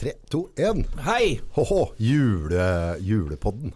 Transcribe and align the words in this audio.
Tre, 0.00 0.14
to, 0.32 0.46
én. 0.56 0.78
Hei! 1.04 1.42
Hå-hå, 1.52 1.80
jule, 2.00 2.96
julepodden. 3.04 3.74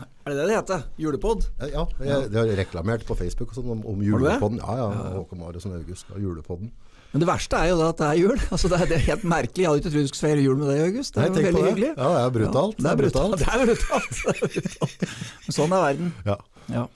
Er 0.00 0.34
det 0.34 0.36
det 0.36 0.48
det 0.50 0.56
heter? 0.58 0.82
Julepod? 1.00 1.46
Ja, 1.64 1.86
jeg, 2.04 2.26
de 2.28 2.36
har 2.36 2.50
reklamert 2.58 3.06
på 3.08 3.16
Facebook 3.16 3.54
og 3.54 3.56
sånn 3.56 3.70
om, 3.72 3.80
om 3.88 4.02
julepodden. 4.04 4.58
Ja, 4.60 4.74
ja, 4.82 5.14
Håkon 5.14 5.40
Marius 5.40 5.64
og 5.64 5.78
August 5.78 6.12
og 6.12 6.20
julepodden. 6.20 6.68
Men 7.14 7.24
det 7.24 7.30
verste 7.30 7.56
er 7.56 7.70
jo 7.72 7.78
da 7.80 7.88
at 7.94 8.02
det 8.02 8.10
er 8.10 8.20
jul. 8.20 8.44
Altså 8.52 8.68
det, 8.68 8.82
er, 8.84 8.92
er 8.98 9.06
helt 9.06 9.24
merkelig. 9.32 9.64
Jeg 9.64 9.70
hadde 9.70 9.80
ikke 9.80 9.94
trodd 9.94 10.04
du 10.04 10.12
skulle 10.12 10.26
feire 10.28 10.44
jul 10.44 10.60
med 10.60 10.70
deg, 10.74 10.84
August. 10.90 11.16
Det 11.16 11.24
er 11.24 11.32
Nei, 11.32 11.46
veldig 11.48 11.64
hyggelig. 11.70 11.90
Ja, 11.96 12.12
det 12.12 12.20
er 12.20 12.36
brutalt. 12.36 12.76
Ja, 12.76 12.84
det 12.84 12.92
er 12.92 13.00
brutalt. 13.00 13.38
Det 13.40 13.48
er 13.48 13.64
brutalt. 13.64 14.20
Det 14.20 14.36
er 14.36 14.54
brutalt. 14.60 15.10
Men 15.48 15.56
sånn 15.62 15.76
er 15.78 15.86
verden. 15.88 16.14
Ja. 16.28 16.38
Ja. 16.76 16.86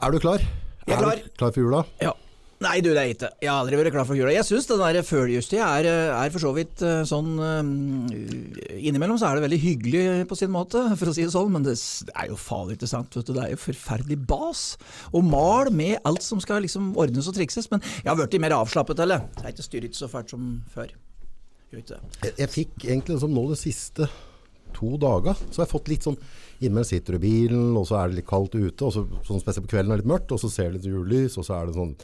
Er 0.00 0.16
du 0.16 0.22
klar? 0.24 0.48
Jeg 0.88 0.96
er 0.96 1.04
klar. 1.04 1.20
du 1.28 1.40
klar 1.44 1.52
for 1.52 1.66
jula? 1.68 1.84
ja. 2.00 2.16
Nei, 2.62 2.78
du, 2.84 2.90
det 2.94 3.00
er 3.00 3.10
ikke. 3.10 3.30
Jeg 3.42 3.50
har 3.50 3.60
aldri 3.62 3.78
vært 3.80 3.94
klar 3.94 4.06
for 4.06 4.18
jula. 4.18 4.32
Jeg 4.34 4.46
syns 4.46 4.68
den 4.70 4.80
der 4.82 5.06
føljestida 5.06 5.68
er, 5.80 5.88
er 6.14 6.32
for 6.34 6.44
så 6.44 6.52
vidt 6.54 6.82
eh, 6.86 7.02
sånn 7.08 7.30
eh, 7.42 8.80
Innimellom 8.88 9.18
så 9.18 9.28
er 9.28 9.38
det 9.38 9.44
veldig 9.46 9.60
hyggelig 9.62 10.02
på 10.30 10.38
sin 10.38 10.52
måte, 10.54 10.84
for 10.98 11.10
å 11.10 11.14
si 11.16 11.24
det 11.26 11.34
sånn, 11.34 11.50
men 11.54 11.66
det, 11.66 11.74
er 12.12 12.30
jo 12.30 12.38
farlig 12.38 12.78
ikke 12.78 12.90
sant. 12.92 13.18
Vet 13.18 13.30
du. 13.30 13.34
Det 13.36 13.44
er 13.46 13.54
jo 13.54 13.62
forferdelig 13.62 14.18
bas. 14.30 14.64
Og 15.10 15.26
mal 15.26 15.72
med 15.74 15.98
alt 16.08 16.24
som 16.24 16.42
skal 16.42 16.62
liksom 16.66 16.92
ordnes 17.00 17.30
og 17.30 17.38
trikses. 17.38 17.70
Men 17.72 17.82
jeg 17.98 18.10
har 18.10 18.18
blitt 18.20 18.38
mer 18.42 18.56
avslappet, 18.60 19.02
eller? 19.02 19.26
Jeg 19.40 19.48
er 19.48 19.56
ikke 19.56 19.68
styrt 19.68 19.98
så 19.98 20.10
fælt 20.12 20.34
som 20.34 20.52
før. 20.72 20.92
Det. 21.72 21.82
Jeg, 21.88 22.34
jeg 22.36 22.52
fikk 22.52 22.84
egentlig 22.84 23.16
som 23.22 23.32
nå 23.32 23.46
de 23.48 23.56
siste 23.56 24.06
to 24.76 24.96
dager, 25.00 25.38
så 25.48 25.60
har 25.60 25.66
jeg 25.66 25.72
fått 25.72 25.88
litt 25.92 26.06
sånn 26.06 26.18
Innimellom 26.62 26.86
sitter 26.86 27.16
du 27.16 27.18
i 27.18 27.22
bilen, 27.24 27.70
og 27.74 27.88
så 27.88 27.96
er 27.98 28.10
det 28.10 28.20
litt 28.20 28.28
kaldt 28.28 28.52
ute, 28.54 28.86
og 28.86 28.92
så, 28.94 29.00
sånn 29.26 29.40
spesielt 29.42 29.66
på 29.66 29.72
kvelden 29.72 29.90
er 29.90 29.98
det 29.98 30.04
litt 30.04 30.12
mørkt, 30.12 30.30
og 30.30 30.38
så 30.38 30.50
ser 30.52 30.68
du 30.70 30.76
litt 30.76 30.86
julelys, 30.86 31.34
og 31.40 31.48
så 31.48 31.56
er 31.56 31.66
det 31.66 31.74
sånn 31.74 31.96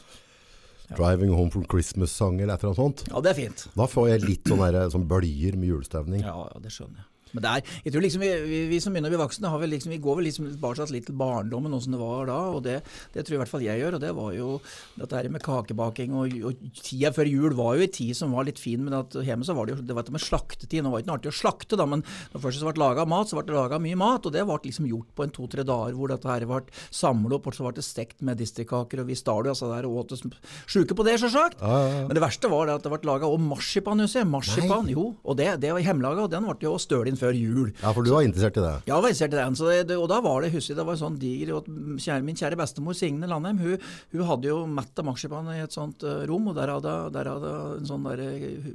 Driving 0.97 1.33
Home 1.35 1.51
from 1.53 1.65
Christmas-sang 1.69 2.39
eller 2.41 2.55
et 2.55 2.63
eller 2.63 2.73
annet 2.73 2.81
sånt. 2.81 3.03
Ja, 3.11 3.21
det 3.25 3.33
er 3.33 3.39
fint. 3.43 3.67
Da 3.77 3.87
får 3.89 4.09
jeg 4.13 4.25
litt 4.25 4.49
sånn 4.49 4.63
der, 4.63 4.79
sånn 4.93 5.07
bølger 5.09 5.57
med 5.59 5.73
julestemning. 5.73 6.23
Ja, 6.25 6.35
ja, 6.49 6.61
det 6.63 6.73
skjønner 6.73 7.03
jeg. 7.03 7.08
Men 7.33 7.45
det 7.45 7.51
er, 7.51 7.73
jeg 7.85 7.93
tror 7.93 8.05
liksom 8.05 8.23
vi, 8.23 8.31
vi, 8.49 8.59
vi 8.71 8.79
som 8.83 8.95
begynner 8.95 9.11
å 9.11 9.15
bli 9.15 9.21
voksne, 9.21 9.51
har 9.53 9.61
vel 9.61 9.73
liksom, 9.75 9.93
vi 9.93 10.01
går 10.03 10.19
vel 10.19 10.27
liksom 10.29 10.49
tilbake 10.53 10.87
litt 10.93 11.07
til 11.09 11.17
barndommen, 11.19 11.73
åssen 11.75 11.95
det 11.95 12.01
var 12.01 12.29
da. 12.29 12.37
og 12.55 12.63
det, 12.65 12.79
det 13.13 13.25
tror 13.25 13.37
i 13.37 13.41
hvert 13.43 13.51
fall 13.51 13.65
jeg 13.65 13.81
gjør. 13.81 13.97
og 13.97 14.03
Det 14.03 14.11
var 14.17 14.31
jo 14.37 14.49
dette 14.97 15.19
her 15.19 15.29
med 15.33 15.43
kakebaking. 15.45 16.15
og, 16.17 16.35
og 16.49 16.63
Tida 16.81 17.11
før 17.15 17.29
jul 17.29 17.55
var 17.57 17.77
jo 17.77 17.85
en 17.85 17.95
tid 17.99 18.17
som 18.17 18.33
var 18.35 18.47
litt 18.47 18.61
fin, 18.61 18.81
men 18.85 18.97
at 19.01 19.17
hjemme 19.25 19.45
så 19.47 19.55
var 19.57 19.67
det 19.67 19.75
jo 19.75 19.83
det 19.89 19.95
var 19.97 20.05
dette 20.05 20.15
med 20.15 20.23
slaktetid. 20.25 20.83
Nå 20.85 20.93
var 20.93 20.99
det 21.01 21.05
ikke 21.05 21.11
noe 21.11 21.19
artig 21.21 21.33
å 21.33 21.39
slakte, 21.39 21.79
da, 21.79 21.87
men 21.89 22.03
når 22.33 22.43
først 22.45 22.63
det 22.63 22.69
ble 22.71 22.83
laga 22.83 23.05
mat, 23.09 23.29
så 23.29 23.37
ble 23.39 23.47
det 23.49 23.57
laga 23.57 23.81
mye 23.83 23.99
mat. 23.99 24.25
Og 24.25 24.35
det 24.35 24.45
ble 24.47 24.59
liksom 24.65 24.89
gjort 24.89 25.11
på 25.17 25.25
en 25.27 25.35
to-tre 25.35 25.65
dager 25.67 25.97
hvor 25.97 26.11
dette 26.13 26.29
her 26.29 26.47
ble 26.49 26.61
samlet 26.95 27.37
opp, 27.39 27.49
og 27.51 27.57
så 27.57 27.67
ble 27.67 27.75
det 27.79 27.85
stekt 27.87 28.23
medisterkaker, 28.25 29.03
og 29.03 29.09
vi 29.09 29.17
stal 29.19 29.45
jo 29.47 29.53
altså 29.53 29.69
der 29.71 29.87
og 29.89 30.01
åt 30.03 30.15
oss 30.17 30.25
sjuke 30.69 30.95
på 30.97 31.05
det, 31.07 31.17
selvsagt. 31.21 31.61
Men 32.07 32.15
det 32.17 32.23
verste 32.23 32.51
var 32.51 32.69
det 32.69 32.77
at 32.79 32.85
det 32.87 32.93
ble 32.93 33.09
laga 33.09 33.29
marsipan, 33.39 34.01
husker 34.03 34.23
jeg. 34.23 34.29
Marsipan, 34.31 34.89
jo. 34.91 35.09
Og 35.23 35.37
det, 35.39 35.51
det 35.63 35.73
var 35.75 35.83
hjemmelaga, 35.83 36.25
og 36.27 36.33
den 36.33 36.47
ble 36.49 36.67
jo 36.69 36.75
støl 36.81 37.09
inn 37.09 37.18
før 37.19 37.37
jul. 37.37 37.71
Ja, 37.81 37.93
for 37.95 38.05
du 38.05 38.11
var 38.13 38.25
interessert 38.25 38.57
i 38.59 38.63
det. 38.63 38.73
Ja, 38.87 38.95
jeg 38.95 39.03
var 39.05 39.13
interessert 39.13 39.35
i 39.35 39.39
den. 39.39 39.87
Det, 39.89 39.97
og 39.99 40.07
da 40.11 40.19
var 40.25 40.43
det, 40.43 40.51
husker 40.53 40.73
jeg, 40.73 40.79
det 40.79 40.87
var 40.87 40.99
sånn 40.99 41.19
diger 41.21 41.53
og 41.57 41.69
kjære, 41.69 42.25
Min 42.25 42.37
kjære 42.39 42.59
bestemor 42.59 42.97
Signe 42.97 43.29
Landheim, 43.29 43.59
hun, 43.63 43.85
hun 44.13 44.25
hadde 44.29 44.51
jo 44.51 44.59
mett 44.69 45.01
av 45.01 45.07
marsipan 45.07 45.49
i 45.53 45.59
et 45.63 45.75
sånt 45.75 46.03
eh, 46.07 46.23
rom, 46.29 46.49
og 46.51 46.57
der 46.57 46.73
hadde 46.73 46.95
hun 47.09 47.79
en 47.79 47.89
sånn 47.89 48.07
der 48.09 48.23
eh, 48.25 48.69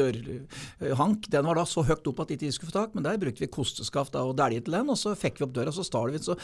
dørhank. 0.00 1.28
Den 1.32 1.48
var 1.48 1.60
da 1.60 1.66
så 1.68 1.84
høyt 1.86 2.08
opp 2.10 2.24
at 2.24 2.32
de 2.32 2.38
ikke 2.38 2.58
skulle 2.58 2.72
få 2.72 2.78
tak, 2.78 2.96
men 2.96 3.06
der 3.06 3.20
brukte 3.20 3.44
vi 3.44 3.50
kosteskaft 3.52 4.14
da, 4.16 4.24
og 4.28 4.36
dælje 4.38 4.64
til 4.66 4.78
den, 4.78 4.92
og 4.92 4.98
så 5.00 5.14
fikk 5.18 5.40
vi 5.40 5.48
opp 5.48 5.54
døra, 5.56 5.72
og 5.72 5.78
så 5.78 5.86
stal 5.86 6.10
vi 6.10 6.18
den. 6.18 6.26
Så 6.26 6.36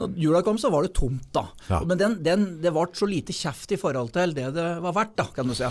når 0.00 0.18
jula 0.20 0.42
kom, 0.46 0.58
så 0.60 0.72
var 0.72 0.86
det 0.86 0.94
tomt, 0.98 1.28
da. 1.36 1.46
Ja. 1.70 1.82
Men 1.86 2.00
den, 2.00 2.18
den, 2.26 2.46
det 2.64 2.74
ble 2.74 2.88
så 2.96 3.08
lite 3.08 3.36
kjeft 3.36 3.74
i 3.74 3.80
forhold 3.80 4.12
til 4.14 4.34
det 4.36 4.48
det 4.56 4.66
var 4.84 4.96
verdt, 4.96 5.16
da, 5.20 5.28
kan 5.34 5.50
du 5.50 5.56
si. 5.56 5.68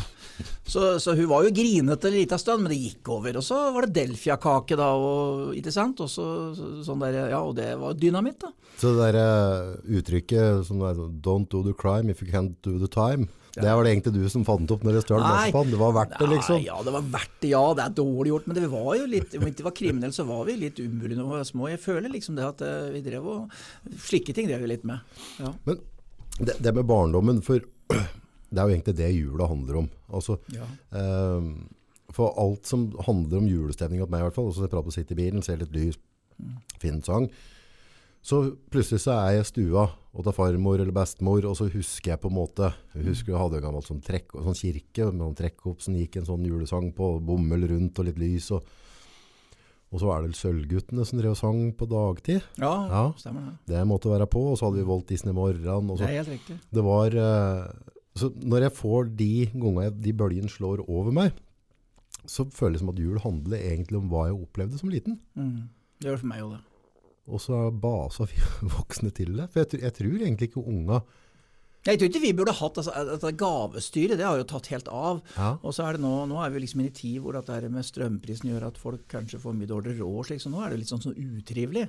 Så, 0.70 0.84
så 1.02 1.16
hun 1.18 1.30
var 1.32 1.46
jo 1.46 1.54
grinete 1.56 2.10
en 2.10 2.16
liten 2.16 2.42
stund, 2.42 2.64
men 2.64 2.74
det 2.74 2.80
gikk 2.80 3.10
over. 3.16 3.40
Og 3.40 3.46
så 3.46 3.58
var 3.76 3.88
det 3.88 3.96
Delfia-kake, 3.98 4.78
da, 4.80 4.90
og, 4.96 5.09
ikke 5.58 5.74
sant? 5.76 6.00
Og 6.04 6.10
så, 6.12 6.26
så, 6.58 6.70
sånn 6.88 7.02
der, 7.04 7.18
ja, 7.34 7.42
og 7.42 7.56
det 7.58 7.72
var 7.82 7.98
dynamitt, 8.00 8.40
da. 8.44 8.52
Så 8.80 8.94
det 8.96 9.10
der 9.10 9.20
eh, 9.20 9.74
uttrykket 10.00 10.64
som 10.70 10.82
er 10.88 10.96
sånn, 10.98 11.18
Don't 11.26 11.50
do 11.52 11.64
the 11.66 11.74
crime 11.78 12.10
if 12.14 12.22
you 12.24 12.30
can't 12.32 12.56
do 12.66 12.78
the 12.82 12.90
time. 12.92 13.28
Det 13.60 13.66
var 13.76 13.84
det 13.84 13.92
egentlig 13.92 14.14
du 14.16 14.30
som 14.32 14.44
fant 14.48 14.70
opp 14.72 14.84
når 14.86 14.96
det 14.96 15.02
stjal 15.04 15.20
marsipan. 15.26 15.72
Det 15.74 15.80
var 15.82 15.96
verdt 15.98 16.14
det, 16.22 16.28
liksom. 16.32 16.60
Nei, 16.62 16.68
ja, 16.70 16.78
det 16.86 16.92
var 16.96 17.08
verdt 17.18 17.34
det, 17.42 17.50
ja. 17.52 17.64
Det 17.76 17.84
er 17.84 17.96
dårlig 17.98 18.32
gjort. 18.32 18.46
Men 18.48 18.56
det 18.60 18.70
var 18.72 18.92
jo 18.96 19.08
litt, 19.10 19.34
om 19.36 19.44
vi 19.48 19.52
ikke 19.52 19.66
var 19.66 19.76
kriminelle, 19.76 20.16
så 20.16 20.24
var 20.30 20.46
vi 20.48 20.56
litt 20.62 20.80
umulige 20.80 21.18
når 21.18 21.26
vi 21.28 21.34
var 21.42 21.50
små. 21.50 21.68
Jeg 21.74 21.82
føler 21.84 22.14
liksom 22.14 22.38
det 22.38 22.46
at 22.46 22.62
eh, 22.64 22.92
vi 22.94 23.02
drev 23.10 23.26
og 23.34 23.58
Slike 24.06 24.36
ting 24.38 24.48
drev 24.48 24.64
vi 24.64 24.70
litt 24.72 24.86
med. 24.88 25.02
Ja. 25.42 25.52
Men 25.66 25.82
det, 26.40 26.56
det 26.64 26.76
med 26.78 26.88
barndommen, 26.88 27.42
for 27.44 27.60
det 28.54 28.62
er 28.62 28.64
jo 28.70 28.78
egentlig 28.78 28.96
det 29.02 29.10
jula 29.18 29.50
handler 29.50 29.82
om. 29.82 29.90
Altså, 30.14 30.38
Ja. 30.56 30.70
ehm, 30.96 31.52
for 32.16 32.34
alt 32.42 32.66
som 32.66 32.88
handler 33.06 33.38
om 33.44 33.48
julestemning 33.48 34.02
hos 34.02 34.10
meg 34.10 34.24
i 34.24 34.28
hvert 34.28 34.36
fall, 34.36 34.50
også 34.50 34.66
jeg 34.66 34.72
prater 34.74 34.88
på 34.90 34.94
å 34.94 34.98
sitte 34.98 35.14
i 35.16 35.20
bilen, 35.20 35.44
ser 35.46 35.58
litt 35.62 35.74
lys, 35.76 35.98
fin 36.82 37.02
sang, 37.06 37.30
så 38.22 38.42
plutselig 38.72 39.00
så 39.06 39.14
er 39.16 39.38
jeg 39.38 39.46
i 39.46 39.48
stua 39.48 39.84
og 40.12 40.26
tar 40.26 40.34
farmor 40.36 40.82
eller 40.82 40.92
bestemor, 40.96 41.46
og 41.48 41.56
så 41.56 41.70
husker 41.72 42.12
jeg 42.16 42.20
på 42.24 42.28
en 42.32 42.36
måte, 42.36 42.72
jeg 42.96 43.06
husker 43.06 43.32
jeg 43.36 43.40
hadde 43.40 43.60
en 43.62 43.66
gammel 43.68 43.86
sånn, 43.86 44.02
trekk, 44.04 44.34
sånn 44.34 44.58
kirke, 44.58 45.06
med 45.14 45.40
som 45.86 45.96
gikk 45.96 46.18
en 46.20 46.28
sånn 46.28 46.46
julesang 46.50 46.90
på, 46.98 47.12
bommel 47.24 47.68
rundt 47.70 48.00
og 48.02 48.10
litt 48.10 48.20
lys, 48.20 48.50
og, 48.58 48.66
og 49.94 50.02
så 50.02 50.10
er 50.14 50.26
det 50.28 50.36
Sølvguttene 50.38 51.06
som 51.08 51.22
drev 51.22 51.32
og 51.36 51.40
sang 51.40 51.62
på 51.78 51.88
dagtid. 51.90 52.42
ja, 52.60 52.74
Ja. 52.90 53.04
stemmer 53.18 53.46
det. 53.46 53.76
Det 53.76 53.88
måtte 53.88 54.10
være 54.12 54.28
på, 54.28 54.44
og 54.52 54.58
så 54.58 54.68
hadde 54.68 54.82
vi 54.82 54.90
Walt 54.90 55.08
Disney 55.08 55.34
morgen, 55.34 55.90
og 55.90 55.98
så 55.98 56.04
Det 56.06 56.10
er 56.10 56.24
helt 56.24 56.34
riktig. 56.36 56.60
det 56.74 56.84
var 56.84 57.08
eh, 57.16 57.72
Så 58.20 58.34
når 58.44 58.62
jeg 58.68 58.74
får 58.74 59.16
de 59.16 59.46
gangene 59.54 60.02
de 60.02 60.12
bølgene 60.14 60.50
slår 60.50 60.84
over 60.90 61.12
meg, 61.12 61.32
så 62.30 62.46
føles 62.54 62.80
det 62.80 62.84
som 62.84 62.92
at 62.94 63.00
jul 63.02 63.20
handler 63.24 63.62
egentlig 63.72 64.00
om 64.00 64.10
hva 64.12 64.28
jeg 64.30 64.38
opplevde 64.38 64.80
som 64.80 64.92
liten. 64.94 65.18
Mm. 65.40 65.70
Det 66.00 66.08
gjør 66.08 66.18
det 66.20 66.22
for 66.24 66.32
meg 66.32 66.44
òg, 66.46 66.52
det. 66.58 66.66
Og 67.30 67.42
så 67.44 67.58
basa 67.70 68.26
vi 68.30 68.40
voksne 68.78 69.12
til 69.16 69.36
det. 69.38 69.50
For 69.54 69.64
jeg, 69.64 69.72
tr- 69.74 69.84
jeg 69.86 69.98
tror 70.00 70.14
egentlig 70.22 70.50
ikke 70.50 70.64
unga 70.66 71.02
Jeg 71.86 72.00
tror 72.00 72.10
ikke 72.10 72.22
vi 72.24 72.32
burde 72.36 72.56
hatt 72.58 72.80
altså, 72.82 73.04
dette 73.08 73.34
gavestyret, 73.40 74.18
det 74.20 74.26
har 74.28 74.40
jo 74.40 74.48
tatt 74.50 74.70
helt 74.74 74.90
av. 74.92 75.22
Ja. 75.38 75.52
Og 75.64 75.76
så 75.76 75.86
er 75.86 75.96
det 75.98 76.04
nå, 76.04 76.14
nå 76.30 76.40
er 76.44 76.52
vi 76.54 76.64
liksom 76.64 76.82
i 76.84 76.90
en 76.90 76.98
tid 76.98 77.20
hvor 77.24 77.38
dette 77.38 77.60
med 77.72 77.88
strømprisen 77.88 78.50
gjør 78.52 78.66
at 78.70 78.82
folk 78.82 79.06
kanskje 79.12 79.40
får 79.42 79.56
mye 79.56 79.70
dårligere 79.70 80.04
råd, 80.04 80.26
slik, 80.28 80.44
så 80.44 80.52
nå 80.52 80.60
er 80.66 80.74
det 80.74 80.82
litt 80.82 80.92
sånn, 80.92 81.06
sånn 81.06 81.16
utrivelig. 81.40 81.86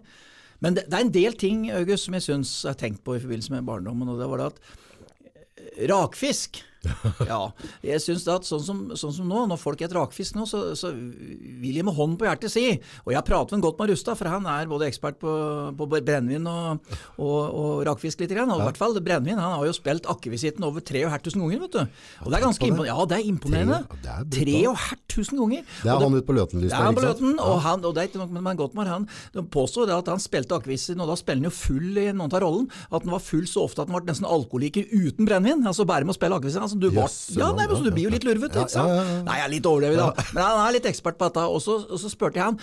Men 0.61 0.77
det, 0.77 0.87
det 0.93 0.99
er 0.99 1.07
en 1.07 1.15
del 1.17 1.37
ting 1.41 1.67
August, 1.73 2.07
som 2.07 2.17
jeg 2.17 2.27
syns 2.29 2.53
har 2.69 2.77
tenkt 2.79 3.03
på 3.07 3.17
i 3.17 3.23
forbindelse 3.23 3.55
med 3.55 3.67
barndommen, 3.69 4.13
og 4.13 4.21
det 4.21 4.29
var 4.31 4.43
det 4.43 4.49
at 4.53 4.63
eh, 4.69 5.87
rakfisk 5.91 6.61
ja, 7.31 7.41
jeg 7.85 8.01
synes 8.03 8.25
det 8.27 8.35
at 8.35 8.47
sånn 8.49 8.63
som, 8.65 8.79
sånn 8.99 9.13
som 9.13 9.29
nå, 9.29 9.43
når 9.51 9.61
folk 9.61 9.83
heter 9.85 9.99
rakfisk 10.01 10.37
nå, 10.39 10.47
så, 10.49 10.63
så 10.79 10.93
vil 10.95 11.77
jeg 11.77 11.85
med 11.87 11.97
hånden 11.97 12.17
på 12.21 12.29
hjertet 12.29 12.53
si, 12.53 12.65
og 13.05 13.13
jeg 13.15 13.25
prater 13.29 13.57
med 13.59 13.67
godt 13.67 13.81
med 13.83 13.93
Rustad, 13.93 14.17
for 14.19 14.31
han 14.33 14.47
er 14.49 14.71
både 14.71 14.89
ekspert 14.89 15.19
på, 15.21 15.35
på 15.77 15.89
brennevin 15.91 16.47
og, 16.51 16.95
og, 17.21 17.39
og 17.45 17.85
rakfisk 17.89 18.23
litt, 18.25 18.33
grann, 18.33 18.51
og 18.55 18.63
i 18.63 18.69
hvert 18.69 18.81
fall 18.81 18.97
brennevin, 19.01 19.41
han 19.41 19.59
har 19.59 19.67
jo 19.69 19.75
spilt 19.77 20.09
akkevisitten 20.11 20.65
over 20.67 20.81
3500 20.85 21.41
ganger, 21.41 21.63
vet 21.67 21.77
du. 21.77 22.01
Og 22.25 22.33
det 22.33 22.39
er 22.41 22.45
ganske 22.47 22.71
imponerende. 22.71 22.91
Ja, 22.95 23.07
det 23.11 23.19
er 23.19 23.29
imponerende. 23.29 23.81
Tre- 23.91 24.07
ja, 24.11 24.17
det 24.25 24.41
er 24.41 25.03
3500 25.11 25.41
ganger. 25.41 25.69
Det 25.81 25.91
er 25.91 26.01
han 26.01 26.17
ute 26.17 26.27
på 26.29 26.37
på 26.41 26.91
ikke 26.91 27.05
sant? 27.05 27.05
Løten, 27.11 27.37
og, 27.45 27.57
han, 27.65 27.85
og 27.85 27.95
det 27.97 28.03
er 28.03 28.11
ikke 28.11 28.23
nok 28.23 28.35
med 28.37 28.59
Gottmar, 28.61 28.91
han 28.91 29.07
de 29.35 29.45
påstår 29.53 29.89
det 29.91 29.97
at 29.97 30.11
han 30.13 30.23
spilte 30.23 30.57
akevisen, 30.57 31.01
og 31.03 31.11
da 31.11 31.17
spiller 31.19 31.43
han 31.43 31.51
jo 31.51 31.55
full 31.55 32.01
i 32.01 32.07
noen 32.13 32.31
av 32.33 32.43
rollen, 32.45 32.69
at 32.91 33.05
han 33.05 33.13
var 33.15 33.23
full 33.25 33.47
så 33.51 33.65
ofte 33.67 33.83
at 33.85 33.91
han 33.91 33.99
ble 33.99 34.11
nesten 34.13 34.29
alkoholiker 34.29 34.87
uten 34.91 35.29
brennevin, 35.29 35.67
altså 35.67 35.87
bare 35.89 36.07
med 36.07 36.15
å 36.15 36.19
spille 36.19 36.39
akevisen. 36.41 36.70
Altså, 36.71 36.79
du, 36.79 36.89
var, 36.95 37.09
yes, 37.11 37.17
ja, 37.35 37.49
nei, 37.57 37.65
men 37.67 37.75
så 37.81 37.83
du 37.83 37.91
blir 37.91 38.05
jo 38.07 38.13
litt 38.15 38.25
lurvete, 38.27 38.63
ikke 38.63 38.71
sant? 38.77 39.11
Nei, 39.27 39.37
jeg 39.41 39.47
er 39.49 39.53
litt 39.57 39.67
overdrevet 39.67 39.99
da, 39.99 40.27
men 40.37 40.43
han 40.45 40.61
er 40.63 40.75
litt 40.77 40.87
ekspert 40.91 41.19
på 41.19 41.27
dette, 41.27 41.47
og 41.51 41.59
så, 41.65 41.77
og 41.83 41.99
så 41.99 42.11
spurte 42.13 42.39
jeg 42.39 42.47
han, 42.47 42.59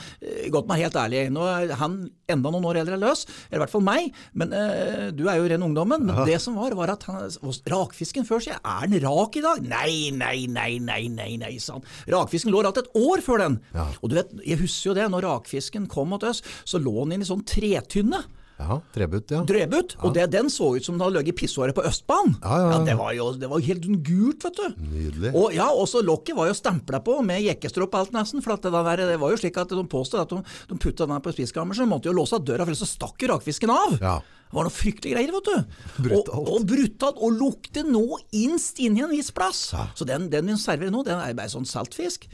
godt 0.53 0.69
meg 0.69 0.85
helt 0.85 0.99
ærlig, 1.01 1.25
nå 1.35 1.43
er 1.51 1.73
han 1.81 1.97
enda 2.31 2.51
noen 2.53 2.67
år 2.69 2.79
eldre 2.83 2.95
enn 2.95 3.03
løs, 3.03 3.25
eller 3.49 3.59
i 3.59 3.63
hvert 3.65 3.73
fall 3.73 3.83
meg, 3.87 4.07
men 4.39 4.55
eh, 4.55 5.09
du 5.15 5.25
er 5.27 5.41
jo 5.41 5.49
ren 5.51 5.65
ungdommen, 5.67 6.07
men 6.07 6.23
det 6.27 6.39
som 6.43 6.55
var, 6.59 6.75
var 6.79 6.95
at 6.95 7.03
han, 7.11 7.27
rakfisken 7.67 8.27
før, 8.27 8.43
sier 8.43 8.55
jeg, 8.55 8.63
er 8.63 8.87
den 8.93 9.03
rak 9.03 9.35
i 9.39 9.43
dag? 9.43 9.61
Nei, 9.67 9.91
nei, 10.15 10.37
nei, 10.51 10.69
nei, 10.83 11.01
nei, 11.11 11.29
nei, 11.43 11.53
sa 11.63 11.77
han. 11.77 11.85
Rakfisken 12.15 12.53
lå 12.53 12.63
alt 12.63 12.79
et 12.81 12.91
år 12.95 13.23
før 13.25 13.43
den. 13.43 13.59
Og 13.99 14.11
du 14.11 14.17
vet, 14.19 14.31
jeg 14.47 14.61
husker 14.63 14.91
jo 14.93 14.97
det, 15.01 15.07
når 15.11 15.27
rakfisken 15.27 15.87
kom 15.91 16.13
mot 16.13 16.23
oss, 16.27 16.43
så 16.67 16.79
lå 16.81 16.95
den 17.03 17.17
inn 17.17 17.25
i 17.27 17.29
sånn 17.29 17.43
tretynne. 17.47 18.23
Ja, 18.57 18.79
Trebutt, 18.93 19.29
ja. 19.29 19.43
Drebutt, 19.45 19.93
og 20.01 20.15
det, 20.15 20.23
den 20.33 20.47
så 20.49 20.71
ut 20.73 20.85
som 20.85 20.95
den 20.95 21.03
hadde 21.05 21.19
ligget 21.19 21.35
i 21.35 21.37
pissåret 21.43 21.77
på 21.77 21.83
Østbanen. 21.85 22.39
Ja, 22.41 22.55
ja, 22.57 22.69
ja. 22.73 22.79
det, 22.87 22.95
var 22.97 23.11
jo, 23.13 23.27
det 23.37 23.49
var 23.51 23.61
helt 23.61 23.85
gult, 24.07 24.47
vet 24.47 24.57
du. 24.57 24.79
Nydelig. 24.95 25.33
Og 25.37 25.53
ja, 25.53 25.67
også 25.69 26.01
lokket 26.05 26.37
var 26.39 26.49
jo 26.49 26.55
stempla 26.57 27.03
på 27.05 27.19
med 27.25 27.43
jekkestropp 27.45 27.93
og 27.93 27.99
alt 28.01 28.15
nesten. 28.17 28.41
For 28.41 28.55
at 28.55 28.65
det, 28.65 28.73
der, 28.73 29.03
det 29.11 29.19
var 29.21 29.35
jo 29.35 29.37
slik 29.43 29.59
at 29.61 29.75
de 29.77 29.83
påstod 29.91 30.23
at 30.23 30.33
de, 30.33 30.41
de 30.71 30.79
putta 30.81 31.05
den 31.05 31.21
på 31.21 31.35
spiskammerset, 31.35 31.83
så 31.83 31.85
de 31.85 31.93
måtte 31.93 32.09
jo 32.09 32.15
låse 32.17 32.41
døra, 32.41 32.65
for 32.65 32.73
ellers 32.73 32.81
så 32.81 32.89
stakk 32.89 33.21
jo 33.21 33.29
rakfisken 33.35 33.73
av. 33.73 33.99
Ja. 34.01 34.15
Det 34.47 34.55
var 34.55 34.65
noe 34.65 34.73
fryktelige 34.73 35.13
greier, 35.13 35.37
vet 35.37 35.51
du. 35.51 35.79
Brutalt. 36.07 36.33
Og, 36.33 36.51
og 36.55 36.67
brutalt, 36.71 37.21
og 37.21 37.37
lukter 37.37 37.85
nå 37.85 38.05
inn 38.31 38.57
inni 38.57 39.05
en 39.05 39.13
viss 39.13 39.29
plass. 39.35 39.67
Så 39.93 40.07
den, 40.07 40.31
den 40.33 40.49
vi 40.49 40.57
serverer 40.57 40.93
nå, 40.93 41.03
den 41.05 41.21
er 41.21 41.37
bare 41.37 41.51
sånn 41.53 41.67
saltfisk. 41.67 42.25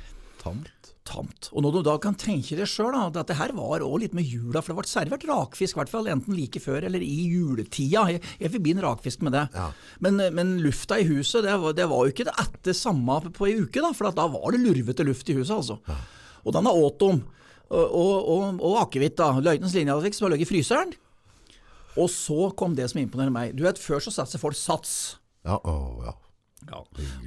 Tamt. 0.44 0.93
Tamt. 1.08 1.50
Og 1.52 1.64
når 1.64 1.76
du 1.76 1.80
da 1.86 1.96
kan 2.02 2.16
tenke 2.20 2.58
deg 2.58 2.70
sjøl 2.70 2.96
at 2.98 3.16
dette 3.16 3.36
her 3.38 3.54
var 3.58 3.84
òg 3.86 4.00
litt 4.04 4.16
med 4.18 4.28
jula, 4.28 4.62
for 4.62 4.74
det 4.74 4.78
ble 4.80 4.90
servert 4.92 5.28
rakfisk, 5.30 5.76
i 5.76 5.82
hvert 5.82 5.92
fall 5.92 6.10
enten 6.12 6.36
like 6.38 6.62
før 6.64 6.88
eller 6.88 7.04
i 7.04 7.28
juletida. 7.34 8.06
Jeg, 8.14 8.24
jeg 8.42 8.54
forbinder 8.56 8.88
rakfisk 8.88 9.24
med 9.26 9.36
det. 9.38 9.46
Ja. 9.56 9.70
Men, 10.06 10.22
men 10.38 10.58
lufta 10.64 11.00
i 11.02 11.08
huset, 11.10 11.44
det 11.46 11.56
var, 11.62 11.78
det 11.78 11.88
var 11.92 12.04
jo 12.04 12.16
ikke 12.16 12.28
det 12.30 12.36
etter 12.46 12.78
samme 12.78 13.20
på 13.36 13.50
ei 13.50 13.60
uke, 13.62 13.84
da, 13.84 13.94
for 13.96 14.10
at 14.10 14.20
da 14.20 14.28
var 14.32 14.56
det 14.56 14.64
lurvete 14.64 15.08
luft 15.08 15.30
i 15.30 15.38
huset, 15.38 15.56
altså. 15.60 15.80
Og 16.44 16.56
denne 16.56 16.74
åt 16.74 17.08
om. 17.08 17.24
Og, 17.74 17.96
og, 17.96 18.60
og, 18.60 18.76
akevitt, 18.84 19.18
da. 19.20 19.32
Løytnants 19.40 19.76
linjeavik 19.78 20.16
som 20.16 20.28
har 20.28 20.36
ligget 20.36 20.50
i 20.50 20.54
fryseren. 20.54 20.94
Og 22.00 22.10
så 22.10 22.50
kom 22.58 22.76
det 22.78 22.90
som 22.92 23.02
imponerer 23.02 23.34
meg. 23.34 23.54
Du 23.58 23.64
vet, 23.66 23.80
Før 23.82 24.02
så 24.02 24.14
satte 24.14 24.42
folk 24.42 24.58
sats. 24.58 25.18
Ja, 25.46 25.60
oh, 25.68 26.02
ja. 26.06 26.16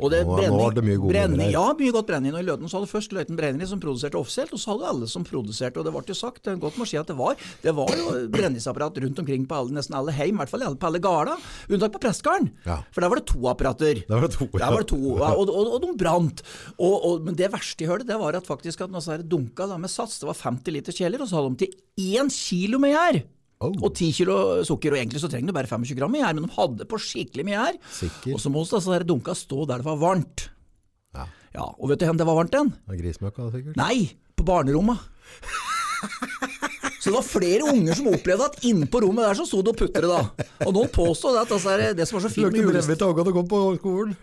Og 0.01 0.11
det 0.11 0.23
Nå- 0.27 0.37
nå 0.49 0.59
var 0.61 0.73
det 0.77 0.85
mye 0.85 0.99
brenning. 1.01 1.51
Ja, 1.53 1.73
mye 1.79 1.93
godt 1.93 2.07
brennevin. 2.09 2.39
I 2.41 2.47
Løten 2.47 2.69
så 2.71 2.79
hadde 2.81 2.91
først 2.91 3.13
Løiten 3.13 3.37
Brennevin 3.37 3.67
som 3.69 3.81
produserte 3.81 4.19
offisielt, 4.19 4.53
og 4.53 4.59
så 4.63 4.73
hadde 4.75 4.89
alle 4.89 5.07
som 5.09 5.25
produserte. 5.25 5.79
Og 5.79 5.85
det 5.85 5.93
ble 5.93 6.03
jo 6.07 6.15
sagt, 6.15 6.43
det 6.45 6.53
er 6.55 6.57
godt 6.63 6.79
må 6.79 6.87
si 6.87 6.97
at 6.97 7.07
det 7.07 7.17
var 7.17 7.37
Det 7.63 7.75
var 7.75 7.89
jo 7.97 8.29
brennevinsapparat 8.29 8.99
rundt 9.03 9.19
omkring 9.19 9.47
på 9.47 9.55
alle, 9.59 9.71
nesten 9.77 9.95
alle 9.97 10.13
heim, 10.13 10.35
i 10.35 10.39
hvert 10.45 10.49
fall 10.49 10.77
på 10.77 10.87
alle 10.87 10.99
gårda. 11.01 11.37
Unntatt 11.71 11.93
på 11.93 12.01
prestegarden. 12.01 12.51
Ja. 12.67 12.81
For 12.93 13.01
der 13.01 13.09
var 13.09 13.17
det 13.21 13.27
to 13.27 13.41
apparater. 13.49 14.03
Der 14.07 14.15
var 14.21 14.29
det 14.29 14.33
to, 14.37 14.49
ja. 14.59 14.71
Var 14.71 14.79
det 14.85 14.89
to, 14.89 15.01
ja, 15.19 15.33
og, 15.35 15.49
og, 15.51 15.73
og 15.77 15.81
de 15.83 15.95
brant. 15.97 16.43
Og, 16.79 16.97
og, 17.05 17.25
men 17.25 17.35
det 17.35 17.51
verste 17.53 17.85
jeg 17.85 17.91
hørte, 17.91 18.07
det 18.07 18.19
var 18.19 18.35
at 18.35 18.47
faktisk 18.47 18.81
at 18.81 18.91
når 18.91 19.01
så 19.05 19.19
dunka 19.23 19.67
da 19.69 19.77
med 19.79 19.91
sats, 19.91 20.19
det 20.21 20.27
var 20.29 20.35
50 20.35 20.73
liter 20.73 20.93
kjeler, 20.93 21.21
og 21.23 21.29
så 21.29 21.41
hadde 21.41 21.57
de 21.57 21.67
til 21.67 22.15
én 22.17 22.31
kilo 22.33 22.79
med 22.79 22.95
gjær. 22.95 23.23
Oh. 23.65 23.73
Og 23.73 23.95
10 23.95 24.11
kilo 24.13 24.35
sukker, 24.69 24.93
og 24.93 25.01
egentlig 25.01 25.23
så 25.23 25.31
trenger 25.33 25.49
du 25.49 25.57
bare 25.57 25.71
25 25.71 25.97
gram 25.97 26.13
i 26.13 26.21
gjær, 26.21 26.35
men 26.37 26.45
de 26.45 26.57
hadde 26.59 26.89
på 26.91 26.99
skikkelig 27.01 27.47
mye 27.49 27.57
gjær. 27.57 27.79
Og 28.35 28.43
så 28.43 28.53
måtte 28.53 28.77
altså 28.77 28.99
dunka 29.09 29.33
stå 29.37 29.65
der 29.71 29.81
det 29.81 29.89
var 29.89 30.03
varmt. 30.03 30.49
Ja. 31.17 31.25
Ja, 31.57 31.71
Og 31.81 31.89
vet 31.89 32.03
du 32.03 32.05
hvor 32.05 32.19
det 32.21 32.29
var 32.29 32.37
varmt 32.43 32.59
er 32.59 33.01
Grismøkka, 33.01 33.49
sikkert. 33.55 33.79
Nei, 33.81 34.13
på 34.37 34.45
barnerommet. 34.45 35.01
Så 37.01 37.13
det 37.13 37.17
var 37.21 37.27
flere 37.29 37.67
unger 37.71 37.95
som 37.95 38.09
opplevde 38.11 38.47
at 38.51 38.65
inne 38.67 38.87
på 38.91 38.99
rommet 39.05 39.23
der 39.29 39.37
så 39.39 39.45
sto 39.47 39.61
det 39.63 39.73
og 39.73 39.79
putret, 39.79 40.09
da. 40.11 40.47
Og 40.67 40.73
noen 40.75 40.89
påstod 40.91 41.37
at 41.39 41.53
altså, 41.55 41.77
det 41.95 42.07
som 42.09 42.19
var 42.19 42.25
så 42.25 42.33
fint 42.35 42.49
med 42.51 42.57
Lukter 42.59 42.67
julestemning 42.67 42.73
brennevin 42.75 42.99
til 42.99 43.13
ungene 43.13 43.31
å 43.31 43.37
kom 43.37 43.51
på 43.53 43.61
skolen. 43.79 44.17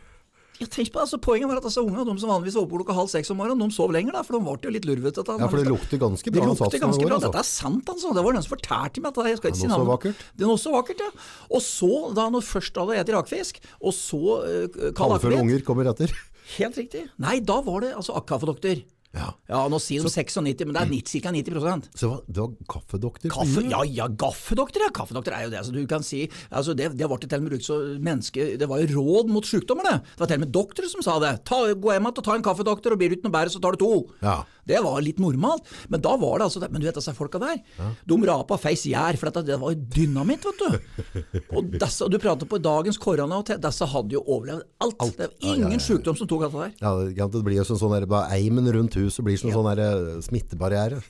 Ja, 0.61 0.67
tenk 0.69 0.91
på 0.93 0.99
det, 0.99 1.03
altså, 1.07 1.17
Poenget 1.23 1.49
var 1.49 1.59
at 1.59 1.65
disse 1.65 1.81
ungene, 1.81 2.05
de 2.05 2.21
som 2.21 2.29
vanligvis 2.29 2.57
var 2.59 2.65
oppe 2.67 2.77
klokka 2.77 2.95
halv 2.97 3.09
seks 3.11 3.31
om 3.33 3.39
morgenen, 3.41 3.63
de 3.65 3.75
sov 3.75 3.93
lenger, 3.95 4.13
da, 4.13 4.21
for 4.27 4.37
de 4.37 4.41
ble 4.45 4.53
jo 4.67 4.73
litt 4.75 4.85
lurvete. 4.87 5.25
Ja, 5.25 5.47
for 5.49 5.57
det 5.59 5.71
lukter 5.71 6.01
ganske 6.01 6.29
Det 6.29 6.35
bra. 6.37 6.49
lukter 6.51 6.65
satsen 6.69 6.83
ganske 6.85 7.07
bra. 7.07 7.17
altså. 7.17 7.31
Dette 7.31 7.41
er 7.41 7.49
sant, 7.49 7.89
altså. 7.95 8.13
Det 8.13 8.25
var 8.25 8.37
noen 8.37 8.45
som 8.45 8.53
fortalte 8.53 9.01
meg 9.03 9.13
dette. 9.13 9.29
Jeg 9.33 9.41
skal 9.41 9.53
ikke 9.53 9.61
si 9.63 9.71
navnet. 9.71 9.91
vakkert. 9.93 10.25
Det 10.37 10.45
er 10.45 10.51
noe 10.53 10.61
så 10.61 10.75
vakkert, 10.75 11.01
ja. 11.01 11.11
Og 11.49 11.65
så, 11.65 11.91
da 12.13 12.27
når 12.29 12.45
først 12.45 12.81
jeg 12.83 13.03
spist 13.03 13.13
rakfisk, 13.17 13.61
og 13.81 13.93
så 13.97 14.21
uh, 14.45 14.91
kald 14.97 15.25
unger 15.33 15.65
kommer 15.65 15.89
etter. 15.89 16.13
Helt 16.57 16.77
riktig. 16.77 17.07
Nei, 17.23 17.39
da 17.39 17.61
var 17.65 17.81
det 17.81 17.93
altså 17.97 18.19
kaffedoktor. 18.27 18.83
Ja. 19.13 19.27
Ja, 19.45 19.59
nå 19.69 19.77
sier 19.77 20.01
de 20.01 20.09
96, 20.09 20.65
men 20.65 20.73
det 20.73 20.81
er 20.81 21.21
ca. 21.21 21.31
90% 21.35 21.89
Så 21.93 22.09
det 22.25 22.39
var, 22.41 22.53
kaffedoktor? 22.71 23.29
Kaffe, 23.29 23.61
ja, 23.69 23.83
ja, 23.85 24.07
gaffedoktor, 24.09 24.81
ja. 24.87 24.89
Kaffedoktor 24.95 25.35
er 25.37 25.45
jo 25.45 25.51
det. 25.53 25.59
Altså, 25.61 25.73
du 25.75 25.83
kan 25.89 26.01
si, 26.05 26.23
altså, 26.49 26.73
det, 26.77 26.89
det 26.97 27.09
var 27.11 27.21
til 27.21 27.29
og 27.37 27.43
med 27.45 27.53
brukt 27.53 27.67
så 27.67 27.77
menneske, 28.01 28.47
Det 28.57 28.69
var 28.69 28.81
jo 28.81 28.89
råd 28.97 29.29
mot 29.29 29.45
sykdommer, 29.45 29.85
det. 29.85 29.99
Det 30.15 30.23
var 30.23 30.31
til 30.31 30.39
og 30.41 30.45
med 30.47 30.53
doktorer 30.57 30.89
som 30.89 31.05
sa 31.05 31.19
det. 31.21 31.33
Ta, 31.45 31.61
gå 31.73 31.93
hjem 31.93 32.07
igjen 32.09 32.23
og 32.23 32.25
ta 32.25 32.37
en 32.39 32.47
kaffedoktor, 32.49 32.95
og 32.95 33.03
blir 33.03 33.13
det 33.13 33.19
ikke 33.19 33.29
noe 33.29 33.37
bedre, 33.37 33.53
så 33.53 33.61
tar 33.61 33.77
du 33.77 33.83
to. 33.85 33.91
Ja. 34.25 34.39
Det 34.65 34.79
var 34.81 35.01
litt 35.03 35.19
normalt. 35.19 35.67
Men 35.91 36.01
da 36.01 36.15
var 36.17 36.39
det 36.39 36.47
altså. 36.47 36.63
Men 36.71 36.81
du 36.81 36.87
vet 36.87 36.97
disse 36.97 37.13
folka 37.17 37.41
der, 37.43 37.59
de 38.07 38.17
rapa 38.29 38.57
feis 38.61 38.85
gjær, 38.89 39.19
for 39.19 39.29
dette, 39.29 39.45
det 39.51 39.59
var 39.61 39.75
jo 39.75 39.81
dynamitt, 39.93 40.47
vet 40.49 40.63
du. 40.63 41.29
Og 41.53 41.69
disse, 41.75 42.07
du 42.09 42.17
prater 42.23 42.49
på 42.49 42.57
dagens 42.63 42.97
korona, 43.01 43.43
og 43.43 43.53
disse 43.67 43.89
hadde 43.93 44.17
jo 44.17 44.23
overlevd 44.25 44.65
alt. 44.81 45.05
Det 45.19 45.27
var 45.27 45.33
Ja, 45.43 45.49
ja, 45.49 45.53
ingen 45.57 45.75
ja, 45.77 45.77
ja. 45.77 45.85
sykdom 45.85 46.17
som 46.17 46.29
tok 46.31 46.47
dette 46.47 46.63
der. 46.63 46.73
Ja, 47.13 47.27
det, 47.27 47.43
blir 47.45 47.59
jo 47.59 47.67
sånn, 47.67 47.81
sånn 47.81 47.93
der, 47.97 48.07
bare 48.09 48.31
eimen 48.39 48.69
rundt 48.73 48.95
huset 49.03 49.25
blir 49.25 49.37
som 49.39 49.51
en 49.51 49.57
sånn 49.57 49.69
der, 49.69 49.81
eh, 49.83 50.21
smittebarriere. 50.25 51.01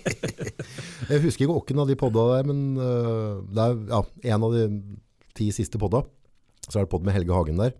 jeg 1.10 1.22
husker 1.24 1.46
ikke 1.46 1.60
åkken 1.60 1.82
av 1.82 1.90
de 1.90 1.98
podda 2.00 2.26
der, 2.32 2.50
men 2.50 2.62
uh, 2.80 3.40
det 3.48 3.64
er 3.64 3.80
ja, 3.92 4.02
en 4.34 4.46
av 4.48 4.56
de 4.56 4.66
ti 5.38 5.48
siste 5.54 5.80
podda. 5.80 6.04
Så 6.68 6.78
er 6.78 6.86
det 6.86 6.92
podd 6.92 7.06
med 7.06 7.16
Helge 7.16 7.34
Hagen 7.34 7.60
der, 7.60 7.74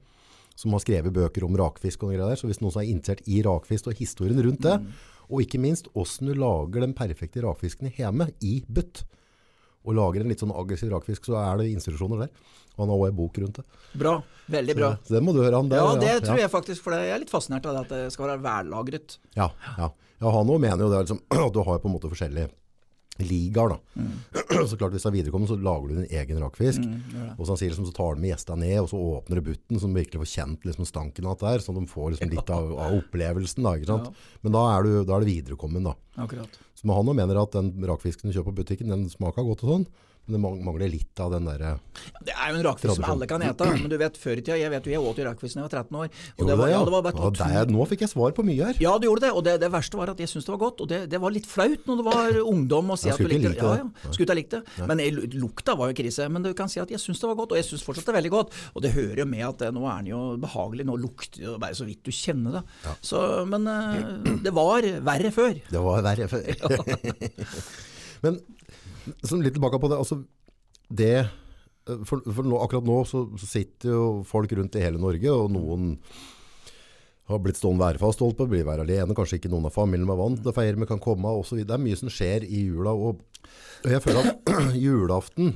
som 0.59 0.75
har 0.75 0.83
skrevet 0.85 1.15
bøker 1.15 1.47
om 1.47 1.57
rakfisk 1.59 2.05
og 2.05 2.13
greier 2.13 2.25
der. 2.27 2.41
Så 2.41 2.51
hvis 2.51 2.61
noen 2.63 2.75
som 2.75 2.83
er 2.83 2.93
interessert 2.93 3.27
i 3.31 3.41
rakfisk 3.47 3.91
og 3.91 3.99
historien 4.01 4.43
rundt 4.45 4.65
det, 4.67 4.79
og 5.33 5.45
ikke 5.45 5.61
minst 5.63 5.89
hvordan 5.95 6.29
du 6.29 6.37
lager 6.37 6.85
den 6.85 6.97
perfekte 6.97 7.45
rakfisken 7.45 7.93
hjemme 7.97 8.29
i 8.45 8.61
butt, 8.69 9.05
og 9.83 9.97
lager 9.99 10.23
en 10.23 10.31
litt 10.31 10.43
sånn 10.43 10.55
aggressiv 10.55 10.93
rakfisk, 10.93 11.27
så 11.27 11.41
er 11.41 11.59
det 11.59 11.73
institusjoner 11.73 12.25
der. 12.25 12.51
Og 12.77 12.85
han 12.85 12.93
har 12.93 12.99
også 12.99 13.13
en 13.13 13.19
bok 13.19 13.43
rundt 13.43 13.61
det. 13.61 13.67
Bra. 14.01 14.15
Veldig 14.53 14.77
bra. 14.79 14.95
Så 15.07 15.17
det 15.17 15.23
må 15.25 15.35
du 15.37 15.43
høre 15.43 15.61
han 15.61 15.69
der. 15.71 15.83
Ja, 15.83 15.93
det 16.01 16.15
ja. 16.15 16.23
tror 16.25 16.41
jeg 16.41 16.53
faktisk, 16.53 16.85
for 16.85 16.97
jeg 16.97 17.13
er 17.13 17.23
litt 17.23 17.33
fascinert 17.33 17.69
av 17.69 17.77
det 17.77 17.85
at 17.87 17.93
det 17.95 18.15
skal 18.15 18.33
være 18.33 18.43
vællagret. 18.45 19.19
Ja, 19.39 19.53
ja. 19.77 19.93
ja 20.23 20.35
han 20.39 20.51
òg 20.51 20.65
mener 20.65 20.85
jo 20.87 20.91
det, 20.93 21.05
liksom, 21.05 21.23
at 21.47 21.55
du 21.55 21.63
har 21.63 21.81
på 21.83 21.91
en 21.91 21.97
måte 21.97 22.11
forskjellige 22.13 22.51
ligaer. 23.23 23.75
Da. 23.75 24.67
Så 24.69 24.79
klart 24.81 24.95
hvis 24.95 25.05
det 25.05 25.11
er 25.11 25.17
viderekommende, 25.19 25.53
så 25.53 25.59
lager 25.61 25.89
du 25.89 26.01
din 26.01 26.19
egen 26.19 26.41
rakfisk. 26.43 26.85
og 27.37 27.43
så, 27.45 27.53
han 27.53 27.61
sier 27.61 27.73
liksom, 27.73 27.87
så 27.89 27.95
tar 27.97 28.17
du 28.17 28.23
med 28.23 28.33
gjestene 28.33 28.65
ned, 28.65 28.79
og 28.83 28.89
så 28.93 29.01
åpner 29.17 29.39
du 29.39 29.47
butten, 29.51 29.79
så 29.81 29.89
de 29.89 29.99
virkelig 30.01 30.23
får 30.23 30.31
kjent 30.33 30.69
liksom, 30.69 30.89
stanken 30.89 31.29
av 31.29 31.39
det 31.41 31.49
der. 31.49 31.65
så 31.65 31.75
de 31.77 31.85
får 31.89 32.15
liksom, 32.15 32.33
litt 32.33 32.53
av, 32.53 32.71
av 32.73 32.97
opplevelsen. 32.99 33.67
Da, 33.67 33.75
ikke 33.79 33.91
sant? 33.91 34.23
Men 34.45 34.57
da 34.57 34.65
er, 34.75 34.87
du, 34.89 35.03
da 35.09 35.17
er 35.17 35.25
det 35.25 35.33
viderekommen. 35.33 35.89
Da. 35.91 35.97
Akkurat. 36.25 36.61
Så 36.79 36.89
men 36.89 36.97
han 36.99 37.13
mener 37.21 37.43
at 37.43 37.57
den 37.57 37.75
rakfisken 37.89 38.31
du 38.31 38.37
kjøper 38.37 38.51
på 38.51 38.65
butikken, 38.65 38.93
den 38.93 39.07
smaker 39.13 39.47
godt 39.47 39.65
og 39.67 39.75
sånn, 39.77 39.87
men 40.23 40.37
det 40.37 40.41
mangler 40.41 40.87
litt 40.87 41.19
av 41.19 41.33
den 41.35 41.49
derre 41.49 41.73
Det 42.23 42.31
er 42.31 42.53
jo 42.53 42.59
en 42.61 42.65
rakfisk 42.69 42.95
som 42.95 43.07
alle 43.11 43.27
kan 43.27 43.43
ete, 43.43 43.67
men 43.83 43.91
du 43.91 43.97
vet 43.99 44.19
før 44.21 44.39
i 44.39 44.45
tida, 44.45 44.59
jeg 44.61 44.71
vet 44.71 44.87
jo, 44.87 44.93
jeg 44.95 45.03
åt 45.03 45.19
jo 45.19 45.27
rakfisk 45.27 45.57
da 45.57 45.65
jeg 45.65 45.67
var 45.67 45.75
13 45.83 45.99
år. 45.99 46.13
Og 46.37 46.47
det 46.47 46.57
var, 46.61 46.71
ja, 46.71 46.83
det 46.87 46.95
var 46.95 47.03
bare 47.07 47.25
Ja, 47.25 47.31
der, 47.41 47.73
nå 47.75 47.87
fikk 47.91 48.05
jeg 48.07 48.13
svar 48.13 48.37
på 48.37 48.45
mye 48.47 48.69
her. 48.71 48.79
Ja, 48.83 48.93
du 49.03 49.09
gjorde 49.09 49.27
det, 49.27 49.33
og 49.35 49.43
det, 49.49 49.57
det 49.65 49.73
verste 49.75 49.99
var 49.99 50.13
at 50.15 50.23
jeg 50.23 50.31
syntes 50.31 50.47
det 50.47 50.55
var 50.55 50.63
godt. 50.63 50.85
Og 50.85 50.91
det, 50.93 51.01
det 51.11 51.21
var 51.25 51.35
litt 51.35 51.49
flaut 51.51 51.91
når 51.91 51.99
du 51.99 52.05
var 52.07 52.39
ungdom 52.55 52.95
å 52.95 52.99
si 53.03 53.11
at 53.11 53.19
du 53.19 53.27
likte 53.27 53.51
det. 53.51 53.59
Ja, 53.59 53.75
det. 53.83 54.07
ja, 54.07 54.15
skulle 54.15 54.29
ikke 54.29 54.39
likt 54.39 54.57
det. 54.57 54.63
Men 54.87 55.03
jeg, 55.03 55.19
lukta 55.35 55.77
var 55.79 55.91
jo 55.91 55.99
krise. 56.03 56.31
Men 56.31 56.47
du 56.47 56.53
kan 56.59 56.71
si 56.71 56.83
at 56.83 56.95
jeg 56.95 57.03
syns 57.03 57.23
det 57.23 57.31
var 57.33 57.39
godt, 57.43 57.57
og 57.57 57.61
jeg 57.61 57.69
syns 57.69 57.87
fortsatt 57.87 58.07
det 58.07 58.15
er 58.15 58.21
veldig 58.21 58.35
godt. 58.39 58.59
Og 58.77 58.87
det 58.87 58.95
hører 58.95 59.25
jo 59.25 59.29
med 59.35 59.47
at 59.51 59.67
eh, 59.67 59.75
nå 59.75 59.87
er 59.91 60.03
den 60.05 60.13
jo 60.15 60.25
behagelig, 60.47 60.87
nå 60.87 60.99
lukter 61.03 61.49
det 61.51 61.59
bare 61.67 61.79
så 61.79 61.89
vidt 61.89 62.07
du 62.07 62.15
kjenner 62.15 62.61
det. 62.61 62.97
Så, 63.03 63.23
men 63.51 63.67
eh, 63.75 64.37
det 64.47 64.55
var 64.55 64.87
verre 65.03 65.35
før. 65.35 65.59
Det 65.67 65.83
var 65.91 66.07
verre 66.07 66.31
før. 66.31 66.53
Men 68.23 68.37
sånn 69.27 69.43
litt 69.45 69.57
tilbake 69.57 69.81
på 69.83 69.91
det, 69.93 69.99
altså 70.01 70.23
det 70.93 71.17
for, 72.07 72.23
for 72.23 72.47
nå, 72.47 72.59
akkurat 72.63 72.87
nå 72.87 73.01
så, 73.09 73.25
så 73.41 73.49
sitter 73.49 73.91
jo 73.97 74.05
folk 74.29 74.53
rundt 74.55 74.77
i 74.79 74.85
hele 74.85 75.01
Norge, 75.03 75.33
og 75.35 75.51
noen 75.51 75.97
har 77.31 77.41
blitt 77.43 77.59
stående 77.59 77.83
værfast, 77.83 78.23
holdt 78.23 78.39
på, 78.39 78.47
blir 78.51 78.67
være 78.67 78.85
alene, 78.85 79.15
kanskje 79.17 79.39
ikke 79.41 79.51
noen 79.51 79.67
av 79.67 79.75
familien 79.75 80.11
er 80.11 80.19
vant 80.19 80.39
til 80.39 80.51
å 80.53 80.55
feire, 80.55 80.79
men 80.79 80.91
kan 80.91 81.01
komme, 81.03 81.33
videre. 81.49 81.69
Det 81.71 81.77
er 81.79 81.85
mye 81.87 81.99
som 81.99 82.11
skjer 82.13 82.47
i 82.47 82.67
jula, 82.67 82.93
og 82.93 83.23
og 83.83 83.91
jeg 83.91 84.03
føler 84.05 84.29
at 84.31 84.53
julaften, 84.85 85.55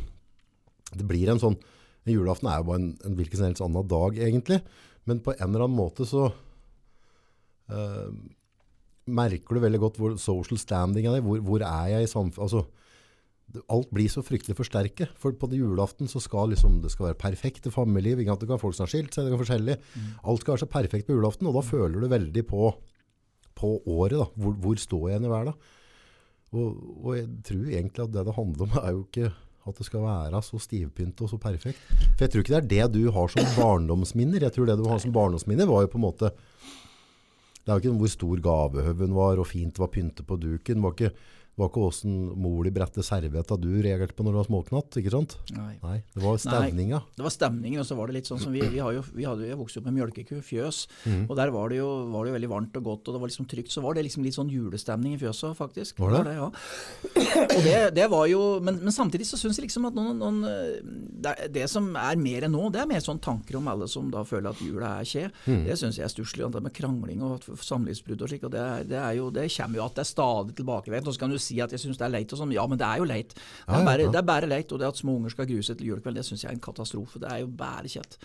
det 0.97 1.07
blir 1.07 1.31
en 1.31 1.43
sånn, 1.43 1.57
en 2.07 2.15
julaften 2.15 2.51
er 2.51 2.61
jo 2.61 2.69
bare 2.71 2.81
en, 2.83 2.89
en 3.07 3.19
hvilken 3.19 3.39
som 3.39 3.49
helst 3.49 3.65
annen 3.65 3.91
dag 3.91 4.19
egentlig, 4.19 4.61
men 5.07 5.23
på 5.23 5.35
en 5.37 5.47
eller 5.49 5.67
annen 5.67 5.79
måte 5.79 6.07
så 6.09 6.27
eh, 7.71 8.09
merker 9.07 9.55
du 9.55 9.63
veldig 9.63 9.83
godt 9.83 10.01
hvor 10.03 10.17
social 10.19 10.59
standing 10.59 11.07
er, 11.11 11.23
hvor, 11.23 11.43
hvor 11.47 11.63
er 11.63 11.93
jeg 11.95 12.09
i 12.09 12.11
samfunnet, 12.11 12.43
altså, 12.49 12.65
alt 13.73 13.93
blir 13.95 14.11
så 14.11 14.23
fryktelig 14.27 14.57
forsterket, 14.59 15.13
for 15.21 15.37
på 15.39 15.49
julaften 15.55 16.11
så 16.11 16.21
skal 16.23 16.51
liksom, 16.53 16.81
det 16.83 16.91
skal 16.93 17.11
være 17.11 17.21
perfekte 17.21 17.71
familieliv, 17.73 18.21
ikke 18.21 18.35
at 18.35 18.43
det 18.43 18.51
kan 18.51 18.61
folk 18.61 18.77
som 18.77 18.85
har 18.85 18.93
skilt 18.93 19.15
seg, 19.15 19.27
det 19.27 19.35
kan 19.35 19.43
forskjellig, 19.43 19.79
alt 20.27 20.43
skal 20.43 20.55
være 20.55 20.65
så 20.65 20.71
perfekt 20.73 21.09
på 21.09 21.17
julaften, 21.17 21.49
og 21.49 21.57
da 21.57 21.65
føler 21.65 22.03
du 22.03 22.11
veldig 22.11 22.45
på, 22.51 22.71
på 23.57 23.73
året 23.87 24.19
da, 24.19 24.29
hvor, 24.35 24.57
hvor 24.65 24.83
står 24.83 25.09
jeg 25.13 25.25
i 25.25 25.33
verden? 25.33 25.59
Og, 26.57 26.83
og 27.03 27.11
jeg 27.17 27.27
tror 27.47 27.67
egentlig 27.67 28.05
at 28.05 28.15
det 28.15 28.25
det 28.29 28.37
handler 28.37 28.67
om 28.67 28.79
er 28.83 28.93
jo 28.95 29.05
ikke 29.05 29.33
at 29.67 29.81
det 29.81 29.87
skal 29.89 30.05
være 30.05 30.41
så 30.47 30.61
stivpynt 30.63 31.23
og 31.25 31.31
så 31.33 31.39
perfekt. 31.43 31.81
For 31.91 32.23
jeg 32.23 32.33
tror 32.33 32.45
ikke 32.45 32.55
det 32.55 32.61
er 32.61 32.69
det 32.71 32.95
du 32.95 33.11
har 33.11 33.33
som 33.33 33.49
barndomsminner. 33.57 34.45
Jeg 34.47 34.55
tror 34.55 34.69
det 34.69 34.77
du 34.79 34.85
har 34.87 35.01
som 35.03 35.15
barndomsminner 35.15 35.67
var 35.67 35.83
jo 35.83 35.91
på 35.91 35.99
en 35.99 36.05
måte 36.07 36.31
det 37.67 37.73
er 37.73 37.81
jo 37.81 37.83
ikke 37.83 37.99
hvor 37.99 38.11
stor 38.13 38.41
gavehøven 38.45 39.15
var, 39.17 39.41
og 39.43 39.49
fint 39.51 39.79
var 39.83 39.91
pyntet 39.91 40.23
på 40.29 40.37
duken. 40.39 40.85
Var 40.85 40.93
ikke, 40.95 41.09
var 41.57 41.71
ikke 41.71 41.83
hvordan 41.87 42.17
mor 42.37 42.67
di 42.67 42.73
bredte 42.75 43.05
servietta 43.07 43.57
du 43.57 43.71
reagerte 43.85 44.13
på 44.17 44.25
når 44.27 44.35
du 44.35 44.39
var 44.43 44.49
småknatt, 44.51 44.99
ikke 45.01 45.13
sant? 45.15 45.37
Nei. 45.57 45.75
Nei, 45.81 45.97
det 46.13 46.23
var 46.25 46.41
stemninga. 46.43 47.01
Det 47.17 47.25
var 47.25 47.33
stemningen, 47.33 47.81
og 47.81 47.89
så 47.89 47.97
var 47.97 48.11
det 48.11 48.19
litt 48.19 48.29
sånn 48.29 48.43
som 48.43 48.53
vi, 48.53 48.61
vi 48.73 48.83
har 48.83 48.93
jo, 48.93 49.05
vi 49.17 49.25
hadde, 49.25 49.49
jo 49.49 49.57
vokst 49.63 49.81
opp 49.81 49.87
med 49.89 49.97
mjølkeku, 49.97 50.41
fjøs, 50.45 50.83
og 51.25 51.33
der 51.39 51.53
var 51.55 51.73
det, 51.73 51.81
jo, 51.81 51.89
var 52.13 52.27
det 52.27 52.33
jo 52.33 52.37
veldig 52.37 52.51
varmt 52.53 52.77
og 52.81 52.91
godt, 52.91 53.09
og 53.09 53.17
det 53.17 53.23
var 53.23 53.33
liksom 53.33 53.49
trygt, 53.49 53.73
så 53.73 53.85
var 53.85 53.97
det 53.97 54.05
liksom 54.05 54.27
litt 54.27 54.37
sånn 54.37 54.53
julestemning 54.53 55.17
i 55.17 55.21
fjøset, 55.23 55.57
faktisk. 55.57 56.03
Var 56.03 56.19
det? 56.19 56.37
ja. 56.37 56.51
Og 57.47 57.65
det, 57.65 57.77
det 57.97 58.11
var 58.13 58.29
jo, 58.29 58.43
men, 58.61 58.83
men 58.85 58.95
samtidig 58.95 59.29
så 59.31 59.41
synes 59.41 59.57
jeg 59.57 59.71
liksom 59.71 59.89
at 59.89 59.97
noen, 59.97 60.21
noen 60.21 60.43
det, 61.25 61.35
det 61.57 61.65
som 61.73 61.89
er 61.97 62.21
mer 62.21 62.47
enn 62.47 62.53
nå, 62.53 62.69
det 62.75 62.83
er 62.83 62.91
mer 62.91 63.01
sånn 63.05 63.23
tanker 63.23 63.57
om 63.59 63.73
alle 63.73 63.89
som 63.91 64.11
da 64.13 64.27
føler 64.29 64.53
at 64.53 64.61
jula 64.61 64.93
er 65.01 65.09
skje. 65.09 65.25
Det 65.47 65.77
synes 65.79 65.97
jeg 65.99 66.07
er 66.07 66.13
stusslig, 66.13 66.47
det 66.53 66.63
med 66.63 66.75
krangling 66.77 67.25
og 67.25 67.49
samlivsbrudd 67.65 68.27
og 68.27 68.31
slik, 68.31 68.45
og 68.47 68.53
det, 68.53 68.65
det, 68.93 69.01
er 69.01 69.17
jo, 69.19 69.31
det 69.35 69.49
kommer 69.57 69.81
jo 69.81 69.87
at 69.89 69.97
det 69.97 70.05
er 70.05 70.11
stadig 70.13 70.57
tilbakevent, 70.61 71.09
så 71.09 71.23
kan 71.25 71.33
du 71.33 71.41
si 71.47 71.59
at 71.65 71.73
jeg 71.75 71.83
synes 71.83 72.01
det 72.01 72.09
er 72.09 72.15
leit 72.19 72.35
og 72.35 72.43
sånn, 72.43 72.55
ja, 72.57 72.67
men 72.69 72.81
det 72.81 72.89
er 72.89 73.03
jo 73.03 73.09
leit. 73.09 73.35
Det 73.37 73.81
er 73.81 73.89
bare, 73.89 74.07
ja. 74.07 74.13
det 74.13 74.21
er 74.21 74.29
bare 74.35 74.51
leit, 74.51 74.75
og 74.75 74.83
det 74.83 74.91
at 74.91 75.01
små 75.01 75.17
unger 75.21 75.35
skal 75.35 75.49
grue 75.51 75.65
seg 75.67 75.81
til 75.81 75.93
julekveld, 75.93 76.21
det 76.21 76.27
synes 76.29 76.45
jeg 76.45 76.53
er 76.53 76.59
en 76.59 76.65
katastrofe. 76.69 77.23
Det 77.23 77.33
er 77.33 77.45
jo 77.45 77.51
bare 77.65 77.91
kjett. 77.91 78.19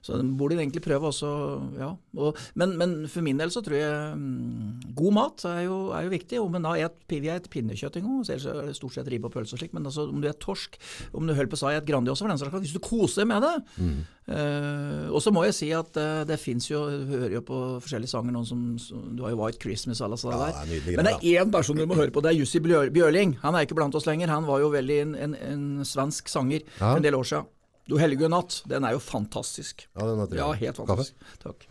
Så 0.00 0.16
burde 0.38 0.56
de 0.56 0.62
egentlig 0.62 0.80
prøve 0.84 1.10
også, 1.10 1.30
ja. 1.76 1.90
Og, 2.16 2.38
men, 2.56 2.72
men, 2.80 2.94
for 3.10 3.24
min 3.24 3.40
del 3.40 3.52
så 3.52 3.60
tror 3.64 3.76
jeg 3.76 4.14
mm, 4.16 4.94
god 4.96 5.16
mat 5.16 5.44
er 5.50 5.64
jo, 5.66 5.80
er 5.96 6.06
jo 6.06 6.12
viktig. 6.14 6.40
Om 6.40 6.56
en 6.56 6.68
da 6.68 6.72
et, 6.86 6.96
vi 7.10 7.28
et 7.28 7.50
pinnekjøtt 7.52 7.98
en 8.00 8.06
gang, 8.06 8.22
ellers 8.24 8.46
er 8.48 8.70
det 8.70 8.78
stort 8.78 8.96
sett 8.96 9.10
ribbe 9.12 9.28
og 9.28 9.34
pølse 9.34 9.58
og 9.58 9.60
slik, 9.60 9.74
men 9.76 9.84
altså, 9.90 10.06
om 10.08 10.22
du 10.22 10.28
er 10.30 10.38
torsk, 10.40 10.80
om 11.12 11.28
du 11.28 11.34
holder 11.34 11.52
på 11.52 11.60
å 11.60 11.62
si 11.62 11.74
et 11.76 11.90
Grandiosa 11.90 12.24
for 12.24 12.32
den 12.32 12.40
saks 12.40 12.64
hvis 12.64 12.74
du 12.76 12.80
koser 12.84 13.28
med 13.28 13.44
det. 13.44 13.52
Mm. 13.76 14.00
Uh, 14.30 15.06
og 15.10 15.20
så 15.24 15.32
må 15.34 15.42
jeg 15.48 15.56
si 15.56 15.68
at 15.74 15.96
uh, 15.98 16.22
det 16.28 16.36
fins 16.38 16.68
jo, 16.70 16.84
du 16.86 17.08
hører 17.10 17.36
jo 17.40 17.44
på 17.44 17.60
forskjellige 17.82 18.12
sanger, 18.12 18.32
noen 18.36 18.46
som, 18.46 18.60
som 18.78 19.08
Du 19.18 19.24
har 19.24 19.32
jo 19.34 19.40
White 19.40 19.58
Christmas 19.62 20.00
og 20.00 20.06
alle 20.06 20.20
sånne 20.22 20.36
ja, 20.38 20.50
der. 20.60 20.74
Det 20.86 20.96
men 20.96 21.08
det 21.08 21.14
er 21.18 21.42
én 21.42 21.52
person 21.52 21.76
du 21.76 21.84
må 21.90 21.98
høre 21.98 22.14
på, 22.14 22.22
det 22.24 22.32
er 22.32 22.38
Jussi 22.38 22.62
Bjørling. 22.62 23.36
Han 23.44 23.58
er 23.58 23.66
ikke 23.66 23.76
blant 23.80 23.96
oss 23.98 24.06
lenger. 24.06 24.30
Han 24.30 24.46
var 24.48 24.62
jo 24.62 24.70
veldig 24.72 25.00
en, 25.04 25.16
en, 25.26 25.40
en 25.50 25.64
svensk 25.88 26.30
sanger 26.30 26.62
ja. 26.78 26.94
en 26.94 27.04
del 27.04 27.18
år 27.18 27.26
siden. 27.32 27.50
Du 27.90 27.98
hellige 27.98 28.30
natt, 28.30 28.60
den 28.70 28.86
er 28.86 28.94
jo 28.94 29.02
fantastisk. 29.02 29.88
Ja, 29.98 30.06
den 30.06 30.22
er 30.22 30.38
ja 30.38 30.48
helt 30.62 30.78
fantastisk. 30.78 31.18
Kaffe? 31.18 31.42
Takk. 31.48 31.68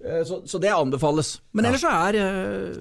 Eh, 0.00 0.22
så, 0.24 0.40
så, 0.48 0.60
det 0.62 0.70
anbefales. 0.72 1.34
Men 1.52 1.68
ellers 1.68 1.82
så 1.84 1.90
er 1.92 2.16
uh, 2.16 2.78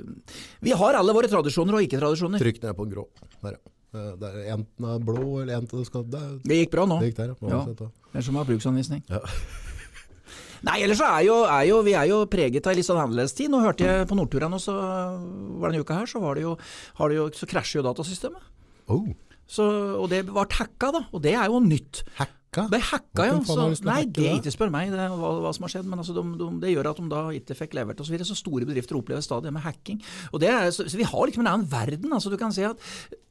Vi 0.63 0.71
har 0.71 0.95
alle 0.95 1.15
våre 1.15 1.27
tradisjoner 1.31 1.75
og 1.75 1.87
ikke-tradisjoner. 1.87 2.39
Trykk 2.39 2.61
ned 2.63 2.77
på 2.77 2.85
den 2.87 2.93
grå. 2.95 3.07
Der, 3.41 3.57
ja. 3.57 3.73
Eh, 3.89 4.11
det 4.21 4.29
er 4.29 4.53
Enten 4.53 4.85
er 4.85 5.01
blå 5.01 5.41
eller 5.41 5.57
enten 5.57 5.87
skal 5.87 6.05
Det, 6.05 6.21
det 6.45 6.61
gikk 6.61 6.75
bra 6.77 6.85
nå. 6.89 6.99
Det 7.01 7.09
gikk 7.11 7.19
der, 7.23 7.33
ja. 7.41 7.49
ja. 7.57 7.89
Det 8.13 8.21
er 8.21 8.27
som 8.29 8.37
å 8.37 8.43
ha 8.43 8.49
bruksanvisning. 8.51 9.03
Ja. 9.09 9.23
Nei, 10.67 10.81
ellers 10.83 10.99
så 10.99 11.07
er 11.07 11.23
jo, 11.23 11.35
er 11.47 11.65
jo, 11.69 11.79
vi 11.87 11.93
er 11.95 12.09
jo 12.11 12.23
preget 12.31 12.67
av 12.67 12.75
litt 12.75 12.87
sånn 12.87 12.99
annerledes 12.99 13.35
tid. 13.35 13.51
Nå 13.51 13.61
hørte 13.63 13.87
jeg 13.87 14.07
på 14.09 14.17
Nordturen 14.19 14.55
også, 14.57 14.75
var 14.75 15.71
denne 15.71 15.85
uka 15.87 16.01
her, 16.01 16.09
så, 16.11 16.19
var 16.23 16.35
det 16.35 16.43
jo, 16.43 16.57
det 16.99 17.15
jo, 17.15 17.29
så 17.35 17.47
krasjer 17.47 17.79
jo 17.79 17.85
datasystemet. 17.87 18.49
Oh. 18.91 19.07
Så, 19.49 19.63
og 19.95 20.09
det 20.11 20.25
var 20.27 20.51
hacka, 20.59 20.91
da. 20.93 21.05
Og 21.15 21.23
det 21.23 21.31
er 21.39 21.47
jo 21.47 21.63
nytt. 21.63 22.03
Hack? 22.19 22.35
Hacka? 22.49 22.67
Det 22.71 22.81
hacka, 22.81 23.25
ja. 23.25 23.37
Så, 23.45 23.85
nei, 23.85 24.03
det 24.05 24.25
er 24.25 24.37
ikke 24.39 24.53
spør 24.53 24.71
meg 24.73 24.91
det, 24.91 25.05
hva, 25.13 25.31
hva, 25.43 25.53
som 25.53 25.65
har 25.67 25.73
skjedd. 25.73 25.87
Men 25.89 26.01
altså, 26.01 26.15
de, 26.17 26.23
de, 26.39 26.49
det 26.63 26.73
gjør 26.73 26.91
at 26.91 26.99
de 27.01 27.09
da 27.11 27.23
ikke 27.37 27.57
fikk 27.57 27.77
levert 27.77 27.99
osv. 27.99 28.09
Så, 28.09 28.15
videre. 28.15 28.29
så 28.29 28.37
store 28.37 28.67
bedrifter 28.69 28.97
opplever 28.97 29.21
stadig 29.25 29.53
med 29.53 29.63
hacking. 29.65 30.01
Og 30.33 30.41
det 30.41 30.49
er, 30.49 30.69
så, 30.71 30.87
så, 30.89 30.97
vi 30.97 31.07
har 31.07 31.29
liksom 31.29 31.45
en 31.45 31.53
annen 31.53 31.69
verden. 31.71 32.13
altså 32.13 32.29
Du 32.29 32.37
kan 32.37 32.53
si 32.55 32.65
at 32.65 32.79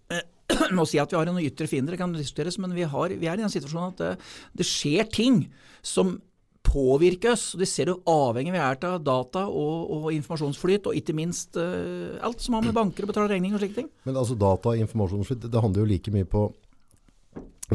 Nå 0.72 0.86
si 0.88 0.96
at 0.96 1.10
vi 1.12 1.18
har 1.18 1.28
noen 1.28 1.44
ytre 1.44 1.66
fiender, 1.68 1.98
kan 2.00 2.14
diskuteres, 2.16 2.56
men 2.62 2.72
vi, 2.72 2.86
har, 2.88 3.12
vi 3.12 3.28
er 3.28 3.36
i 3.36 3.42
den 3.42 3.52
situasjonen 3.52 3.92
at 3.92 3.98
det, 4.00 4.30
det 4.56 4.64
skjer 4.64 5.10
ting 5.12 5.42
som 5.84 6.16
påvirker 6.68 7.34
oss. 7.34 7.50
Det 7.58 7.68
ser 7.68 7.90
du 7.90 7.98
avhengig 8.08 8.54
vi 8.54 8.60
er 8.60 8.86
av 8.88 8.96
data 9.04 9.44
og, 9.48 9.90
og, 9.92 10.08
informasjonsflyt, 10.16 10.88
og 10.88 10.96
ikke 10.96 11.16
minst 11.16 11.58
uh, 11.60 12.16
alt 12.24 12.40
som 12.44 12.56
har 12.56 12.64
med 12.64 12.76
banker 12.76 13.04
og 13.04 13.12
betale 13.12 13.32
regninger 13.34 13.58
og 13.58 13.64
slike 13.64 13.78
ting. 13.82 13.90
Men 14.08 14.20
altså 14.20 14.36
data 14.38 14.72
og 14.72 14.82
informasjonsflyt, 14.86 15.44
det 15.48 15.64
handler 15.64 15.84
jo 15.84 15.92
like 15.92 16.14
mye 16.14 16.28
på 16.28 16.48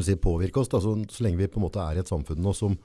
si, 0.01 0.15
påvirke 0.17 0.59
oss. 0.59 0.71
Da, 0.71 0.81
så, 0.81 0.95
så, 1.11 1.23
lenge 1.25 1.37
vi 1.37 1.49
på 1.51 1.61
en 1.61 1.67
måte 1.67 1.83
er 1.83 1.99
i 1.99 2.01
et 2.01 2.09
samfunn 2.09 2.41
nå 2.41 2.55
som 2.57 2.77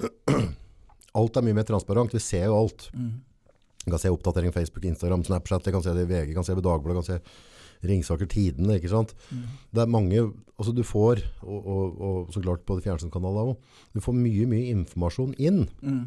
Alt 1.18 1.38
er 1.40 1.42
mye 1.42 1.56
mer 1.56 1.66
transparent. 1.66 2.12
Vi 2.14 2.20
ser 2.22 2.44
jo 2.46 2.58
alt. 2.60 2.84
Mm. 2.94 3.16
Jeg 3.80 3.90
kan 3.90 3.98
se 3.98 4.12
oppdatering 4.12 4.52
Facebook, 4.54 4.84
Instagram, 4.86 5.24
Snapchat, 5.26 5.64
jeg 5.66 5.74
kan 5.74 5.82
se 5.82 5.94
det 5.96 6.04
i 6.04 6.10
VG, 6.10 6.28
jeg 6.28 6.36
kan 6.36 6.44
se 6.46 6.54
det 6.54 6.62
i 6.62 6.66
Dagbladet, 6.68 6.92
jeg 6.92 7.00
kan 7.00 7.08
se 7.08 7.88
Ringsaker 7.88 8.28
Tidene. 8.30 8.76
ikke 8.76 8.92
sant? 8.92 9.14
Mm. 9.32 9.46
Det 9.72 9.82
er 9.82 9.90
mange 9.90 10.24
altså 10.60 10.74
Du 10.76 10.82
får, 10.84 11.22
og, 11.40 11.60
og, 11.66 12.00
og 12.04 12.32
så 12.34 12.42
klart 12.44 12.66
på 12.68 12.76
de 12.76 12.84
fjernsynskanalene 12.84 13.54
òg, 13.54 13.78
du 13.96 14.02
får 14.04 14.12
mye 14.12 14.44
mye 14.50 14.74
informasjon 14.74 15.32
inn. 15.40 15.64
Mm. 15.80 16.02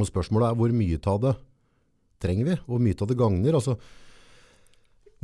Og 0.00 0.08
Spørsmålet 0.08 0.48
er 0.48 0.56
hvor 0.58 0.72
mye 0.72 1.00
av 1.12 1.20
det 1.20 1.34
trenger 2.24 2.48
vi? 2.48 2.56
Hvor 2.64 2.80
mye 2.80 2.96
av 2.96 3.10
det 3.10 3.18
gagner? 3.20 3.58
Altså, 3.60 3.76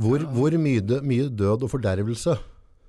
hvor, 0.01 0.23
hvor 0.35 0.57
mye, 0.61 1.01
mye 1.01 1.27
død 1.27 1.65
og 1.65 1.73
fordervelse 1.73 2.37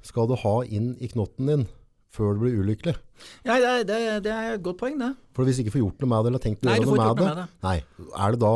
skal 0.02 0.28
du 0.30 0.36
ha 0.42 0.54
inn 0.66 0.94
i 1.00 1.10
knotten 1.12 1.50
din 1.50 1.66
før 2.12 2.34
du 2.36 2.44
blir 2.44 2.60
ulykkelig? 2.62 2.96
Ja, 3.46 3.58
det, 3.58 3.74
det, 3.90 4.00
det 4.26 4.32
er 4.32 4.56
et 4.56 4.64
godt 4.64 4.80
poeng, 4.82 4.98
det. 5.00 5.14
For 5.32 5.48
hvis 5.48 5.56
du 5.56 5.62
ikke 5.64 5.72
får 5.78 5.80
gjort 5.80 6.02
noe 6.02 6.10
med 6.10 6.24
det, 6.24 6.30
eller 6.30 6.42
tenkt 6.44 6.66
å 6.66 6.68
gjøre 6.68 6.84
noe, 6.84 6.96
med, 6.98 7.20
med 7.22 7.38
det, 7.40 7.44
Nei, 7.64 7.76
er 8.20 8.34
det 8.34 8.40
da, 8.42 8.50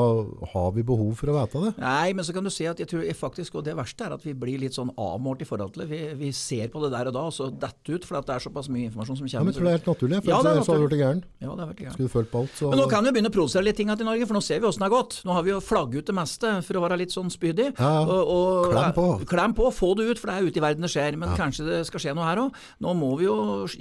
har 0.52 0.66
vi 0.76 0.82
behov 0.84 1.12
for 1.16 1.32
å 1.32 1.36
vite 1.38 1.62
det? 1.62 1.70
Nei, 1.80 2.10
men 2.16 2.26
så 2.26 2.34
kan 2.36 2.44
du 2.44 2.52
si 2.52 2.66
at 2.68 2.82
jeg 2.82 2.90
tror 2.90 3.06
faktisk, 3.16 3.56
og 3.56 3.64
det 3.64 3.72
verste 3.78 4.04
er 4.04 4.16
at 4.18 4.26
vi 4.26 4.34
blir 4.36 4.60
litt 4.60 4.76
sånn 4.76 4.90
avmålt 4.92 5.40
i 5.40 5.48
forhold 5.48 5.72
til 5.72 5.84
det. 5.84 5.88
Vi, 5.88 6.00
vi 6.20 6.32
ser 6.36 6.68
på 6.72 6.82
det 6.84 6.90
der 6.92 7.08
og 7.08 7.16
da, 7.16 7.22
og 7.30 7.32
så 7.32 7.48
detter 7.48 7.96
ut, 7.96 8.04
for 8.04 8.20
det 8.20 8.34
er 8.36 8.44
såpass 8.44 8.68
mye 8.72 8.90
informasjon 8.90 9.22
som 9.22 9.24
kommer. 9.24 9.40
Ja, 9.40 9.46
men 9.46 9.56
tror 9.56 9.68
det 9.68 9.72
er 9.72 9.78
helt 9.78 9.88
naturlig, 9.88 10.20
for 10.20 10.34
ja, 10.34 10.42
det 10.44 10.52
er 10.52 10.60
naturlig. 10.60 10.66
så 10.66 10.74
hadde 10.74 10.84
du 10.84 10.92
blitt 10.92 11.02
gæren. 11.02 11.24
Ja, 11.40 11.48
det 11.48 11.64
er 11.64 11.70
vært 11.70 11.82
gæren. 11.86 11.96
Skulle 11.96 12.10
du 12.10 12.16
følt 12.18 12.30
på 12.34 12.44
alt, 12.44 12.54
så... 12.60 12.70
Men 12.74 12.82
nå 12.82 12.88
kan 12.92 13.08
vi 13.08 13.14
begynne 13.16 13.32
å 13.32 13.36
produsere 13.38 13.68
litt 13.70 13.80
ting 13.80 13.94
til 13.96 14.10
Norge, 14.10 14.28
for 14.28 14.36
nå 14.36 14.44
ser 14.44 14.60
vi 14.60 14.68
åssen 14.68 14.84
det 14.84 14.90
har 14.90 14.96
gått. 14.98 15.18
Nå 15.24 15.38
har 15.38 15.48
vi 15.48 15.54
jo 15.54 15.62
flagget 15.64 16.04
ut 16.04 16.12
det 16.12 16.18
meste 16.20 16.52
for 16.66 16.76
å 16.76 16.84
være 16.84 17.00
litt 17.00 17.16
sånn 17.16 17.32
spydig. 17.32 17.70
Ja, 17.80 17.94
og, 18.04 18.34
og, 18.36 18.68
klem 18.74 18.96
på. 19.00 19.06
Klem 19.32 19.56
på, 19.56 19.72
få 19.72 19.94
det 19.96 20.10
ut, 20.10 20.20
for 20.20 20.28
det 20.28 20.36
er 20.36 20.50
ute 20.50 20.60
i 20.60 20.66
verden 20.66 20.84
det 20.84 20.92
skjer. 20.92 21.16
Men 21.16 21.32
kanskje 21.40 21.70
det 21.70 21.80
skal 21.88 22.04
skje 22.04 22.16
noe 22.18 22.28
her 22.28 22.44
òg. 22.44 22.60
Nå 22.84 22.92
må 23.00 23.14
vi 23.16 23.30
jo 23.30 23.38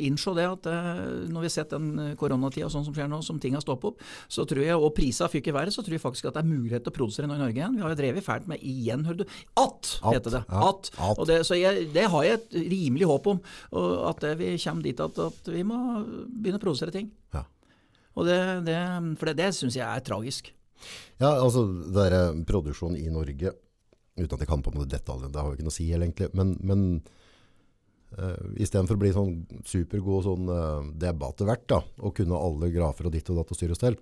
innse 0.07 0.31
det 0.39 0.47
at 0.47 0.71
når 1.29 1.43
vi 1.43 1.49
har 1.49 1.53
sett 1.53 1.73
den 1.73 2.15
koronatida 2.19 2.69
sånn 2.71 2.85
som 2.87 2.95
skjer 2.95 3.09
nå, 3.11 3.21
som 3.25 3.39
ting 3.41 3.55
har 3.57 3.63
stoppet 3.63 3.93
opp, 3.93 4.03
så 4.31 4.45
tror 4.49 4.63
jeg, 4.63 4.77
og 4.77 4.93
prisa 4.97 5.29
fyker 5.31 5.53
i 5.53 5.55
været, 5.55 5.75
så 5.75 5.83
tror 5.85 5.97
jeg 5.97 6.03
faktisk 6.03 6.29
at 6.29 6.37
det 6.37 6.43
er 6.43 6.49
mulighet 6.51 6.85
til 6.85 6.93
å 6.93 6.97
produsere 6.97 7.29
noe 7.29 7.39
i 7.39 7.43
Norge 7.43 7.61
igjen. 7.61 7.77
Vi 7.77 7.85
har 7.85 7.93
jo 7.93 7.99
drevet 7.99 8.25
fælt 8.25 8.49
med 8.51 8.63
igjen, 8.65 9.05
hører 9.07 9.23
du. 9.23 9.25
At, 9.61 9.91
heter 10.05 10.37
det. 10.37 10.43
At. 10.49 10.91
at. 10.93 11.19
Og 11.19 11.27
det, 11.29 11.39
så 11.47 11.57
jeg, 11.59 11.89
det 11.95 12.07
har 12.13 12.27
jeg 12.27 12.39
et 12.39 12.59
rimelig 12.75 13.09
håp 13.09 13.31
om. 13.33 13.41
At 14.11 14.23
vi 14.39 14.53
kommer 14.61 14.85
dit 14.85 15.03
at, 15.07 15.21
at, 15.29 15.51
vi 15.51 15.65
må 15.67 15.79
begynne 16.29 16.61
å 16.61 16.65
produsere 16.65 16.95
ting. 16.95 17.11
Ja. 17.35 17.45
Og 18.15 18.29
det, 18.29 18.39
det, 18.69 18.79
for 19.19 19.31
det, 19.31 19.37
det 19.41 19.51
syns 19.57 19.77
jeg 19.77 19.85
er 19.85 20.05
tragisk. 20.05 20.53
Ja, 21.19 21.33
altså 21.33 21.65
det 21.67 21.93
der, 21.95 22.17
produksjon 22.47 22.97
i 22.99 23.07
Norge, 23.11 23.55
uten 24.15 24.33
at 24.37 24.41
jeg 24.43 24.49
kan 24.49 24.63
på 24.63 24.73
med 24.75 24.89
detaljene, 24.91 25.31
det 25.33 25.41
har 25.41 25.51
jo 25.51 25.57
ikke 25.57 25.67
noe 25.67 25.73
å 25.73 25.79
si 25.79 25.91
egentlig. 25.91 26.31
men, 26.35 26.55
men 26.63 26.87
Uh, 28.15 28.25
eh, 28.31 28.63
Istedenfor 28.65 28.97
å 28.97 29.01
bli 29.01 29.13
sånn 29.15 29.33
supergod 29.67 30.27
sånn, 30.27 30.49
uh, 30.51 30.83
debattevert 31.01 31.65
da, 31.71 31.81
og 32.01 32.15
kunne 32.17 32.39
alle 32.39 32.71
grafer 32.73 33.09
og 33.09 33.15
ditt 33.15 33.31
og 33.31 33.41
datt 33.41 33.51
og 33.51 33.59
styre 33.59 33.75
og 33.75 33.81
stell, 33.81 33.97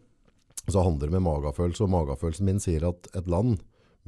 så 0.63 0.83
handler 0.85 1.09
det 1.09 1.17
med 1.17 1.25
magefølelse. 1.25 1.85
Og 1.85 1.93
magefølelsen 1.93 2.47
min 2.47 2.61
sier 2.63 2.85
at 2.87 3.09
et 3.17 3.29
land 3.31 3.57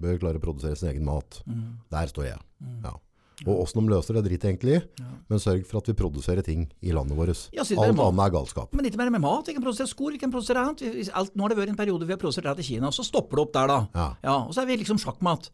bør 0.02 0.22
klare 0.22 0.40
å 0.40 0.44
produsere 0.44 0.78
sin 0.80 0.92
egen 0.92 1.08
mat. 1.08 1.42
Mm. 1.48 1.82
Der 1.92 2.12
står 2.12 2.30
jeg. 2.30 2.40
Mm. 2.64 2.80
Ja. 2.86 2.96
Og 3.44 3.66
åssen 3.66 3.82
de 3.82 3.92
løser 3.92 4.16
det, 4.16 4.24
driter 4.30 4.48
egentlig 4.48 4.78
i, 4.78 4.82
ja. 5.02 5.10
men 5.28 5.42
sørg 5.44 5.66
for 5.68 5.82
at 5.82 5.90
vi 5.90 5.96
produserer 6.00 6.46
ting 6.46 6.70
i 6.80 6.94
landet 6.96 7.18
vårt. 7.20 7.42
Ja, 7.56 7.66
alt 7.66 8.00
annet 8.00 8.22
er 8.24 8.32
galskap. 8.32 8.72
Men 8.78 8.88
ikke 8.88 9.02
bare 9.02 9.12
med 9.12 9.24
mat. 9.26 9.50
Vi 9.50 9.58
kan 9.58 9.66
produsere 9.66 9.92
skor, 9.92 10.14
vi 10.16 10.22
kan 10.22 10.32
produsere 10.32 10.64
annet. 10.64 11.12
Alt, 11.12 11.36
nå 11.36 11.44
har 11.44 11.52
det 11.52 11.60
vært 11.60 11.74
en 11.74 11.82
periode 11.82 12.08
vi 12.08 12.16
har 12.16 12.22
produsert 12.22 12.48
det 12.48 12.56
til 12.62 12.70
Kina, 12.70 12.94
og 12.94 12.96
så 12.96 13.04
stopper 13.04 13.42
det 13.42 13.44
opp 13.44 13.54
der, 13.58 13.74
da. 13.74 14.08
Ja. 14.24 14.38
og 14.46 14.56
så 14.56 14.64
er 14.64 14.72
vi 14.72 14.80
liksom 14.80 15.02
sjakkmat. 15.04 15.52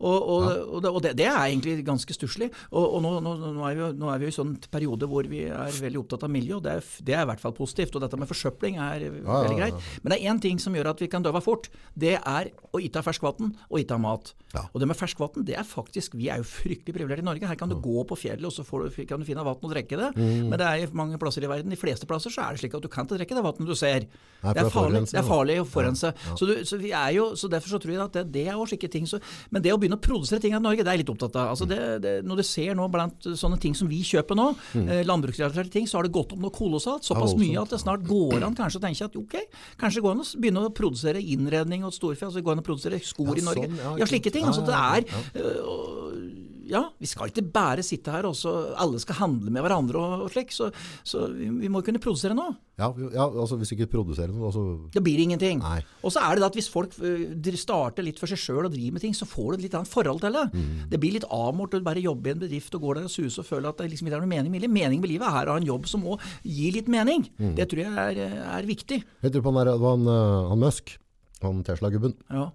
Og, 0.00 0.16
og, 0.16 0.44
ja. 0.46 0.56
og, 0.64 0.82
det, 0.82 0.90
og 0.90 1.02
det, 1.04 1.12
det, 1.20 1.26
er 1.28 1.40
egentlig 1.44 1.76
ganske 1.86 2.16
stusslig. 2.16 2.50
Og, 2.72 2.98
nå, 3.04 3.12
nå, 3.24 3.34
nå, 3.44 3.64
er 3.68 3.78
vi, 3.78 3.88
nå 4.00 4.10
er 4.12 4.22
vi 4.22 4.28
i 4.28 4.32
en 4.32 4.38
sånn 4.38 4.54
periode 4.72 5.08
hvor 5.10 5.28
vi 5.30 5.44
er 5.48 5.80
veldig 5.84 6.02
opptatt 6.02 6.26
av 6.26 6.32
miljø, 6.32 6.58
og 6.58 6.66
det 6.66 6.76
er, 6.78 6.90
det 7.06 7.16
er 7.16 7.24
i 7.26 7.30
hvert 7.30 7.42
fall 7.42 7.56
positivt. 7.56 7.96
Og 7.96 8.04
dette 8.04 8.20
med 8.20 8.30
forsøpling 8.30 8.80
er 8.80 9.06
ja, 9.08 9.12
veldig 9.12 9.58
greit. 9.58 9.90
Men 10.02 10.14
det 10.14 10.20
er 10.20 10.32
én 10.32 10.42
ting 10.42 10.60
som 10.62 10.76
gjør 10.76 10.94
at 10.94 11.04
vi 11.04 11.10
kan 11.12 11.24
døve 11.24 11.42
fort. 11.44 11.70
Det 11.94 12.16
er 12.18 12.52
å 12.70 12.82
ikke 12.82 13.02
ha 13.02 13.08
ferskvann 13.10 13.52
og 13.52 13.80
ikke 13.80 13.98
ha 13.98 14.02
mat. 14.02 14.34
Og 14.72 14.80
det 14.82 14.88
med 14.90 14.98
ferskvann, 14.98 15.44
det 15.46 15.54
er 15.58 15.66
faktisk 15.66 16.16
Vi 16.18 16.26
er 16.32 16.40
jo 16.40 16.46
fryktelig 16.48 16.94
privilegerte 16.96 17.22
i 17.22 17.28
Norge. 17.28 17.46
Her 17.46 17.58
kan 17.58 17.70
du 17.70 17.76
gå 17.78 18.02
på 18.08 18.18
fjellet, 18.18 18.46
og 18.46 18.54
så 18.54 18.64
du, 18.64 19.04
kan 19.06 19.22
du 19.22 19.26
finne 19.28 19.44
vann 19.46 19.60
og 19.60 19.72
drikke 19.72 19.98
det. 19.98 20.10
Mm. 20.16 20.50
Men 20.50 20.58
det 20.58 20.66
er 20.66 20.84
i 20.84 20.88
mange 20.96 21.18
plasser 21.22 21.44
i 21.44 21.50
verden, 21.50 21.70
de 21.70 21.78
fleste 21.78 22.08
plasser, 22.10 22.32
så 22.34 22.44
er 22.44 22.56
det 22.56 22.64
slik 22.64 22.74
at 22.74 22.82
du 22.82 22.90
kan 22.90 23.06
ikke 23.06 23.20
drikke 23.20 23.38
det 23.38 23.44
vannet 23.46 23.70
du 23.70 23.76
ser. 23.78 24.06
Nei, 24.40 24.54
det, 24.56 24.64
er 24.64 24.72
farlig, 24.72 25.04
det 25.10 25.20
er 25.20 25.26
farlig 25.26 25.58
å 25.62 25.66
forurense. 25.68 26.12
Så, 26.34 26.48
så, 26.64 26.80
så, 26.80 27.50
derfor 27.52 27.74
så 27.74 27.80
tror 27.82 27.94
jeg 27.94 28.02
at 28.02 28.18
det, 28.18 28.26
det 28.34 28.46
er 28.48 28.56
også 28.56 28.74
slike 28.74 28.90
ting. 28.92 29.06
Så, 29.10 29.20
men 29.50 29.64
det 29.64 29.74
å 29.74 29.78
begynne 29.80 29.89
å 29.96 30.00
produsere 30.02 30.42
ting 30.42 30.54
av 30.56 30.64
Norge, 30.64 30.84
det 30.84 30.92
er 30.92 30.98
jeg 30.98 31.04
litt 31.04 31.12
opptatt 31.12 31.38
av. 31.40 31.52
Altså 31.54 31.68
det, 31.68 31.78
det, 32.04 32.14
når 32.26 32.42
du 32.42 32.44
ser 32.46 32.76
nå 32.78 32.88
blant 32.92 33.30
sånne 33.42 33.60
ting 33.62 33.76
som 33.78 33.90
vi 33.90 34.00
kjøper 34.06 34.38
nå, 34.38 34.48
mm. 34.74 34.86
eh, 34.86 35.02
landbruksrelaterte 35.08 35.72
ting, 35.74 35.88
så 35.90 35.98
har 35.98 36.08
det 36.08 36.14
gått 36.14 36.34
opp 36.36 36.42
noe 36.42 36.54
kolossalt. 36.54 37.06
Såpass 37.06 37.36
mye 37.38 37.60
at 37.62 37.74
det 37.74 37.80
snart 37.82 38.04
går 38.08 38.40
an 38.46 38.58
kanskje 38.58 38.82
å 38.82 38.84
tenke 38.84 39.08
at 39.08 39.18
ok, 39.20 39.38
kanskje 39.80 40.04
går 40.04 40.16
an 40.16 40.24
å 40.24 40.28
begynne 40.36 40.66
å 40.68 40.74
produsere 40.74 41.22
innredning 41.22 41.86
og 41.88 41.96
storfe. 41.96 42.28
altså 42.28 42.44
går 42.44 42.58
an 42.58 42.64
å 42.64 42.68
produsere 42.70 43.00
skor 43.04 43.34
ja, 43.34 43.40
i 43.42 43.48
Norge. 43.48 43.66
Sånn, 43.70 43.82
ja, 43.84 43.96
ja, 44.02 44.10
slike 44.10 44.34
ting. 44.34 44.48
altså 44.50 44.66
det 44.66 44.78
er... 44.78 45.10
Øh, 45.40 46.48
ja, 46.70 46.82
vi 47.00 47.08
skal 47.10 47.30
ikke 47.30 47.44
bare 47.52 47.84
sitte 47.86 48.12
her 48.14 48.28
og 48.28 48.36
så 48.38 48.52
alle 48.80 49.00
skal 49.02 49.18
handle 49.20 49.52
med 49.52 49.64
hverandre 49.64 50.00
og, 50.00 50.24
og 50.26 50.32
slik. 50.32 50.52
Så, 50.54 50.70
så 51.06 51.26
vi, 51.32 51.48
vi, 51.64 51.70
må 51.72 51.82
kunne 51.86 52.02
produsere 52.02 52.36
noe. 52.36 52.54
Ja, 52.80 52.88
ja, 53.12 53.26
altså 53.26 53.58
hvis 53.60 53.72
vi 53.74 53.80
ikke 53.80 53.90
produserer 53.98 54.32
noe 54.32 54.48
altså... 54.48 54.62
Det 54.94 55.02
blir 55.04 55.20
ingenting. 55.20 55.60
Nei. 55.60 55.80
Og 56.06 56.14
så 56.14 56.22
er 56.24 56.36
det 56.36 56.44
det 56.44 56.48
at 56.48 56.58
hvis 56.60 56.70
folk 56.72 56.94
uh, 57.02 57.50
starter 57.60 58.06
litt 58.06 58.20
for 58.22 58.30
seg 58.30 58.40
sjøl 58.40 58.68
og 58.68 58.72
driver 58.72 58.96
med 58.96 59.04
ting, 59.04 59.16
så 59.16 59.28
får 59.28 59.50
du 59.50 59.58
et 59.58 59.66
litt 59.66 59.76
annet 59.76 59.90
forhold 59.90 60.22
til 60.24 60.38
det. 60.38 60.46
Mm. 60.54 60.70
Det 60.94 61.02
blir 61.02 61.18
litt 61.18 61.28
avmålt 61.28 61.76
å 61.76 61.82
bare 61.84 62.04
jobbe 62.04 62.30
i 62.30 62.34
en 62.36 62.42
bedrift 62.46 62.78
og 62.78 62.86
går 62.86 63.00
der 63.00 63.10
og 63.10 63.14
suser 63.14 63.42
og 63.42 63.50
føler 63.50 63.72
at 63.72 63.82
det 63.82 63.90
liksom 63.92 64.08
ikke 64.08 64.20
er 64.20 64.24
noe 64.24 64.32
mening 64.32 64.54
med 64.54 64.64
livet. 64.64 64.76
Meningen 64.78 65.04
med 65.04 65.12
livet 65.12 65.28
er 65.28 65.50
å 65.50 65.58
ha 65.58 65.60
en 65.60 65.68
jobb 65.68 65.90
som 65.90 66.06
òg 66.08 66.24
gir 66.46 66.78
litt 66.78 66.88
mening. 66.92 67.26
Mm. 67.40 67.52
Det 67.58 67.68
tror 67.70 67.84
jeg 67.84 68.06
er, 68.06 68.40
er 68.56 68.70
viktig. 68.70 69.02
Jeg 69.26 69.34
tror 69.34 69.44
på 69.44 69.52
han, 69.52 69.60
der, 69.60 69.74
han, 69.84 70.08
eh, 70.14 70.48
han 70.54 70.64
Musk, 70.64 70.96
han 71.44 71.62
Tesla-gubben. 71.66 72.16
Ja. 72.30 72.48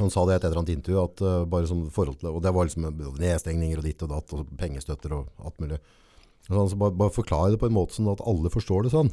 Han 0.00 0.10
sa 0.12 0.26
det 0.26 0.34
i 0.34 0.36
et 0.36 0.44
eller 0.44 0.60
annet 0.60 0.74
intervju, 0.76 0.98
at 1.02 1.22
uh, 1.24 1.44
bare 1.48 1.68
som 1.70 1.86
forhold 1.92 2.18
til, 2.20 2.28
og 2.28 2.42
det 2.44 2.52
var 2.52 2.68
liksom 2.68 2.88
nedstengninger 3.16 3.80
og 3.80 3.86
ditt 3.86 4.02
og 4.04 4.10
datt, 4.12 4.34
og 4.36 4.50
pengestøtter 4.60 5.14
og 5.16 5.30
alt 5.40 5.62
mulig. 5.62 5.78
Han 6.50 6.68
så 6.70 6.78
bare, 6.78 6.94
bare 6.94 7.14
forklare 7.14 7.54
det 7.54 7.60
på 7.62 7.70
en 7.70 7.74
måte 7.74 7.96
sånn 7.96 8.10
at 8.12 8.22
alle 8.28 8.52
forstår 8.52 8.86
det 8.86 8.92
sånn. 8.92 9.08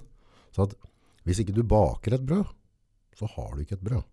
Så 0.53 0.67
at 0.67 0.75
hvis 1.23 1.39
ikke 1.41 1.55
du 1.55 1.63
baker 1.65 2.17
et 2.17 2.25
brød, 2.27 2.51
så 3.17 3.29
har 3.37 3.53
du 3.55 3.63
ikke 3.63 3.77
et 3.79 3.85
brød. 3.85 4.03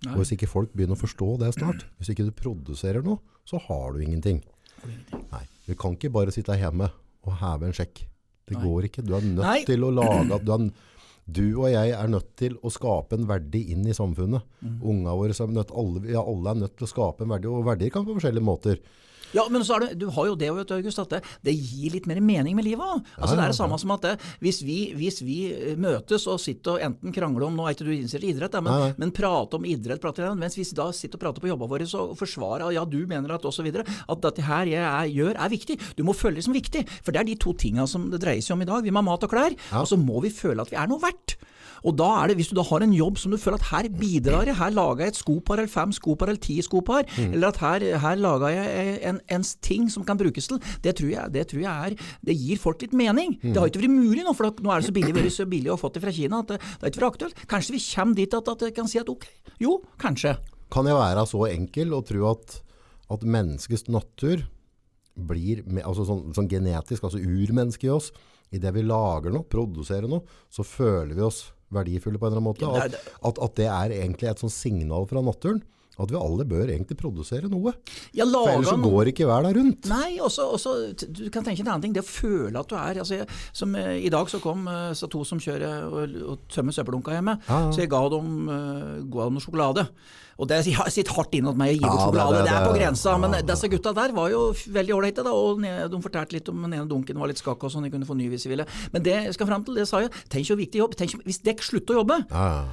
Nei. 0.00 0.14
Og 0.14 0.22
hvis 0.22 0.32
ikke 0.34 0.48
folk 0.48 0.72
begynner 0.74 0.96
å 0.96 1.00
forstå 1.00 1.28
det 1.42 1.52
snart, 1.56 1.84
hvis 2.00 2.10
ikke 2.12 2.26
du 2.26 2.32
produserer 2.36 3.04
noe, 3.04 3.20
så 3.48 3.60
har 3.68 3.94
du 3.94 4.04
ingenting. 4.04 4.40
Nei, 5.30 5.44
Du 5.68 5.74
kan 5.78 5.94
ikke 5.94 6.10
bare 6.10 6.32
sitte 6.34 6.56
hjemme 6.56 6.88
og 7.28 7.34
heve 7.38 7.68
en 7.68 7.76
sjekk. 7.76 8.06
Det 8.48 8.56
Nei. 8.56 8.62
går 8.64 8.88
ikke. 8.88 9.04
Du 9.06 9.12
er 9.14 9.22
nødt 9.22 9.44
Nei. 9.44 9.60
til 9.68 9.84
å 9.86 9.92
lage 9.94 10.40
du 10.42 10.52
er, 10.56 10.64
Du 11.26 11.44
og 11.60 11.68
jeg 11.70 11.92
er 11.94 12.10
nødt 12.10 12.32
til 12.40 12.56
å 12.64 12.72
skape 12.72 13.18
en 13.18 13.28
verdi 13.28 13.66
inn 13.74 13.84
i 13.86 13.96
samfunnet. 13.96 14.46
Mm. 14.64 14.78
Unga 14.92 15.14
våre 15.18 15.36
er 15.36 15.52
nødt, 15.54 15.74
alle, 15.76 16.02
ja, 16.10 16.22
alle 16.24 16.54
er 16.54 16.62
nødt 16.64 16.76
til 16.78 16.88
å 16.88 16.90
skape 16.90 17.26
en 17.26 17.34
verdi, 17.34 17.50
og 17.50 17.68
verdier 17.68 17.92
kan 17.94 18.06
på 18.06 18.16
forskjellige 18.16 18.46
måter. 18.46 18.80
Ja, 19.36 19.44
men 19.52 19.64
så 19.66 19.76
er 19.76 19.84
det, 19.84 19.98
du 20.00 20.08
har 20.14 20.30
jo 20.30 20.36
det, 20.38 20.50
vet 20.56 20.70
du, 20.70 20.74
August, 20.78 21.00
at 21.02 21.12
det, 21.14 21.20
det 21.46 21.54
gir 21.54 21.94
litt 21.94 22.08
mer 22.10 22.20
mening 22.24 22.56
med 22.58 22.66
livet 22.66 22.82
òg. 22.82 23.04
Altså, 23.16 23.34
Ja, 23.34 23.36
det 23.36 23.42
ja, 23.42 23.46
er 23.46 23.54
det 23.54 23.58
samme 23.60 23.78
som 23.82 23.94
at 23.94 24.06
det, 24.06 24.14
hvis, 24.42 24.60
vi, 24.66 24.78
hvis 24.98 25.20
vi 25.26 25.38
eh, 25.52 25.76
møtes 25.80 26.26
og 26.30 26.40
sitter 26.42 26.76
og 26.76 26.84
enten 26.90 27.14
krangler 27.14 27.46
om 27.46 27.58
Nå 27.60 27.66
er 27.66 27.76
ikke 27.76 27.86
du 27.88 27.92
interessert 27.94 28.26
i 28.26 28.32
idrett, 28.34 28.54
da, 28.54 28.62
men, 28.64 28.86
ja, 28.88 28.94
men 29.00 29.12
prater 29.14 29.60
om 29.60 29.66
idrett, 29.68 30.00
prater, 30.02 30.32
mens 30.38 30.56
vi 30.58 30.66
da 30.76 30.88
sitter 30.96 31.18
og 31.18 31.24
prater 31.24 31.44
på 31.44 31.50
jobba 31.50 31.68
våre 31.70 31.86
og 31.98 32.16
forsvarer 32.18 32.74
ja, 32.74 32.84
du 32.86 32.98
mener 33.10 33.34
at 33.34 33.46
osv. 33.48 33.66
At 33.70 34.24
dette 34.24 34.46
her 34.46 34.70
jeg 34.70 34.82
er, 34.82 35.10
gjør, 35.10 35.38
er 35.38 35.52
viktig. 35.52 35.78
Du 35.98 36.04
må 36.06 36.14
føle 36.16 36.38
det 36.38 36.46
som 36.46 36.56
viktig. 36.56 36.84
For 37.04 37.14
det 37.14 37.22
er 37.22 37.30
de 37.30 37.38
to 37.40 37.54
tinga 37.58 37.86
som 37.90 38.08
det 38.12 38.22
dreier 38.22 38.44
seg 38.44 38.56
om 38.56 38.64
i 38.64 38.68
dag. 38.68 38.84
Vi 38.84 38.92
må 38.94 39.02
ha 39.02 39.08
mat 39.10 39.26
og 39.26 39.32
klær, 39.32 39.56
og 39.80 39.88
så 39.90 39.98
må 40.00 40.22
vi 40.24 40.32
føle 40.34 40.62
at 40.64 40.70
vi 40.72 40.78
er 40.80 40.90
noe 40.90 41.02
verdt. 41.02 41.36
Og 41.86 41.96
da 41.98 42.08
er 42.20 42.30
det, 42.30 42.36
Hvis 42.40 42.50
du 42.50 42.56
da 42.56 42.64
har 42.66 42.84
en 42.84 42.92
jobb 42.94 43.18
som 43.20 43.32
du 43.32 43.38
føler 43.40 43.60
at 43.60 43.68
her 43.70 43.88
bidrar 43.88 44.48
jeg, 44.48 44.56
her 44.56 44.70
lager 44.74 45.04
jeg 45.04 45.14
et 45.14 45.20
skopar 45.20 45.60
eller 45.60 45.70
fem 45.70 45.92
skopar 45.92 46.30
eller 46.30 46.40
ti 46.40 46.60
skopar, 46.62 47.06
eller 47.18 47.48
at 47.48 47.60
her, 47.62 47.86
her 48.02 48.20
lager 48.20 48.54
jeg 48.54 48.98
en, 49.10 49.20
en 49.28 49.46
ting 49.64 49.88
som 49.92 50.04
kan 50.04 50.18
brukes 50.20 50.48
til, 50.50 50.60
det 50.84 50.96
tror 51.00 51.10
jeg, 51.12 51.32
det 51.34 51.46
tror 51.50 51.62
jeg 51.64 51.90
er, 51.90 52.14
det 52.26 52.36
gir 52.36 52.60
folk 52.60 52.82
litt 52.84 52.96
mening. 52.96 53.36
Det 53.42 53.56
har 53.56 53.70
ikke 53.70 53.82
vært 53.82 53.96
mulig 53.96 54.24
nå, 54.26 54.34
for 54.36 54.50
nå 54.50 54.72
er 54.72 54.80
det 54.80 54.90
så 54.90 54.96
billig, 54.96 55.16
vært 55.16 55.36
så 55.36 55.48
billig 55.50 55.72
å 55.74 55.78
få 55.80 55.92
det 55.94 56.02
fra 56.04 56.14
Kina 56.14 56.42
at 56.44 56.54
det, 56.54 56.60
det 56.60 56.86
har 56.86 56.92
ikke 56.92 57.02
vært 57.02 57.14
aktuelt. 57.14 57.44
Kanskje 57.50 57.76
vi 57.76 57.82
kommer 57.90 58.20
dit 58.20 58.38
at, 58.40 58.50
at 58.54 58.64
jeg 58.66 58.76
kan 58.76 58.90
si 58.90 59.00
at 59.00 59.12
ok, 59.12 59.28
jo, 59.62 59.76
kanskje. 60.00 60.36
Kan 60.70 60.86
jeg 60.86 60.98
være 60.98 61.26
så 61.26 61.44
enkel 61.50 61.94
og 61.96 62.06
tro 62.10 62.26
at, 62.30 62.58
at 63.10 63.26
menneskets 63.26 63.88
natur 63.90 64.44
blir 65.20 65.64
altså 65.82 66.06
sånn, 66.08 66.28
sånn 66.36 66.48
genetisk, 66.50 67.04
altså 67.04 67.20
urmenneske 67.20 67.88
i 67.88 67.92
oss, 67.92 68.10
i 68.50 68.58
det 68.62 68.72
vi 68.74 68.82
lager 68.86 69.34
noe, 69.34 69.46
produserer 69.46 70.10
noe, 70.10 70.24
så 70.50 70.64
føler 70.66 71.14
vi 71.18 71.26
oss 71.26 71.42
verdifulle 71.74 72.20
på 72.20 72.26
en 72.28 72.32
eller 72.34 72.42
annen 72.42 72.50
måte. 72.52 72.66
Ja, 72.66 72.86
At, 72.86 72.96
det 72.96 73.18
at, 73.30 73.44
at 73.46 73.60
det 73.60 73.68
er 73.70 73.98
egentlig 74.02 74.30
et 74.30 74.42
sånn 74.42 74.52
signal 74.52 75.06
fra 75.10 75.22
naturen, 75.24 75.62
at 76.00 76.08
vi 76.08 76.16
alle 76.16 76.46
bør 76.48 76.70
egentlig 76.70 76.96
produsere 76.96 77.48
noe. 77.50 77.74
Jeg 78.16 78.28
For 78.32 78.48
ellers 78.48 78.70
så 78.72 78.76
går 78.80 79.10
ikke 79.10 79.26
verden 79.28 79.56
rundt. 79.58 79.88
Nei, 79.90 80.14
også, 80.22 80.46
også, 80.56 80.72
du 80.96 81.26
kan 81.34 81.44
tenke 81.44 81.60
en 81.60 81.68
annen 81.74 81.84
ting. 81.84 81.96
Det 81.96 82.04
å 82.04 82.08
føle 82.08 82.56
at 82.56 82.70
du 82.70 82.76
er 82.78 83.02
altså 83.02 83.18
jeg, 83.18 83.28
som, 83.52 83.74
eh, 83.76 83.98
I 84.06 84.12
dag 84.12 84.30
så 84.32 84.40
kom 84.40 84.64
eh, 84.70 84.94
så 84.96 85.10
to 85.12 85.26
som 85.28 85.42
kjører 85.42 85.90
og, 85.90 86.16
og 86.24 86.46
tømmer 86.52 86.76
søppeldunka 86.76 87.18
hjemme. 87.18 87.36
Ja, 87.50 87.60
ja. 87.66 87.74
Så 87.74 87.84
jeg 87.84 87.92
ga 87.92 88.00
dem, 88.16 88.32
eh, 88.48 88.96
ga 89.12 89.28
dem 89.28 89.36
noe 89.36 89.44
sjokolade. 89.44 89.86
Og 90.40 90.48
det 90.48 90.62
sitter 90.64 91.12
hardt 91.16 91.34
inne 91.36 91.52
hos 91.52 91.58
meg 91.60 91.74
å 91.74 91.76
gi 91.76 91.82
bort 91.84 91.92
Ja, 91.92 92.06
sjokolade. 92.06 92.42
Det, 92.46 92.54
er 92.54 92.66
på 92.66 92.76
grensa. 92.78 93.16
Men 93.20 93.36
disse 93.46 93.70
gutta 93.72 93.92
der 93.96 94.14
var 94.16 94.30
jo 94.32 94.42
veldig 94.76 94.94
ålreite. 94.96 95.24
da, 95.26 95.34
Og 95.36 95.60
de 95.60 96.00
fortalte 96.02 96.36
litt 96.36 96.48
om 96.48 96.62
den 96.64 96.78
ene 96.78 96.88
dunken 96.88 97.20
var 97.20 97.30
litt 97.30 97.42
skakk 97.42 97.66
og 97.66 97.74
sånn. 97.74 97.84
De 97.86 97.92
kunne 97.92 98.08
få 98.08 98.16
ny 98.18 98.30
hvis 98.32 98.46
de 98.48 98.54
ville. 98.54 98.66
Men 98.94 99.04
det 99.04 99.16
jeg 99.28 99.36
skal 99.36 99.50
fram 99.50 99.66
til, 99.66 99.76
det 99.76 99.86
sa 99.90 100.00
jeg. 100.04 100.12
Tenk 100.32 100.48
så 100.48 100.56
viktig 100.58 100.80
jobb. 100.80 100.96
Tenk, 100.98 101.18
hvis 101.26 101.42
dere 101.44 101.66
slutter 101.66 101.98
å 101.98 102.00
jobbe, 102.02 102.20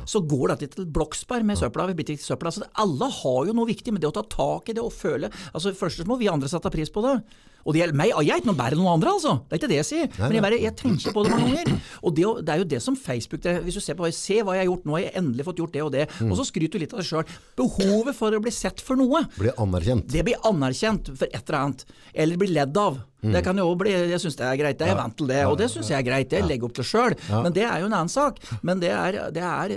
så 0.08 0.24
går 0.24 0.56
dette 0.56 0.72
til 0.78 0.88
Bloksberg 0.98 1.48
med 1.48 1.60
søpla. 1.60 1.90
Vi 1.92 1.98
blir 2.00 2.24
søpla. 2.24 2.54
Så 2.56 2.64
alle 2.80 3.12
har 3.20 3.52
jo 3.52 3.58
noe 3.58 3.68
viktig, 3.70 3.92
men 3.94 4.04
det 4.04 4.10
å 4.10 4.16
ta 4.16 4.24
tak 4.24 4.72
i 4.72 4.78
det 4.78 4.84
og 4.84 4.94
føle 4.96 5.32
altså 5.54 5.76
Først 5.78 6.06
må 6.10 6.18
vi 6.20 6.30
andre 6.32 6.50
sette 6.50 6.72
pris 6.74 6.90
på 6.94 7.04
det. 7.06 7.20
Og 7.66 7.74
det 7.76 7.82
gjelder 7.82 7.98
meg, 8.00 8.12
jeg 8.14 8.32
er 8.32 8.42
ikke 8.42 8.50
noe 8.52 8.60
bedre 8.60 8.78
enn 8.78 8.84
noen 8.84 8.94
andre, 8.98 9.14
altså. 9.18 9.34
Det 9.44 9.56
er 9.56 9.62
ikke 9.62 9.70
det 9.72 9.80
jeg 9.82 9.88
sier. 9.90 10.12
Men 10.22 10.38
jeg, 10.38 10.44
bare, 10.46 10.60
jeg 10.64 10.76
tenker 10.80 11.16
på 11.16 11.24
det 11.26 11.34
mange 11.34 11.50
ganger. 11.52 11.82
Og 12.02 12.16
det, 12.16 12.28
det 12.48 12.54
er 12.54 12.62
jo 12.62 12.68
det 12.76 12.82
som 12.84 12.96
Facebook 12.96 13.42
det, 13.44 13.56
Hvis 13.66 13.80
du 13.80 13.84
ser 13.84 13.98
på 14.00 14.12
Se 14.18 14.40
hva 14.42 14.56
jeg 14.56 14.64
har 14.64 14.70
gjort, 14.70 14.86
nå 14.88 14.96
har 14.96 15.04
jeg 15.04 15.16
endelig 15.20 15.48
fått 15.50 15.60
gjort 15.62 15.76
det 15.76 15.84
og 15.84 15.92
det. 15.96 16.06
Og 16.30 16.36
så 16.40 16.48
skryter 16.48 16.80
du 16.80 16.86
litt 16.86 16.96
av 16.96 17.02
deg 17.04 17.10
sjøl. 17.10 17.36
Behovet 17.60 18.16
for 18.18 18.38
å 18.38 18.42
bli 18.44 18.54
sett 18.56 18.84
for 18.84 19.00
noe. 19.00 19.26
Blir 19.36 19.58
anerkjent. 19.60 20.08
Det 20.14 20.24
blir 20.28 20.40
anerkjent 20.48 21.12
for 21.12 21.28
et 21.28 21.44
eller 21.44 21.60
annet, 21.60 21.86
eller 22.14 22.40
blir 22.40 22.56
ledd 22.56 22.80
av. 22.82 23.02
Det 23.18 23.42
kan 23.42 23.58
jo 23.58 23.66
bli, 23.78 23.92
Jeg 23.92 24.20
syns 24.22 24.36
det 24.38 24.46
er 24.46 24.58
greit, 24.60 24.82
jeg 24.82 24.94
er 24.94 24.98
vant 25.00 25.16
til 25.18 25.30
det, 25.30 25.40
og 25.50 25.56
det 25.58 25.68
syns 25.74 25.90
jeg 25.90 25.98
er 25.98 26.06
greit. 26.06 26.30
Det 26.30 26.44
legger 26.46 26.68
opp 26.70 26.76
til 26.78 26.86
sjøl. 26.86 27.16
Men 27.32 27.54
det 27.56 27.64
er 27.66 27.82
jo 27.82 27.90
en 27.90 27.96
annen 27.98 28.12
sak. 28.14 28.38
Men 28.62 28.82
det 28.84 28.92
er 28.94 29.18
det, 29.34 29.44
er, 29.44 29.74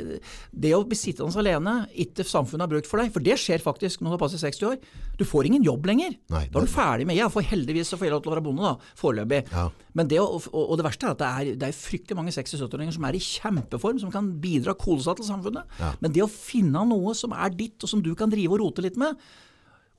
det 0.52 0.74
å 0.76 0.82
bli 0.84 0.98
sittende 0.98 1.32
alene, 1.40 1.74
ikke 2.04 2.26
samfunnet 2.26 2.66
har 2.66 2.72
brukt 2.74 2.90
for 2.90 3.00
deg, 3.00 3.12
for 3.14 3.24
det 3.24 3.38
skjer 3.40 3.64
faktisk 3.64 4.02
når 4.02 4.12
du 4.12 4.16
har 4.16 4.22
passet 4.24 4.44
60 4.44 4.68
år. 4.68 4.76
Du 5.16 5.24
får 5.28 5.48
ingen 5.48 5.64
jobb 5.64 5.88
lenger. 5.88 6.16
Nei, 6.32 6.44
da 6.52 6.60
er 6.60 6.68
du 6.68 6.72
ferdig 6.72 7.08
med 7.08 7.16
Jeg 7.16 7.32
får 7.32 7.48
heldigvis 7.50 7.92
så 7.92 7.98
får 8.00 8.08
jeg 8.08 8.14
lov 8.14 8.24
til 8.24 8.32
å 8.32 8.36
være 8.36 8.44
bonde, 8.44 8.70
da, 8.70 8.92
foreløpig. 9.00 9.42
Ja. 9.52 9.66
Men 9.96 10.10
det, 10.12 10.20
og, 10.22 10.48
og 10.52 10.76
det 10.78 10.86
verste 10.86 11.08
er 11.08 11.16
at 11.16 11.20
det 11.20 11.30
er, 11.30 11.52
det 11.60 11.68
er 11.70 11.76
fryktelig 11.76 12.18
mange 12.20 12.34
60-70-åringer 12.36 12.96
som 12.96 13.06
er 13.08 13.16
i 13.16 13.22
kjempeform, 13.24 14.00
som 14.04 14.12
kan 14.12 14.34
bidra 14.42 14.76
kolossalt 14.78 15.22
til 15.22 15.28
samfunnet. 15.32 15.78
Men 16.04 16.12
det 16.14 16.24
å 16.24 16.30
finne 16.30 16.84
noe 16.88 17.16
som 17.18 17.32
er 17.36 17.56
ditt, 17.56 17.78
og 17.80 17.90
som 17.90 18.04
du 18.04 18.12
kan 18.18 18.32
drive 18.32 18.56
og 18.56 18.66
rote 18.66 18.84
litt 18.84 19.00
med, 19.00 19.16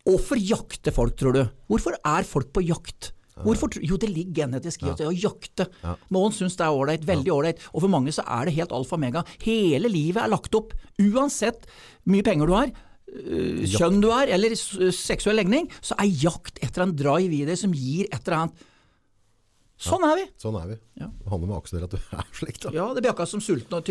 Hvorfor 0.02 0.40
jakter 0.42 0.94
folk, 0.96 1.14
tror 1.14 1.36
du? 1.36 1.42
Hvorfor 1.70 1.94
er 1.94 2.26
folk 2.26 2.50
på 2.56 2.64
jakt? 2.66 3.12
Hvorfor, 3.46 3.74
jo, 3.82 3.98
det 4.02 4.10
ligger 4.12 4.44
genetisk 4.44 4.86
i 4.86 4.94
det 4.98 5.08
å 5.08 5.16
jakte. 5.16 5.68
Noen 6.14 6.36
syns 6.36 6.58
det 6.60 6.68
er 6.68 6.78
ålreit, 6.78 7.06
veldig 7.08 7.34
ålreit, 7.34 7.66
og 7.74 7.86
for 7.86 7.94
mange 7.94 8.14
så 8.16 8.26
er 8.28 8.48
det 8.48 8.56
helt 8.60 8.74
alfa 8.76 8.98
og 8.98 9.04
mega. 9.04 9.26
Hele 9.46 9.92
livet 9.92 10.24
er 10.24 10.32
lagt 10.32 10.56
opp, 10.58 10.74
uansett 11.02 11.68
mye 12.10 12.26
penger 12.26 12.50
du 12.50 12.56
har, 12.58 12.74
øh, 13.12 13.64
kjønn 13.70 14.02
du 14.04 14.10
er, 14.16 14.32
eller 14.38 14.56
seksuell 14.56 15.40
legning, 15.42 15.70
så 15.82 15.98
er 16.02 16.12
jakt 16.24 16.62
etter 16.64 16.86
en 16.86 16.96
drive 16.98 17.42
i 17.42 17.46
deg 17.48 17.60
som 17.60 17.74
gir 17.76 18.08
et 18.10 18.22
eller 18.24 18.44
annet. 18.44 18.68
Sånn 19.82 20.04
er 20.06 20.20
vi. 20.20 20.26
Sånn 20.42 20.58
er 20.60 20.68
vi. 20.70 20.76
Ja. 21.02 21.08
Det 21.10 21.32
handler 21.32 21.50
med 21.50 21.58
akkurat 21.58 21.86
at 21.88 21.96
du 21.96 22.18
er 22.20 22.28
slik 22.38 22.60
da. 22.62 22.74
Ja, 22.76 22.86
det 22.94 23.02
blir 23.02 23.14
akkurat 23.14 23.32
som 23.32 23.42
sultne 23.42 23.80
og 23.80 23.90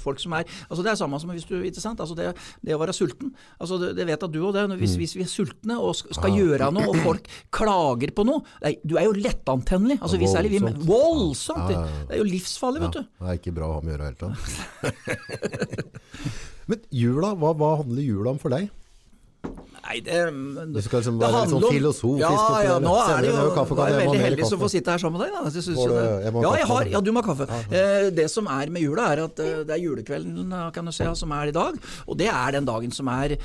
folk 0.00 0.22
som 0.22 0.32
er 0.38 0.46
altså 0.46 0.84
Det 0.86 0.92
er 0.94 0.98
samme 1.00 1.20
som 1.20 1.32
hvis 1.34 1.44
du 1.48 1.58
ikke 1.58 1.82
sant? 1.82 2.00
Altså 2.00 2.16
det, 2.16 2.30
det 2.64 2.76
å 2.76 2.80
være 2.80 2.94
sulten. 2.96 3.34
Altså 3.60 3.76
det, 3.82 3.92
det 3.98 4.06
vet 4.08 4.24
at 4.24 4.32
du 4.32 4.40
det. 4.54 4.64
Hvis, 4.80 4.96
hvis 5.00 5.16
vi 5.18 5.26
er 5.26 5.30
sultne 5.30 5.76
og 5.80 5.92
skal 5.98 6.16
skal 6.20 6.36
gjøre 6.38 6.70
noe, 6.74 6.88
og 6.90 6.98
folk 7.04 7.28
klager 7.54 8.14
på 8.16 8.24
noe 8.28 8.42
nei, 8.64 8.74
Du 8.84 8.96
er 9.00 9.08
jo 9.08 9.14
lettantennelig. 9.16 10.00
Altså, 10.00 10.20
vi, 10.20 10.30
særlig 10.30 10.54
vi, 10.56 10.62
voldsomt! 10.88 11.70
Ja, 11.70 11.82
ja, 11.82 11.84
ja. 11.84 12.08
Det 12.08 12.16
er 12.16 12.22
jo 12.22 12.28
livsfarlig, 12.30 12.84
vet 12.86 12.98
du. 12.98 13.02
Det 13.20 13.30
er 13.30 13.40
ikke 13.40 13.56
bra 13.56 13.70
å 13.70 13.78
ha 13.78 13.84
med 13.84 13.92
å 13.92 13.96
gjøre 13.96 14.02
i 14.02 14.06
det 14.06 14.08
hele 14.10 14.20
tatt. 14.24 15.50
Men 16.70 16.84
jula, 16.94 17.34
hva, 17.38 17.54
hva 17.58 17.70
handler 17.80 18.04
jula 18.04 18.34
om 18.34 18.40
for 18.40 18.54
deg? 18.54 18.70
Nei, 19.90 19.98
det, 20.06 20.18
Du 20.70 20.78
skal 20.84 21.00
liksom 21.02 21.16
være 21.18 21.40
litt 21.40 21.50
sånn 21.50 21.64
filosofisk 21.66 22.22
Ja, 22.22 22.60
ja, 22.62 22.76
nå 22.82 22.92
er 23.02 23.24
det 23.24 23.32
jo 23.34 23.48
kaffe, 23.56 23.74
nå 23.74 23.82
er 23.86 23.90
jeg 23.90 24.02
veldig 24.04 24.20
heldig 24.22 24.46
som 24.50 24.60
får 24.62 24.70
sitte 24.76 24.94
her 24.94 25.02
sammen 25.02 25.18
med 25.18 25.26
deg. 25.26 25.34
Da. 25.34 25.42
Jeg 25.50 25.64
det- 25.66 26.24
jeg 26.26 26.44
ja, 26.44 26.52
jeg 26.60 26.68
har, 26.70 26.84
ja, 26.94 27.00
du 27.00 27.10
må 27.10 27.24
ha 27.24 27.34
kaffe. 27.34 27.48
Eh, 27.70 28.10
Det 28.20 28.28
som 28.30 28.46
er 28.46 28.70
med 28.70 28.82
jula, 28.82 29.10
er 29.12 29.24
at 29.24 29.38
eh, 29.40 29.64
det 29.66 29.74
er 29.74 29.82
julekvelden 29.82 30.54
kan 30.72 30.84
du 30.84 30.92
se, 30.92 31.04
som 31.16 31.32
er 31.32 31.48
i 31.48 31.50
dag. 31.56 31.74
Og 32.06 32.16
det 32.16 32.28
er 32.28 32.52
den 32.52 32.64
dagen 32.64 32.92
som 32.92 33.08
er 33.08 33.36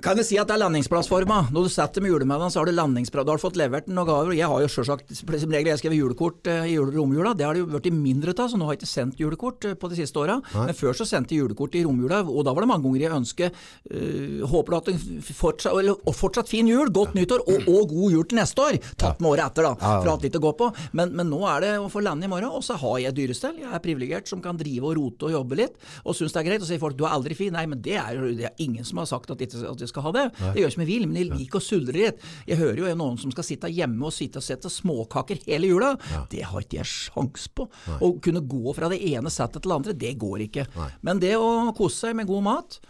kan 0.00 0.16
jeg 0.16 0.24
si 0.24 0.36
at 0.40 0.48
det 0.48 0.54
er 0.56 0.62
landingsplassforma? 0.62 1.36
Når 1.52 1.66
du 1.66 1.70
setter 1.70 2.00
med 2.02 2.10
julemiddagen, 2.10 2.50
så 2.50 2.62
har 2.62 2.66
du 2.66 2.72
landingsplass. 2.72 3.26
Du 3.28 3.30
har 3.30 3.38
fått 3.42 3.58
levert 3.60 3.90
noen 3.92 4.08
gaver. 4.08 4.32
Jeg 4.34 4.48
har 4.48 4.62
jo 4.64 4.70
selvsagt, 4.72 5.12
som 5.14 5.52
regel 5.52 5.68
jeg 5.68 5.78
skrevet 5.82 5.98
julekort 6.00 6.48
eh, 6.48 6.64
i 6.70 6.72
jule- 6.78 6.94
romjula. 6.96 7.34
Det 7.36 7.44
har 7.44 7.54
det 7.54 7.60
jo 7.60 7.68
blitt 7.68 7.90
mindre 7.92 8.32
av, 8.32 8.48
så 8.50 8.56
nå 8.58 8.66
har 8.66 8.74
jeg 8.74 8.80
ikke 8.80 8.88
sendt 8.88 9.20
julekort 9.20 9.66
eh, 9.68 9.74
på 9.78 9.90
de 9.92 9.98
siste 10.00 10.18
åra. 10.18 10.38
Men 10.56 10.72
før 10.74 10.96
så 10.96 11.06
sendte 11.06 11.36
jeg 11.36 11.44
julekort 11.44 11.76
i 11.78 11.84
romjula, 11.84 12.22
og 12.24 12.40
da 12.48 12.54
var 12.56 12.64
det 12.64 12.70
mange 12.72 12.86
ganger 12.88 13.04
jeg 13.04 13.12
ønsket 13.18 13.60
uh, 13.92 14.42
Håper 14.48 14.72
du 14.72 14.76
at 14.78 14.88
en 14.90 15.22
fortsatt, 15.28 15.76
eller, 15.76 15.94
og 16.08 16.16
fortsatt 16.16 16.50
fin 16.50 16.66
jul, 16.72 16.90
godt 16.94 17.14
nyttår 17.18 17.44
og, 17.44 17.68
og 17.70 17.92
god 17.92 18.16
jul 18.16 18.26
til 18.32 18.40
neste 18.40 18.64
år. 18.64 18.80
Tatt 18.98 19.22
med 19.22 19.30
året 19.34 19.44
etter, 19.52 19.68
da. 19.68 19.74
For 20.02 20.10
hatt 20.10 20.26
litt 20.26 20.40
å 20.40 20.42
gå 20.42 20.54
på. 20.58 20.70
Men, 20.98 21.12
men 21.20 21.30
nå 21.30 21.44
er 21.52 21.62
det 21.66 21.72
å 21.78 21.86
få 21.92 22.02
lande 22.02 22.26
i 22.26 22.32
morgen, 22.32 22.50
og 22.50 22.64
så 22.66 22.78
har 22.80 22.98
jeg 23.04 23.16
dyrestell. 23.20 23.60
Jeg 23.62 23.70
er 23.70 23.84
privilegert 23.84 24.30
som 24.32 24.42
kan 24.42 24.58
drive 24.58 24.88
og 24.90 24.96
rote 24.98 25.28
og 25.28 25.36
jobbe 25.36 25.60
litt, 25.62 25.78
og 26.02 26.16
syns 26.18 26.34
det 26.34 26.42
er 26.42 26.48
greit. 26.50 26.64
Og 26.64 26.70
sier 26.72 26.82
folk 26.82 26.98
du 26.98 27.06
er 27.06 27.14
aldri 27.14 27.38
fin. 27.38 27.54
Nei, 27.54 27.68
men 27.70 27.84
det 27.84 28.00
er 28.00 28.18
jo 28.18 28.32
det 28.34 28.48
er 28.50 28.64
ingen 28.64 28.86
som 28.88 28.98
har 29.02 29.10
sagt 29.10 29.30
at, 29.30 29.42
at 29.46 29.84
jeg 29.84 29.91
skal 29.92 30.06
ha 30.08 30.12
det. 30.16 30.24
Det 30.56 30.62
gjør 30.64 30.74
som 30.74 30.82
jeg 30.84 30.90
vil, 30.90 31.06
men 31.10 31.20
jeg 31.20 31.30
liker 31.30 31.60
å 31.60 31.64
suldre 31.64 32.00
litt. 32.00 32.24
Jeg 32.48 32.58
hører 32.60 32.80
jo 32.82 32.94
noen 32.98 33.20
som 33.20 33.32
skal 33.34 33.46
sitte 33.46 33.70
hjemme 33.72 34.08
og 34.08 34.16
sitte 34.16 34.40
og 34.42 34.46
sette 34.46 34.72
småkaker 34.72 35.44
hele 35.46 35.70
jula. 35.70 35.92
Det 36.32 36.42
har 36.48 36.64
ikke 36.64 36.80
jeg 36.80 36.90
sjans 36.90 37.46
på. 37.52 37.68
Å 38.00 38.12
kunne 38.24 38.42
gå 38.48 38.74
fra 38.76 38.88
det 38.92 39.00
ene 39.12 39.30
settet 39.32 39.62
til 39.62 39.70
det 39.72 39.78
andre, 39.78 39.96
det 40.06 40.14
går 40.20 40.46
ikke. 40.48 40.66
Men 41.06 41.22
det 41.22 41.36
å 41.38 41.70
kose 41.76 42.08
seg 42.08 42.18
med 42.18 42.26
god 42.30 42.44
mat 42.48 42.80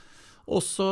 og 0.50 0.62
så, 0.64 0.86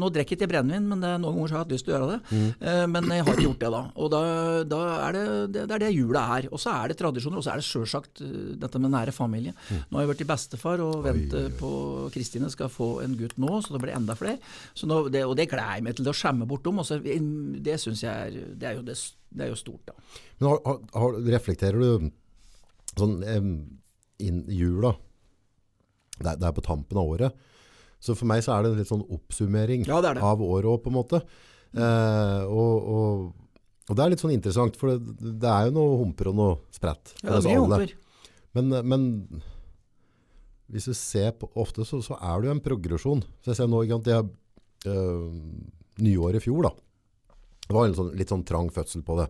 Nå 0.00 0.08
drikker 0.12 0.34
jeg 0.34 0.40
ikke 0.40 0.50
brennevin, 0.54 0.86
men 0.88 1.02
det, 1.02 1.10
noen 1.20 1.36
ganger 1.36 1.52
har 1.52 1.58
jeg 1.58 1.64
hatt 1.64 1.74
lyst 1.74 1.86
til 1.86 1.92
å 1.92 1.96
gjøre 1.98 2.14
det. 2.14 2.18
Mm. 2.32 2.92
men 2.94 3.10
jeg 3.12 3.26
har 3.26 3.34
ikke 3.34 3.44
gjort 3.44 3.60
det, 3.60 3.70
da. 3.74 3.82
Og 4.00 4.10
da, 4.14 4.20
da 4.68 4.80
er 4.94 5.16
det, 5.16 5.24
det, 5.54 5.64
det 5.68 5.76
er 5.76 5.84
det 5.84 5.90
jula 5.92 6.22
er. 6.38 6.48
Og 6.50 6.62
så 6.62 6.72
er 6.72 6.90
det 6.90 6.96
tradisjoner, 7.00 7.40
og 7.40 7.44
så 7.44 7.52
er 7.52 7.60
det 7.60 7.66
sjølsagt 7.68 8.22
eh, 8.24 8.32
dette 8.64 8.80
med 8.80 8.94
nære 8.94 9.14
familie. 9.14 9.54
Nå 9.68 9.98
har 9.98 10.06
jeg 10.06 10.12
vært 10.14 10.24
i 10.24 10.28
bestefar 10.32 10.84
og 10.84 11.04
venter 11.04 11.50
på 11.60 11.70
Kristine 12.14 12.50
skal 12.52 12.72
få 12.72 12.90
en 13.04 13.16
gutt 13.20 13.36
nå, 13.40 13.52
så 13.60 13.76
det 13.76 13.84
blir 13.84 13.94
enda 13.96 14.16
flere. 14.18 14.40
Så 14.72 14.88
nå, 14.90 15.04
det, 15.12 15.26
og 15.28 15.36
det 15.38 15.50
gleder 15.52 15.78
jeg 15.78 15.86
meg 15.86 15.98
til. 15.98 16.08
Det 16.08 16.14
å 16.14 16.20
skjemme 16.24 16.48
bortom. 16.48 16.80
Og 16.80 16.88
så, 16.88 16.98
det 16.98 17.78
syns 17.82 18.04
jeg 18.06 18.12
er 18.12 18.52
det 18.56 18.70
er, 18.70 18.78
jo 18.78 18.84
det, 18.86 18.98
det 19.36 19.46
er 19.46 19.52
jo 19.52 19.60
stort, 19.60 19.92
da. 19.92 20.20
Men 20.40 20.50
har, 20.54 20.84
har, 20.96 21.18
reflekterer 21.36 21.80
du 21.80 22.10
sånn 22.94 23.18
inn 24.24 24.44
jula? 24.48 24.94
Det 26.16 26.30
er, 26.30 26.38
det 26.38 26.48
er 26.48 26.56
på 26.56 26.64
tampen 26.64 27.00
av 27.00 27.16
året. 27.16 27.44
Så 28.04 28.16
for 28.18 28.28
meg 28.28 28.42
så 28.44 28.52
er 28.54 28.64
det 28.66 28.72
en 28.74 28.80
litt 28.82 28.90
sånn 28.90 29.06
oppsummering 29.16 29.86
Ja, 29.88 30.02
det 30.04 30.16
det. 30.18 30.24
av 30.26 30.42
året 30.44 30.68
òg, 30.68 30.82
på 30.84 30.92
en 30.92 30.98
måte. 30.98 31.22
Eh, 31.72 32.42
og, 32.44 32.88
og, 32.94 33.24
og 33.88 33.96
det 33.96 34.04
er 34.04 34.12
litt 34.12 34.22
sånn 34.22 34.34
interessant, 34.36 34.76
for 34.80 34.92
det, 34.92 35.16
det 35.40 35.48
er 35.50 35.70
jo 35.70 35.76
noe 35.78 35.96
humper 36.02 36.30
og 36.30 36.36
noe 36.38 36.58
sprett. 36.74 37.14
Ja, 37.24 37.38
Ja, 37.40 37.54
er 37.56 37.64
mye. 37.72 37.88
Men, 38.54 38.70
men 38.86 39.06
hvis 40.70 40.86
du 40.90 40.94
ser 40.96 41.32
på 41.38 41.48
ofte, 41.60 41.84
så, 41.88 41.98
så 42.04 42.16
er 42.20 42.40
det 42.42 42.48
jo 42.50 42.54
en 42.54 42.62
progresjon. 42.64 43.24
Så 43.42 43.52
jeg 43.52 43.58
ser 43.60 43.68
nå, 43.72 43.82
ikke 43.84 43.98
sant, 43.98 44.12
jeg, 44.12 44.92
øh, 44.92 45.26
nyår 46.04 46.38
i 46.38 46.42
fjor 46.44 46.68
da, 46.68 46.74
det 47.64 47.74
var 47.76 47.88
en 47.88 47.96
sånn, 47.96 48.12
litt 48.18 48.32
sånn 48.32 48.44
trang 48.46 48.68
fødsel 48.74 49.04
på 49.06 49.16
det. 49.22 49.28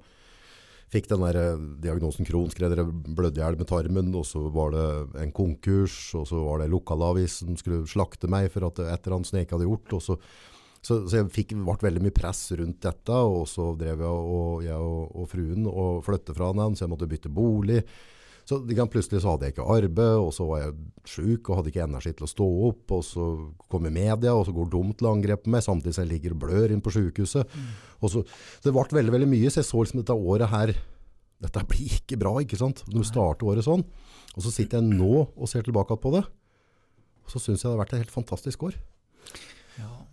Fikk 0.93 1.09
den 1.11 1.25
der 1.25 1.39
eh, 1.41 1.67
diagnosen 1.85 2.27
Crohns, 2.29 2.57
skrev 2.57 2.73
dere 2.73 2.87
blødde 2.89 3.53
med 3.59 3.69
tarmen, 3.71 4.11
og 4.15 4.27
så 4.29 4.47
var 4.55 4.75
det 4.75 4.89
en 5.23 5.33
konkurs, 5.35 5.97
og 6.19 6.27
så 6.31 6.43
var 6.45 6.63
det 6.63 6.73
lokalavis 6.73 7.41
som 7.43 7.57
skulle 7.61 7.85
slakte 7.91 8.31
meg 8.31 8.51
for 8.55 8.69
at 8.69 8.83
et 8.85 9.07
eller 9.07 9.19
annet 9.19 9.31
som 9.31 9.39
jeg 9.39 9.49
ikke 9.49 9.59
hadde 9.59 9.71
gjort. 9.71 9.97
og 9.99 10.05
så 10.09 10.19
så, 10.85 10.99
så 11.09 11.17
jeg 11.17 11.31
fikk, 11.33 11.55
ble 11.65 11.77
veldig 11.81 12.03
mye 12.05 12.13
press 12.13 12.43
rundt 12.59 12.83
dette, 12.85 13.17
og 13.17 13.47
så 13.49 13.71
drev 13.81 14.03
jeg 14.05 14.25
og, 14.37 14.65
jeg 14.67 14.77
og, 14.77 15.15
og 15.17 15.31
fruen 15.31 15.69
og 15.71 16.03
flytte 16.05 16.35
fra 16.37 16.51
den, 16.53 16.77
så 16.77 16.85
jeg 16.85 16.93
måtte 16.93 17.09
bytte 17.09 17.33
bolig. 17.33 17.81
Så 18.45 18.59
plutselig 18.93 19.23
så 19.23 19.33
hadde 19.33 19.49
jeg 19.49 19.55
ikke 19.55 19.67
arbeid, 19.73 20.19
og 20.21 20.33
så 20.37 20.45
var 20.45 20.61
jeg 20.61 20.75
syk 21.09 21.49
og 21.49 21.59
hadde 21.59 21.71
ikke 21.73 21.87
energi 21.87 22.13
til 22.13 22.27
å 22.27 22.31
stå 22.31 22.49
opp. 22.69 22.95
Og 22.97 23.05
så 23.07 23.29
kommer 23.73 23.95
media, 23.95 24.35
og 24.35 24.45
så 24.49 24.53
går 24.57 24.69
dumt 24.73 24.99
til 25.01 25.09
angrep 25.09 25.47
på 25.47 25.53
meg, 25.55 25.65
samtidig 25.65 25.97
som 25.97 26.05
jeg 26.05 26.13
ligger 26.13 26.35
og 26.37 26.43
blør 26.45 26.75
inn 26.75 26.83
på 26.85 26.93
sykehuset. 26.93 27.49
Mm. 27.49 27.71
Så, 28.05 28.21
så, 28.21 28.25
det 28.67 28.75
ble 28.77 28.99
veldig 29.01 29.15
veldig 29.17 29.31
mye, 29.31 29.53
så 29.53 29.63
jeg 29.63 29.71
så 29.71 29.81
liksom 29.81 30.03
dette 30.03 30.19
året 30.33 30.53
her 30.53 30.75
Dette 31.45 31.61
blir 31.69 31.91
ikke 31.99 32.17
bra, 32.17 32.31
ikke 32.41 32.57
sant? 32.57 32.79
Når 32.89 33.03
du 33.03 33.09
starter 33.09 33.49
året 33.51 33.67
sånn. 33.67 33.83
Og 34.33 34.45
så 34.47 34.53
sitter 34.55 34.79
jeg 34.79 34.95
nå 34.97 35.25
og 35.27 35.49
ser 35.51 35.67
tilbake 35.67 35.97
på 36.01 36.13
det, 36.15 36.23
og 36.25 37.33
så 37.33 37.43
syns 37.43 37.61
jeg 37.61 37.69
det 37.69 37.75
har 37.75 37.81
vært 37.83 37.93
et 37.97 38.03
helt 38.05 38.15
fantastisk 38.15 38.65
år. 38.71 38.79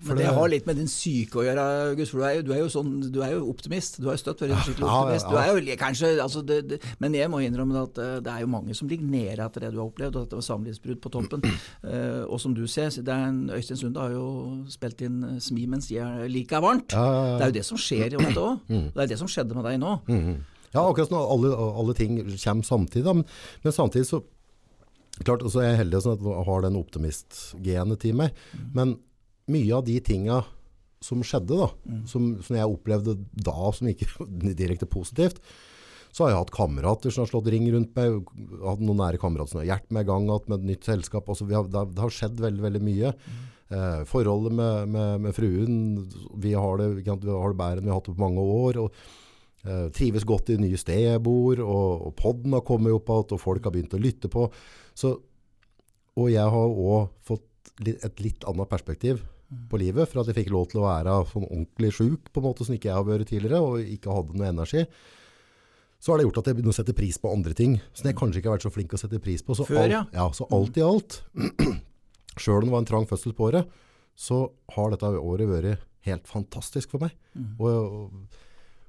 Men 0.02 0.17
det, 0.17 0.24
det, 0.24 0.34
har 0.34 0.50
litt 0.50 0.65
med 0.65 0.80
din 0.80 0.89
syke 0.89 1.38
å 1.38 1.43
gjøre, 1.45 1.63
August. 1.91 2.13
For 2.13 2.21
du 2.21 2.26
er, 2.26 2.34
jo, 2.39 2.45
du 2.47 2.52
er 2.56 2.62
jo, 2.63 2.69
sånn, 2.74 2.93
du 3.13 3.19
er 3.21 3.36
jo 3.36 3.43
optimist. 3.52 4.00
Du 4.02 4.08
har 4.10 4.15
jo 4.17 4.21
støtt 4.24 4.41
vært 4.41 4.56
en 4.56 4.63
skikkelig 4.65 4.88
optimist. 4.89 5.28
Du 5.30 5.38
er 5.38 5.52
jo 5.52 5.76
kanskje, 5.78 6.10
altså 6.24 6.41
det, 6.45 6.58
det, 6.71 6.80
men 7.04 7.17
jeg 7.17 7.30
må 7.30 7.43
innrømme 7.45 7.84
at 7.84 8.02
eh, 8.02 8.15
det 8.26 8.34
er 8.34 8.41
jo 8.41 8.50
mange 8.50 8.74
som 8.78 8.89
ligger 8.89 9.06
nede 9.06 9.45
etter 9.45 9.67
det 9.67 9.69
du 9.76 9.78
har 9.78 9.91
opplevd, 9.91 10.17
og 10.17 10.26
at 10.26 10.34
det 10.34 10.39
var 10.39 10.47
samlivsbrudd 10.47 11.02
på 11.04 11.12
toppen. 11.13 11.45
Uh, 11.86 12.24
og 12.32 12.41
som 12.41 12.56
du 12.58 12.63
ser, 12.65 12.89
er 13.04 13.28
en, 13.28 13.43
Øystein 13.54 13.82
Sunde 13.84 14.02
har 14.02 14.15
jo 14.15 14.26
spilt 14.74 15.06
inn 15.06 15.21
eh, 15.28 15.38
'Smi 15.41 15.67
mens 15.69 15.91
jeg 15.93 16.32
like 16.34 16.63
varmt'. 16.63 16.97
Ja, 16.97 17.06
ja, 17.06 17.21
ja. 17.21 17.38
Det 17.38 17.45
er 17.45 17.54
jo 17.54 17.58
det 17.60 17.67
som 17.69 17.82
skjer 17.86 18.08
i 18.10 18.17
dette 18.17 18.41
òg. 18.41 18.60
Mm. 18.71 18.86
Det 18.95 19.02
er 19.04 19.10
det 19.10 19.17
som 19.19 19.28
skjedde 19.28 19.56
med 19.58 19.65
deg 19.67 19.80
nå. 19.82 19.89
Mm. 20.08 20.36
Ja, 20.71 20.84
akkurat 20.86 21.10
som 21.10 21.17
alle, 21.19 21.50
alle 21.52 21.93
ting 21.97 22.15
kommer 22.24 22.63
samtidig. 22.63 23.04
Da. 23.04 23.13
Men, 23.17 23.26
men 23.65 23.76
samtidig 23.76 24.08
så 24.08 24.21
Klart, 25.26 25.43
så 25.52 25.60
er 25.60 25.74
jeg 25.74 25.82
heldig 25.82 26.00
sånn 26.02 26.15
at 26.15 26.21
jeg 26.24 26.45
har 26.47 26.62
den 26.63 26.78
optimistgenet 26.80 28.06
i 28.08 28.13
meg. 28.15 28.38
Mm. 28.56 28.69
Men 28.78 28.93
mye 29.52 29.78
av 29.78 29.86
de 29.88 30.00
tinga 30.04 30.42
som 31.02 31.24
skjedde, 31.26 31.58
da, 31.58 31.68
mm. 31.90 32.02
som, 32.10 32.32
som, 32.46 32.56
jeg 32.58 32.70
opplevde 32.70 33.18
da 33.34 33.72
som 33.74 33.90
ikke 33.90 34.28
direkte 34.62 34.90
positivt, 34.90 35.42
så 36.12 36.26
har 36.26 36.34
jeg 36.34 36.42
hatt 36.42 36.54
kamerater 36.54 37.14
som 37.14 37.24
har 37.24 37.32
slått 37.32 37.48
ring 37.54 37.70
rundt 37.72 37.96
meg. 37.96 38.18
Hatt 38.66 38.82
noen 38.84 39.00
nære 39.00 39.20
kamerater 39.22 39.54
som 39.54 39.62
har 39.62 39.70
hjulpet 39.70 39.96
meg 39.96 40.04
i 40.04 40.10
gang 40.10 40.28
med 40.28 40.58
et 40.58 40.68
nytt 40.74 40.90
selskap. 40.90 41.30
Altså, 41.32 41.48
har, 41.48 41.70
det, 41.72 41.86
det, 41.94 42.04
har 42.04 42.12
skjedd 42.12 42.42
veldig 42.44 42.66
veldig 42.66 42.82
mye. 42.84 43.14
Mm. 43.16 43.46
Eh, 43.72 44.02
forholdet 44.10 44.58
med, 44.58 44.92
med, 44.92 45.22
med, 45.24 45.32
fruen 45.32 45.78
Vi 46.44 46.52
har 46.52 46.82
det, 46.82 46.90
vi 46.98 47.06
har 47.08 47.22
det 47.22 47.30
bedre 47.32 47.80
enn 47.80 47.86
vi 47.86 47.94
har 47.94 48.02
hatt 48.02 48.10
det 48.10 48.18
på 48.18 48.26
mange 48.26 48.44
år. 48.44 48.82
og 48.84 49.00
eh, 49.64 49.88
Trives 49.96 50.28
godt 50.28 50.52
i 50.52 50.60
nye 50.60 50.80
steder 50.82 51.14
jeg 51.14 51.24
bor. 51.24 51.64
Og, 51.64 52.08
og 52.10 52.16
podden 52.20 52.60
har 52.60 52.68
kommet 52.68 52.92
opp 52.98 53.08
igjen, 53.08 53.38
og 53.38 53.46
folk 53.48 53.70
har 53.70 53.78
begynt 53.78 53.96
å 53.96 54.04
lytte 54.04 54.32
på. 54.36 54.50
Så, 54.92 55.16
og 56.20 56.28
jeg 56.28 56.58
har 56.58 56.76
òg 56.92 57.16
fått 57.24 57.48
et 57.88 58.20
litt 58.20 58.44
annet 58.52 58.68
perspektiv 58.68 59.24
på 59.72 59.80
livet. 59.82 60.10
For 60.10 60.22
at 60.22 60.32
jeg 60.32 60.38
fikk 60.42 60.52
lov 60.54 60.70
til 60.72 60.82
å 60.82 60.88
være 60.88 61.18
sånn 61.32 61.48
ordentlig 61.48 61.92
sjuk, 61.98 62.32
på 62.32 62.42
en 62.42 62.48
måte 62.48 62.68
som 62.68 62.76
ikke 62.76 62.92
jeg 62.92 62.98
har 62.98 63.08
vært 63.08 63.32
tidligere, 63.32 63.62
og 63.64 63.94
ikke 63.98 64.16
hadde 64.16 64.38
noe 64.40 64.52
energi. 64.52 64.86
Så 66.02 66.12
har 66.12 66.18
det 66.18 66.26
gjort 66.26 66.42
at 66.42 66.50
jeg 66.50 66.58
begynner 66.58 66.74
å 66.74 66.80
sette 66.80 66.98
pris 66.98 67.20
på 67.22 67.30
andre 67.30 67.54
ting 67.58 67.76
som 67.94 68.08
jeg 68.10 68.18
kanskje 68.18 68.42
ikke 68.42 68.50
har 68.50 68.58
vært 68.58 68.66
så 68.66 68.74
flink 68.74 68.96
å 68.98 69.00
sette 69.02 69.22
pris 69.22 69.44
på. 69.46 69.54
Så, 69.58 69.68
Før, 69.70 69.86
ja. 69.86 70.02
Alt, 70.02 70.16
ja, 70.18 70.26
så 70.34 70.48
alt 70.58 70.80
i 70.80 70.86
alt, 70.86 71.20
sjøl 72.42 72.64
om 72.64 72.72
det 72.72 72.74
var 72.74 72.82
en 72.82 72.90
trang 72.90 73.06
fødsel 73.10 73.36
på 73.38 73.52
året, 73.52 73.76
så 74.18 74.48
har 74.74 74.94
dette 74.94 75.12
året 75.20 75.50
vært 75.52 75.86
helt 76.08 76.26
fantastisk 76.30 76.96
for 76.96 77.06
meg. 77.06 77.14
Mm. 77.38 77.52
Og, 77.62 77.70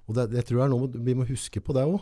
og, 0.07 0.16
det, 0.16 0.31
det, 0.33 0.46
tror 0.48 0.62
jeg 0.62 0.70
er 0.70 0.72
noe 0.72 1.05
vi 1.05 1.16
må 1.18 1.29
huske 1.29 1.61
på 1.61 1.77
det 1.77 1.85
òg. 1.90 2.01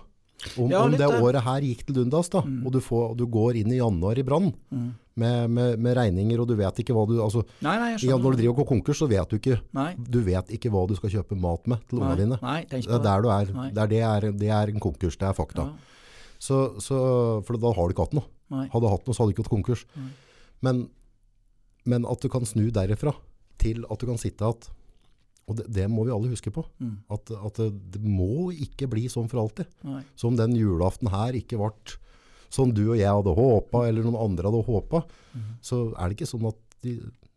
Om, 0.55 0.71
ja, 0.73 0.85
om 0.87 0.95
det 0.97 1.05
året 1.05 1.45
her 1.45 1.67
gikk 1.67 1.83
til 1.89 1.99
dundas, 1.99 2.31
da, 2.33 2.41
mm. 2.47 2.63
og, 2.65 2.73
du 2.73 2.81
får, 2.81 3.11
og, 3.11 3.19
du 3.19 3.27
går 3.29 3.59
inn 3.61 3.75
i 3.75 3.81
januar 3.81 4.17
i 4.17 4.25
brann 4.25 4.49
mm. 4.49 4.87
Med, 5.21 5.53
med, 5.53 5.77
med, 5.83 5.95
regninger, 5.99 6.41
og 6.43 6.49
du 6.51 6.55
vet 6.59 6.83
ikke 6.83 6.97
hva 6.97 7.05
du 7.09 7.15
altså, 7.23 7.45
nei, 7.65 7.77
nei. 7.83 7.91
Når 8.09 8.25
du 8.25 8.39
driver 8.41 8.55
og 8.55 8.61
går 8.63 8.69
konkurs, 8.73 9.01
så 9.03 9.09
vet 9.11 9.31
du 9.31 9.39
ikke 9.39 9.59
Du 10.01 10.21
vet 10.27 10.53
ikke 10.57 10.73
hva 10.73 10.87
du 10.89 10.97
skal 10.99 11.15
kjøpe 11.19 11.39
mat 11.39 11.71
med 11.71 11.85
til 11.91 12.01
ungene 12.01 12.19
dine. 12.23 12.41
det 12.71 12.83
er 12.83 13.05
der 13.05 13.25
du 13.25 13.31
er. 13.35 13.53
Det 13.53 13.85
er, 13.85 13.93
det, 13.93 14.03
er, 14.09 14.29
det, 14.43 14.53
er, 14.57 14.75
en 14.75 14.83
konkurs. 14.83 15.19
Det 15.21 15.29
er 15.29 15.37
fakta. 15.37 15.69
Ja. 15.69 15.97
Så, 16.41 16.59
så, 16.81 16.99
for 17.45 17.61
da 17.61 17.75
har 17.77 17.89
du 17.89 17.95
ikke 17.95 18.09
hatt 18.09 18.17
noe. 18.17 18.29
Hadde 18.51 18.83
du 18.87 18.91
hatt 18.91 19.07
noe, 19.07 19.15
så 19.15 19.23
hadde 19.23 19.33
du 19.33 19.37
ikke 19.37 19.47
hatt 19.47 19.55
konkurs. 19.55 19.87
Men, 20.65 20.87
men 21.89 22.09
at 22.09 22.23
du 22.23 22.31
kan 22.33 22.49
snu 22.49 22.69
derifra 22.75 23.15
til 23.61 23.85
at 23.85 24.01
du 24.01 24.09
kan 24.09 24.21
sitte 24.21 24.47
igjen 24.47 24.77
og 25.51 25.57
det, 25.59 25.67
det, 25.75 25.87
må 25.91 26.05
vi 26.07 26.13
alle 26.15 26.31
huske 26.31 26.53
på. 26.55 26.63
Mm. 26.79 26.93
At, 27.11 27.33
at 27.35 27.59
det, 27.59 28.01
må 28.05 28.53
ikke 28.55 28.87
bli 28.91 29.09
sånn 29.11 29.27
for 29.31 29.43
alltid. 29.43 29.71
Nei. 29.87 30.05
Som 30.19 30.37
den 30.39 30.55
julaften 30.55 31.11
her 31.11 31.35
ikke 31.35 31.59
ble 31.59 31.73
som 32.51 32.73
du 32.75 32.83
og 32.89 32.99
jeg 32.99 33.09
hadde 33.09 33.35
håpa, 33.37 33.85
eller 33.89 34.07
noen 34.07 34.19
andre 34.19 34.51
hadde 34.51 34.65
håpa. 34.67 35.05
Mm. 35.33 35.49
Så 35.65 35.81
er 35.95 36.11
det 36.11 36.19
ikke 36.19 36.31
sånn 36.33 36.49
at 36.51 36.61
de 36.85 36.97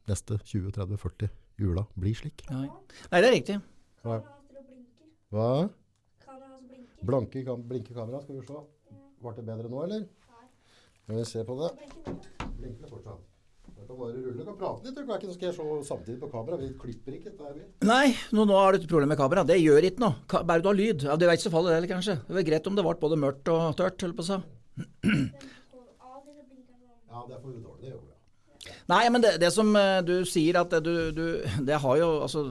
neste 0.09 0.39
20-30-40 0.41 1.29
jula 1.61 1.85
blir 1.99 2.17
slik. 2.17 2.43
Nei, 2.49 2.67
Nei 3.11 3.21
det 3.21 3.29
er 3.29 3.35
riktig. 3.37 3.59
Hva? 4.03 4.19
Hva? 5.33 5.49
Blanke 7.03 7.43
kan, 7.43 7.61
blinke 7.67 7.93
kamera, 7.95 8.21
skal 8.23 8.39
vi 8.39 8.45
se. 8.47 8.63
Ble 9.23 9.35
det 9.35 9.45
bedre 9.47 9.69
nå, 9.71 9.83
eller? 9.85 10.07
Skal 11.03 11.19
vi 11.19 11.27
se 11.27 11.43
på 11.47 11.59
det. 11.59 11.71
Blinker 12.57 12.89
fortsatt. 12.91 13.29
Jeg 13.73 13.89
kan 13.89 13.97
bare 13.99 14.13
rulle. 14.15 14.43
og 14.47 14.59
prate 14.59 14.87
litt. 14.87 14.99
Ikke 15.03 15.27
så 15.27 15.33
skal 15.35 15.49
jeg 15.49 15.55
se 15.57 15.87
samtidig 15.89 16.19
på 16.21 16.29
kamera. 16.31 16.59
Vi 16.61 16.69
klipper 16.79 17.17
ikke. 17.17 17.33
vi. 17.57 17.65
Nei, 17.89 18.15
nå, 18.31 18.45
nå 18.47 18.55
har 18.55 18.71
du 18.71 18.79
et 18.79 18.87
problem 18.87 19.11
med 19.11 19.19
kamera. 19.19 19.43
Det 19.43 19.59
gjør 19.59 19.89
ikke 19.89 20.03
noe. 20.05 20.43
Bare 20.47 20.63
du 20.63 20.69
har 20.71 20.77
lyd. 20.79 21.03
Ja, 21.09 21.17
det 21.19 21.27
vet 21.27 21.41
ikke 21.41 21.49
så 21.49 21.55
faller 21.57 21.75
det 21.75 21.81
eller 21.81 21.91
kanskje. 21.91 22.15
Det 22.23 22.37
var 22.37 22.47
greit 22.47 22.69
om 22.71 22.77
det 22.79 22.85
ble 22.87 22.95
både 23.03 23.19
mørkt 23.19 23.51
og 23.51 23.75
tørt, 23.79 23.99
holdt 24.07 24.19
på 24.19 24.23
å 24.23 24.29
si. 24.29 24.39
Ja, 27.13 27.21
det 27.27 27.35
er 27.35 27.41
for 27.41 27.49
dårlig. 27.51 27.81
Det 27.81 27.89
gjør. 27.91 28.09
Nei, 28.87 29.09
men 29.11 29.23
det, 29.23 29.35
det, 29.41 29.51
som 29.53 29.75
eh, 29.75 29.99
du 30.07 30.13
sier, 30.25 30.57
at 30.61 30.71
du, 30.85 31.11
du 31.11 31.25
Det 31.67 31.79
har 31.83 31.97
jo 31.99 32.09
altså 32.23 32.45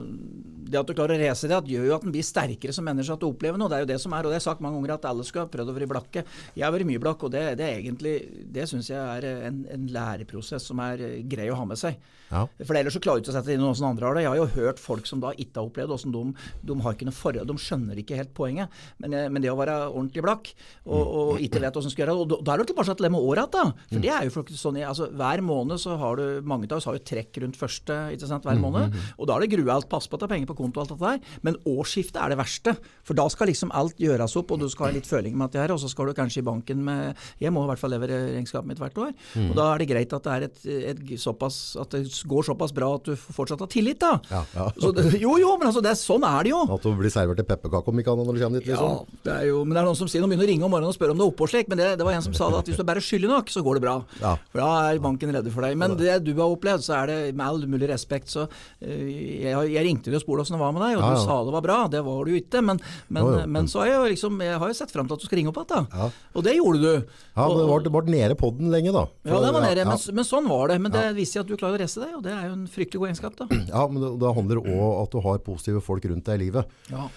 det 0.73 0.81
at 0.81 0.89
du 0.89 0.95
klarer 0.97 1.15
å 1.15 1.21
rese 1.21 1.49
det, 1.49 1.59
gjør 1.73 1.87
jo 1.87 1.95
at 1.95 2.07
en 2.07 2.13
blir 2.13 2.25
sterkere 2.25 2.75
som 2.75 2.87
menneske 2.87 3.15
at 3.15 3.21
du 3.21 3.27
opplever 3.29 3.59
noe. 3.61 3.69
Det 3.71 3.77
er 3.77 3.85
jo 3.85 3.91
det 3.93 3.99
som 4.01 4.15
er, 4.15 4.25
og 4.25 4.33
det 4.33 4.37
har 4.37 4.41
jeg 4.41 4.47
sagt 4.49 4.63
mange 4.65 4.79
ganger, 4.79 4.95
at 4.97 5.07
alle 5.11 5.27
skulle 5.27 5.45
ha 5.45 5.53
prøvd 5.53 5.71
å 5.71 5.77
være 5.77 5.89
blakke. 5.93 6.25
Jeg 6.57 6.65
har 6.65 6.73
vært 6.75 6.89
mye 6.89 7.03
blakk, 7.03 7.27
og 7.27 7.33
det, 7.35 7.43
det 7.59 7.67
er 7.67 7.79
egentlig, 7.79 8.15
det 8.55 8.67
syns 8.69 8.89
jeg 8.91 8.99
er 8.99 9.29
en, 9.49 9.63
en, 9.71 9.87
læreprosess 9.93 10.67
som 10.71 10.81
er 10.83 11.03
grei 11.29 11.49
å 11.53 11.57
ha 11.59 11.67
med 11.69 11.79
seg. 11.79 11.99
Ja. 12.33 12.45
For 12.65 12.77
ellers 12.77 12.95
så 12.97 13.01
klarer 13.03 13.21
du 13.21 13.27
ikke 13.27 13.33
å 13.33 13.35
sette 13.35 13.51
det 13.51 13.57
inn 13.59 13.63
i 13.63 13.67
åssen 13.69 13.85
andre 13.85 14.07
har 14.07 14.17
det. 14.17 14.23
Jeg 14.25 14.31
har 14.31 14.39
jo 14.39 14.49
hørt 14.55 14.81
folk 14.81 15.09
som 15.09 15.21
da 15.21 15.33
ikke 15.37 15.59
har 15.59 15.69
opplevd 15.69 15.93
åssen 15.93 16.13
de, 16.15 16.23
de 16.65 16.77
har 16.81 16.95
ikke 16.95 17.07
noe 17.09 17.17
forhold, 17.17 17.49
de 17.49 17.61
skjønner 17.61 17.99
ikke 18.01 18.17
helt 18.17 18.33
poenget. 18.37 18.81
Men, 19.03 19.13
eh, 19.17 19.27
men 19.29 19.43
det 19.43 19.51
å 19.51 19.57
være 19.59 19.77
ordentlig 19.91 20.23
blakk, 20.25 20.49
og, 20.87 21.03
og 21.03 21.43
ikke 21.43 21.61
vet 21.61 21.77
åssen 21.77 21.93
skal 21.93 22.05
gjøre 22.05 22.15
det, 22.15 22.39
og 22.39 22.45
da 22.47 22.55
er 22.55 22.63
det 22.63 22.69
tilbake 22.71 22.97
til 22.97 23.07
det 23.07 23.13
med 23.13 23.27
året 23.29 23.53
da. 23.53 23.67
For 23.91 24.03
det 24.03 24.13
er 24.13 24.27
jo 24.27 24.45
sånn, 24.57 24.81
altså 24.87 25.09
Hver 25.13 25.43
måned 25.45 25.81
så 25.83 25.97
har 25.99 26.19
du, 26.19 26.25
mange 26.47 26.69
av 26.71 26.79
oss 26.79 26.89
har 26.89 26.97
jo 26.97 27.05
trekk 27.05 27.41
rundt 27.43 27.59
første 27.59 27.99
ikke 28.15 28.29
sant, 28.29 28.47
hver 28.47 28.61
måned, 28.61 28.97
og 29.17 29.29
da 29.29 29.37
er 29.37 29.45
det 29.45 29.53
gruelt. 29.53 29.89
Pass 29.93 30.07
på 30.09 30.17
at 30.17 30.23
det 30.23 30.29
er 30.29 30.33
penger 30.37 30.49
på 30.49 30.57
konto 30.63 30.81
og 30.81 30.85
alt 30.85 30.93
dette 30.93 31.11
der. 31.11 31.39
Men 31.45 31.59
årsskiftet 31.69 32.19
er 32.23 32.33
det 32.33 32.39
verste. 32.39 32.75
For 33.03 33.17
da 33.17 33.27
skal 33.31 33.51
liksom 33.51 33.73
alt 33.75 33.99
gjøres 33.99 34.35
opp, 34.39 34.53
og 34.55 34.63
du 34.63 34.69
skal 34.71 34.89
ha 34.89 34.95
litt 34.95 35.09
føling 35.09 35.35
med 35.37 35.49
at 35.49 35.55
det 35.55 35.63
her, 35.65 35.75
og 35.75 35.81
så 35.83 35.91
skal 35.91 36.09
du 36.09 36.15
kanskje 36.17 36.41
i 36.41 36.47
banken 36.47 36.83
med 36.85 37.19
Jeg 37.41 37.51
må 37.53 37.65
i 37.65 37.69
hvert 37.71 37.81
fall 37.81 37.93
levere 37.93 38.19
regnskapet 38.33 38.69
mitt 38.69 38.81
hvert 38.81 38.97
år. 39.01 39.11
Mm. 39.35 39.49
Og 39.51 39.57
da 39.59 39.67
er 39.73 39.83
det 39.83 39.89
greit 39.91 40.15
at 40.15 40.27
det, 40.27 40.33
er 40.33 40.47
et, 40.47 40.63
et, 40.93 41.03
såpass, 41.19 41.59
at 41.79 41.93
det 41.95 42.05
går 42.29 42.47
såpass 42.47 42.73
bra 42.75 42.93
at 42.97 43.09
du 43.09 43.13
fortsatt 43.15 43.63
har 43.63 43.71
tillit, 43.71 43.99
da. 44.01 44.15
Ja, 44.31 44.43
ja. 44.55 44.69
Det, 44.93 45.19
jo, 45.21 45.35
jo, 45.41 45.53
men 45.59 45.69
altså, 45.69 45.83
det, 45.83 45.95
sånn 45.99 46.23
er 46.27 46.47
det 46.47 46.53
jo. 46.53 46.61
At 46.75 46.85
du 46.85 46.93
blir 46.97 47.13
servert 47.13 47.41
en 47.43 47.49
pepperkake 47.49 47.91
om 47.91 48.01
ikke 48.01 48.15
annet 48.15 48.29
når 48.29 48.37
du 48.37 48.43
kommer 48.43 48.63
dit, 48.63 48.69
liksom. 48.71 48.93
Ja, 48.93 49.21
det 49.27 49.35
er 49.35 49.49
jo, 49.49 49.63
men 49.65 49.75
det 49.75 49.83
er 49.83 49.89
noen 49.89 49.99
som 49.99 50.11
sier, 50.11 50.23
nå 50.23 50.29
begynner 50.31 50.47
å 50.47 50.51
ringe 50.53 50.67
om 50.67 50.73
morgenen 50.73 50.93
og 50.93 50.97
spørre 50.97 51.15
om 51.15 51.19
det 51.19 51.25
er 51.25 51.33
oppholdslek, 51.33 51.71
men 51.71 51.81
det, 51.81 51.89
det, 51.99 52.07
var 52.07 52.17
en 52.17 52.25
som 52.25 52.37
sa 52.37 52.49
det 52.53 52.61
at 52.63 52.71
hvis 52.71 52.79
du 52.79 52.83
er 52.85 52.89
bare 52.93 53.03
skyldig 53.03 53.31
nok, 53.31 53.51
så 53.53 53.63
går 53.65 53.79
det 53.79 53.85
bra. 53.85 53.95
Ja. 54.21 54.35
For 54.53 54.63
da 54.63 54.69
er 54.87 55.03
banken 55.03 55.35
redde 55.35 55.53
for 55.53 55.65
deg. 55.65 55.77
Men 55.79 55.97
det 55.99 56.19
du 56.27 56.33
har 56.37 56.53
opplevd, 56.53 56.85
så 56.85 56.97
er 57.01 57.11
det 57.11 57.19
med 57.33 57.45
all 57.45 57.63
mulig 57.69 57.89
respekt, 57.91 58.31
så 58.33 58.45
uh, 58.47 58.87
jeg, 58.87 59.51
jeg, 59.51 59.83
ringte 59.83 60.13
og 60.13 60.23
spurte 60.23 60.45
åssen 60.53 60.59
det 60.59 60.61
var 60.61 60.73
med 60.73 60.83
deg, 60.85 60.97
og 60.97 61.03
du 61.03 61.23
sa 61.23 61.37
det 61.43 61.53
var 61.53 61.63
bra 61.65 61.77
det 61.89 62.01
var 62.05 62.25
det 62.25 62.33
jo 62.33 62.41
ikke. 62.41 62.61
Men, 62.61 62.79
men, 63.07 63.23
jo, 63.23 63.33
jo. 63.33 63.47
men 63.55 63.67
så 63.71 63.81
har 63.81 63.89
jeg 63.89 64.13
liksom, 64.13 64.39
jeg 64.45 64.59
har 64.61 64.71
jo 64.71 64.77
sett 64.77 64.93
fram 64.93 65.09
til 65.09 65.17
at 65.17 65.23
du 65.23 65.27
skal 65.27 65.39
ringe 65.39 65.51
opp 65.51 65.59
igjen. 65.63 65.89
Ja. 65.91 66.09
Og 66.33 66.45
det 66.45 66.55
gjorde 66.57 66.81
du. 66.83 67.19
Ja, 67.33 67.47
men 67.49 67.83
det 67.83 67.93
ble 67.95 68.03
nede 68.13 68.37
på 68.39 68.51
den 68.57 68.71
lenge, 68.73 68.93
da. 68.93 69.05
For, 69.23 69.33
ja, 69.33 69.41
det 69.43 69.51
var 69.55 69.67
nede, 69.67 69.85
men, 69.89 69.99
men, 70.19 70.27
sånn 70.27 70.49
var 70.49 70.71
det. 70.71 70.79
Men 70.83 70.95
det 70.95 71.03
viser 71.17 71.43
at 71.43 71.49
du 71.49 71.57
klarer 71.57 71.77
å 71.79 71.83
reise 71.83 72.03
deg, 72.03 72.15
og 72.19 72.23
det 72.25 72.33
er 72.35 72.47
jo 72.47 72.55
en 72.55 72.65
fryktelig 72.71 73.03
god 73.03 73.11
egenskap. 73.11 73.37
da. 73.41 73.49
Ja, 73.73 73.85
men 73.89 74.01
det, 74.03 74.15
det 74.21 74.33
handler 74.39 74.63
òg 74.63 74.71
om 74.73 74.97
at 75.03 75.13
du 75.13 75.21
har 75.25 75.45
positive 75.45 75.83
folk 75.83 76.09
rundt 76.09 76.27
deg 76.29 76.39
i 76.39 76.45
livet. 76.47 76.79
Ja. 76.91 77.07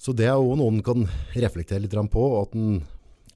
Så 0.00 0.14
det 0.16 0.30
er 0.30 0.40
òg 0.40 0.54
noe 0.58 0.72
en 0.72 0.84
kan 0.84 1.04
reflektere 1.36 1.84
litt 1.84 1.96
på, 2.12 2.28
at 2.40 2.56
en 2.56 2.80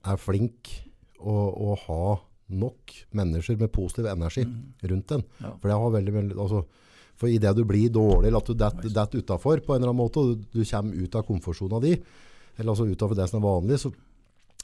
er 0.05 0.21
flink 0.21 0.71
å, 1.17 1.33
å 1.33 1.75
ha 1.87 2.17
nok 2.45 2.91
mennesker 3.17 3.57
med 3.57 3.71
positiv 3.73 4.07
energi 4.09 4.43
mm. 4.45 4.57
rundt 4.91 5.13
en. 5.15 5.23
Ja. 5.41 5.53
For 5.61 5.69
det 5.69 5.77
har 5.81 5.93
veldig, 5.95 6.13
veldig 6.13 6.35
altså, 6.37 6.65
for 7.19 7.31
idet 7.31 7.53
du 7.55 7.63
blir 7.67 7.91
dårlig, 7.93 8.29
eller 8.29 8.41
at 8.41 8.49
du 8.49 8.57
detter 8.59 8.91
det 8.91 9.21
utafor 9.23 9.61
på 9.63 9.75
en 9.75 9.79
eller 9.79 9.93
annen 9.93 10.01
måte, 10.03 10.21
og 10.21 10.35
du, 10.35 10.47
du 10.51 10.65
kommer 10.67 10.99
ut 10.99 11.15
av 11.15 11.23
komfortsona 11.27 11.79
di, 11.83 11.95
eller 12.57 12.73
altså 12.73 12.87
utafor 12.89 13.17
det 13.17 13.29
som 13.31 13.39
er 13.39 13.47
vanlig, 13.47 13.79
så, 13.81 13.91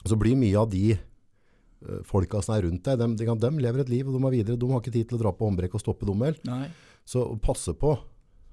så 0.04 0.18
blir 0.20 0.38
mye 0.38 0.60
av 0.60 0.68
de 0.72 0.92
uh, 0.92 2.00
folka 2.08 2.42
som 2.44 2.56
er 2.56 2.66
rundt 2.68 2.84
deg, 2.88 3.00
de, 3.00 3.10
de, 3.22 3.36
de, 3.46 3.52
lever 3.64 3.84
et 3.84 3.92
liv, 3.92 4.08
og 4.08 4.16
de 4.16 4.22
er 4.28 4.36
videre. 4.36 4.60
De 4.60 4.70
har 4.70 4.84
ikke 4.84 4.94
tid 4.94 5.08
til 5.10 5.18
å 5.18 5.22
dra 5.24 5.34
på 5.36 5.48
håndbrekk 5.48 5.78
og 5.78 5.84
stoppe 5.84 6.08
dem 6.08 6.24
heller. 6.26 6.68
Så 7.08 7.24
passe 7.42 7.74
på 7.74 7.96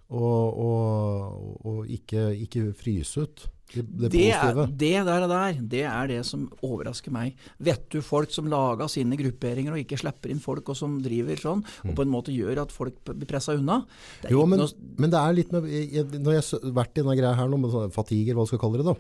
og, 0.09 0.59
og, 0.65 1.63
og 1.69 1.79
ikke, 1.93 2.29
ikke 2.45 2.67
fryse 2.77 3.21
ut 3.25 3.43
det, 3.69 3.83
det, 3.85 4.09
Det, 4.09 4.21
er, 4.33 4.55
det 4.65 5.05
der, 5.05 5.25
der, 5.29 5.57
det 5.69 5.81
er 5.85 6.07
det 6.09 6.23
som 6.25 6.47
overrasker 6.65 7.13
meg. 7.13 7.35
Vet 7.61 7.83
du 7.93 7.99
folk 8.01 8.31
som 8.33 8.47
lager 8.49 8.89
sine 8.89 9.13
grupperinger 9.19 9.75
og 9.75 9.83
ikke 9.83 9.99
slipper 10.01 10.31
inn 10.33 10.41
folk, 10.41 10.71
og 10.73 10.77
som 10.79 10.95
driver 11.05 11.37
sånn, 11.37 11.61
og 11.85 11.93
på 11.93 12.01
en 12.01 12.09
måte 12.09 12.33
gjør 12.33 12.63
at 12.63 12.73
folk 12.73 12.97
blir 13.05 13.29
pressa 13.29 13.53
unna? 13.59 13.83
Jo, 14.25 14.47
men, 14.49 14.63
noe- 14.63 14.97
men 14.97 15.13
det 15.13 15.21
er 15.21 15.37
litt 15.37 15.53
med 15.53 15.69
jeg, 15.69 16.07
Når 16.17 16.39
jeg 16.39 16.47
har 16.49 16.73
vært 16.79 16.97
i 16.97 17.03
denne 17.03 17.17
greia 17.21 17.35
her 17.37 17.51
nå, 17.53 17.61
med 17.61 17.75
sånn 17.75 17.93
fatigue, 17.93 18.33
hva 18.33 18.47
du 18.47 18.49
skal 18.55 18.63
kalle 18.65 18.81
det, 18.81 18.89
da, 18.89 18.97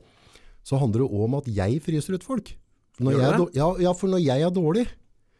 så 0.69 0.77
handler 0.77 1.01
det 1.01 1.09
òg 1.09 1.25
om 1.25 1.39
at 1.41 1.49
jeg 1.49 1.81
fryser 1.89 2.19
ut 2.19 2.29
folk. 2.29 2.53
Når 3.01 3.17
jeg, 3.17 3.49
ja, 3.57 3.93
for 3.97 4.11
når 4.11 4.21
jeg 4.21 4.45
er 4.45 4.53
dårlig, 4.53 4.85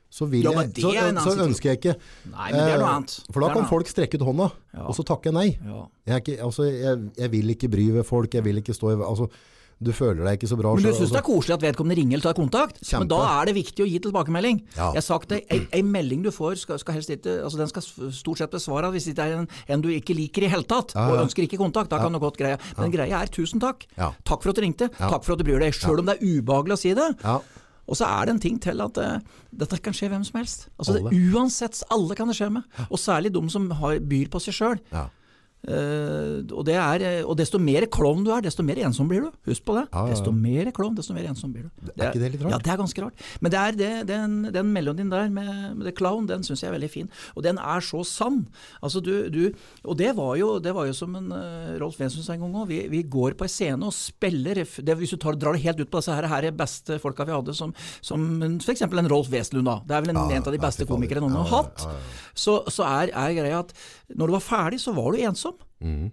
så, 0.10 0.26
vil 0.32 0.43
Ja, 0.48 0.56
jeg, 0.65 0.74
så, 1.22 1.36
så 1.36 1.45
ønsker 1.45 1.69
jeg 1.69 1.78
ikke 1.82 1.93
Nei, 2.32 2.50
men 2.52 2.58
det 2.65 2.74
er 2.74 2.82
noe 2.82 2.88
eh, 2.89 2.95
annet. 2.98 3.13
For 3.30 3.45
da 3.45 3.52
kan 3.54 3.69
folk 3.69 3.91
strekke 3.91 4.17
ut 4.17 4.26
hånda, 4.26 4.50
Ja. 4.74 4.88
og 4.89 4.98
så 4.98 5.06
takker 5.06 5.30
jeg 5.30 5.38
nei. 5.38 5.48
Ja. 5.69 5.86
Jeg, 6.10 6.24
ikke, 6.26 6.41
altså, 6.45 6.65
jeg, 6.69 7.08
jeg 7.17 7.32
vil 7.38 7.54
ikke 7.56 7.69
bry 7.69 7.88
ved 8.00 8.06
folk, 8.10 8.34
jeg 8.34 8.45
vil 8.45 8.58
ikke 8.63 8.74
stå 8.74 8.95
i 8.95 9.00
altså, 9.06 9.30
Du 9.80 9.93
føler 9.95 10.26
deg 10.28 10.36
ikke 10.36 10.48
så 10.52 10.58
bra. 10.60 10.74
Men 10.76 10.84
du 10.84 10.89
syns 10.89 11.08
det 11.08 11.15
er 11.15 11.22
altså, 11.22 11.28
koselig 11.30 11.54
at 11.56 11.62
vedkommende 11.63 11.95
ringer 12.02 12.17
eller 12.17 12.26
tar 12.26 12.36
kontakt? 12.36 12.82
Kjempe. 12.84 13.00
Men 13.06 13.12
da 13.13 13.19
er 13.38 13.45
det 13.48 13.54
viktig 13.56 13.86
å 13.86 13.88
gi 13.88 14.00
tilbakemelding. 14.04 14.58
Ja. 14.76 14.89
Jeg 14.91 15.00
har 15.00 15.06
sagt 15.06 15.30
det, 15.32 15.38
ei, 15.56 15.62
ei 15.78 15.84
melding 15.88 16.26
du 16.26 16.32
får, 16.36 16.58
skal, 16.65 16.82
skal 16.82 16.98
helst 16.98 17.13
ikke 17.15 17.38
altså 17.45 17.62
Den 17.62 17.72
skal 17.72 17.86
stort 18.17 18.41
sett 18.41 18.52
besvare 18.52 18.89
hvis 18.91 19.08
det 19.13 19.24
er 19.24 19.38
en, 19.38 19.48
en 19.72 19.86
du 19.86 19.88
ikke 19.93 20.17
liker 20.17 20.43
i 20.43 20.52
hele 20.52 20.67
tatt, 20.67 20.91
Ja, 20.98 21.06
ja. 21.08 21.13
og 21.15 21.24
ønsker 21.30 21.48
ikke 21.48 21.62
kontakt. 21.62 21.93
Da 21.93 22.02
kan 22.04 22.12
du 22.12 22.19
godt 22.19 22.41
greie. 22.41 22.58
Men 22.82 22.91
greia 22.91 23.22
er 23.24 23.32
tusen 23.32 23.63
takk. 23.63 23.88
Ja. 23.95 24.12
Takk 24.28 24.43
for 24.43 24.52
at 24.52 24.60
du 24.60 24.65
ringte. 24.67 24.89
Ja. 25.00 25.13
Takk 25.15 25.24
for 25.24 25.38
at 25.38 25.39
du 25.39 25.48
bryr 25.48 25.63
deg. 25.63 25.72
Sjøl 25.80 26.04
om 26.04 26.12
det 26.12 26.17
er 26.19 26.28
ubehagelig 26.28 26.76
å 26.76 26.82
si 26.84 26.91
det. 27.00 27.10
Og 27.89 27.97
så 27.97 28.08
er 28.08 28.28
det 28.28 28.36
en 28.36 28.41
ting 28.43 28.60
til 28.62 28.82
at 28.86 28.99
uh, 29.02 29.39
dette 29.62 29.80
kan 29.84 29.95
skje 29.97 30.12
hvem 30.12 30.25
som 30.28 30.38
helst. 30.39 30.67
Altså 30.78 30.99
det, 30.99 31.13
Uansett, 31.34 31.82
alle 31.91 32.17
kan 32.17 32.30
det 32.30 32.38
skje 32.38 32.52
med. 32.60 32.67
Og 32.89 33.02
særlig 33.02 33.34
de 33.34 33.41
som 33.49 33.69
har, 33.82 33.97
byr 33.99 34.30
på 34.30 34.41
seg 34.45 34.58
sjøl. 34.62 34.84
ja. 34.93 35.08
Eh, 35.67 36.39
og, 36.56 36.62
det 36.67 36.76
er, 36.80 37.04
eh, 37.04 37.26
og 37.28 37.36
desto 37.36 37.60
mer 37.60 37.84
klovn 37.91 38.24
du 38.24 38.32
er, 38.32 38.43
desto 38.45 38.63
mer 38.63 38.80
ensom 38.88 39.10
blir 39.12 39.26
du. 39.26 39.34
Husk 39.50 39.65
på 39.67 39.76
det. 39.76 39.86
Ah, 39.91 40.08
ja. 40.08 40.15
Desto 40.15 40.32
mer 40.32 40.69
klovn, 40.76 40.95
desto 40.95 41.15
mer 41.15 41.28
ensom 41.28 41.52
blir 41.52 41.67
du. 41.67 41.89
Er 41.98 42.13
ikke 42.13 42.22
det 42.22 42.32
litt 42.36 42.45
rart? 42.45 42.54
Ja, 42.56 42.60
det 42.63 42.72
er 42.74 42.80
ganske 42.80 43.04
rart. 43.04 43.26
Men 43.43 43.54
det 43.54 43.60
er 43.60 43.80
det, 43.80 43.91
den, 44.08 44.38
den 44.56 44.72
melodien 44.76 45.12
der 45.12 45.28
med, 45.34 45.52
med 45.76 45.89
det 45.89 45.95
klovn, 46.00 46.30
den 46.30 46.45
syns 46.48 46.63
jeg 46.63 46.72
er 46.72 46.78
veldig 46.78 46.91
fin. 46.93 47.12
Og 47.36 47.43
den 47.43 47.60
er 47.60 47.84
så 47.84 48.06
sann. 48.08 48.45
Altså 48.80 49.04
du, 49.04 49.12
du, 49.34 49.41
og 49.84 50.00
det 50.00 50.13
var 50.17 50.38
jo, 50.39 50.54
det 50.63 50.74
var 50.78 50.88
jo 50.88 50.95
som 50.95 51.17
en 51.19 51.28
uh, 51.34 51.76
Rolf 51.82 52.00
Wensen 52.00 52.24
sa 52.24 52.38
en 52.38 52.45
gang 52.45 52.56
òg. 52.63 52.69
Vi, 52.72 52.80
vi 52.93 53.04
går 53.04 53.36
på 53.39 53.48
en 53.50 53.52
scene 53.52 53.89
og 53.89 53.95
spiller 53.95 54.63
det, 54.63 54.95
Hvis 55.02 55.12
du 55.15 55.19
tar, 55.19 55.36
drar 55.39 55.58
det 55.58 55.65
helt 55.67 55.84
ut 55.84 55.91
på 55.91 56.00
disse 56.00 56.15
her, 56.15 56.30
her 56.32 56.48
er 56.48 56.56
beste 56.56 57.02
folka 57.04 57.28
vi 57.28 57.36
hadde, 57.36 57.58
som, 57.58 57.76
som 58.06 58.26
f.eks. 58.63 58.86
en 58.88 59.12
Rolf 59.12 59.28
Wesenlund. 59.34 59.67
da. 59.67 59.80
Det 59.84 59.98
er 59.98 60.08
vel 60.08 60.15
en, 60.15 60.24
Ja, 60.24 60.39
en 60.39 60.48
av 60.48 60.56
de 60.56 60.62
beste 60.62 60.88
komikere 60.88 61.24
noen 61.24 61.36
har 61.43 61.52
hatt. 61.52 61.84
Så, 62.32 62.62
så 62.72 62.88
er, 62.88 63.12
er 63.12 63.36
greia 63.36 63.62
at 63.65 63.76
når 64.15 64.30
du 64.30 64.38
var 64.38 64.45
ferdig, 64.45 64.80
så 64.82 64.95
var 64.95 65.12
du 65.12 65.22
ensom. 65.28 65.48
Mhm. 65.83 66.09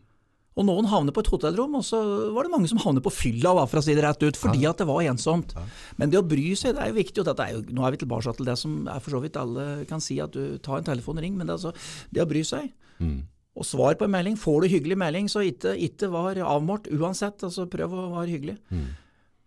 Og 0.57 0.65
noen 0.65 0.87
havner 0.89 1.13
på 1.13 1.21
et 1.21 1.29
hotellrom, 1.29 1.75
og 1.77 1.83
så 1.85 1.99
var 2.33 2.47
det 2.47 2.53
mange 2.55 2.69
som 2.71 2.79
havner 2.81 3.05
på 3.05 3.13
fylla, 3.13 3.53
for 3.69 3.77
å 3.77 3.85
si 3.85 3.93
det 3.93 4.01
rett 4.07 4.23
ut, 4.25 4.39
fordi 4.41 4.65
at 4.65 4.81
det 4.81 4.87
var 4.89 5.03
ensomt. 5.05 5.53
Men 6.01 6.09
det 6.13 6.17
å 6.17 6.25
bry 6.25 6.55
seg, 6.57 6.79
det 6.79 6.81
er 6.81 6.93
jo 6.93 6.97
viktig. 6.97 7.21
og 7.21 7.41
er 7.45 7.51
jo, 7.53 7.61
Nå 7.77 7.85
er 7.85 7.93
vi 7.93 8.01
tilbake 8.01 8.33
til 8.39 8.49
det 8.49 8.57
som 8.57 8.87
er 8.89 9.03
for 9.05 9.13
så 9.13 9.21
vidt 9.21 9.37
alle 9.37 9.85
kan 9.85 10.01
si, 10.01 10.17
at 10.25 10.33
du 10.33 10.57
tar 10.65 10.81
en 10.81 10.89
telefon 10.89 11.21
og 11.21 11.27
ring. 11.27 11.37
Men 11.37 11.51
det, 11.51 11.59
altså, 11.59 11.75
det 12.09 12.25
å 12.25 12.29
bry 12.31 12.41
seg. 12.41 12.71
Mm. 12.97 13.19
Og 13.53 13.69
svar 13.69 13.99
på 14.01 14.07
en 14.09 14.15
melding. 14.17 14.39
Får 14.41 14.65
du 14.65 14.73
hyggelig 14.73 14.97
melding, 14.97 15.29
så 15.29 15.45
ikke, 15.45 15.75
ikke 15.77 16.09
var 16.09 16.41
avmålt 16.41 16.89
uansett. 16.89 17.45
altså 17.45 17.69
Prøv 17.69 17.93
å 17.93 18.07
være 18.15 18.33
hyggelig. 18.33 18.57
Mm. 18.73 18.87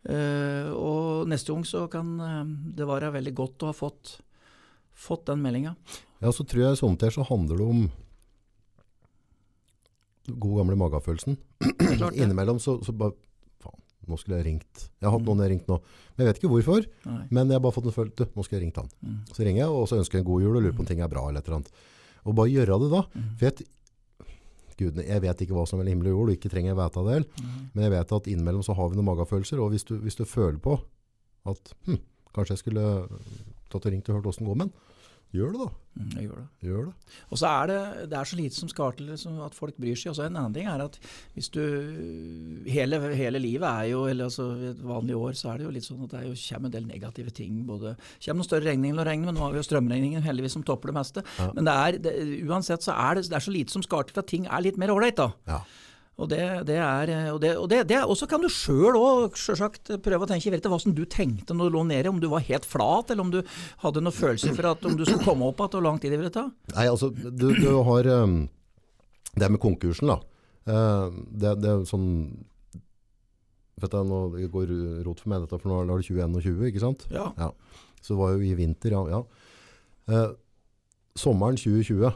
Uh, 0.09 0.69
og 0.77 1.31
neste 1.31 1.51
gang 1.51 1.65
så 1.67 1.81
kan 1.91 2.13
eh, 2.23 2.51
det 2.77 2.85
være 2.87 3.09
veldig 3.17 3.33
godt 3.35 3.65
å 3.65 3.71
ha 3.73 3.75
fått, 3.75 4.13
fått 4.95 5.25
den 5.27 5.41
meldinga. 5.43 5.73
Ja, 6.21 6.31
så 6.31 6.45
tror 6.47 6.69
jeg 6.69 6.79
somtider 6.79 7.17
så 7.17 7.25
handler 7.27 7.59
det 7.59 7.67
om 7.67 7.81
god 10.37 10.61
gamle 10.61 10.77
magefølelsen. 10.79 11.37
Innimellom 12.19 12.61
så, 12.63 12.77
så 12.85 12.95
bare 12.95 13.15
Faen, 13.59 13.79
nå 14.07 14.19
skulle 14.19 14.39
jeg 14.39 14.47
ringt. 14.47 14.85
Jeg 14.99 15.07
har 15.07 15.15
hatt 15.15 15.25
noen 15.25 15.41
jeg 15.41 15.49
har 15.49 15.53
ringt 15.55 15.71
nå. 15.71 15.79
Men 16.13 16.23
jeg 16.23 16.29
vet 16.29 16.41
ikke 16.41 16.53
hvorfor. 16.53 16.85
Nei. 17.07 17.23
Men 17.29 17.49
jeg 17.51 17.59
har 17.59 17.65
bare 17.65 17.75
fått 17.75 17.89
en 17.89 17.95
følelse 17.95 18.29
Nå 18.35 18.45
skal 18.45 18.59
jeg 18.59 18.65
ringt 18.67 18.79
han. 18.79 18.93
Mm. 19.03 19.17
Så 19.33 19.43
ringer 19.43 19.63
jeg, 19.63 19.73
og 19.73 19.89
så 19.91 19.99
ønsker 19.99 20.19
jeg 20.19 20.25
en 20.25 20.29
god 20.29 20.45
jul 20.45 20.55
og 20.55 20.63
lurer 20.63 20.77
på 20.77 20.85
om 20.85 20.89
ting 20.89 21.03
er 21.03 21.11
bra 21.11 21.25
eller 21.27 21.43
et 21.43 21.49
eller 21.49 21.59
annet. 21.61 21.83
Og 22.27 22.37
bare 22.37 22.53
gjøre 22.53 22.79
det 22.83 22.89
da. 22.93 23.03
Mm. 23.15 23.27
For 23.39 23.49
jeg, 23.49 23.69
Gudene, 24.79 25.03
jeg 25.03 25.23
vet 25.25 25.41
ikke 25.43 25.55
hva 25.57 25.65
som 25.67 25.81
er 25.83 25.89
himmel 25.91 26.11
og 26.11 26.15
jord, 26.15 26.29
og 26.31 26.37
ikke 26.37 26.51
trenger 26.51 26.71
jeg 26.71 26.79
vite 26.79 27.03
det. 27.09 27.17
Mm. 27.41 27.55
Men 27.73 27.85
jeg 27.85 27.93
vet 27.95 28.13
at 28.15 28.29
innimellom 28.31 28.63
så 28.63 28.75
har 28.77 28.91
vi 28.91 28.99
noen 28.99 29.09
magefølelser, 29.09 29.59
og 29.59 29.73
hvis 29.73 29.87
du, 29.89 29.97
hvis 30.03 30.15
du 30.15 30.23
føler 30.23 30.59
på 30.63 30.77
at 31.49 31.73
hm, 31.87 31.99
kanskje 32.35 32.55
jeg 32.55 32.61
skulle 32.63 32.85
tatt 33.69 33.85
og 33.85 33.91
ringt 33.91 34.09
og 34.09 34.17
hørt 34.17 34.29
hvordan 34.29 34.45
det 34.45 34.49
går 34.49 34.59
med 34.61 34.69
den, 34.69 34.88
gjør 35.35 35.53
det 35.53 35.61
da. 35.61 35.69
Mm, 35.99 36.11
jeg 36.15 36.25
gjør 36.25 36.37
det. 36.39 36.45
Gjør 36.63 36.85
det. 36.87 37.15
Og 37.27 37.39
så 37.41 37.49
er 37.49 37.69
det, 37.69 37.79
det 38.11 38.17
er 38.19 38.29
så 38.29 38.37
lite 38.39 38.55
som 38.55 38.69
skal 38.71 38.93
til 38.95 39.09
at 39.13 39.57
folk 39.57 39.75
bryr 39.75 39.97
seg. 39.99 40.11
Og 40.13 40.17
så 40.17 40.25
en 40.25 40.37
annen 40.39 40.55
ting 40.55 40.69
er 40.71 40.83
at 40.85 40.95
hvis 41.35 41.51
du 41.53 41.63
Hele, 42.69 42.99
hele 43.17 43.39
livet 43.41 43.65
er 43.67 43.89
jo, 43.91 44.03
eller 44.07 44.29
altså 44.29 44.45
et 44.69 44.79
vanlig 44.85 45.15
år, 45.17 45.35
så 45.37 45.51
er 45.51 45.59
det 45.59 45.65
jo 45.65 45.73
litt 45.73 45.85
sånn 45.85 46.03
at 46.05 46.13
det 46.13 46.19
er 46.19 46.27
jo, 46.29 46.37
kommer 46.37 46.69
en 46.69 46.75
del 46.75 46.87
negative 46.87 47.33
ting. 47.35 47.61
både, 47.67 47.95
kommer 48.23 48.39
noen 48.41 48.47
større 48.47 48.69
regninger 48.69 48.95
enn 48.95 49.03
å 49.03 49.07
regne, 49.07 49.27
men 49.27 49.37
nå 49.37 49.43
har 49.43 49.55
vi 49.55 49.61
jo 49.61 49.67
strømregningen 49.67 50.25
heldigvis 50.25 50.55
som 50.57 50.65
topper 50.67 50.91
det 50.91 50.97
meste. 50.99 51.23
Ja. 51.39 51.49
Men 51.55 51.67
det 51.67 51.75
er, 51.75 51.99
det, 52.05 52.15
uansett 52.47 52.85
så 52.85 52.95
er 52.95 53.19
det, 53.19 53.27
det 53.31 53.39
er 53.39 53.45
så 53.47 53.53
lite 53.55 53.75
som 53.75 53.85
skal 53.85 54.07
til 54.07 54.21
at 54.21 54.29
ting 54.29 54.47
er 54.47 54.65
litt 54.65 54.79
mer 54.81 54.93
ålreit. 54.93 55.19
da. 55.19 55.31
Ja. 55.49 55.61
Og 56.19 56.27
det, 56.27 56.41
det 56.67 56.75
er, 56.83 57.11
og 57.31 57.39
det, 57.39 57.53
og 57.55 57.69
det, 57.71 57.83
det 57.87 57.99
også 58.03 58.27
kan 58.27 58.43
du 58.43 58.49
sjøl 58.51 58.97
òg 58.99 59.37
prøve 60.03 60.25
å 60.25 60.27
tenke 60.27 60.51
vet 60.51 60.65
du, 60.65 60.69
hva 60.71 60.79
som 60.81 60.95
du 60.95 61.05
tenkte 61.07 61.55
når 61.55 61.69
du 61.69 61.77
lå 61.77 61.83
nede, 61.87 62.11
om 62.11 62.19
du 62.19 62.27
var 62.31 62.43
helt 62.43 62.67
flat, 62.67 63.13
eller 63.13 63.23
om 63.23 63.31
du 63.31 63.39
hadde 63.85 64.03
noen 64.03 64.15
følelser 64.15 64.55
for 64.57 64.67
at 64.73 64.83
om 64.87 64.97
du 64.99 65.05
skulle 65.07 65.23
komme 65.23 65.47
opp 65.47 65.63
igjen, 65.63 65.77
hvor 65.77 65.85
lang 65.85 66.01
tid 66.01 66.11
det 66.11 66.19
ville 66.19 66.33
ta. 66.35 66.49
Nei, 66.75 66.89
altså, 66.91 67.11
du, 67.15 67.47
du 67.55 67.71
har 67.87 68.11
um, 68.25 68.41
det 69.39 69.51
med 69.55 69.63
konkursen 69.63 70.11
da. 70.11 70.19
Uh, 70.67 71.07
det, 71.31 71.55
det 71.63 71.71
er 71.71 71.87
sånn, 71.87 72.09
vet 73.79 73.95
du, 73.95 73.99
nå 74.11 74.21
går 74.51 74.75
rot 75.07 75.23
for 75.23 75.31
meg 75.31 75.45
dette, 75.45 75.61
for 75.61 75.71
nå 75.71 75.81
er 75.85 75.91
det 75.93 76.09
21 76.11 76.35
og 76.35 76.47
20, 76.49 76.69
ikke 76.73 76.83
sant? 76.83 77.07
Ja. 77.15 77.29
Ja. 77.39 77.53
Så 78.03 78.13
det 78.13 78.19
var 78.19 78.35
jo 78.35 78.43
i 78.43 78.55
vinter, 78.59 78.95
ja. 78.97 79.05
ja. 79.15 79.23
Uh, 80.11 80.35
sommeren 81.19 81.59
2020, 81.59 82.11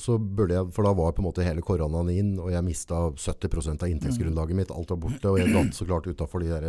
så 0.00 0.16
burde 0.18 0.56
jeg, 0.56 0.70
for 0.74 0.86
da 0.88 0.92
var 0.96 1.12
på 1.16 1.22
en 1.22 1.28
måte 1.28 1.44
hele 1.46 1.62
koronaen 1.64 2.10
inn, 2.12 2.32
og 2.40 2.50
jeg 2.54 2.64
mistet 2.66 3.20
70% 3.20 3.84
av 3.84 3.92
inntektsgrunnlaget 3.92 4.58
mitt, 4.58 4.72
alt 4.74 4.90
var 4.94 5.00
borte, 5.04 5.30
og 5.30 5.38
jeg 5.40 5.52
datt 5.54 5.76
så 5.76 5.86
klart 5.88 6.08
utenfor 6.10 6.44
de, 6.44 6.50
der, 6.50 6.68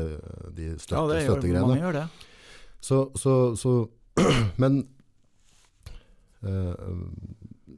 de 0.58 0.72
støtte, 0.78 0.98
Ja, 1.00 1.06
det 1.10 1.22
støttegreiene. 1.26 1.68
mange 1.68 1.82
gjør 1.86 2.00
det. 2.02 2.08
Så, 2.82 3.04
så, 3.16 3.36
så 3.56 3.76
Men 4.62 4.82
øh, 6.44 7.06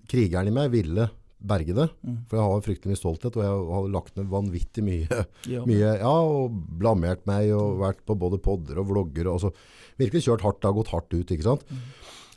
krigeren 0.09 0.49
i 0.49 0.55
meg 0.55 0.71
ville 0.73 1.09
berge 1.43 1.75
det. 1.75 1.89
Mm. 2.07 2.17
For 2.31 2.39
jeg 2.39 2.47
har 2.47 2.63
fryktelig 2.63 2.93
mye 2.93 2.99
stolthet, 3.01 3.35
og 3.37 3.43
jeg 3.43 3.63
har 3.75 3.89
lagt 3.91 4.15
ned 4.19 4.29
vanvittig 4.31 4.83
mye. 4.85 5.23
Ja. 5.53 5.65
mye 5.67 5.97
ja, 5.99 6.13
og 6.23 6.55
blamert 6.79 7.25
meg, 7.29 7.51
og 7.55 7.81
vært 7.83 7.99
på 8.07 8.15
både 8.19 8.39
podder 8.43 8.79
og 8.79 8.87
vlogger. 8.93 9.27
Og 9.33 9.41
så 9.43 9.51
virkelig 9.99 10.23
kjørt 10.27 10.45
hardt, 10.45 10.61
det 10.63 10.69
har 10.71 10.77
gått 10.79 10.93
hardt 10.93 11.11
ut, 11.13 11.35
ikke 11.35 11.49
sant? 11.49 11.65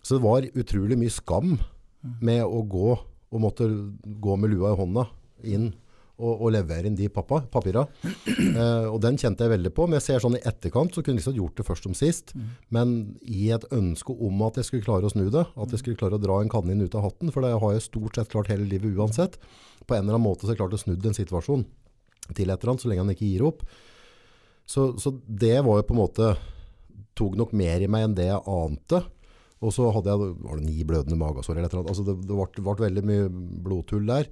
Så 0.02 0.18
det 0.18 0.24
var 0.26 0.46
utrolig 0.58 0.98
mye 0.98 1.14
skam 1.14 1.56
med 2.24 2.44
å 2.44 2.62
gå, 2.66 2.94
og 2.96 3.42
måtte 3.42 3.66
gå 4.04 4.36
med 4.38 4.52
lua 4.52 4.72
i 4.72 4.78
hånda 4.78 5.06
inn 5.46 5.70
og, 6.16 6.30
og 6.32 6.52
levere 6.54 6.88
inn 6.88 6.96
de 6.96 7.08
pappa, 7.12 7.42
papira. 7.52 7.86
Eh, 8.56 8.86
og 8.88 9.00
den 9.04 9.18
kjente 9.20 9.44
jeg 9.44 9.52
veldig 9.52 9.70
på, 9.76 9.84
men 9.84 9.98
jeg 9.98 10.04
ser 10.06 10.22
sånn 10.22 10.38
i 10.38 10.44
etterkant, 10.48 10.94
så 10.94 11.02
kunne 11.02 11.18
jeg 11.18 11.26
liksom 11.26 11.34
gjort 11.36 11.58
det 11.58 11.64
først 11.66 11.84
som 11.84 11.96
sist. 11.96 12.32
Men 12.72 12.94
i 13.20 13.50
et 13.52 13.66
ønske 13.74 14.14
om 14.14 14.40
at 14.46 14.56
jeg 14.56 14.68
skulle 14.68 14.86
klare 14.86 15.08
å 15.08 15.12
snu 15.12 15.26
det, 15.32 15.42
at 15.44 15.74
jeg 15.74 15.82
skulle 15.82 16.00
klare 16.00 16.16
å 16.16 16.22
dra 16.22 16.38
en 16.40 16.52
kanin 16.52 16.80
ut 16.80 16.96
av 16.96 17.04
hatten, 17.04 17.32
for 17.34 17.44
det 17.44 17.52
har 17.52 17.74
jeg 17.74 17.84
stort 17.84 18.16
sett 18.16 18.30
klart 18.32 18.48
hele 18.52 18.64
livet 18.70 18.96
uansett. 18.96 19.36
På 19.84 19.96
en 19.96 20.06
eller 20.06 20.16
annen 20.16 20.24
måte 20.24 20.44
så 20.44 20.52
har 20.52 20.56
jeg 20.56 20.62
klart 20.62 20.78
å 20.78 20.80
snu 20.80 20.94
en 20.96 21.18
situasjon 21.18 21.66
til 22.30 22.48
et 22.48 22.56
eller 22.56 22.72
annet, 22.72 22.86
så 22.86 22.92
lenge 22.92 23.04
han 23.04 23.12
ikke 23.12 23.28
gir 23.28 23.44
opp. 23.50 23.66
Så, 24.64 24.88
så 25.02 25.12
det 25.26 25.58
var 25.66 25.82
jo 25.82 25.88
på 25.90 25.96
en 25.96 26.04
måte, 26.06 26.32
Tok 27.16 27.32
nok 27.40 27.54
mer 27.56 27.80
i 27.80 27.88
meg 27.88 28.02
enn 28.04 28.14
det 28.16 28.26
jeg 28.28 28.42
ante. 28.52 28.98
Og 29.64 29.72
så 29.72 29.88
hadde 29.94 30.12
jeg 30.12 30.34
var 30.44 30.56
det 30.60 30.66
ni 30.68 30.82
blødende 30.84 31.16
magesår. 31.16 31.62
Altså 31.64 32.04
det, 32.04 32.18
det 32.28 32.36
ble, 32.36 32.64
ble 32.66 32.74
veldig 32.90 33.04
mye 33.08 33.28
blodtull 33.64 34.04
der. 34.08 34.28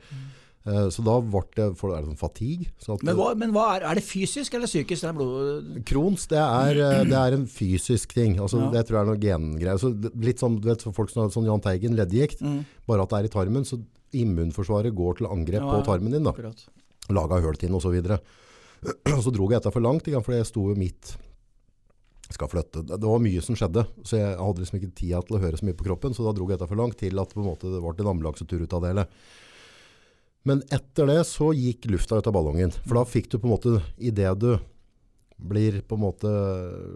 Eh, 0.67 0.87
så 0.93 1.05
da 1.05 1.15
ble 1.21 1.43
det, 1.57 1.67
for 1.77 1.93
er 1.93 2.03
det 2.05 2.11
sånn 2.11 2.21
fatigue? 2.21 2.69
Så 2.81 2.97
Men, 3.05 3.17
hva, 3.19 3.31
men 3.37 3.51
hva 3.53 3.65
er, 3.77 3.87
er 3.91 3.99
det 4.01 4.05
fysisk 4.05 4.55
eller 4.57 4.69
psykisk? 4.69 5.05
Det. 5.05 5.83
Crohns, 5.89 6.27
det 6.31 6.41
er, 6.41 6.81
eh, 6.81 7.03
det 7.09 7.19
er 7.21 7.37
en 7.37 7.47
fysisk 7.49 8.15
ting. 8.17 8.39
Altså, 8.41 8.61
Ja. 8.63 8.71
Det 8.73 8.87
tror 8.89 8.97
jeg 8.97 9.03
er 9.05 9.11
noe 9.13 9.21
gengreier. 9.25 9.81
Så 9.81 9.93
litt 10.25 10.41
som 10.41 10.57
du 10.61 10.69
vet, 10.71 10.85
folk 10.85 11.11
som 11.13 11.23
har 11.25 11.33
sånn 11.35 11.49
Jahn 11.49 11.61
Teigen, 11.65 11.97
leddgikt, 11.97 12.41
Mm. 12.41 12.65
bare 12.89 13.03
at 13.05 13.09
det 13.13 13.19
er 13.19 13.25
i 13.29 13.35
tarmen, 13.37 13.65
så 13.69 13.81
immunforsvaret 14.15 14.95
går 14.95 15.19
til 15.19 15.27
angrep 15.27 15.61
Ja, 15.61 15.69
på 15.73 15.85
tarmen 15.85 16.13
din 16.13 16.25
da. 16.25 16.33
Akkurat. 16.33 16.65
Laga 17.11 17.41
høl 17.45 17.57
til 17.61 17.69
den 17.69 17.77
og 17.77 17.83
så 17.83 17.93
videre. 17.93 18.21
Så 19.25 19.33
drog 19.33 19.51
jeg 19.53 19.63
dette 19.63 19.73
for 19.73 19.81
langt, 19.81 20.05
for 20.25 20.33
jeg 20.37 20.45
sto 20.45 20.69
jo 20.69 20.75
midt 20.77 21.17
skal 22.33 22.51
flytte. 22.51 22.83
Det 22.87 22.99
det 23.01 23.11
var 23.11 23.23
mye 23.23 23.43
som 23.45 23.57
skjedde, 23.59 23.85
så 24.07 24.19
jeg 24.21 24.37
hadde 24.41 24.63
liksom 24.63 24.79
ikke 24.81 24.93
tid 24.97 25.29
til 25.29 25.37
å 25.37 25.43
høre 25.43 25.61
så 25.61 25.69
mye 25.69 25.79
på 25.79 25.87
kroppen, 25.89 26.15
så 26.17 26.27
da 26.27 26.35
dro 26.37 26.49
jeg 26.49 26.59
etter 26.59 26.71
for 26.71 26.81
langt 26.81 26.99
til 27.01 27.21
at 27.21 27.35
en 27.37 27.47
måte 27.47 27.73
det 27.73 27.83
ble 27.83 27.95
en 28.01 28.13
ambulansetur 28.15 28.65
ut 28.65 28.77
av 28.77 28.85
det 28.85 28.93
hele. 28.95 29.07
Men 30.45 30.61
etter 30.77 31.09
det 31.09 31.23
så 31.29 31.53
gikk 31.57 31.89
lufta 31.93 32.21
ut 32.21 32.29
av 32.29 32.37
ballongen, 32.37 32.73
for 32.85 33.01
da 33.01 33.07
fikk 33.09 33.31
du 33.33 33.39
på 33.39 33.49
en 33.49 33.55
måte, 33.55 33.79
i 33.97 34.13
det 34.15 34.31
du 34.41 34.53
blir 35.45 35.81
på 35.83 35.97
en 35.99 36.05
måte 36.05 36.31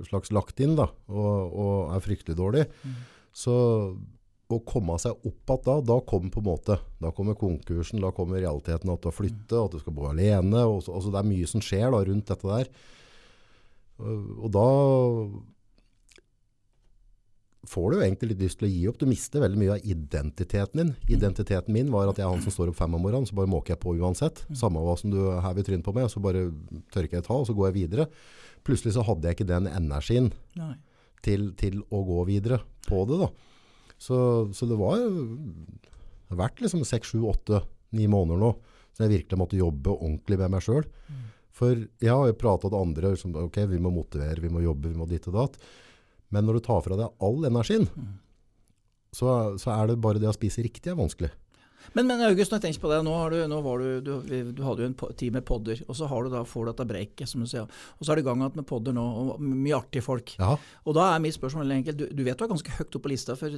slags 0.09 0.31
lagt 0.33 0.61
inn 0.63 0.77
da, 0.79 0.89
og, 1.11 1.33
og 1.49 1.97
er 1.97 2.05
fryktelig 2.05 2.39
dårlig, 2.39 2.69
så 3.35 3.57
å 4.49 4.59
komme 4.65 4.97
seg 5.01 5.27
opp 5.29 5.53
at 5.53 5.67
da, 5.67 5.75
da 5.85 5.99
kommer 6.09 6.33
på 6.33 6.41
en 6.41 6.49
måte, 6.49 6.79
da 7.03 7.11
kommer 7.13 7.37
konkursen, 7.37 8.01
da 8.01 8.13
kommer 8.17 8.41
realiteten 8.41 8.93
at 8.93 9.03
du 9.03 9.11
har 9.11 9.17
flyttet, 9.17 9.57
at 9.59 9.75
du 9.75 9.83
skal 9.83 9.97
bo 9.97 10.07
alene, 10.09 10.63
og 10.65 10.81
så, 10.85 10.95
altså 10.97 11.13
det 11.13 11.21
er 11.21 11.29
mye 11.29 11.51
som 11.51 11.65
skjer 11.65 11.93
da 11.93 12.01
rundt 12.09 12.33
dette 12.33 12.49
der. 12.49 12.71
Og, 13.99 14.49
da 14.55 14.67
får 17.69 17.91
du 17.91 17.97
jo 17.99 18.05
egentlig 18.05 18.31
litt 18.33 18.45
lyst 18.47 18.61
til 18.61 18.69
å 18.69 18.73
gi 18.73 18.83
opp. 18.89 18.99
Du 19.01 19.09
mister 19.11 19.43
veldig 19.43 19.61
mye 19.61 19.75
av 19.77 19.89
identiteten 19.95 20.81
din. 20.81 20.93
Identiteten 21.13 21.75
min 21.75 21.91
var 21.93 22.09
at 22.09 22.21
jeg 22.21 22.27
er 22.27 22.33
han 22.33 22.45
som 22.45 22.55
står 22.55 22.73
opp 22.73 22.79
fem 22.79 22.95
om 22.97 23.03
morgenen, 23.05 23.29
så 23.29 23.37
bare 23.37 23.51
måker 23.51 23.75
jeg 23.75 23.83
på 23.83 23.97
uansett. 23.99 24.45
Samme 24.57 24.83
hva 24.85 24.95
som 25.01 25.13
du 25.13 25.19
hever 25.45 25.67
trynet 25.67 25.87
på 25.87 25.95
meg, 25.97 26.09
så 26.13 26.23
bare 26.25 26.47
tørker 26.95 27.19
jeg 27.19 27.27
et 27.27 27.33
hav, 27.33 27.43
og 27.43 27.51
så 27.51 27.57
går 27.59 27.71
jeg 27.71 27.79
videre. 27.83 28.09
Plutselig 28.67 28.95
så 28.97 29.05
hadde 29.07 29.29
jeg 29.29 29.39
ikke 29.39 29.51
den 29.51 29.69
energien 29.71 30.33
til, 31.27 31.51
til 31.59 31.83
å 31.93 32.03
gå 32.07 32.25
videre 32.31 32.63
på 32.87 33.03
det 33.11 33.21
da. 33.27 33.33
Så, 33.99 34.19
så 34.55 34.69
det 34.71 34.79
var 34.79 35.03
det 36.29 36.37
har 36.37 36.43
vært 36.45 36.61
liksom 36.61 36.85
6, 36.85 37.15
7, 37.17 37.21
8, 37.25 37.63
9 37.97 38.09
måneder 38.13 38.41
nå, 38.43 38.53
så 38.93 39.07
jeg 39.07 39.15
virkelig 39.15 39.39
måtte 39.41 39.57
jobbe 39.57 39.95
ordentlig 39.95 40.37
med 40.43 40.53
meg 40.53 40.65
selv. 40.67 40.91
For 41.59 41.75
jeg 41.75 42.15
har 42.15 42.31
jo 42.31 42.39
pratet 42.39 42.71
til 42.71 42.79
andre, 42.79 43.13
som, 43.19 43.35
ok, 43.35 43.61
vi 43.73 43.83
må 43.83 43.91
motivere, 43.91 44.43
vi 44.45 44.53
må 44.53 44.63
jobbe, 44.63 44.93
vi 44.93 44.99
må 44.99 45.09
ditt 45.11 45.27
og 45.31 45.39
datt. 45.41 45.59
Men 46.35 46.47
når 46.47 46.59
du 46.59 46.67
tar 46.69 46.85
fra 46.85 46.99
deg 47.01 47.25
all 47.25 47.49
energien, 47.49 47.89
så, 49.17 49.57
så 49.59 49.73
er 49.75 49.91
det 49.91 50.01
bare 50.05 50.21
det 50.23 50.31
å 50.31 50.37
spise 50.37 50.63
riktig 50.65 50.93
er 50.93 50.99
vanskelig. 50.99 51.33
Men, 51.97 52.07
men 52.11 52.21
August, 52.27 52.51
når 52.53 52.59
jeg 52.61 52.65
tenker 52.69 52.83
på 52.85 52.91
det, 52.93 52.99
nå, 53.07 53.15
har 53.17 53.31
du, 53.35 53.39
nå 53.49 53.59
var 53.65 53.79
du, 53.83 53.89
du, 54.05 54.13
du 54.53 54.63
hadde 54.67 54.85
jo 54.85 54.89
en 54.91 55.15
tid 55.19 55.33
med 55.35 55.45
podder, 55.49 55.81
og 55.89 55.97
så 55.97 56.09
har 56.11 56.25
du 56.27 56.31
da, 56.35 56.43
får 56.49 56.67
du 56.67 56.71
dette 56.73 56.87
breiket, 56.91 57.29
som 57.31 57.41
du 57.45 57.49
sier. 57.51 57.65
Og 57.99 58.05
så 58.07 58.13
er 58.13 58.21
det 58.21 58.25
i 58.25 58.29
gang 58.29 58.43
med 58.45 58.67
podder 58.69 58.93
nå, 58.97 59.05
og 59.05 59.41
mye 59.43 59.77
artige 59.79 60.03
folk. 60.05 60.35
Ja, 60.41 60.55
Og 60.85 60.95
da 60.99 61.09
er 61.15 61.23
mitt 61.25 61.37
spørsmål 61.37 61.65
veldig 61.67 61.79
enkelt. 61.83 61.99
Du, 62.01 62.07
du 62.19 62.23
vet 62.27 62.39
du 62.39 62.45
er 62.45 62.53
ganske 62.53 62.75
høyt 62.79 62.89
oppe 62.99 63.05
på 63.09 63.13
lista 63.13 63.37
for, 63.39 63.57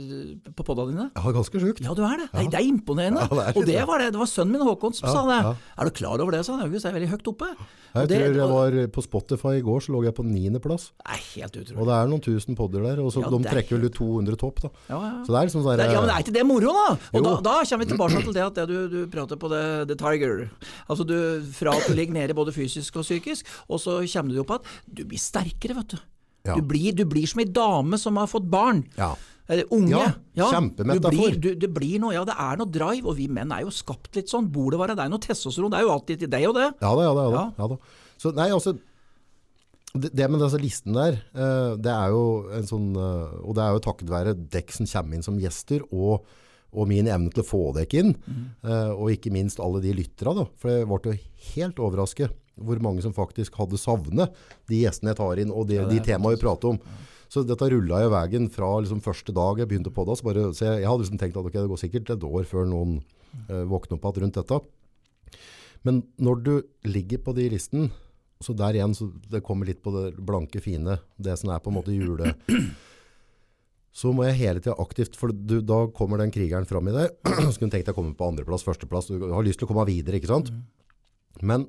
på 0.60 0.66
podda 0.70 0.86
dine? 0.90 1.08
Ja, 1.16 1.32
ganske 1.34 1.62
sjukt. 1.62 1.82
Ja, 1.84 1.94
du 1.96 2.02
er 2.06 2.22
det. 2.24 2.28
Det, 2.32 2.44
er- 2.46 2.50
det 2.54 2.60
er 2.60 2.68
imponerende. 2.70 3.26
Ja, 3.26 3.28
det 3.40 3.44
er 3.50 3.58
og 3.60 3.66
det 3.70 3.82
var 3.88 4.02
det. 4.04 4.10
Det 4.14 4.20
var 4.22 4.30
sønnen 4.30 4.54
min 4.56 4.66
Håkon 4.66 4.94
som 4.96 5.08
Ja, 5.08 5.14
sa 5.16 5.22
det. 5.28 5.38
ja. 5.46 5.54
Er 5.80 5.90
du 5.90 5.94
klar 6.00 6.20
over 6.24 6.34
det, 6.36 6.44
sa 6.46 6.56
han. 6.56 6.64
August 6.68 6.86
er 6.88 6.94
veldig 6.96 7.10
høyt 7.14 7.30
oppe. 7.32 7.50
Jeg 7.90 8.08
det, 8.10 8.18
tror 8.22 8.36
jeg 8.38 8.50
var 8.54 8.76
på 8.94 9.02
Spotify 9.02 9.54
i 9.58 9.62
går, 9.66 9.80
så 9.82 9.94
lå 9.96 10.04
jeg 10.06 10.14
på 10.14 10.22
9. 10.26 10.60
plass. 10.62 10.90
Nei, 11.06 11.18
helt 11.34 11.56
Og 11.74 11.86
det 11.88 11.94
er 11.96 12.10
noen 12.12 12.22
tusen 12.22 12.54
podder 12.58 12.84
der, 12.86 13.00
og 13.02 13.10
så 13.14 13.24
Ja, 13.24 13.30
de 13.32 13.40
er 13.42 13.50
trekker 13.56 13.78
vel 13.80 13.88
ut 13.90 13.96
200 13.98 14.38
topp 14.38 14.60
da. 14.66 14.70
Ja, 14.92 15.00
ja. 15.00 15.12
Så 15.26 15.32
det 15.34 15.40
er 15.40 15.48
liksom 15.50 15.64
sånn 15.64 15.80
der, 15.80 15.90
ja, 15.90 16.00
men 16.04 16.12
er 16.14 16.22
ikke 16.22 16.34
det 16.36 16.44
moro, 16.46 16.70
da? 16.76 16.86
Og 17.18 17.24
da, 17.26 17.32
da 17.48 17.54
kommer 17.66 17.84
vi 17.84 17.90
tilbake 17.90 18.19
til 18.26 18.36
det 18.36 18.44
at 18.44 18.60
det 18.60 18.66
du, 18.70 18.76
du 18.92 19.00
prater 19.12 19.40
på 19.40 19.50
det, 19.52 19.64
the 19.90 19.96
tiger. 19.98 20.46
Altså 20.90 21.06
du, 21.08 21.16
Fra 21.56 21.74
at 21.76 21.88
du 21.88 21.96
ligger 21.96 22.16
nede 22.16 22.36
både 22.36 22.54
fysisk 22.56 23.00
og 23.00 23.06
psykisk, 23.06 23.48
og 23.68 23.82
så 23.82 24.00
kommer 24.12 24.34
du 24.34 24.42
opp 24.44 24.56
at 24.58 24.72
du 24.86 25.04
blir 25.08 25.20
sterkere, 25.20 25.76
vet 25.80 25.96
du. 25.96 26.00
Ja. 26.48 26.56
Du, 26.56 26.64
blir, 26.64 26.94
du 26.96 27.04
blir 27.08 27.28
som 27.28 27.42
ei 27.42 27.48
dame 27.52 27.98
som 28.00 28.16
har 28.16 28.28
fått 28.30 28.46
barn. 28.48 28.84
Ja. 28.96 29.12
Eller 29.50 29.66
unge. 29.74 30.04
Ja, 30.38 30.46
kjempemetafor. 30.54 31.10
Du 31.10 31.16
blir, 31.16 31.38
du, 31.42 31.48
det 31.58 31.70
blir 31.74 31.98
noe, 32.00 32.14
ja, 32.14 32.22
det 32.28 32.36
er 32.38 32.60
noe 32.60 32.70
drive, 32.70 33.08
og 33.10 33.18
vi 33.18 33.26
menn 33.32 33.50
er 33.52 33.64
jo 33.66 33.74
skapt 33.74 34.14
litt 34.16 34.30
sånn. 34.30 34.46
Bor 34.52 34.70
det 34.72 34.78
være 34.80 34.96
deg 34.98 35.10
noe 35.10 35.22
testosteron? 35.22 35.72
Det 35.72 35.80
er 35.80 35.88
jo 35.88 35.96
alltid 35.96 36.22
til 36.22 36.30
deg 36.32 36.46
og 36.48 36.54
det. 36.56 36.68
Ja 36.78 36.92
da, 36.94 37.08
ja 37.08 37.16
da. 37.16 37.24
Ja, 37.24 37.32
da. 37.34 37.42
Ja. 37.42 37.48
Ja. 37.58 37.68
da. 37.74 38.06
Så 38.20 38.32
nei, 38.36 38.46
altså 38.54 38.76
det, 39.94 40.12
det 40.14 40.28
med 40.30 40.42
disse 40.42 40.60
listen 40.62 40.94
der, 40.94 41.18
eh, 41.34 41.72
det 41.82 41.90
er 41.90 42.12
jo 42.14 42.22
en 42.54 42.68
sånn 42.68 42.92
eh, 42.94 43.32
Og 43.42 43.56
det 43.58 43.64
er 43.64 43.74
jo 43.74 43.82
takket 43.82 44.12
være 44.12 44.36
dekk 44.52 44.74
som 44.76 44.86
kommer 44.86 45.18
inn 45.18 45.26
som 45.26 45.40
gjester, 45.40 45.82
og, 45.90 46.28
og 46.70 46.88
min 46.90 47.08
evne 47.10 47.32
til 47.34 47.42
å 47.42 47.48
få 47.48 47.62
dere 47.76 48.02
inn. 48.02 48.14
eh, 48.62 48.92
og 48.94 49.10
ikke 49.14 49.32
minst 49.34 49.60
alle 49.62 49.82
de 49.82 49.94
lytterne, 49.96 50.44
da. 50.44 50.46
For 50.60 50.70
jeg 50.70 50.88
ble 50.90 51.14
jo 51.14 51.18
helt 51.54 51.82
overrasket 51.82 52.36
hvor 52.60 52.80
mange 52.84 53.00
som 53.00 53.14
faktisk 53.16 53.54
hadde 53.56 53.78
savnet 53.80 54.34
de 54.68 54.82
gjestene 54.82 55.14
jeg 55.14 55.20
tar 55.20 55.40
inn, 55.40 55.52
og 55.54 55.70
de, 55.70 55.78
Ja, 55.80 55.86
de 55.88 56.00
temaene 56.04 56.36
vi 56.36 56.42
prater 56.42 56.74
om. 56.74 56.80
Så 57.30 57.44
dette 57.46 57.70
rulla 57.70 58.02
jo 58.02 58.10
veien 58.12 58.50
fra 58.50 58.72
liksom 58.82 59.00
første 59.04 59.32
dag 59.32 59.62
jeg 59.62 59.70
begynte 59.70 59.92
på 59.94 60.04
det. 60.08 60.18
Så, 60.18 60.26
bare, 60.26 60.48
så 60.52 60.66
jeg, 60.66 60.82
jeg 60.82 60.90
hadde 60.90 61.04
liksom 61.04 61.20
tenkt 61.20 61.38
at 61.38 61.46
okay, 61.46 61.62
det 61.62 61.70
går 61.70 61.80
sikkert 61.80 62.12
et 62.16 62.26
år 62.26 62.46
før 62.50 62.66
noen 62.68 62.98
uh, 63.48 63.64
våkner 63.70 63.96
opp 63.96 64.08
igjen 64.10 64.24
rundt 64.26 64.40
dette. 64.40 64.60
Men 65.86 66.02
når 66.20 66.42
du 66.44 66.54
ligger 66.90 67.22
på 67.24 67.34
de 67.38 67.46
listene, 67.54 67.88
så 68.42 68.54
der 68.56 68.76
igjen, 68.76 68.96
så 68.96 69.10
det 69.30 69.42
kommer 69.46 69.68
litt 69.68 69.82
på 69.84 69.92
det 69.94 70.04
blanke 70.26 70.62
fine, 70.64 70.98
det 71.20 71.36
som 71.38 71.52
er 71.52 71.62
på 71.62 71.70
en 71.70 71.78
måte 71.78 71.94
jule, 71.94 72.34
så 73.90 74.12
må 74.14 74.24
jeg 74.28 74.38
hele 74.38 74.62
tiden 74.62 74.78
aktivt, 74.78 75.16
for 75.18 75.34
du, 75.34 75.58
da 75.66 75.82
kommer 75.94 76.20
den 76.20 76.30
krigeren 76.34 76.68
fram 76.68 76.88
i 76.90 76.94
deg, 76.94 77.16
du 77.26 77.50
tenkt 77.58 77.74
deg 77.82 77.92
å 77.92 77.96
komme 77.96 78.14
på 78.18 78.28
andreplass, 78.30 78.64
førsteplass, 78.66 79.10
du 79.10 79.26
har 79.32 79.46
lyst 79.46 79.62
til 79.62 79.66
å 79.66 79.72
komme 79.72 79.88
videre, 79.88 80.20
ikke 80.20 80.30
sant? 80.30 80.52
Men 81.42 81.66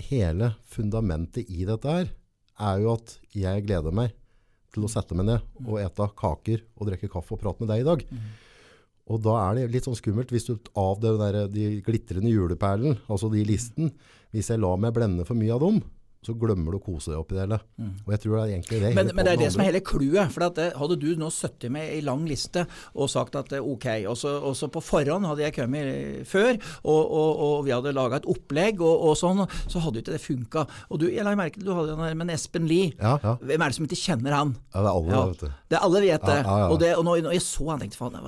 hele 0.00 0.54
fundamentet 0.70 1.50
i 1.52 1.66
dette 1.68 1.96
her, 1.98 2.14
er 2.60 2.80
jo 2.82 2.94
at 2.94 3.14
jeg 3.36 3.64
gleder 3.64 3.94
meg 3.94 4.12
til 4.74 4.84
å 4.84 4.90
sette 4.92 5.16
meg 5.16 5.26
ned 5.26 5.66
og 5.66 5.80
ete 5.80 6.06
kaker 6.16 6.62
og 6.76 6.90
drikke 6.90 7.08
kaffe 7.10 7.34
og 7.34 7.40
prate 7.42 7.62
med 7.62 7.70
deg 7.72 7.82
i 7.82 7.86
dag. 7.88 8.04
Og 9.10 9.22
da 9.24 9.36
er 9.42 9.56
det 9.56 9.70
litt 9.74 9.88
sånn 9.88 9.98
skummelt 9.98 10.30
hvis 10.30 10.46
du 10.46 10.54
av 10.78 11.00
der, 11.02 11.40
de 11.50 11.80
glitrende 11.84 12.30
juleperlen, 12.30 13.00
altså 13.10 13.30
de 13.32 13.42
listen, 13.48 13.90
hvis 14.30 14.52
jeg 14.52 14.62
lar 14.62 14.78
meg 14.78 14.94
blende 14.94 15.26
for 15.26 15.38
mye 15.38 15.56
av 15.56 15.64
dem, 15.64 15.80
så 16.20 16.34
glemmer 16.36 16.74
du 16.74 16.76
å 16.76 16.82
kose 16.84 17.14
deg 17.14 17.16
opp 17.16 17.30
i 17.32 17.36
det 17.38 17.44
hele. 17.46 17.56
Og 18.04 18.10
jeg 18.12 18.20
tror 18.20 18.34
det 18.34 18.40
er 18.42 18.50
egentlig 18.52 18.78
det. 18.82 18.88
Mm. 18.92 18.96
Men, 18.98 19.10
men 19.16 19.24
det 19.24 19.30
er 19.32 19.38
det 19.40 19.46
det 19.46 19.52
som 19.54 19.62
er 19.64 19.68
hele 19.70 19.80
clouet. 19.80 20.32
For 20.34 20.44
at 20.44 20.58
det, 20.58 20.66
hadde 20.76 20.98
du 21.00 21.06
nå 21.16 21.30
sittet 21.32 21.72
med 21.72 21.94
ei 21.94 22.02
lang 22.04 22.26
liste 22.28 22.66
og 22.92 23.08
sagt 23.08 23.38
at 23.40 23.48
det 23.48 23.56
er 23.60 23.64
ok, 23.64 23.86
og 24.10 24.18
så, 24.20 24.68
på 24.68 24.82
forhånd 24.84 25.24
hadde 25.30 25.46
jeg 25.46 25.54
kommet 25.56 26.28
før, 26.28 26.58
og, 26.84 27.00
og, 27.00 27.40
og 27.46 27.54
vi 27.64 27.72
hadde 27.72 27.94
laga 27.96 28.20
et 28.20 28.28
opplegg 28.28 28.82
og, 28.84 29.06
og 29.08 29.16
sånn, 29.16 29.40
så 29.64 29.80
hadde 29.80 30.00
jo 30.00 30.04
ikke 30.04 30.16
det 30.18 30.22
funka. 30.26 30.66
Og 30.90 31.00
du, 31.00 31.06
jeg 31.08 31.24
la 31.24 31.32
merke 31.40 31.56
til 31.56 31.70
du 31.70 31.72
hadde 31.78 31.94
den 31.94 32.04
der 32.04 32.20
med 32.20 32.34
Espen 32.36 32.68
Lie. 32.68 32.92
Ja, 33.00 33.16
ja. 33.24 33.34
Hvem 33.40 33.64
er 33.64 33.72
det 33.72 33.78
som 33.78 33.88
ikke 33.88 34.00
kjenner 34.02 34.36
han? 34.36 34.52
Ja, 34.74 34.84
det 34.84 34.84
er 34.84 34.92
alle, 34.92 35.16
Ja. 35.16 35.24
vet 35.32 35.40
du. 35.46 35.56
Det 35.70 35.78
er 35.78 35.88
alle 35.88 36.04
vet 36.04 36.28
det. 36.28 36.36
Ja, 36.36 36.44
ja, 36.44 36.60
ja. 36.60 36.68
Og, 36.68 36.78
det 36.84 36.92
og 36.98 37.08
når, 37.08 37.24
når 37.30 37.36
jeg 37.38 37.46
så 37.46 37.70
han, 37.70 37.80
tenkte 37.80 37.96
faen, 37.96 38.20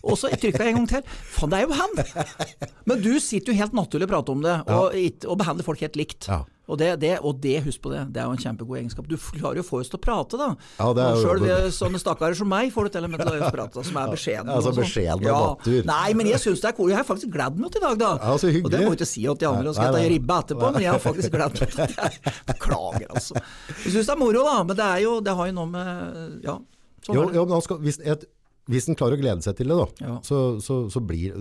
Og 0.00 0.16
så 0.16 0.32
trykka 0.32 0.64
jeg 0.64 0.72
en 0.72 0.80
gang 0.80 0.90
til. 0.96 1.14
Faen, 1.36 1.52
det 1.52 1.60
er 1.60 1.68
jo 1.68 1.76
han! 1.76 2.34
Men 2.88 3.04
du 3.04 3.12
sitter 3.20 3.52
jo 3.52 3.60
helt 3.60 3.76
naturlig 3.76 4.08
og 4.08 4.14
prater 4.16 4.36
om 4.38 4.44
det, 4.44 4.58
og, 4.72 4.98
og 5.28 5.40
behandler 5.44 5.66
folk 5.66 5.84
helt 5.84 6.00
likt. 6.00 6.32
Ja. 6.32 6.44
Og, 6.64 6.78
det, 6.80 6.94
det, 7.02 7.12
og 7.20 7.36
det, 7.44 7.58
husk 7.66 7.82
på 7.84 7.90
det, 7.92 8.06
det 8.14 8.22
er 8.22 8.28
jo 8.30 8.34
en 8.38 8.40
kjempegod 8.40 8.78
egenskap. 8.78 9.08
Du 9.08 9.18
klarer 9.20 9.60
jo 9.60 9.64
å 9.64 9.66
få 9.66 9.82
oss 9.82 9.90
til 9.92 9.98
å 9.98 10.02
prate, 10.04 10.38
da. 10.40 10.46
Ja, 10.78 10.86
det 10.96 11.04
er 11.04 11.18
og 11.18 11.24
sjøl 11.42 11.72
sånne 11.76 12.00
stakkarer 12.00 12.38
som 12.38 12.48
meg 12.48 12.70
får 12.72 12.88
du 12.88 12.94
til 12.94 13.04
og 13.04 13.12
med 13.12 13.20
til 13.20 13.36
å 13.36 13.50
prate, 13.52 13.84
som 13.84 13.98
er 14.00 14.14
beskjedne. 14.14 14.48
Ja, 14.48 14.62
så 14.64 14.72
og 14.72 14.78
sånn. 14.78 14.78
beskjedne 14.80 15.28
ja. 15.28 15.40
natur. 15.44 15.80
Nei, 15.90 16.14
men 16.16 16.30
jeg 16.32 16.40
syns 16.40 16.64
det 16.64 16.70
er 16.70 16.76
cool. 16.78 16.94
Jeg 16.94 17.00
har 17.02 17.08
faktisk 17.08 17.34
gledd 17.34 17.60
meg 17.60 17.74
til 17.74 17.82
i 17.82 17.84
dag, 17.84 18.00
da. 18.00 18.12
Ja, 18.16 18.38
så 18.40 18.48
hyggelig. 18.48 18.64
Og 18.64 18.72
det 18.72 18.80
må 18.80 18.94
jeg 18.94 19.00
ikke 19.02 19.10
si 19.12 19.26
til 19.26 19.40
de 19.44 19.50
andre, 19.50 19.68
og 19.68 19.76
skal 19.76 19.90
jeg 19.90 20.08
ta 20.08 20.14
ribbe 20.14 20.40
etterpå, 20.44 20.72
men 20.72 20.86
jeg 20.86 20.92
har 20.94 21.04
faktisk 21.04 21.36
gledd 21.36 21.60
meg 21.60 21.76
til 21.76 21.84
det. 21.84 22.10
Beklager, 22.54 23.06
altså. 23.10 23.44
Jeg 23.74 23.96
syns 23.98 24.08
det 24.08 24.16
er 24.16 24.22
moro, 24.24 24.48
da, 24.48 24.56
men 24.64 24.80
det 24.80 24.88
er 24.88 25.04
jo 25.04 25.14
Det 25.24 25.36
har 25.36 25.50
jo 25.50 25.54
noe 25.56 25.68
med 25.68 26.44
Ja, 26.46 26.58
sånn 27.04 27.18
Jo, 27.18 27.28
jo, 27.36 27.44
men 27.50 27.64
skal, 27.64 27.80
hvis, 27.84 28.00
et, 28.00 28.24
hvis 28.72 28.88
en 28.88 28.98
klarer 28.98 29.18
å 29.18 29.20
glede 29.20 29.44
seg 29.44 29.58
til 29.60 29.72
det, 29.72 29.76
da, 29.84 30.08
Ja. 30.08 30.16
så, 30.24 30.44
så, 30.64 30.84
så 30.92 31.04
blir, 31.04 31.36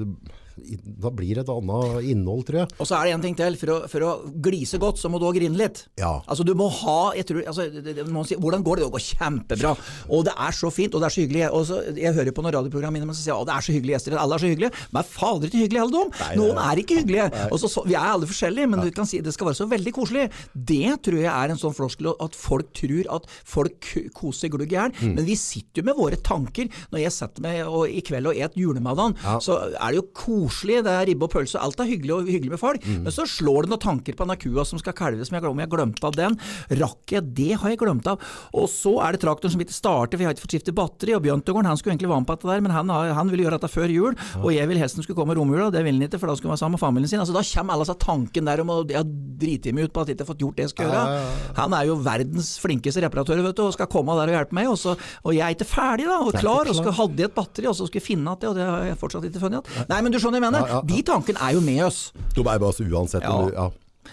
da 0.55 1.09
blir 1.13 1.37
det 1.37 1.43
et 1.45 1.51
annet 1.53 2.07
innhold, 2.13 2.43
tror 2.47 2.59
jeg. 2.63 2.71
Og 2.77 2.87
så 2.89 2.97
er 2.97 3.07
det 3.07 3.13
en 3.17 3.23
ting 3.25 3.37
til. 3.37 3.57
For 3.59 3.73
å, 3.73 3.77
for 3.91 4.05
å 4.05 4.11
glise 4.45 4.79
godt, 4.81 4.99
så 5.01 5.09
må 5.11 5.19
du 5.21 5.25
òg 5.27 5.37
grine 5.39 5.57
litt. 5.59 5.85
Ja. 5.99 6.15
Altså 6.27 6.45
Du 6.47 6.53
må 6.57 6.67
ha 6.81 7.13
jeg 7.17 7.27
tror, 7.29 7.41
altså, 7.49 7.67
det, 7.73 7.95
det, 7.97 8.05
sier, 8.29 8.41
Hvordan 8.41 8.63
går 8.65 8.79
det? 8.79 8.85
Det 8.87 8.93
går 8.95 9.05
kjempebra. 9.07 9.73
Og 10.13 10.25
det 10.27 10.33
er 10.45 10.57
så 10.57 10.71
fint, 10.73 10.93
og 10.93 11.03
det 11.03 11.09
er 11.09 11.15
så 11.15 11.23
hyggelig. 11.23 11.43
Og 11.49 11.65
så, 11.69 11.79
jeg 11.97 12.15
hører 12.17 12.35
på 12.35 12.45
noen 12.45 12.55
radioprogram 12.57 12.97
innimellom 12.97 13.17
som 13.17 13.25
sier 13.25 13.37
at 13.37 13.49
det 13.49 13.55
er 13.57 13.67
så 13.67 13.75
hyggelige 13.75 13.97
gjester. 13.97 14.17
Alle 14.21 14.37
er 14.37 14.43
så 14.43 14.51
hyggelige. 14.51 14.83
Men 14.95 15.09
fader 15.09 15.49
ikke 15.49 15.63
hyggelige 15.63 15.85
alle 15.87 15.95
dem. 15.97 16.13
Noen 16.41 16.61
er 16.63 16.83
ikke 16.83 16.99
hyggelige. 17.01 17.27
Og 17.49 17.61
så, 17.61 17.71
så, 17.71 17.85
vi 17.87 17.97
er 17.97 18.09
alle 18.13 18.29
forskjellige, 18.29 18.69
men 18.71 18.83
du 18.85 18.91
kan 18.95 19.09
si 19.09 19.21
det 19.23 19.33
skal 19.35 19.49
være 19.49 19.59
så 19.61 19.69
veldig 19.73 19.95
koselig. 19.95 20.27
Det 20.53 20.97
tror 21.05 21.19
jeg 21.21 21.31
er 21.33 21.53
en 21.53 21.61
sånn 21.61 21.75
floskel 21.77 22.11
at 22.13 22.37
folk 22.37 22.71
tror 22.77 23.09
at 23.17 23.29
folk 23.49 23.89
koser 24.17 24.51
glugg 24.53 24.73
i 24.73 24.77
hjel. 24.77 24.93
Mm. 25.01 25.17
Men 25.17 25.27
vi 25.27 25.37
sitter 25.39 25.81
jo 25.81 25.89
med 25.89 25.99
våre 25.99 26.19
tanker. 26.21 26.69
Når 26.93 27.05
jeg 27.05 27.15
setter 27.17 27.45
meg 27.45 27.63
og, 27.65 27.85
i 27.89 28.03
kveld 28.05 28.31
og 28.31 28.37
et 28.47 28.57
julemiddag, 28.59 29.17
Ja. 29.23 29.37
så 29.43 29.59
er 29.71 29.93
det 29.93 29.99
jo 30.01 30.07
koselig. 30.13 30.42
Det 30.83 30.93
er 30.93 31.07
ribbe 31.09 31.27
og 31.27 31.33
pølse, 31.33 31.59
alt 31.61 31.79
er 31.79 31.89
hyggelig 31.89 32.15
og 32.15 32.29
hyggelig 32.29 32.53
med 32.55 32.61
folk. 32.61 32.83
Mm. 32.85 33.03
Men 33.07 33.15
så 33.15 33.25
slår 33.29 33.65
det 33.65 33.73
noen 33.73 33.83
tanker 33.83 34.17
på 34.17 34.25
denne 34.25 34.39
kua 34.39 34.65
som 34.67 34.81
skal 34.81 34.95
kalve, 34.97 35.25
som 35.27 35.37
jeg 35.37 35.45
om 35.49 35.61
jeg 35.63 35.71
glemte 35.71 36.07
av 36.07 36.17
den. 36.17 36.37
Rakk 36.81 37.15
jeg 37.15 37.33
det, 37.37 37.51
har 37.61 37.73
jeg 37.73 37.81
glemt 37.81 38.07
av. 38.09 38.21
Og 38.53 38.67
så 38.71 38.95
er 39.05 39.15
det 39.15 39.23
traktoren 39.23 39.53
som 39.53 39.63
ikke 39.63 39.75
starter, 39.75 40.17
for 40.17 40.23
jeg 40.23 40.31
har 40.31 40.37
ikke 40.37 40.45
fått 40.45 40.55
skiftet 40.57 40.77
batteri. 40.77 41.15
Og 41.17 41.23
Bjørntegården 41.25 41.69
han 41.69 41.79
skulle 41.79 41.95
egentlig 41.95 42.11
være 42.11 42.23
med 42.23 42.29
på 42.29 42.37
dette 42.37 42.51
der, 42.51 42.63
men 42.65 42.75
han, 42.75 42.93
han 43.19 43.31
ville 43.31 43.47
gjøre 43.47 43.59
dette 43.59 43.71
før 43.73 43.93
jul. 43.93 44.17
Og 44.41 44.49
jeg 44.55 44.69
vil 44.69 44.81
helst 44.81 44.99
han 44.99 45.05
skulle 45.05 45.19
komme 45.19 45.35
i 45.35 45.39
romjula, 45.39 45.69
det 45.73 45.83
ville 45.85 45.99
han 45.99 46.07
ikke, 46.07 46.21
for 46.21 46.31
da 46.31 46.37
skulle 46.37 46.51
han 46.51 46.57
være 46.57 46.63
sammen 46.65 46.77
med 46.77 46.83
familien 46.83 47.13
sin. 47.13 47.23
Altså 47.23 47.35
Da 47.35 47.45
kommer 47.53 47.77
alle 47.77 47.87
disse 47.87 47.99
tanken 48.03 48.49
der 48.49 48.63
om 48.63 48.73
å 48.73 48.79
ja, 48.91 49.03
drite 49.03 49.73
meg 49.75 49.89
ut 49.89 49.95
på 49.95 50.03
at 50.03 50.11
jeg 50.11 50.17
ikke 50.17 50.25
har 50.27 50.31
fått 50.33 50.43
gjort 50.45 50.59
det 50.59 50.67
jeg 50.67 50.73
skal 50.73 50.89
gjøre. 50.89 51.03
Ja, 51.03 51.17
ja, 51.19 51.33
ja. 51.33 51.55
Han 51.61 51.77
er 51.77 51.89
jo 51.89 51.99
verdens 52.03 52.53
flinkeste 52.63 53.03
reparatør, 53.05 53.43
vet 53.47 53.57
du, 53.59 53.63
og 53.67 53.75
skal 53.75 53.89
komme 53.91 54.15
der 54.19 54.31
og 54.31 54.37
hjelpe 54.37 54.57
meg. 54.57 54.71
Og, 54.71 54.79
så, 54.79 54.95
og 55.23 55.35
jeg 55.35 55.45
er 55.45 55.57
ikke 55.57 55.69
ferdig, 55.69 56.07
da, 56.09 56.19
og 56.23 56.37
klar, 56.37 56.69
og 56.69 56.77
skal 56.77 56.95
hadde 56.97 57.23
jeg 57.23 57.31
et 57.31 57.35
batteri, 57.37 57.69
og 57.69 57.77
så 57.77 57.87
skulle 57.87 58.01
jeg 58.01 58.07
finne 58.07 58.23
igjen 58.23 58.41
det, 58.41 58.49
og 58.49 58.57
det 58.57 58.67
har 58.67 58.87
jeg 58.87 58.99
fortsatt 59.01 59.27
ikke 59.27 59.41
funnet 59.43 59.71
igjen. 59.73 59.87
Nei, 59.89 59.99
men 60.05 60.13
du 60.13 60.19
skjønner 60.21 60.32
hva 60.33 60.41
jeg 60.41 60.45
mener. 60.47 60.67
Ja, 60.67 60.79
ja. 60.79 60.83
De 60.89 61.05
tankene 61.07 61.41
er 61.45 61.55
jo 61.57 61.63
med 61.65 61.81
oss. 61.85 62.03
De 62.33 62.43
er 62.43 62.61
bare 62.65 62.73
så 62.75 62.85
uansett. 62.87 63.25
Ja. 63.25 63.69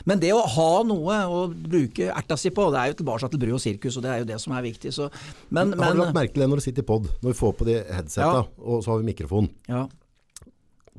Men 0.06 0.20
det 0.22 0.30
å 0.32 0.40
ha 0.46 0.68
noe 0.86 1.16
å 1.26 1.40
bruke 1.50 2.10
erta 2.14 2.36
si 2.38 2.52
på, 2.54 2.68
det 2.72 2.80
er 2.80 2.92
jo 2.92 2.98
tilbake 3.00 3.30
til 3.32 3.42
brød 3.42 3.56
og 3.58 3.62
sirkus, 3.62 3.96
og 3.98 4.04
det 4.06 4.12
er 4.12 4.20
jo 4.22 4.28
det 4.28 4.38
som 4.42 4.54
er 4.56 4.64
viktig. 4.64 4.92
Så, 4.94 5.08
men, 5.50 5.74
Har 5.78 5.96
du 5.96 6.02
lagt 6.02 6.16
merke 6.16 6.36
til 6.36 6.44
det 6.44 6.50
når 6.52 6.62
du 6.62 6.66
sitter 6.68 6.86
i 6.86 6.88
pod, 6.88 7.08
når 7.20 7.34
vi 7.34 7.40
får 7.40 7.56
på 7.58 7.66
de 7.68 7.80
headsetta, 7.90 8.44
og 8.60 8.84
så 8.84 8.94
har 8.94 9.02
vi 9.02 9.10
mikrofon? 9.12 9.50
ja. 9.70 9.86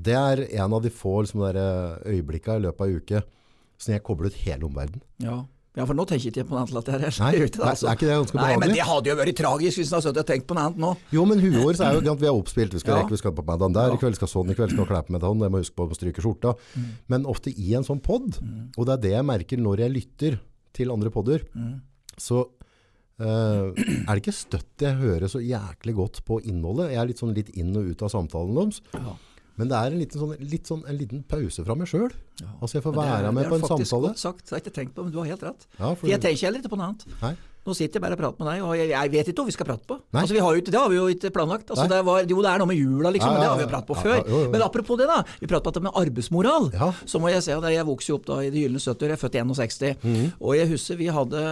Det 0.01 0.15
er 0.17 0.39
en 0.63 0.74
av 0.74 0.82
de 0.82 0.89
få 0.89 1.19
liksom, 1.22 1.43
øyeblikkene 2.09 2.57
i 2.57 2.63
løpet 2.63 2.82
av 2.82 2.89
ei 2.89 2.95
uke 2.97 3.19
som 3.78 3.91
jeg 3.93 4.01
kobler 4.05 4.32
ut 4.32 4.38
hele 4.47 4.65
omverdenen. 4.65 5.03
Ja. 5.72 5.82
Ja, 5.82 5.86
for 5.88 5.95
nå 5.95 6.03
tenker 6.03 6.26
jeg 6.28 6.34
ikke 6.36 6.49
på 6.49 6.55
noe 6.57 6.65
annet. 6.65 6.78
At 6.82 6.89
jeg 6.91 7.13
Nei, 7.22 7.30
er 7.32 7.45
ute, 7.47 7.59
nei, 7.63 7.72
er 7.72 7.95
ikke 7.95 8.07
det 8.09 8.15
ganske 8.19 8.36
behagelig? 8.36 8.57
Nei, 8.59 8.59
men 8.59 8.74
det 8.76 8.86
hadde 8.89 9.07
jo 9.07 9.15
vært 9.22 9.38
tragisk 9.39 9.80
hvis 9.80 9.91
en 9.95 10.01
hadde 10.03 10.24
tenkt 10.28 10.47
på 10.49 10.57
noe 10.57 10.65
annet 10.67 10.82
nå. 10.84 10.89
Jo, 11.15 11.24
men 11.30 11.39
huet 11.39 11.55
vårt 11.63 11.80
er 11.80 11.95
jo 11.95 12.11
at 12.11 12.19
vi 12.19 12.28
er 12.28 12.36
oppspilt. 12.36 12.74
Vi 12.76 12.82
skal 12.84 12.91
Ja. 12.91 12.97
rekke, 13.05 13.15
vi 13.15 13.19
skal 13.22 13.32
på 13.38 13.45
middagen 13.47 13.74
der, 13.78 13.93
i 13.95 13.99
kveld 14.01 14.15
skal 14.19 14.28
sånn, 14.28 14.51
i 14.51 14.57
kveld 14.57 14.74
skal 14.76 14.86
kle 14.89 15.01
på 15.07 15.15
med 15.15 15.22
sånn, 15.24 15.39
jeg 15.47 15.51
må 15.55 15.61
huske 15.63 15.76
på 15.80 15.88
å 15.88 15.95
stryke 15.95 16.19
skjorta. 16.26 16.53
Mm. 16.76 16.89
Men 17.07 17.26
ofte 17.32 17.53
i 17.55 17.74
en 17.80 17.88
sånn 17.88 18.01
podd, 18.03 18.41
og 18.78 18.86
det 18.86 18.93
er 18.97 19.01
det 19.07 19.13
jeg 19.15 19.26
merker 19.32 19.57
når 19.63 19.78
jeg 19.86 19.95
lytter 19.95 20.39
til 20.76 20.91
andre 20.91 21.09
podder, 21.09 21.39
Mm. 21.55 21.80
så 22.19 22.43
uh, 23.22 23.72
er 23.72 24.11
det 24.11 24.22
ikke 24.24 24.34
støtt 24.36 24.78
jeg 24.82 24.95
hører 24.99 25.30
så 25.30 25.39
jæklig 25.39 25.95
godt 25.95 26.26
på 26.26 26.41
innholdet. 26.43 26.91
Jeg 26.91 26.99
er 26.99 27.07
litt 27.07 27.19
sånn 27.22 27.34
litt 27.36 27.49
inn 27.55 27.72
og 27.78 27.86
ut 27.88 28.01
av 28.01 28.09
samtalen 28.11 28.55
deres. 28.59 28.82
Ja. 28.93 29.15
Men 29.58 29.68
det 29.68 29.78
er 29.78 29.91
en 29.91 29.99
liten, 29.99 30.20
sånn, 30.22 30.36
litt 30.39 30.66
sånn, 30.70 30.84
en 30.88 30.97
liten 30.97 31.24
pause 31.28 31.64
fra 31.66 31.76
meg 31.76 31.88
sjøl. 31.91 32.12
Ja. 32.41 32.47
Altså 32.62 32.78
jeg 32.80 32.84
får 32.84 32.93
Men 32.95 33.02
med 33.02 33.12
er- 33.12 33.22
være 33.22 33.34
med 33.34 33.43
det 33.43 33.49
på 33.52 33.56
er 33.56 33.60
faktisk 33.68 33.91
godt 33.91 34.18
sagt, 34.18 34.43
det 34.45 34.49
har 34.49 34.60
jeg 34.60 34.66
ikke 34.66 34.76
tenkt 34.80 34.93
på, 34.95 35.04
men 35.04 35.12
du 35.12 35.18
har 35.20 35.26
helt 35.26 35.43
rett. 35.43 35.68
Ja, 35.80 35.93
For 35.93 36.08
jeg 36.08 36.22
tenker 36.22 36.45
heller 36.47 36.60
ikke 36.64 36.70
på 36.72 36.78
noe 36.80 36.88
annet. 36.88 37.06
Nei. 37.22 37.36
Nå 37.62 37.76
sitter 37.78 37.99
jeg 37.99 38.01
bare 38.01 38.16
og 38.18 38.22
prater 38.24 38.41
med 38.41 38.47
deg, 38.49 38.62
og 38.66 38.72
jeg, 38.80 38.88
jeg 38.89 39.09
vet 39.14 39.28
ikke 39.30 39.43
hva 39.43 39.45
vi 39.45 39.53
skal 39.53 39.68
prate 39.70 39.86
på. 39.86 39.95
Altså, 40.18 40.34
vi 40.34 40.39
har 40.41 40.55
jo 40.57 40.62
det 40.66 40.80
har 40.80 40.89
vi 40.89 40.95
jo 40.97 41.03
ikke 41.14 41.30
planlagt. 41.36 41.70
Altså, 41.70 41.86
det 41.91 41.99
var, 42.07 42.24
jo, 42.26 42.39
det 42.41 42.49
er 42.49 42.57
noe 42.64 42.70
med 42.72 42.80
jula, 42.80 43.12
liksom, 43.14 43.34
men 43.36 43.43
det 43.43 43.49
har 43.51 43.59
vi 43.59 43.66
jo 43.68 43.70
pratet 43.70 43.89
på 43.91 43.97
før. 44.01 44.16
jo, 44.26 44.39
jo. 44.45 44.49
Men 44.55 44.64
apropos 44.66 44.97
det, 44.97 45.05
da. 45.12 45.20
Vi 45.39 45.49
pratet 45.51 45.68
om 45.68 45.74
det 45.78 45.84
med 45.86 45.99
arbeidsmoral. 46.01 46.72
Så 47.05 47.22
må 47.22 47.30
jeg 47.30 47.43
si 47.45 47.51
at 47.53 47.68
jeg 47.70 47.86
vokste 47.86 48.09
jo 48.09 48.18
opp 48.18 48.26
da 48.32 48.39
i 48.41 48.49
de 48.49 48.64
gylne 48.66 48.82
70-år, 48.82 49.12
jeg 49.14 49.18
er 49.18 49.22
født 49.22 49.38
i 49.38 49.43
61. 49.45 50.01
Mhm. 50.01 50.26
Og 50.41 50.55
jeg 50.57 50.72
husker 50.74 50.97
vi 50.97 51.12
hadde 51.14 51.43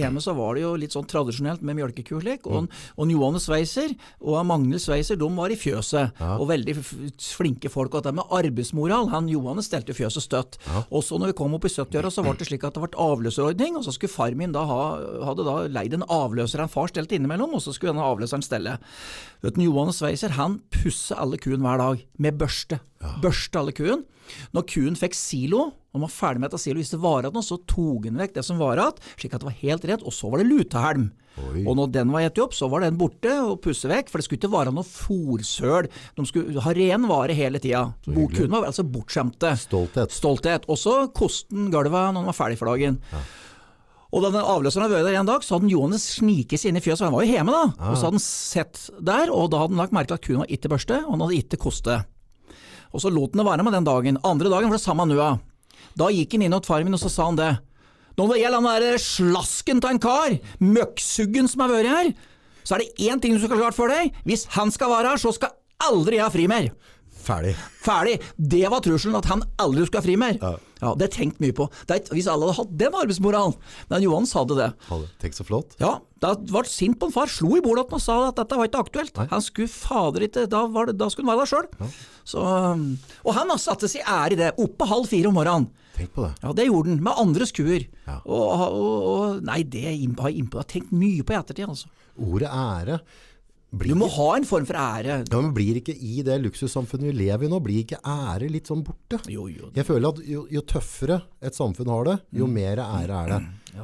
Hjemme 0.00 0.22
så 0.24 0.32
var 0.36 0.54
det 0.56 0.62
jo 0.64 0.72
litt 0.80 0.94
sånn 0.94 1.06
tradisjonelt 1.10 1.62
med 1.66 1.76
mjølkekulek. 1.80 2.46
Og, 2.48 2.60
Mm. 2.60 2.68
og 2.98 3.10
Johanne 3.10 3.40
Sveiser 3.40 3.92
og 4.20 4.40
Magnhild 4.46 4.80
Sveiser 4.82 5.16
de 5.20 5.28
var 5.36 5.50
i 5.52 5.56
fjøset. 5.56 6.12
Og 6.40 6.48
veldig 6.48 6.74
flinke 7.20 7.70
folk. 7.72 7.94
Og 7.94 8.04
det 8.04 8.14
med 8.14 8.24
arbeidsmoral 8.30 9.08
han 9.12 9.28
Johanne 9.28 9.62
stelte 9.64 9.92
fjøset 9.96 10.24
støtt. 10.24 10.58
Og 10.90 11.02
så 11.04 11.18
når 11.20 11.32
vi 11.32 11.38
kom 11.40 11.54
opp 11.56 11.64
i 11.64 11.72
70-åra, 11.72 12.10
så 12.12 12.22
ble 12.24 12.34
det 12.40 12.48
slik 12.48 12.64
at 12.64 12.74
det 12.74 12.82
ble 12.84 12.96
avløserordning. 13.00 13.76
Og 13.76 13.84
så 13.86 13.92
skulle 13.94 14.12
far 14.12 14.34
min 14.38 14.52
da 14.52 14.64
ha, 14.68 14.80
hadde 15.26 15.46
da 15.46 15.56
leid 15.72 15.96
en 15.96 16.06
avløser 16.10 16.62
han 16.62 16.72
far 16.72 16.90
stelte 16.92 17.16
innimellom, 17.16 17.56
og 17.56 17.64
så 17.64 17.74
skulle 17.74 17.94
denne 17.94 18.06
avløseren 18.06 18.44
stelle. 18.44 18.78
Vet 19.44 19.58
du, 19.58 19.64
Johanne 19.66 19.94
Sveiser 19.96 20.36
han 20.36 20.60
pusser 20.74 21.20
alle 21.20 21.40
kuen 21.40 21.64
hver 21.64 21.82
dag 21.82 22.06
med 22.20 22.40
børste. 22.40 22.80
Børste 23.24 23.62
alle 23.62 23.74
kuen. 23.76 24.04
Når 24.54 24.66
kuen 24.70 24.98
fikk 24.98 25.16
silo, 25.18 25.70
og 25.90 26.04
var 26.04 26.12
ferdig 26.14 26.42
med 26.42 26.52
dette 26.52 26.62
silo, 26.62 26.78
hvis 26.78 26.92
det 26.94 27.00
var 27.02 27.24
igjen 27.24 27.34
noe, 27.34 27.46
så 27.46 27.58
tok 27.66 28.06
han 28.06 28.20
vekk 28.20 28.36
det 28.36 28.44
som 28.46 28.60
var 28.60 28.78
igjen, 28.78 29.00
slik 29.18 29.34
at 29.34 29.42
det 29.42 29.48
var 29.48 29.58
helt 29.64 29.88
rett, 29.90 30.06
og 30.06 30.14
så 30.14 30.30
var 30.30 30.42
det 30.42 30.50
lutehelm. 30.50 31.08
Oi. 31.40 31.62
Og 31.64 31.76
når 31.78 31.92
den 31.94 32.10
var 32.12 32.24
gitt 32.24 32.40
opp, 32.42 32.54
så 32.56 32.68
var 32.70 32.84
den 32.84 32.98
borte 33.00 33.32
og 33.46 33.60
pusset 33.64 33.90
vekk, 33.90 34.10
for 34.10 34.20
det 34.20 34.26
skulle 34.26 34.40
ikke 34.42 34.52
være 34.52 34.74
noe 34.74 34.86
fòrsøl. 34.86 35.88
De 36.18 36.26
skulle 36.28 36.64
ha 36.64 36.74
ren 36.76 37.06
vare 37.10 37.36
hele 37.38 37.62
tida. 37.62 37.84
Kuen 38.06 38.52
var 38.52 38.68
altså 38.68 38.84
bortskjemte. 38.86 39.54
Stolthet. 39.64 40.14
Stolthet. 40.14 40.66
Også 40.70 40.96
kosten 41.16 41.70
koste 41.70 41.70
gulvet 41.72 42.14
når 42.14 42.20
den 42.20 42.30
var 42.30 42.36
ferdig 42.36 42.58
for 42.60 42.72
dagen. 42.72 42.98
Og 44.10 44.24
da 44.24 44.30
den 44.34 44.42
avløseren 44.42 44.86
hadde 44.86 44.96
vært 44.98 45.06
der 45.06 45.20
en 45.20 45.28
dag, 45.28 45.44
så 45.46 45.56
hadde 45.56 45.70
Johannes 45.70 46.06
sniket 46.16 46.58
seg 46.58 46.72
inn 46.72 46.80
i 46.80 46.82
fjøset, 46.82 47.06
han 47.06 47.14
var 47.14 47.22
jo 47.22 47.30
hjemme 47.36 47.54
da. 47.54 47.62
Og 47.90 47.94
så 47.94 48.08
hadde 48.08 48.18
han 48.18 48.24
sett 48.24 48.80
der, 48.98 49.30
og 49.30 49.52
da 49.52 49.60
hadde 49.62 49.76
han 49.76 49.82
lagt 49.84 49.94
merke 49.94 50.16
til 50.18 50.34
at 50.34 50.40
var 50.42 50.54
ikke 50.56 50.72
børste, 50.72 50.98
og 51.04 51.14
han 51.14 51.22
hadde 51.24 51.38
ikke 51.38 51.60
koste. 51.62 52.00
Og 52.90 53.04
så 53.04 53.12
lot 53.14 53.36
han 53.36 53.44
det 53.44 53.46
være 53.46 53.66
med 53.66 53.76
den 53.78 53.86
dagen. 53.86 54.18
Andre 54.26 54.50
dagen 54.50 54.72
var 54.72 54.80
det 54.80 54.82
samme 54.82 55.06
nua. 55.06 55.30
Da 55.98 56.10
gikk 56.10 56.34
han 56.34 56.46
inn 56.46 56.56
til 56.58 56.70
faren 56.72 56.88
min, 56.88 56.98
og 56.98 57.02
så 57.02 57.10
sa 57.12 57.28
han 57.30 57.38
det. 57.38 57.52
Når 58.18 58.32
det 58.32 58.40
gjelder 58.42 58.64
den 58.66 58.84
der 58.90 59.02
slasken 59.04 59.82
av 59.84 59.92
en 59.92 60.02
kar, 60.02 60.34
møkksuggen 60.58 61.46
som 61.48 61.62
har 61.64 61.72
vært 61.72 61.92
her, 61.94 62.10
så 62.66 62.76
er 62.76 62.82
det 62.82 63.06
én 63.06 63.22
ting 63.22 63.34
du 63.34 63.40
skal 63.40 63.54
ha 63.54 63.62
klart 63.62 63.78
for 63.78 63.92
deg. 63.92 64.10
Hvis 64.26 64.44
han 64.56 64.74
skal 64.74 64.90
være 64.92 65.14
her, 65.14 65.22
så 65.22 65.32
skal 65.36 65.54
aldri 65.86 66.18
jeg 66.18 66.26
ha 66.26 66.32
fri 66.34 66.48
mer. 66.50 66.72
Ferdig. 67.20 67.54
Ferdig! 67.84 68.18
Det 68.36 68.66
var 68.72 68.82
trusselen, 68.84 69.16
at 69.16 69.30
han 69.30 69.46
aldri 69.62 69.86
skulle 69.86 70.02
ha 70.02 70.08
fri 70.08 70.18
mer. 70.20 70.36
Ja. 70.42 70.56
Ja, 70.80 70.94
Det 70.94 71.06
har 71.06 71.08
jeg 71.08 71.16
tenkt 71.18 71.40
mye 71.44 71.52
på. 71.56 71.66
Det 71.86 71.96
er, 71.96 72.14
hvis 72.16 72.26
alle 72.30 72.48
hadde 72.48 72.56
hatt 72.60 72.76
den 72.80 72.94
arbeidsmoralen 73.02 73.54
Men 73.90 74.02
Johan 74.02 74.26
hadde 74.32 74.56
det. 74.56 74.68
Hadde- 74.88 75.10
Tenk 75.20 75.34
så 75.36 75.44
flott. 75.44 75.76
Ja, 75.80 75.98
Da 76.20 76.34
ble 76.34 76.62
sint 76.68 76.98
på 77.00 77.06
en 77.08 77.12
far, 77.12 77.26
slo 77.32 77.56
i 77.56 77.60
bordet 77.64 77.86
og 77.90 78.00
sa 78.00 78.28
at 78.28 78.36
dette 78.36 78.56
var 78.56 78.68
ikke 78.68 78.82
aktuelt. 78.84 79.16
Nei. 79.16 79.26
Han 79.30 79.40
skulle 79.40 79.68
fader 79.68 80.20
ikke 80.28 80.46
Da, 80.48 80.66
var 80.66 80.86
det, 80.86 80.98
da 80.98 81.08
skulle 81.08 81.28
han 81.28 81.38
være 81.38 81.46
der 81.46 81.52
sjøl. 81.54 81.68
Ja. 81.80 81.86
og 83.24 83.34
han 83.34 83.48
satte 83.58 83.88
sin 83.88 84.02
ære 84.06 84.32
i 84.32 84.36
det. 84.36 84.50
Oppe 84.58 84.86
halv 84.86 85.08
fire 85.08 85.28
om 85.28 85.34
morgenen. 85.34 85.70
Tenk 85.96 86.12
på 86.14 86.24
det. 86.26 86.34
Ja, 86.42 86.52
det 86.52 86.66
gjorde 86.68 86.88
han. 86.94 87.02
Med 87.02 87.12
andres 87.18 87.52
kuer. 87.52 87.86
Ja. 88.06 88.20
Og, 88.24 88.44
og, 88.60 89.02
og 89.10 89.42
Nei, 89.48 89.62
det 89.62 89.82
har 89.84 90.30
jeg 90.30 90.48
tenkt 90.68 90.92
mye 90.92 91.22
på 91.24 91.34
i 91.34 91.40
ettertid, 91.40 91.68
altså. 91.68 91.88
Ordet 92.20 92.48
ære 92.52 93.00
Du 93.70 93.92
må 93.94 94.08
ha 94.10 94.24
en 94.36 94.44
form 94.48 94.64
for 94.66 94.74
ære. 94.74 95.20
ja, 95.30 95.40
men 95.40 95.52
blir 95.54 95.76
ikke 95.78 95.94
i 95.94 96.22
det 96.26 96.40
luksussamfunnet 96.42 97.06
vi 97.12 97.12
lever 97.20 97.46
i 97.46 97.50
nå, 97.52 97.60
blir 97.62 97.84
ikke 97.84 98.00
ære 98.02 98.48
litt 98.50 98.66
sånn 98.66 98.82
borte? 98.82 99.20
Jo, 99.30 99.44
jo. 99.46 99.70
Jeg 99.76 99.86
føler 99.86 100.08
at 100.10 100.18
jo, 100.26 100.42
jo 100.50 100.62
tøffere 100.66 101.20
et 101.40 101.54
samfunn 101.54 101.86
har 101.92 102.08
det, 102.08 102.16
jo 102.34 102.48
mer 102.50 102.82
ære 102.82 103.20
er 103.20 103.30
det. 103.36 103.38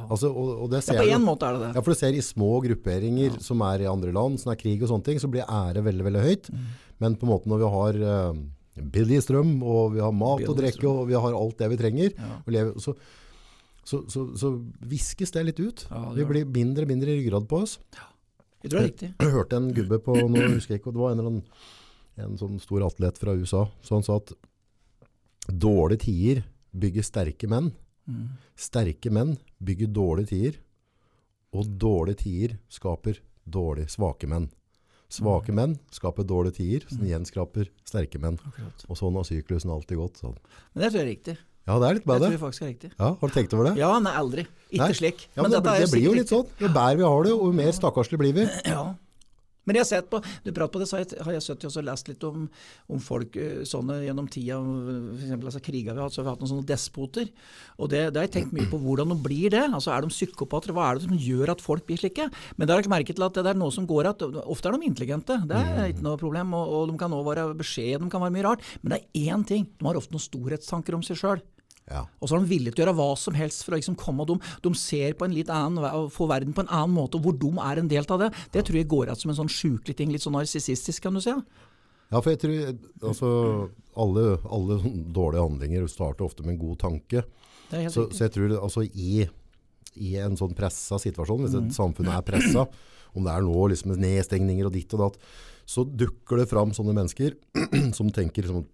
Altså, 0.09 0.27
og, 0.27 0.49
og 0.65 0.73
det 0.73 0.81
Ja, 0.83 0.97
på 0.99 1.07
én 1.07 1.23
måte 1.23 1.47
er 1.47 1.55
det 1.55 1.61
det. 1.63 1.69
Ja, 1.77 1.81
for 1.85 1.95
du 1.95 1.99
ser 2.01 2.17
i 2.17 2.25
små 2.25 2.57
grupperinger 2.65 3.39
som 3.39 3.63
er 3.63 3.85
i 3.85 3.87
andre 3.87 4.11
land, 4.11 4.41
som 4.41 4.51
er 4.51 4.59
krig 4.59 4.83
og 4.83 4.91
sånne 4.91 5.07
ting, 5.07 5.21
så 5.23 5.29
blir 5.31 5.47
ære 5.47 5.85
veldig, 5.87 6.03
veldig 6.09 6.25
høyt. 6.25 6.51
Men 6.99 7.15
på 7.15 7.23
en 7.23 7.31
måte 7.31 7.47
når 7.47 7.63
vi 7.63 7.71
har 7.77 8.01
uh, 8.03 8.41
billig 8.97 9.21
strøm, 9.23 9.55
og 9.63 9.95
vi 9.95 10.03
har 10.03 10.11
mat 10.11 10.43
og 10.43 10.51
Billig 10.51 10.73
drikke, 10.75 10.91
og 10.91 11.07
vi 11.07 11.15
har 11.15 11.39
alt 11.39 11.57
det 11.63 11.71
vi 11.71 11.79
trenger, 11.79 12.11
Ja. 12.19 12.33
og 12.43 12.51
lever, 12.57 12.75
så, 12.83 12.93
så, 13.87 14.03
så, 14.11 14.27
så 14.35 14.51
viskes 14.91 15.31
det 15.31 15.45
litt 15.47 15.63
ut. 15.63 15.87
Ja, 15.89 16.03
det 16.11 16.25
vi 16.25 16.29
blir 16.33 16.51
mindre 16.59 16.83
og 16.83 16.91
mindre 16.91 17.15
ryggrad 17.15 17.47
på 17.47 17.63
oss. 17.63 17.77
Jeg 18.67 18.71
tror 18.73 18.79
det 18.79 18.85
er 18.85 18.91
riktig. 18.91 19.09
Jeg 19.23 19.33
hørte 19.37 19.59
en 19.61 19.71
gubbe 19.73 19.99
på, 20.03 20.15
nå 20.27 20.43
husker 20.53 20.75
jeg 20.75 20.81
ikke, 20.83 20.93
det 20.95 21.01
var 21.01 21.15
en, 21.15 21.23
eller 21.23 21.33
annen, 21.33 21.65
en 22.27 22.37
sånn 22.41 22.59
stor 22.61 22.85
atlet 22.87 23.17
fra 23.21 23.33
USA, 23.37 23.63
så 23.85 23.97
han 23.97 24.05
sa 24.05 24.19
at 24.21 24.33
dårlige 25.47 26.03
tider 26.07 26.43
bygger 26.77 27.05
sterke 27.07 27.49
menn. 27.49 27.71
Mm. 28.07 28.27
Sterke 28.59 29.11
menn 29.13 29.35
bygger 29.63 29.91
dårlige 29.95 30.31
tider, 30.33 30.59
og 31.55 31.71
dårlige 31.79 32.21
tider 32.25 32.57
skaper 32.71 33.21
dårlige 33.47 33.91
svake 33.95 34.27
menn. 34.27 34.49
Svake 35.07 35.53
Mm. 35.53 35.55
menn 35.55 35.73
skaper 35.95 36.25
dårlige 36.27 36.57
tider, 36.59 36.87
som 36.89 37.05
igjen 37.07 37.25
skaper 37.25 37.69
sterke 37.87 38.19
menn. 38.19 38.35
Akkurat. 38.43 38.85
Og 38.89 38.97
sånn 38.99 39.15
har 39.15 39.23
syklusen 39.23 39.71
alltid 39.71 39.97
gått. 39.97 40.17
Sånn. 40.19 40.35
Men 40.73 40.83
det 40.83 40.89
tror 40.91 40.99
jeg 40.99 41.05
er 41.07 41.13
riktig. 41.15 41.37
Ja, 41.67 41.79
det 41.81 41.87
er 41.89 41.97
litt 41.97 42.05
Det 42.05 42.13
tror 42.13 42.23
det. 42.23 42.31
jeg 42.31 42.43
faktisk 42.43 42.63
er 42.63 42.71
riktig. 42.71 42.91
Ja, 42.95 43.09
har 43.19 43.27
du 43.27 43.33
tenkt 43.35 43.57
over 43.57 43.69
det? 43.69 43.73
Ja, 43.81 43.89
nei, 43.99 44.13
aldri. 44.15 44.47
Ikke 44.71 44.93
slik. 44.95 45.27
Ja, 45.35 45.41
men 45.43 45.51
det, 45.51 45.59
dette 45.59 45.75
er 45.75 45.83
det 45.85 45.91
blir 45.91 46.07
jo 46.07 46.15
litt 46.15 46.31
sånn. 46.31 46.47
Jo 46.63 46.71
bedre 46.71 47.01
vi 47.01 47.03
har 47.11 47.27
det, 47.27 47.35
jo 47.35 47.51
mer 47.59 47.75
stakkarslig 47.75 48.23
blir 48.23 48.39
vi. 48.39 48.47
Ja. 48.77 48.85
Men 49.67 49.75
jeg 49.75 49.83
har 49.83 49.87
sett 49.89 50.05
på, 50.07 50.21
du 50.45 50.53
prater 50.55 50.71
på 50.71 50.79
det, 50.79 50.85
så 50.87 50.95
har 50.95 51.33
jeg, 51.35 51.41
sett, 51.43 51.63
også 51.67 51.81
lest 51.83 52.07
litt 52.07 52.21
om, 52.23 52.45
om 52.87 53.01
folk 53.03 53.33
eh, 53.35 53.65
sånne 53.67 53.97
gjennom 54.05 54.29
tida, 54.31 54.61
f.eks. 54.63 55.33
Altså, 55.35 55.59
kriger 55.65 55.91
vi 55.91 55.99
har 55.99 56.05
hatt, 56.07 56.15
så 56.15 56.21
har 56.21 56.27
vi 56.29 56.31
hatt 56.31 56.45
noen 56.45 56.51
sånne 56.53 56.67
despoter. 56.69 57.27
Og 57.75 57.91
det, 57.91 58.05
det 58.15 58.21
har 58.21 58.29
jeg 58.29 58.33
tenkt 58.37 58.55
mye 58.55 58.69
på 58.71 58.79
hvordan 58.79 59.11
de 59.11 59.17
blir 59.25 59.51
det. 59.51 59.65
Altså 59.67 59.91
Er 59.91 60.07
de 60.07 60.13
psykopater? 60.13 60.71
Hva 60.71 60.87
er 60.87 61.01
det 61.01 61.09
som 61.09 61.19
gjør 61.19 61.51
at 61.51 61.65
folk 61.65 61.83
blir 61.89 61.99
slike? 61.99 62.29
Men 62.55 62.63
det 62.63 62.77
har 62.77 62.85
jeg 62.85 62.93
merket 62.95 63.19
til 63.19 63.27
at 63.27 63.41
det 63.41 63.51
er 63.51 63.59
noe 63.59 63.75
som 63.75 63.89
går 63.91 64.07
at 64.13 64.23
Ofte 64.23 64.71
er 64.71 64.79
de 64.79 64.87
intelligente, 64.87 65.35
det 65.51 65.59
er 65.59 65.91
ikke 65.91 66.07
noe 66.07 66.23
problem. 66.23 66.55
Og, 66.55 66.71
og 66.77 66.87
de 66.93 66.97
kan 67.03 67.19
også 67.19 67.27
være 67.33 67.45
beskjedne, 67.59 68.07
de 68.07 68.15
kan 68.15 68.23
være 68.23 68.37
mye 68.39 68.47
rart. 68.47 68.63
Men 68.79 68.95
det 68.95 69.01
er 69.03 69.35
én 69.35 69.43
ting, 69.51 69.67
de 69.67 69.91
har 69.91 69.99
ofte 69.99 70.15
noen 70.15 70.27
storhetstanker 70.29 70.95
om 70.95 71.03
seg 71.03 71.19
sjøl. 71.19 71.43
Ja. 71.87 72.01
Og 72.19 72.27
så 72.27 72.35
er 72.35 72.43
de 72.43 72.51
villige 72.51 72.75
til 72.75 72.83
å 72.83 72.85
gjøre 72.85 72.97
hva 72.97 73.11
som 73.19 73.37
helst 73.37 73.63
for 73.63 73.73
å 73.73 73.79
liksom 73.79 73.95
komme 73.99 74.25
og 74.25 74.33
de, 74.33 74.51
de 74.65 74.71
ser 74.75 75.15
på 75.15 75.23
en 75.27 75.35
litt 75.35 75.51
annen 75.53 75.79
ve- 75.79 75.93
og 75.95 76.09
få 76.11 76.27
verden 76.27 76.55
på 76.55 76.65
en 76.65 76.73
annen 76.73 76.95
måte, 76.97 77.19
og 77.19 77.27
hvor 77.27 77.37
de 77.39 77.51
er 77.63 77.79
en 77.79 77.91
del 77.91 78.07
av 78.11 78.25
det. 78.25 78.29
Det 78.51 78.65
tror 78.67 78.79
jeg 78.81 78.89
går 78.91 79.07
igjen 79.07 79.21
som 79.21 79.31
en 79.31 79.39
sånn 79.39 79.53
sjukelig 79.53 79.95
ting, 79.95 80.11
litt 80.11 80.25
sånn 80.25 80.35
narsissistisk, 80.35 81.05
kan 81.05 81.15
du 81.15 81.23
si. 81.23 81.35
Ja, 82.11 82.21
for 82.21 82.31
jeg 82.31 82.41
tror 82.43 83.09
altså, 83.09 83.31
alle, 83.99 84.27
alle 84.51 84.79
dårlige 85.15 85.43
handlinger 85.43 85.89
starter 85.91 86.27
ofte 86.27 86.45
med 86.45 86.55
en 86.55 86.61
god 86.61 86.79
tanke. 86.83 87.23
Så, 87.91 88.07
så 88.15 88.27
jeg 88.27 88.35
tror 88.35 88.53
altså, 88.61 88.85
i, 88.87 89.25
i 89.99 90.13
en 90.23 90.37
sånn 90.39 90.55
pressa 90.55 90.99
situasjon, 91.03 91.43
hvis 91.43 91.57
et 91.59 91.75
samfunn 91.75 92.11
er 92.13 92.23
pressa, 92.27 92.67
om 93.15 93.27
det 93.27 93.33
er 93.33 93.43
nå 93.43 93.67
liksom 93.71 93.95
nedstengninger 93.99 94.69
og 94.69 94.75
ditt 94.75 94.95
og 94.95 95.07
datt, 95.07 95.21
så 95.67 95.83
dukker 95.83 96.39
det 96.39 96.47
fram 96.51 96.71
sånne 96.75 96.95
mennesker 96.95 97.35
som 97.97 98.11
tenker 98.15 98.47
liksom, 98.47 98.67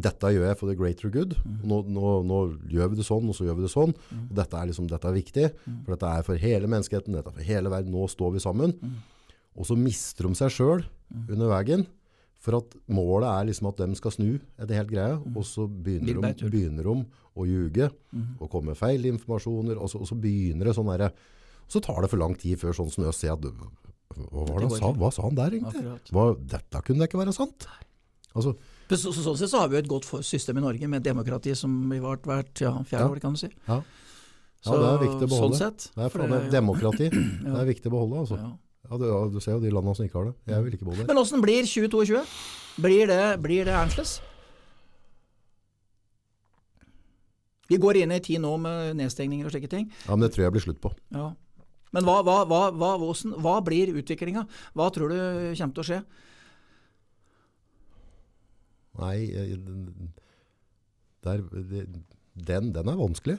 dette 0.00 0.30
gjør 0.34 0.46
jeg 0.48 0.58
for 0.58 0.68
the 0.70 0.74
greater 0.78 1.10
good. 1.10 1.34
Mm. 1.44 1.58
Nå, 1.70 1.80
nå, 1.94 2.12
nå 2.26 2.38
gjør 2.70 2.90
vi 2.92 2.96
det 3.00 3.06
sånn, 3.06 3.28
og 3.30 3.36
så 3.36 3.46
gjør 3.46 3.58
vi 3.60 3.66
det 3.66 3.72
sånn. 3.72 3.94
Og 3.94 4.32
dette 4.34 4.58
er, 4.58 4.70
liksom, 4.70 4.88
dette 4.90 5.06
er 5.10 5.14
viktig, 5.18 5.50
Mm. 5.66 5.84
for 5.84 5.94
dette 5.94 6.10
er 6.18 6.22
for 6.26 6.36
hele 6.36 6.66
menneskeheten, 6.66 7.12
dette 7.14 7.28
er 7.30 7.36
for 7.38 7.42
hele 7.46 7.70
verden. 7.70 7.92
Nå 7.94 8.08
står 8.10 8.32
vi 8.34 8.40
sammen. 8.42 8.72
Mm. 8.80 8.96
Og 9.56 9.66
så 9.68 9.76
mister 9.78 10.26
de 10.26 10.34
seg 10.34 10.50
sjøl 10.50 10.84
under 11.30 11.48
veien. 11.52 11.86
For 12.44 12.58
at 12.58 12.74
målet 12.92 13.24
er 13.30 13.46
liksom 13.48 13.68
at 13.70 13.78
de 13.80 13.94
skal 13.96 14.12
snu 14.12 14.32
etter 14.60 14.74
helt 14.76 14.90
greia, 14.90 15.14
og 15.16 15.44
så 15.48 15.64
begynner 15.70 16.18
de, 16.34 16.48
begynner 16.50 16.84
de 16.84 17.06
å 17.40 17.46
ljuge 17.48 17.86
og 18.38 18.50
komme 18.50 18.74
med 18.74 18.76
feil 18.76 19.06
informasjoner, 19.08 19.78
og 19.80 19.88
så, 19.88 20.02
og 20.02 20.06
så 20.10 20.18
begynner 20.20 20.68
det 20.68 20.74
sånn 20.76 20.90
derre 20.92 21.08
Så 21.66 21.80
tar 21.80 22.02
det 22.02 22.10
for 22.10 22.20
lang 22.20 22.34
tid 22.36 22.58
før 22.60 22.74
sånn 22.76 22.92
Snø 22.92 23.08
ser 23.16 23.32
at 23.32 23.40
hva, 23.40 24.60
det 24.60 24.68
sa, 24.76 24.92
hva 24.92 25.08
sa 25.10 25.22
han 25.24 25.34
der 25.34 25.56
egentlig? 25.56 25.96
Hva, 26.12 26.26
dette 26.36 26.82
kunne 26.84 27.08
ikke 27.08 27.18
være 27.18 27.32
sant. 27.34 27.64
Altså, 28.36 28.52
Så, 28.88 29.10
så, 29.10 29.20
sånn 29.24 29.38
sett 29.40 29.50
så 29.50 29.62
har 29.62 29.70
vi 29.72 29.78
jo 29.78 29.84
et 29.84 29.90
godt 29.90 30.08
system 30.26 30.60
i 30.60 30.64
Norge 30.64 30.88
med 30.92 31.04
demokrati 31.04 31.54
som 31.56 31.72
vi 31.90 32.00
har 32.02 32.20
vært 32.28 32.60
ja, 32.64 32.74
fjerde 32.84 33.14
år, 33.14 33.22
kan 33.22 33.36
du 33.36 33.40
si. 33.40 33.48
ja. 33.68 33.78
ja, 33.80 34.74
det 34.80 34.90
er 34.90 35.00
viktig 35.06 35.24
å 35.24 35.30
beholde. 35.30 35.56
Sånn 35.56 35.72
sett. 35.72 35.88
Det 35.94 36.10
er 36.10 36.34
det 36.34 36.52
demokrati. 36.52 37.08
Det 37.14 37.56
er 37.62 37.70
viktig 37.72 37.90
å 37.90 37.96
beholde, 37.96 38.26
altså. 38.26 38.40
ja. 38.42 38.52
Ja, 38.84 38.98
du, 39.00 39.06
du 39.32 39.40
ser 39.40 39.56
jo 39.56 39.62
de 39.62 39.72
landene 39.72 39.96
som 39.96 40.04
ikke 40.04 40.18
har 40.18 40.26
det. 40.28 40.34
Jeg 40.52 40.64
vil 40.66 40.76
ikke 40.76 40.84
beholde 40.84 41.04
det. 41.04 41.08
Men 41.08 41.20
åssen 41.22 41.40
blir 41.40 41.64
2022? 41.64 42.20
Blir 42.84 43.08
det, 43.08 43.22
blir 43.40 43.64
det 43.64 43.76
annerledes? 43.78 44.18
Vi 47.70 47.78
går 47.80 48.02
inn 48.02 48.12
i 48.12 48.18
en 48.18 48.24
tid 48.24 48.42
nå 48.44 48.50
med 48.60 48.98
nedstengninger 48.98 49.48
og 49.48 49.54
slike 49.54 49.70
ting. 49.72 49.88
Ja, 50.04 50.12
men 50.12 50.26
det 50.26 50.34
tror 50.34 50.44
jeg 50.44 50.54
blir 50.56 50.66
slutt 50.66 50.82
på. 50.84 50.92
Ja. 51.16 51.30
Men 51.94 52.04
hva, 52.04 52.18
hva, 52.26 52.42
hva, 52.44 52.92
hva 52.98 53.54
blir 53.64 53.94
utviklinga? 53.94 54.44
Hva 54.76 54.90
tror 54.92 55.14
du 55.14 55.18
kommer 55.56 55.76
til 55.78 55.84
å 55.84 55.88
skje? 55.88 56.00
Nei, 58.98 59.24
eh, 59.32 59.58
der, 61.24 61.42
den, 62.34 62.74
den 62.74 62.88
er 62.88 62.96
vanskelig. 62.98 63.38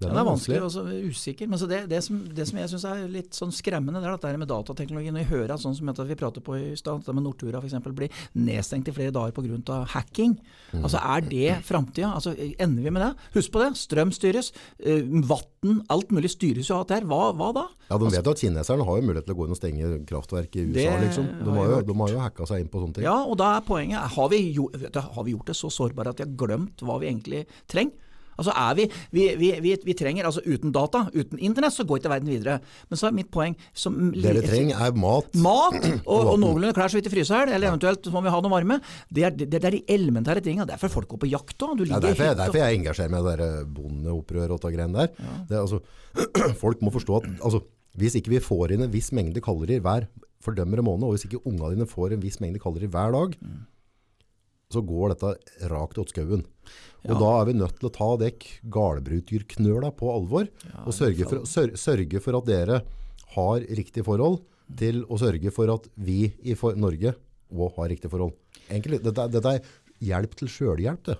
Den 0.00 0.16
er 0.16 0.24
vanskelig 0.24 0.60
og 0.64 0.70
så 0.72 0.82
usikker. 0.88 1.48
Men 1.50 1.60
så 1.60 1.68
det, 1.68 1.82
det, 1.90 2.00
som, 2.04 2.20
det 2.24 2.46
som 2.48 2.60
jeg 2.60 2.70
syns 2.72 2.86
er 2.88 3.02
litt 3.12 3.36
sånn 3.36 3.52
skremmende, 3.52 4.00
det 4.00 4.08
er 4.08 4.16
dette 4.16 4.40
med 4.40 4.48
datateknologi. 4.48 5.12
Når 5.12 5.26
vi 5.26 5.32
hører 5.34 5.54
at 5.54 5.62
sånn 5.62 5.76
som 5.76 5.90
vi 6.08 6.16
prater 6.18 6.44
på 6.44 6.56
i 6.56 6.70
stad, 6.78 7.02
dette 7.02 7.14
med 7.16 7.26
Nortura 7.26 7.60
f.eks. 7.60 7.76
blir 7.98 8.22
nedstengt 8.40 8.88
i 8.88 8.94
flere 8.96 9.14
dager 9.14 9.36
pga. 9.36 9.82
hacking. 9.92 10.38
Mm. 10.72 10.82
Altså 10.86 11.02
Er 11.02 11.26
det 11.26 11.60
framtida? 11.68 12.14
Altså, 12.14 12.34
ender 12.34 12.82
vi 12.82 12.94
med 12.96 13.04
det? 13.04 13.12
Husk 13.36 13.52
på 13.52 13.62
det, 13.62 13.70
strøm 13.76 14.12
styres. 14.16 14.52
Uh, 14.80 15.04
Vann, 15.28 15.82
alt 15.92 16.12
mulig 16.14 16.32
styres 16.32 16.70
jo 16.70 16.78
av 16.78 16.86
dette 16.86 17.00
her. 17.00 17.08
Hva, 17.10 17.32
hva 17.36 17.52
da? 17.56 17.68
Ja, 17.90 17.98
De 18.00 18.10
vet 18.14 18.24
jo 18.24 18.32
at 18.32 18.44
kineserne 18.44 18.86
har 18.88 19.00
jo 19.00 19.08
mulighet 19.08 19.28
til 19.28 19.36
å 19.36 19.40
gå 19.40 19.48
inn 19.48 19.56
og 19.56 19.60
stenge 19.60 19.94
kraftverk 20.08 20.56
i 20.56 20.68
USA. 20.70 20.98
Liksom. 21.04 21.32
De 21.44 21.56
har 21.58 21.74
jo, 21.74 21.80
de 21.90 21.98
har 22.02 22.14
jo 22.14 22.22
hacka 22.24 22.48
seg 22.48 22.64
inn 22.64 22.70
på 22.72 22.80
sånne 22.80 22.96
ting. 22.96 23.08
Ja, 23.08 23.18
og 23.26 23.36
da 23.40 23.56
er 23.58 23.66
poenget 23.66 24.14
Har 24.16 24.30
vi, 24.32 24.44
jo, 24.56 24.70
har 24.70 25.26
vi 25.26 25.34
gjort 25.34 25.50
det 25.50 25.58
så 25.58 25.68
sårbare 25.72 26.14
at 26.14 26.20
de 26.20 26.28
har 26.28 26.38
glemt 26.40 26.80
hva 26.86 27.00
vi 27.02 27.10
egentlig 27.10 27.44
trenger? 27.68 28.06
Altså 28.40 28.54
er 28.56 28.78
vi, 28.78 28.86
vi, 29.14 29.26
vi, 29.40 29.50
vi, 29.64 29.74
vi 29.84 29.96
trenger, 29.98 30.28
altså 30.28 30.42
Uten 30.50 30.72
data, 30.74 31.04
uten 31.14 31.38
internett, 31.38 31.74
så 31.76 31.84
går 31.86 32.00
ikke 32.00 32.12
verden 32.12 32.32
videre. 32.32 32.58
Men 32.90 33.00
så 33.00 33.10
er 33.10 33.16
mitt 33.16 33.30
poeng 33.32 33.56
som, 33.76 33.98
Det 34.14 34.34
vi 34.38 34.44
trenger 34.46 34.80
er 34.86 34.96
mat. 34.98 35.28
Mat 35.44 35.76
og, 36.00 36.20
og 36.32 36.38
noenlunde 36.40 36.72
klær 36.76 36.92
så 36.92 36.98
vidt 36.98 37.10
i 37.10 37.14
fryser 37.14 37.52
eller 37.52 37.70
eventuelt 37.70 38.08
må 38.14 38.24
vi 38.24 38.32
ha 38.32 38.40
noe 38.42 38.54
varme. 38.54 38.80
Det 39.12 39.26
er, 39.28 39.36
det, 39.36 39.50
det 39.52 39.60
er 39.62 39.76
de 39.76 39.82
elementære 39.96 40.44
tinga. 40.44 40.66
Derfor 40.68 40.92
folk 41.00 41.10
går 41.12 41.24
på 41.26 41.30
jakt 41.32 41.66
òg. 41.66 41.76
Det 41.82 41.90
er 41.90 42.06
derfor, 42.08 42.26
jeg, 42.30 42.38
derfor 42.40 42.62
jeg 42.62 42.80
engasjerer 42.80 43.12
meg 43.12 43.28
i 43.34 43.36
det 43.42 43.50
bondeopprøret 43.76 44.56
og 44.56 44.64
de 44.64 44.72
greiene 44.76 45.04
der. 45.04 45.12
Det, 45.50 45.58
er 45.58 45.62
altså, 45.62 45.82
folk 46.64 46.82
må 46.84 46.94
forstå 46.94 47.20
at 47.20 47.28
altså, 47.38 47.62
hvis 48.00 48.16
ikke 48.18 48.34
vi 48.36 48.42
får 48.42 48.76
inn 48.76 48.86
en 48.86 48.92
viss 48.92 49.10
mengde 49.16 49.42
kalorier 49.44 49.82
hver 49.84 50.08
fordømmer 50.40 50.80
måned, 50.84 51.04
og 51.04 51.16
hvis 51.16 51.26
ikke 51.28 51.42
unga 51.48 51.72
dine 51.74 51.86
får 51.88 52.14
en 52.16 52.22
viss 52.22 52.40
mengde 52.40 52.62
kalorier 52.62 52.88
hver 52.92 53.12
dag, 53.12 53.34
så 54.70 54.82
går 54.86 55.14
dette 55.14 55.68
rakt 55.70 55.98
til 55.98 56.06
skauen. 56.12 56.44
Og 57.08 57.14
Ja. 57.14 57.18
da 57.18 57.30
er 57.40 57.44
vi 57.46 57.52
nødt 57.58 57.78
til 57.80 57.88
å 57.88 57.92
ta 57.92 58.08
dekk 58.20 58.44
galbruterknøla 58.70 59.90
på 59.96 60.10
alvor, 60.12 60.48
og 60.86 60.92
sørge 60.94 61.26
for, 61.28 61.44
sør, 61.48 61.72
sørge 61.76 62.20
for 62.22 62.36
at 62.38 62.46
dere 62.46 62.82
har 63.34 63.60
riktig 63.60 64.04
forhold 64.04 64.40
til 64.76 65.02
å 65.06 65.18
sørge 65.18 65.50
for 65.52 65.72
at 65.74 65.88
vi 65.96 66.32
i 66.44 66.54
for 66.54 66.76
Norge 66.78 67.14
òg 67.50 67.74
har 67.76 67.88
riktig 67.90 68.10
forhold. 68.12 68.32
Egentlig, 68.70 69.00
dette, 69.02 69.24
dette 69.32 69.54
er 69.56 69.64
hjelp 70.00 70.34
til 70.38 70.48
sjølhjelp, 70.48 71.02
det. 71.08 71.16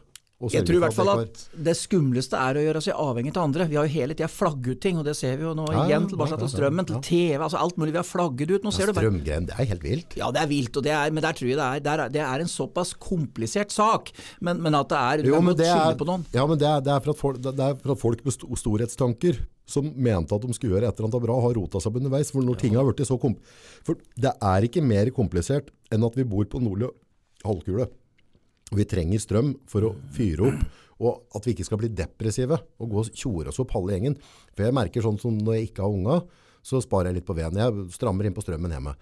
Jeg 0.48 0.64
tror 0.64 0.78
i 0.78 0.80
hvert 0.80 0.96
fall 0.96 1.10
at 1.12 1.40
det 1.68 1.74
skumleste 1.76 2.38
er 2.40 2.56
å 2.56 2.62
gjøre 2.64 2.80
seg 2.86 2.96
avhengig 2.96 3.34
av 3.34 3.42
andre. 3.44 3.66
Vi 3.68 3.76
har 3.76 3.84
jo 3.84 3.92
hele 3.92 4.14
tida 4.16 4.28
flagget 4.32 4.78
ut 4.78 4.80
ting, 4.80 4.96
og 4.96 5.04
det 5.04 5.12
ser 5.18 5.34
vi 5.36 5.44
jo 5.44 5.52
nå 5.56 5.66
Ja, 5.68 5.82
ja, 5.82 5.84
igjen. 5.90 6.06
Tilbake 6.08 6.32
ja, 6.32 6.38
til 6.40 6.50
strømmen, 6.54 6.88
til 6.88 7.02
TV, 7.04 7.36
altså 7.44 7.60
alt 7.60 7.76
mulig 7.76 7.92
vi 7.92 8.00
har 8.00 8.08
flagget 8.08 8.54
ut. 8.54 8.64
Nå 8.64 8.72
ser 8.72 8.88
ja, 8.88 8.94
Strømgren, 8.96 9.50
det 9.50 9.58
er 9.58 9.68
helt 9.74 9.84
vilt. 9.84 10.16
Ja, 10.16 10.30
det 10.32 10.40
er 10.40 10.48
vilt, 10.48 10.80
og 10.80 10.86
det 10.86 10.94
er, 10.96 11.12
men 11.12 11.26
der 11.26 11.36
tror 11.36 11.50
jeg 11.52 11.60
det 11.60 11.66
er, 11.68 11.84
der 11.90 12.14
det 12.16 12.24
er 12.24 12.46
en 12.46 12.48
såpass 12.48 12.94
komplisert 12.96 13.74
sak. 13.74 14.08
Men, 14.40 14.64
men 14.64 14.80
at 14.80 14.88
det 14.88 15.02
er 15.02 15.24
Du 15.26 15.30
Jo, 15.34 15.36
kan 15.42 15.52
godt 15.52 15.62
skylde 15.66 16.00
på 16.00 16.08
noen. 16.08 16.26
ja, 16.32 16.46
men 16.48 16.64
det 16.64 16.70
er, 16.72 16.80
det 16.88 16.94
er, 16.96 17.04
for, 17.04 17.12
at 17.12 17.20
folk, 17.20 17.44
det 17.44 17.66
er 17.68 17.76
for 17.84 17.96
at 17.98 18.04
folk 18.06 18.24
med 18.24 18.58
storhetstanker 18.64 19.44
som 19.70 19.92
mente 19.92 20.34
at 20.34 20.42
de 20.42 20.56
skulle 20.56 20.74
gjøre 20.74 20.88
et 20.88 20.96
eller 20.98 21.10
annet 21.12 21.24
bra, 21.28 21.36
har 21.44 21.54
rota 21.60 21.84
seg 21.84 22.00
underveis. 22.00 22.32
For 22.32 22.42
når 22.48 22.58
ting 22.64 22.80
har 22.80 22.88
blitt 22.88 23.04
så 23.06 23.20
komp... 23.20 23.44
For 23.84 24.00
det 24.16 24.32
er 24.40 24.66
ikke 24.66 24.82
mer 24.82 25.12
komplisert 25.14 25.68
enn 25.92 26.08
at 26.08 26.16
vi 26.16 26.24
bor 26.26 26.48
på 26.48 26.64
nordlig 26.64 26.90
halvkule. 27.44 27.86
Og 28.70 28.78
vi 28.78 28.86
trenger 28.88 29.22
strøm 29.22 29.54
for 29.70 29.88
å 29.88 29.94
fyre 30.14 30.50
opp, 30.50 30.62
og 31.00 31.36
at 31.36 31.46
vi 31.46 31.54
ikke 31.54 31.66
skal 31.66 31.80
bli 31.80 31.90
depressive 31.96 32.58
og 32.78 32.92
gå 32.92 33.02
og 33.02 33.14
tjore 33.16 33.50
oss 33.50 33.60
opp 33.62 33.72
halve 33.74 33.96
gjengen. 33.96 34.18
For 34.52 34.66
jeg 34.66 34.76
merker 34.76 35.04
sånn 35.04 35.18
som 35.20 35.38
når 35.38 35.56
jeg 35.56 35.70
ikke 35.70 35.86
har 35.86 35.94
unga, 35.96 36.18
så 36.62 36.80
sparer 36.84 37.10
jeg 37.10 37.20
litt 37.20 37.28
på 37.28 37.36
veden. 37.38 37.60
Jeg 37.60 37.86
strammer 37.94 38.28
inn 38.28 38.36
på 38.36 38.44
strømmen 38.44 38.74
hjemme. 38.76 38.92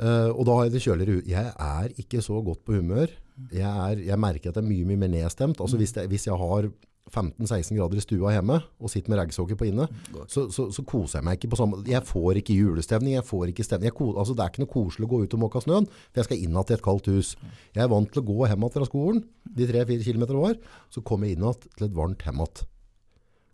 Uh, 0.00 0.32
og 0.32 0.42
da 0.48 0.56
har 0.56 0.66
jeg 0.66 0.74
det 0.74 0.82
kjøligere 0.86 1.20
ut. 1.20 1.28
Jeg 1.28 1.52
er 1.52 1.92
ikke 2.02 2.22
så 2.24 2.40
godt 2.42 2.64
på 2.66 2.78
humør. 2.80 3.12
Jeg, 3.52 3.68
er, 3.68 4.00
jeg 4.08 4.18
merker 4.18 4.50
at 4.50 4.58
jeg 4.58 4.64
er 4.64 4.70
mye, 4.70 4.88
mye 4.88 5.02
mer 5.04 5.12
nedstemt. 5.12 5.60
Altså 5.62 5.78
hvis, 5.78 5.92
det, 5.94 6.08
hvis 6.10 6.26
jeg 6.30 6.38
har 6.40 6.70
15-16 7.14 7.78
grader 7.78 8.00
i 8.00 8.04
stua 8.04 8.32
hjemme 8.34 8.58
og 8.78 8.90
sitter 8.92 9.12
med 9.12 9.20
raggsokker 9.20 9.58
på 9.60 9.68
inne, 9.70 9.86
så, 10.30 10.46
så, 10.52 10.66
så 10.74 10.84
koser 10.86 11.20
jeg 11.20 11.26
meg 11.28 11.38
ikke 11.38 11.52
på 11.54 11.60
samme 11.60 11.80
Jeg 11.88 12.04
får 12.08 12.40
ikke 12.40 12.56
julestemning, 12.58 13.16
jeg 13.16 13.26
får 13.28 13.52
ikke 13.52 13.66
stemning. 13.66 13.90
Jeg, 13.90 13.96
altså 14.12 14.36
det 14.36 14.44
er 14.44 14.52
ikke 14.52 14.64
noe 14.64 14.72
koselig 14.74 15.08
å 15.08 15.12
gå 15.14 15.22
ut 15.24 15.36
og 15.38 15.42
måke 15.44 15.62
snøen, 15.64 15.88
for 15.88 16.22
jeg 16.22 16.28
skal 16.28 16.42
inn 16.42 16.54
igjen 16.54 16.68
til 16.68 16.78
et 16.78 16.84
kaldt 16.84 17.10
hus. 17.12 17.34
Jeg 17.76 17.86
er 17.86 17.92
vant 17.92 18.10
til 18.10 18.22
å 18.22 18.26
gå 18.28 18.50
hjem 18.50 18.66
igjen 18.66 18.76
fra 18.76 18.90
skolen, 18.90 19.24
de 19.54 19.70
3-4 19.70 20.08
km 20.08 20.26
var, 20.40 20.58
så 20.92 21.04
kommer 21.06 21.30
jeg 21.30 21.38
inn 21.38 21.46
igjen 21.46 21.64
til 21.78 21.88
et 21.88 21.96
varmt 21.96 22.26
hjem 22.26 22.44
igjen. 22.44 22.68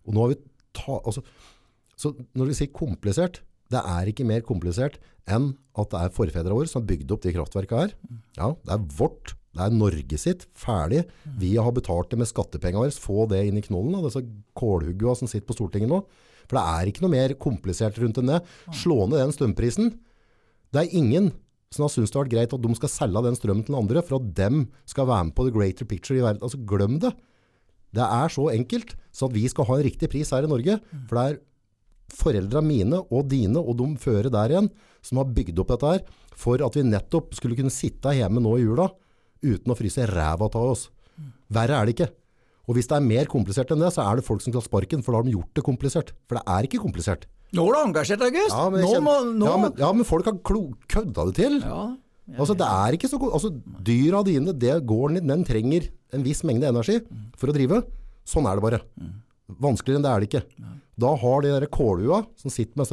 Og 0.08 0.16
nå 0.16 0.24
har 0.24 0.32
vi 0.32 0.40
ta, 0.76 0.98
altså, 0.98 1.24
så 2.00 2.14
når 2.38 2.50
vi 2.50 2.58
sier 2.58 2.74
komplisert, 2.74 3.42
det 3.70 3.80
er 3.86 4.08
ikke 4.10 4.26
mer 4.26 4.42
komplisert 4.46 4.98
enn 5.30 5.52
at 5.78 5.92
det 5.92 6.00
er 6.00 6.14
forfedrene 6.14 6.56
våre 6.56 6.70
som 6.70 6.82
har 6.82 6.88
bygd 6.90 7.12
opp 7.14 7.22
de 7.24 7.34
kraftverkene 7.36 7.84
her. 7.84 7.92
Ja, 8.38 8.48
det 8.66 8.74
er 8.74 8.86
vårt, 8.98 9.34
det 9.50 9.64
er 9.64 9.74
Norge 9.74 10.18
sitt, 10.20 10.44
ferdig. 10.54 11.04
Vi 11.40 11.56
har 11.58 11.72
betalt 11.74 12.12
det 12.12 12.20
med 12.20 12.28
skattepengene 12.30 12.84
våre, 12.84 12.94
få 12.94 13.26
det 13.30 13.42
inn 13.48 13.58
i 13.58 13.64
knollen 13.64 13.96
av 13.98 14.06
disse 14.06 14.22
kålhuggene 14.58 15.16
som 15.18 15.30
sitter 15.30 15.48
på 15.48 15.56
Stortinget 15.58 15.90
nå. 15.90 16.04
For 16.46 16.58
det 16.58 16.62
er 16.62 16.90
ikke 16.90 17.04
noe 17.04 17.14
mer 17.14 17.34
komplisert 17.38 17.98
rundt 18.02 18.20
enn 18.22 18.30
det. 18.30 18.40
Slå 18.78 19.04
ned 19.06 19.18
den 19.18 19.34
strømprisen. 19.34 19.90
Det 20.70 20.84
er 20.84 20.94
ingen 20.98 21.32
som 21.74 21.84
har 21.86 21.92
syntes 21.92 22.10
det 22.10 22.18
har 22.18 22.24
vært 22.26 22.34
greit 22.34 22.54
at 22.54 22.62
de 22.62 22.76
skal 22.78 22.90
selge 22.90 23.22
den 23.26 23.36
strømmen 23.38 23.66
til 23.66 23.78
andre, 23.78 24.02
for 24.06 24.18
at 24.18 24.30
dem 24.38 24.64
skal 24.90 25.06
være 25.10 25.28
med 25.28 25.36
på 25.36 25.46
the 25.46 25.54
greater 25.54 25.86
picture 25.86 26.18
i 26.18 26.24
verden. 26.24 26.42
Altså, 26.46 26.58
glem 26.66 26.98
det. 27.02 27.12
Det 27.94 28.06
er 28.06 28.30
så 28.30 28.48
enkelt, 28.54 28.94
så 29.14 29.26
at 29.26 29.34
vi 29.34 29.44
skal 29.50 29.66
ha 29.66 29.78
en 29.78 29.86
riktig 29.86 30.10
pris 30.10 30.30
her 30.34 30.46
i 30.46 30.50
Norge. 30.50 30.78
For 31.10 31.18
det 31.18 31.26
er 31.26 31.38
foreldra 32.10 32.62
mine 32.62 32.98
og 33.06 33.28
dine 33.30 33.62
og 33.62 33.76
de 33.78 33.86
føre 34.02 34.32
der 34.34 34.54
igjen, 34.54 34.70
som 35.02 35.22
har 35.22 35.30
bygd 35.30 35.62
opp 35.62 35.70
dette 35.74 35.92
her, 35.94 36.02
for 36.38 36.62
at 36.66 36.76
vi 36.78 36.86
nettopp 36.86 37.34
skulle 37.38 37.58
kunne 37.58 37.74
sitte 37.74 38.14
hjemme 38.16 38.42
nå 38.42 38.56
i 38.58 38.64
jula, 38.64 38.88
uten 39.42 39.72
å 39.72 39.78
fryse 39.78 40.06
ræva 40.10 40.48
av 40.48 40.64
oss. 40.64 40.88
Verre 41.52 41.78
er 41.78 41.88
det 41.88 41.96
ikke. 41.96 42.10
Og 42.70 42.76
hvis 42.76 42.86
det 42.90 42.98
er 42.98 43.06
mer 43.06 43.26
komplisert 43.30 43.72
enn 43.74 43.82
det, 43.82 43.90
så 43.94 44.04
er 44.06 44.20
det 44.20 44.26
folk 44.26 44.42
som 44.44 44.54
skal 44.54 44.62
sparken, 44.62 45.02
for 45.02 45.12
da 45.12 45.20
har 45.20 45.26
de 45.26 45.34
gjort 45.34 45.56
det 45.58 45.64
komplisert. 45.66 46.12
For 46.30 46.38
det 46.38 46.44
er 46.46 46.68
ikke 46.68 46.82
komplisert. 46.82 47.26
Nå 47.56 47.64
er 47.66 47.74
du 47.74 47.80
engasjert, 47.80 48.22
August! 48.22 48.54
Ja, 48.54 48.68
men, 48.70 48.84
nå 48.86 49.00
må, 49.02 49.16
nå... 49.34 49.48
ja, 49.48 49.56
men, 49.58 49.74
ja, 49.80 49.88
men 49.96 50.06
folk 50.06 50.28
har 50.30 50.38
kødda 50.44 51.26
det 51.30 51.34
til. 51.40 51.58
Ja, 51.64 51.88
Altså, 52.38 52.54
det 52.54 52.66
er 52.66 52.94
ikke 52.94 53.08
så. 53.10 53.18
Altså, 53.26 53.48
dyra 53.82 54.20
dine, 54.26 54.52
det 54.54 54.76
gården 54.86 55.18
din, 55.18 55.32
den 55.32 55.40
trenger 55.46 55.88
en 56.14 56.22
viss 56.22 56.44
mengde 56.46 56.68
energi 56.68 57.00
for 57.38 57.50
å 57.50 57.54
drive. 57.56 57.80
Sånn 58.28 58.46
er 58.46 58.58
det 58.58 58.62
bare. 58.62 58.80
Vanskeligere 59.60 59.98
enn 59.98 60.06
det 60.06 60.12
er 60.12 60.22
det 60.22 60.28
ikke. 60.30 60.68
Da 61.00 61.10
har 61.22 61.42
de 61.42 61.54
der 61.56 61.66
kålua 61.72 62.20
som 62.38 62.52
sitter 62.54 62.78
med 62.78 62.86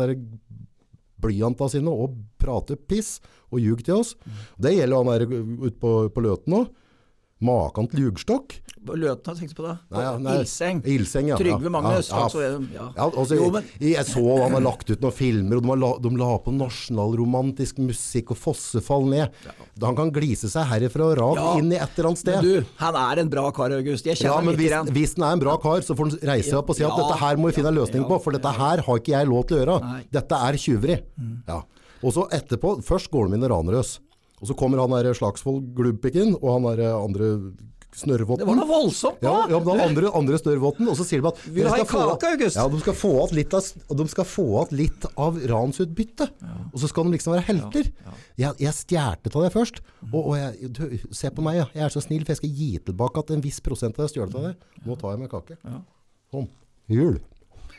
blyanta 1.22 1.70
sine 1.72 1.92
og 1.92 2.18
prater 2.42 2.78
piss 2.78 3.18
og 3.52 3.62
ljug 3.64 3.84
til 3.86 4.02
oss. 4.02 4.16
Det 4.60 4.76
gjelder 4.76 4.98
han 5.02 5.12
der 5.14 5.26
ute 5.68 5.78
på, 5.82 5.94
på 6.14 6.24
Løten 6.26 6.60
òg. 6.62 6.70
Maken 7.38 7.86
til 7.92 8.08
ljugstokk. 8.08 8.56
Løten 8.88 9.28
har 9.30 9.36
tenkt 9.36 9.54
på 9.58 9.66
da. 9.66 9.74
Nei, 9.92 10.02
ja, 10.02 10.12
nei. 10.22 10.36
Ilseng. 10.40 10.80
Ilseng, 10.88 11.28
ja. 11.30 11.36
Trygve 11.38 11.70
Magnus. 11.70 12.08
ja, 12.10 12.22
ja. 12.74 12.86
altså, 12.96 13.36
Jo, 13.36 13.50
men- 13.52 13.66
jeg 13.84 14.06
så 14.08 14.24
han 14.42 14.56
har 14.56 14.62
lagt 14.64 14.90
ut 14.90 15.02
noen 15.04 15.14
filmer, 15.14 15.58
og 15.60 15.64
de, 15.68 15.76
la, 15.84 15.92
de 16.02 16.12
la 16.18 16.30
på 16.40 16.54
nasjonalromantisk 16.56 17.78
musikk 17.84 18.32
og 18.34 18.40
fossefall 18.42 19.06
ned. 19.12 19.30
Han 19.84 19.98
kan 20.00 20.12
glise 20.16 20.50
seg 20.50 20.66
herifra 20.72 21.12
og 21.12 21.18
rakt 21.20 21.62
inn 21.62 21.72
i 21.74 21.78
et 21.78 21.90
eller 21.98 22.10
annet 22.14 22.24
sted. 22.24 22.40
Men 22.42 22.48
du, 22.64 22.74
han 22.82 23.00
er 23.04 23.24
en 23.26 23.30
bra 23.30 23.46
kar, 23.52 23.76
August. 23.78 24.06
Jeg 24.10 24.22
ja, 24.24 24.40
men 24.42 24.56
hvis, 24.58 24.74
hvis 24.96 25.16
han 25.20 25.28
er 25.30 25.38
en 25.38 25.46
bra 25.46 25.58
kar, 25.62 25.82
så 25.86 25.94
får 25.98 26.10
han 26.10 26.20
reise 26.32 26.50
seg 26.50 26.62
opp 26.62 26.74
og 26.74 26.80
si 26.80 26.88
at 26.88 26.98
dette 26.98 27.20
her 27.22 27.38
må 27.38 27.52
vi 27.52 27.60
finne 27.60 27.74
en 27.74 27.80
løsning 27.82 28.08
på, 28.10 28.22
for 28.24 28.32
dette 28.38 28.56
her 28.58 28.86
har 28.88 29.04
ikke 29.04 29.14
jeg 29.14 29.30
lov 29.30 29.46
til 29.50 29.60
å 29.60 29.62
gjøre. 29.62 29.80
Nei. 29.84 30.02
Mm. 30.02 30.12
Dette 30.18 30.42
er 30.48 30.62
tjuveri. 30.64 31.00
Ja. 31.48 31.62
Og 32.06 32.14
så 32.14 32.28
etterpå, 32.34 32.78
først 32.86 33.10
går 33.12 33.28
de 33.30 33.38
inn 33.38 33.44
i 33.46 33.50
ranerøs. 33.52 33.98
Og 34.42 34.50
så 34.52 34.56
kommer 34.58 34.84
han 34.84 34.94
der 34.94 35.16
Slagsvold 35.18 35.72
Glubbpikken, 35.78 36.36
og 36.42 36.52
han 36.58 36.70
der 36.78 36.94
andre 36.98 37.32
Snørrvotten. 37.98 38.44
Det 38.44 38.46
var 38.46 38.58
noe 38.60 38.68
voldsomt, 38.70 39.22
da! 39.24 39.32
ja, 39.50 39.58
den 39.64 39.80
andre, 39.82 40.10
andre 40.14 40.38
Snørrvotten, 40.38 40.90
og 40.92 40.98
så 41.00 41.06
sier 41.08 41.24
de 41.24 41.30
at 41.32 41.40
Vil 41.50 41.66
ha 41.66 41.80
en 41.80 41.88
kake, 41.90 42.30
August? 42.36 42.60
Ja, 42.60 42.66
de 42.70 42.82
skal 42.84 42.94
få 43.00 43.12
igjen 43.16 43.38
litt, 43.40 43.56
av- 43.58 43.96
de 44.02 44.06
skal 44.12 44.28
få 44.30 44.46
igjen 44.52 44.78
litt 44.84 45.08
av 45.18 45.40
ransutbyttet. 45.50 46.44
Og 46.68 46.78
så 46.84 46.90
skal 46.92 47.08
de 47.08 47.16
liksom 47.16 47.34
være 47.34 47.46
helter. 47.48 47.90
Jeg, 48.38 48.54
jeg 48.62 48.76
stjerte 48.78 49.32
av 49.34 49.48
det 49.48 49.54
først. 49.56 49.82
Og, 50.12 50.20
og 50.20 50.36
jeg, 50.38 50.70
du, 50.78 50.84
se 51.16 51.32
på 51.34 51.46
meg, 51.48 51.62
ja. 51.64 51.66
jeg 51.74 51.88
er 51.88 51.96
så 51.96 52.04
snill, 52.06 52.28
for 52.28 52.36
jeg 52.36 52.42
skal 52.44 52.54
gi 52.60 52.70
tilbake 52.92 53.24
at 53.24 53.34
en 53.34 53.42
viss 53.48 53.58
prosent 53.66 53.98
av 53.98 54.06
det 54.06 54.14
stjålet 54.14 54.38
av 54.38 54.46
det. 54.52 54.54
Nå 54.86 55.00
tar 55.02 55.16
jeg 55.16 55.24
meg 55.24 55.34
kake. 55.34 55.58
Sånn. 56.36 56.52
Jul. 56.94 57.18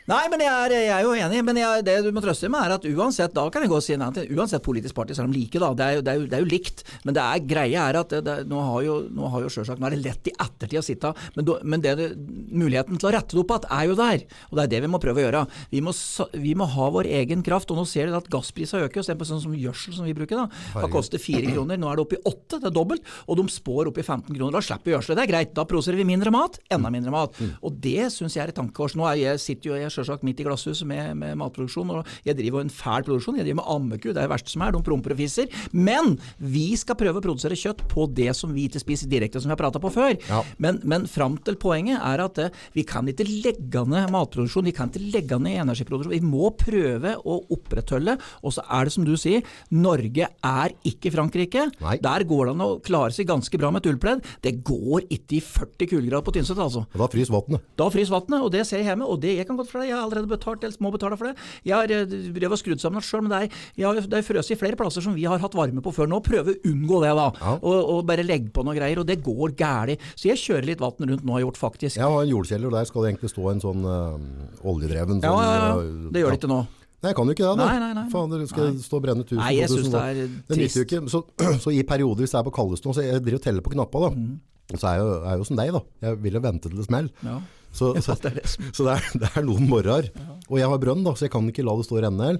Nei, 0.09 0.23
men 0.33 0.41
jeg 0.41 0.49
er, 0.49 0.73
jeg 0.73 0.93
er 0.95 1.05
jo 1.05 1.13
enig. 1.13 1.41
Men 1.45 1.59
jeg, 1.61 1.85
det 1.85 1.99
du 2.07 2.11
må 2.17 2.23
trøste 2.25 2.49
med, 2.49 2.65
er 2.65 2.77
at 2.79 2.87
uansett 2.89 3.35
da 3.37 3.45
kan 3.53 3.65
jeg 3.65 3.69
gå 3.69 3.77
og 3.77 3.85
si 3.85 3.93
annen 3.93 4.15
ting, 4.17 4.31
uansett 4.33 4.65
politisk 4.65 4.97
parti, 4.97 5.13
så 5.17 5.25
er 5.25 5.29
de 5.29 5.37
like. 5.37 5.61
da. 5.61 5.69
Det 5.77 5.85
er 5.85 6.03
det 6.05 6.13
er 6.13 6.21
jo, 6.21 6.27
det 6.31 6.39
er 6.39 6.45
jo 6.45 6.49
likt. 6.49 6.85
Men 7.05 7.17
det 7.19 7.25
er 7.25 7.45
greia 7.51 7.85
er 7.91 7.99
at 8.01 8.15
det, 8.15 8.23
det, 8.25 8.37
nå 8.49 8.63
har 8.71 8.87
jo, 8.87 8.95
nå 9.13 9.29
har 9.35 9.45
jo 9.45 9.53
selvsagt, 9.53 9.83
nå 9.83 9.89
er 9.89 9.97
det 9.97 10.01
lett 10.07 10.31
i 10.31 10.35
ettertid 10.35 10.81
å 10.81 10.85
sitte 10.85 11.13
men, 11.37 11.45
do, 11.47 11.57
men 11.69 11.83
det, 11.85 11.95
muligheten 12.17 12.99
til 13.01 13.11
å 13.11 13.13
rette 13.15 13.37
det 13.37 13.43
opp 13.43 13.53
igjen 13.53 13.77
er 13.79 13.85
jo 13.89 13.99
der. 13.99 14.25
Og 14.49 14.57
det 14.57 14.65
er 14.65 14.73
det 14.73 14.81
vi 14.85 14.91
må 14.95 15.01
prøve 15.03 15.21
å 15.21 15.27
gjøre. 15.27 15.45
Vi 15.75 15.83
må, 15.85 15.93
vi 16.41 16.55
må 16.57 16.69
ha 16.73 16.89
vår 16.95 17.11
egen 17.21 17.45
kraft. 17.45 17.73
Og 17.73 17.81
nå 17.81 17.85
ser 17.89 18.09
dere 18.09 18.23
at 18.23 18.31
gassprisene 18.33 18.89
øker. 18.89 19.05
Se 19.05 19.17
på 19.19 19.29
sånn 19.29 19.45
som 19.45 19.57
gjødsel 19.57 19.99
som 19.99 20.09
vi 20.09 20.17
bruker. 20.17 20.41
da. 20.41 20.49
Det 20.81 20.91
koster 20.93 21.21
fire 21.21 21.53
kroner, 21.53 21.81
nå 21.81 21.91
er 21.91 22.01
det 22.01 22.07
oppe 22.07 22.17
i 22.17 22.23
åtte, 22.29 22.63
det 22.63 22.71
er 22.71 22.77
dobbelt. 22.77 23.05
Og 23.29 23.41
de 23.41 23.47
spår 23.53 23.93
opp 23.93 24.01
i 24.01 24.07
15 24.07 24.33
kroner. 24.33 24.57
Da 24.57 24.65
slipper 24.65 24.89
vi 24.89 24.97
gjødsel. 24.97 25.19
Det 25.19 25.27
er 25.27 25.33
greit. 25.35 25.55
Da 25.57 25.67
produserer 25.69 26.01
vi 26.01 26.09
mindre 26.09 26.33
mat, 26.33 26.57
enda 26.73 26.93
mindre 26.95 27.13
mat. 27.13 27.37
Mm. 27.37 27.55
Og 27.69 27.79
det 27.85 28.09
syns 28.15 28.39
jeg 28.39 28.47
er 28.47 28.55
et 28.55 28.59
tankekors. 28.59 28.97
Nå 28.99 29.09
er 29.11 29.21
jeg, 29.21 29.43
sitter 29.45 29.73
jo 29.73 29.79
jeg 29.79 29.98
selvsagt 29.99 30.27
midt 30.27 30.43
i 30.43 30.47
glasshuset 30.47 30.87
med, 30.89 31.15
med, 31.19 31.37
matproduksjon, 31.41 31.93
og 31.95 32.09
jeg 32.27 32.39
driver 32.39 32.65
en 32.65 32.73
fæl 32.73 33.07
produksjon. 33.07 33.39
Jeg 33.41 33.49
driver 33.49 33.61
med 33.61 33.71
ammeku, 33.75 34.11
det 34.11 34.17
er 34.17 34.27
det 34.27 34.33
verste 34.35 34.55
som 34.55 34.65
er. 34.65 34.75
De 34.75 34.83
promper 34.87 35.15
og 35.15 35.21
fisser. 35.21 35.51
Men 35.73 36.17
vi 36.39 36.71
skal 36.79 36.99
prøve 36.99 37.21
å 37.21 37.25
produsere 37.25 37.59
kjøtt 37.59 37.85
på 37.91 38.09
det 38.15 38.31
som 38.37 38.53
vi 38.55 38.69
ikke 38.69 38.83
spiser 38.83 39.11
direkte, 39.11 39.43
som 39.43 39.51
vi 39.51 39.57
har 39.57 39.61
prata 39.61 39.83
på 39.83 39.93
før. 39.95 40.17
Ja. 40.29 40.43
Men, 40.63 40.81
men 40.89 41.07
fram 41.11 41.39
til 41.45 41.59
poenget 41.61 42.01
er 42.01 42.25
at 42.25 42.39
det, 42.39 42.49
eh, 42.51 42.67
vi 42.77 42.85
kan 42.89 43.09
ikke 43.11 43.27
legge 43.29 43.85
ned 43.89 44.13
matproduksjon, 44.15 44.69
vi 44.69 44.75
kan 44.77 44.93
ikke 44.93 45.13
legge 45.15 45.39
ned 45.43 45.63
energiproduksjon. 45.65 46.15
Vi 46.15 46.25
må 46.25 46.53
prøve 46.59 47.15
å 47.19 47.41
opprettholde. 47.55 48.19
Og 48.45 48.55
så 48.55 48.65
er 48.65 48.89
det 48.89 48.95
som 48.95 49.07
du 49.07 49.15
sier, 49.21 49.47
Norge 49.75 50.29
er 50.29 50.75
ikke 50.89 51.13
Frankrike. 51.15 51.69
Nei. 51.83 51.97
Der 52.03 52.27
går 52.29 52.49
det 52.49 52.55
an 52.57 52.65
å 52.65 52.71
klare 52.85 53.15
seg 53.15 53.29
ganske 53.31 53.61
bra 53.61 53.73
med 53.75 53.85
et 53.85 53.93
ullpledd. 53.93 54.25
Det 54.45 54.55
går 54.67 55.09
ikke 55.15 55.39
i 55.39 55.43
40 55.45 55.91
kuldegrader 55.93 56.27
på 56.27 56.35
Tynset, 56.37 56.61
altså. 56.63 56.85
Da 56.95 57.09
fryser 57.11 57.35
vannet. 57.35 57.67
Da 57.79 57.89
fryser 57.93 58.17
vannet, 58.17 58.41
og 58.45 58.53
det 58.55 58.65
ser 58.69 58.83
jeg 58.83 58.91
hjemme. 58.91 59.09
Og 59.09 59.21
det 59.23 59.37
jeg 59.39 59.49
kan 59.49 59.59
godt 59.59 59.71
for 59.73 59.83
det. 59.83 59.88
Jeg 59.89 59.97
har 59.97 60.05
allerede 60.07 60.30
betalt, 60.30 60.64
eller 60.64 60.84
må 60.84 60.93
betale 60.95 61.18
for 61.18 61.30
det. 61.30 61.49
Jeg 61.66 61.74
har 61.76 61.89
drevet 61.89 62.55
og 62.55 62.61
skrudd 62.61 62.82
sammen 62.82 63.05
sjøl, 63.05 63.24
men 63.26 63.34
det 63.34 63.41
er, 63.41 63.61
jeg 63.80 63.89
har, 63.89 64.22
frøst 64.28 64.55
i 64.55 64.59
flere 64.61 64.78
plasser 64.78 65.05
som 65.05 65.16
vi 65.16 65.26
har 65.28 65.41
hatt 65.43 65.57
varme 65.57 65.84
på 65.84 65.95
før. 65.95 66.11
Nå 66.11 66.22
Prøve 66.28 66.53
å 66.53 66.59
unngå 66.68 67.03
det, 67.05 67.12
da. 67.16 67.28
Ja. 67.41 67.53
Og, 67.59 67.76
og, 67.78 68.01
bare 68.09 68.26
legge 68.26 68.53
på 68.55 68.64
noe 68.66 68.76
greier. 68.76 69.01
Og 69.01 69.07
det 69.09 69.20
går 69.24 69.55
gæli. 69.59 69.99
Så 70.14 70.30
jeg 70.30 70.43
kjører 70.43 70.68
litt 70.72 70.82
vann 70.82 70.99
rundt 70.99 71.24
nå, 71.24 71.36
har 71.36 71.47
gjort 71.47 71.61
faktisk. 71.61 71.97
Jeg 71.97 72.05
har 72.05 72.24
en 72.24 72.32
jordkjeller, 72.32 72.70
og 72.70 72.76
der 72.76 72.89
skal 72.89 73.05
det 73.05 73.12
egentlig 73.14 73.32
stå 73.32 73.47
en 73.53 73.62
sånn 73.62 73.86
øh, 73.89 74.66
oljedreven 74.68 75.22
sånn, 75.22 75.28
ja, 75.28 75.47
ja, 75.47 75.70
ja, 75.72 76.11
Det 76.12 76.24
gjør 76.24 76.34
det 76.34 76.43
ikke 76.43 76.53
nå. 76.53 76.64
Nei, 76.99 77.12
jeg 77.12 77.14
kan 77.14 77.28
jo 77.30 77.34
ikke 77.36 77.47
det. 77.47 77.51
da. 77.61 77.66
Nei, 77.68 77.78
nei, 77.78 77.91
nei. 77.95 78.07
Faen, 78.11 78.32
dere 78.32 78.47
skal 78.51 78.72
nei. 78.72 78.82
stå 78.82 78.99
og 78.99 79.05
brenne 79.05 79.22
tusen 79.22 79.39
Nei, 79.39 79.53
jeg 79.61 79.70
syns 79.70 79.93
det 79.93 80.01
er 80.03 80.16
trist. 80.51 80.78
Det 80.82 81.12
så, 81.12 81.20
så, 81.62 81.70
i 81.70 81.84
perioder, 81.86 82.24
hvis 82.24 82.34
det 82.34 82.41
er 82.41 82.49
på 82.49 82.55
kaldeste 82.57 82.91
nå, 82.91 82.95
så 82.97 83.05
jeg 83.07 83.22
driver 83.22 83.39
og 83.39 83.45
teller 83.45 83.64
på 83.64 83.74
knappa, 83.76 84.09
da. 84.09 84.11
Mm. 84.16 84.32
Så 84.74 84.82
er 84.82 84.99
jeg, 84.99 85.05
jo, 85.05 85.12
er 85.20 85.30
jeg 85.30 85.41
jo 85.41 85.47
som 85.49 85.61
deg, 85.61 85.70
da. 85.76 85.82
Jeg 86.09 86.18
vil 86.24 86.39
jo 86.39 86.43
vente 86.49 86.68
til 86.68 86.80
det 86.80 86.89
smeller. 86.89 87.22
Ja. 87.24 87.36
Så, 87.79 87.93
så, 88.03 88.16
så, 88.16 88.18
det, 88.24 88.95
er, 88.97 89.09
det, 89.22 89.31
er, 89.37 89.47
noen 89.47 89.68
morgener. 89.70 90.11
Og 90.49 90.61
jeg 90.61 90.70
har 90.70 90.83
brønn, 90.83 91.05
da, 91.07 91.14
så 91.14 91.26
jeg 91.29 91.35
kan 91.35 91.49
ikke 91.51 91.66
la 91.66 91.76
det 91.79 91.87
stå 91.87 91.99
og 91.99 92.05
renne 92.05 92.31
her. 92.31 92.39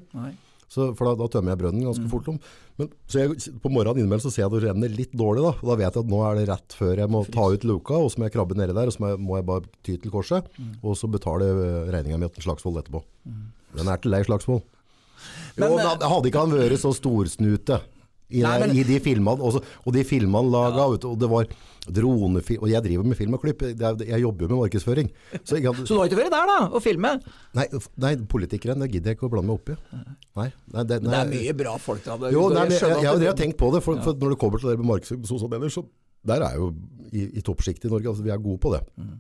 for 0.69 1.05
da, 1.07 1.13
da, 1.21 1.29
tømmer 1.33 1.55
jeg 1.55 1.61
brønnen 1.63 1.87
ganske 1.87 2.07
mm. 2.07 2.13
fort. 2.13 2.31
om. 2.33 2.41
Men, 2.81 2.91
så 3.11 3.23
jeg, 3.23 3.53
På 3.63 3.73
morgenen 3.73 4.03
innimellom 4.03 4.25
så 4.27 4.33
ser 4.35 4.45
jeg 4.45 4.51
at 4.51 4.57
det 4.57 4.65
renner 4.67 4.95
litt 4.95 5.15
dårlig. 5.17 5.45
Da 5.47 5.53
og 5.55 5.71
da 5.71 5.77
vet 5.81 5.89
jeg 5.89 6.07
at 6.07 6.15
nå 6.15 6.23
er 6.27 6.41
det 6.41 6.49
rett 6.51 6.79
før 6.81 7.05
jeg 7.05 7.15
må 7.15 7.23
ta 7.35 7.51
ut 7.55 7.69
luka, 7.69 8.01
og 8.01 8.11
så 8.13 8.21
må 8.21 8.29
jeg 8.29 8.37
krabbe 8.39 8.59
nedi 8.59 8.77
der. 8.77 8.91
Og 8.91 8.97
så 8.97 9.05
må 9.05 9.13
jeg, 9.13 9.23
må 9.29 9.39
jeg 9.39 9.49
bare 9.53 9.71
ty 9.87 9.95
til 9.95 10.15
korset, 10.15 10.51
mm. 10.59 10.73
og 10.83 10.99
så 10.99 11.11
betale 11.13 11.53
regninga 11.93 12.19
mi 12.21 12.33
til 12.35 12.49
Slagsvold 12.49 12.83
etterpå. 12.83 13.05
Mm. 13.29 13.47
Den 13.79 13.93
er 13.93 14.03
til 14.03 14.17
deg, 14.17 14.27
Slagsvold. 14.29 14.67
Men, 15.59 15.73
jo, 15.73 15.79
men, 15.79 16.11
hadde 16.13 16.31
ikke 16.31 16.43
han 16.45 16.53
vært 16.55 16.83
så 16.83 16.93
storsnute 16.95 17.81
i, 18.29 18.43
Nei, 18.45 18.55
men, 18.61 18.75
i 18.77 18.85
de 18.85 18.99
filmene, 19.01 19.41
også, 19.41 19.63
og 19.85 19.95
de 19.97 20.05
filmene 20.05 20.53
laga, 20.53 20.85
ja. 20.85 20.97
og 21.09 21.19
det 21.21 21.29
var 21.33 21.47
dronefilm 21.89 22.65
Og 22.67 22.69
jeg 22.69 22.85
driver 22.85 23.07
med 23.09 23.17
film 23.17 23.37
og 23.39 23.41
klipp, 23.41 23.63
jeg 23.65 24.21
jobber 24.21 24.45
jo 24.45 24.49
med 24.51 24.59
markedsføring. 24.67 25.07
Så, 25.41 25.57
jeg, 25.57 25.73
så, 25.81 25.95
du 25.95 26.01
har 26.03 26.11
ikke 26.11 26.19
vært 26.19 26.35
der, 26.35 26.51
da, 26.51 26.59
og 26.69 26.83
filme? 26.85 27.15
Nei, 27.57 27.65
nei 28.05 28.11
politikeren 28.29 28.85
det 28.85 28.91
gidder 28.93 29.15
jeg 29.15 29.19
ikke 29.19 29.31
å 29.31 29.33
blande 29.33 29.49
meg 29.49 29.57
opp 29.57 29.73
i. 29.73 29.79
Nei, 30.43 30.51
nei, 30.75 30.85
det, 30.91 30.99
det, 31.07 31.15
er 31.17 31.33
mye 31.33 31.55
bra 31.57 31.79
folk 31.81 32.05
da. 32.05 32.19
jo, 32.35 32.51
nei, 32.53 32.67
jeg, 32.69 32.83
jeg, 32.83 32.99
jeg, 33.07 33.23
jeg, 33.25 33.31
har 33.31 33.41
tenkt 33.41 33.61
på 33.63 33.73
det, 33.73 33.81
for, 33.87 34.03
for 34.05 34.21
når 34.21 34.35
det 34.35 34.41
kommer 34.45 34.61
til 34.61 34.75
det 34.75 34.77
med 34.83 34.91
markedsføring, 34.93 35.25
så, 35.25 35.41
så, 35.41 35.73
så, 35.79 35.87
der 36.29 36.45
er 36.45 36.61
jo 36.61 36.69
i, 37.13 37.25
i 37.39 37.45
toppsjiktet 37.45 37.89
i 37.89 37.95
Norge. 37.95 38.13
Altså, 38.13 38.27
vi 38.27 38.35
er 38.35 38.45
gode 38.45 38.61
på 38.61 38.75
det. 38.75 38.83
Mm. 39.01 39.17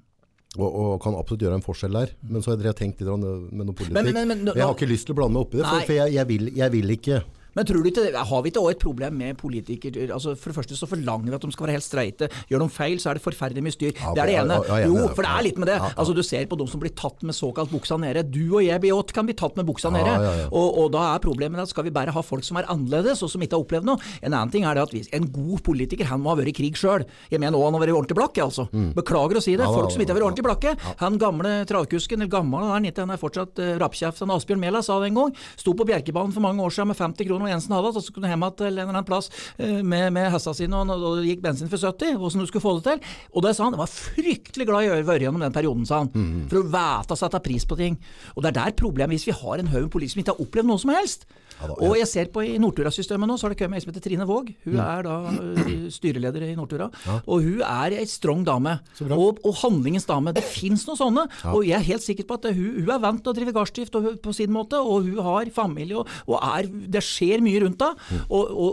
Og, 0.56 0.68
og, 0.68 0.92
kan 1.04 1.16
absolutt 1.18 1.44
gjøre 1.44 1.58
en 1.60 1.64
forskjell 1.64 1.98
der. 1.98 2.14
Men 2.28 2.44
så 2.44 2.54
har 2.54 2.70
jeg 2.70 2.78
tenkt 2.78 3.02
litt 3.02 3.10
med 3.10 3.64
noe 3.64 3.76
politikk. 3.76 3.96
Men, 3.96 4.12
men, 4.16 4.30
men, 4.32 4.54
jeg 4.54 4.64
har 4.64 4.76
ikke 4.76 4.88
lyst 4.90 5.08
til 5.08 5.16
å 5.16 5.20
blande 5.20 5.36
meg 5.36 5.46
opp 5.46 5.56
i 5.56 5.60
det, 5.60 5.66
for, 5.68 5.88
for 5.90 5.98
jeg, 5.98 6.14
jeg, 6.16 6.28
vil, 6.30 6.48
jeg, 6.56 6.74
vil, 6.74 6.94
ikke 6.96 7.20
men 7.56 7.66
tror 7.68 7.82
du 7.82 7.90
ikke, 7.90 8.06
har 8.12 8.42
vi 8.44 8.52
ikke 8.52 8.62
òg 8.62 8.70
et 8.74 8.82
problem 8.82 9.16
med 9.18 9.38
politikere? 9.40 10.08
Altså 10.14 10.34
for 10.38 10.52
det 10.52 10.58
første 10.58 10.78
så 10.78 10.88
forlanger 10.90 11.30
vi 11.30 11.36
at 11.38 11.46
de 11.46 11.52
skal 11.54 11.66
være 11.66 11.76
helt 11.78 11.86
streite. 11.86 12.28
Gjør 12.50 12.64
de 12.64 12.68
feil, 12.72 12.98
så 13.02 13.10
er 13.10 13.18
det 13.18 13.24
forferdelig 13.24 13.64
mye 13.64 13.74
styr. 13.74 13.92
Det 13.96 14.22
er 14.22 14.30
det 14.30 14.36
ene. 14.42 14.58
Jo, 14.84 15.08
for 15.14 15.24
det 15.24 15.32
er 15.32 15.46
litt 15.48 15.60
med 15.60 15.70
det. 15.72 15.78
Altså 15.94 16.16
Du 16.16 16.22
ser 16.26 16.46
på 16.50 16.58
de 16.58 16.66
som 16.70 16.82
blir 16.82 16.94
tatt 16.98 17.22
med 17.26 17.36
såkalt 17.36 17.72
buksa 17.72 17.98
nede. 18.00 18.24
Du 18.26 18.58
og 18.58 18.62
jeg 18.64 18.82
Biot, 18.82 19.12
kan 19.14 19.26
bli 19.28 19.36
tatt 19.38 19.56
med 19.58 19.66
buksa 19.68 19.92
nede. 19.94 20.14
Og, 20.48 20.66
og, 20.66 20.86
da 20.94 21.04
er 21.14 21.22
problemet 21.22 21.62
at 21.62 21.72
skal 21.72 21.86
vi 21.86 21.94
bare 21.94 22.14
ha 22.14 22.22
folk 22.24 22.46
som 22.46 22.58
er 22.60 22.68
annerledes, 22.70 23.22
og 23.22 23.32
som 23.32 23.42
ikke 23.44 23.56
har 23.56 23.64
opplevd 23.64 23.88
noe. 23.88 24.02
En 24.22 24.32
annen 24.32 24.52
ting 24.52 24.66
er 24.68 24.78
det 24.78 24.84
at 24.86 24.94
vi, 24.94 25.02
en 25.16 25.28
god 25.32 25.62
politiker 25.66 26.08
han 26.08 26.22
må 26.22 26.32
ha 26.32 26.38
vært 26.40 26.52
i 26.52 26.56
krig 26.60 26.78
sjøl. 26.78 27.04
Jeg 27.32 27.42
mener 27.42 27.58
òg 27.58 27.68
han 27.68 27.78
har 27.78 27.84
vært 27.84 27.96
ordentlig 27.96 28.18
blakk, 28.18 28.40
altså. 28.44 28.68
Mm. 28.72 28.90
Beklager 28.98 29.40
å 29.40 29.44
si 29.44 29.56
det. 29.58 29.68
Folk 29.68 29.94
som 29.94 30.04
ikke 30.04 30.14
har 30.14 30.20
vært 30.20 30.28
ordentlig 30.30 30.46
blakke. 30.46 30.74
Han 31.02 31.18
gamle 31.20 31.54
travkusken, 31.68 32.22
eller 32.22 32.32
gammel 32.32 32.70
han 32.72 32.88
han 32.98 33.12
er 33.14 33.20
fortsatt 33.20 33.60
uh, 33.62 33.74
rappkjeft. 33.80 34.22
Asbjørn 34.38 34.60
Mæland 34.62 34.86
sa 34.86 34.98
det 35.00 35.10
en 35.10 35.18
gang. 35.18 35.34
Sto 35.58 35.74
på 35.76 35.86
Bjerkebanen 35.88 36.34
for 36.34 36.44
mange 36.44 36.62
år 36.64 36.74
siden 36.74 36.90
med 36.92 36.98
50 36.98 37.28
kroner 37.28 37.37
og 37.46 37.52
Jensen 37.52 37.74
hadde, 37.76 37.92
så 37.96 38.02
skulle 38.04 38.30
hjem 38.30 38.46
til 38.58 38.68
en 38.68 38.72
eller 38.72 38.92
annen 38.92 39.08
plass 39.08 39.30
eh, 39.56 39.80
med, 39.82 40.10
med 40.16 40.30
hestene 40.34 40.58
sine, 40.58 40.82
og, 40.82 40.92
og 40.96 41.18
det 41.20 41.32
gikk 41.32 41.42
bensin 41.44 41.70
for 41.70 41.80
70, 41.80 42.18
hvordan 42.20 42.44
du 42.44 42.50
skulle 42.50 42.64
få 42.64 42.76
det 42.78 42.86
til. 42.88 43.16
Og 43.34 43.44
det 43.46 43.54
sa 43.56 43.66
han, 43.66 43.76
det 43.76 43.82
var 43.82 43.92
fryktelig 43.92 44.68
glad 44.68 44.86
i 44.86 44.92
å 44.92 45.00
være 45.08 45.28
gjennom 45.28 45.44
den 45.44 45.54
perioden, 45.54 45.88
sa 45.88 46.02
han. 46.04 46.12
Mm. 46.14 46.46
For 46.50 46.62
å 46.62 46.68
vite 46.72 47.16
å 47.16 47.20
sette 47.20 47.42
pris 47.44 47.68
på 47.68 47.78
ting. 47.80 47.98
Og 48.34 48.44
det 48.44 48.52
er 48.52 48.60
der 48.62 48.78
problemet, 48.78 49.16
hvis 49.16 49.28
vi 49.30 49.36
har 49.36 49.60
en 49.60 49.72
haug 49.74 49.90
politikere 49.92 50.16
som 50.18 50.24
ikke 50.24 50.36
har 50.36 50.46
opplevd 50.46 50.70
noe 50.70 50.82
som 50.82 50.94
helst. 50.94 51.28
Ja, 51.58 51.66
da, 51.66 51.74
ja. 51.74 51.88
Og 51.88 51.96
jeg 51.98 52.08
ser 52.10 52.28
på 52.34 52.44
i 52.46 52.54
Nortura-systemet 52.62 53.28
nå, 53.28 53.36
så 53.38 53.46
har 53.46 53.54
det 53.54 53.58
kommet 53.60 53.80
ei 53.80 53.84
som 53.84 53.90
heter 53.90 54.04
Trine 54.04 54.26
Våg. 54.28 54.52
Hun 54.66 54.76
mm. 54.76 54.82
er 54.84 55.06
da 55.06 55.16
uh, 55.26 55.72
styreleder 55.94 56.46
i 56.46 56.54
Nortura. 56.58 56.86
Ja. 57.06 57.16
Og 57.26 57.46
hun 57.46 57.64
er 57.66 57.96
ei 57.98 58.06
strong 58.10 58.44
dame. 58.46 58.76
Og, 59.08 59.40
og, 59.42 59.50
handlingens 59.62 60.06
dame. 60.08 60.34
Det 60.36 60.44
fins 60.46 60.86
noen 60.88 61.00
sånne. 61.00 61.26
Og 61.50 61.66
jeg 61.66 61.76
er 61.80 61.86
helt 61.88 62.04
sikker 62.04 62.28
på 62.28 62.38
at 62.38 62.48
hun, 62.52 62.78
hun 62.78 62.94
er 62.94 63.02
vant 63.02 63.22
til 63.24 63.34
å 63.34 63.36
drive 63.40 63.56
gardsdrift 63.56 63.98
på 64.22 64.36
sin 64.36 64.54
måte, 64.54 64.78
og 64.78 65.08
hun 65.08 65.18
har 65.26 65.50
familie, 65.54 65.98
og, 65.98 66.14
og 66.28 66.38
er, 66.38 66.70
det 66.94 67.02
skjer 67.04 67.42
mye 67.44 67.64
rundt 67.64 67.82
henne. 67.82 68.08
Mm. 68.08 68.24
Og, 68.38 68.64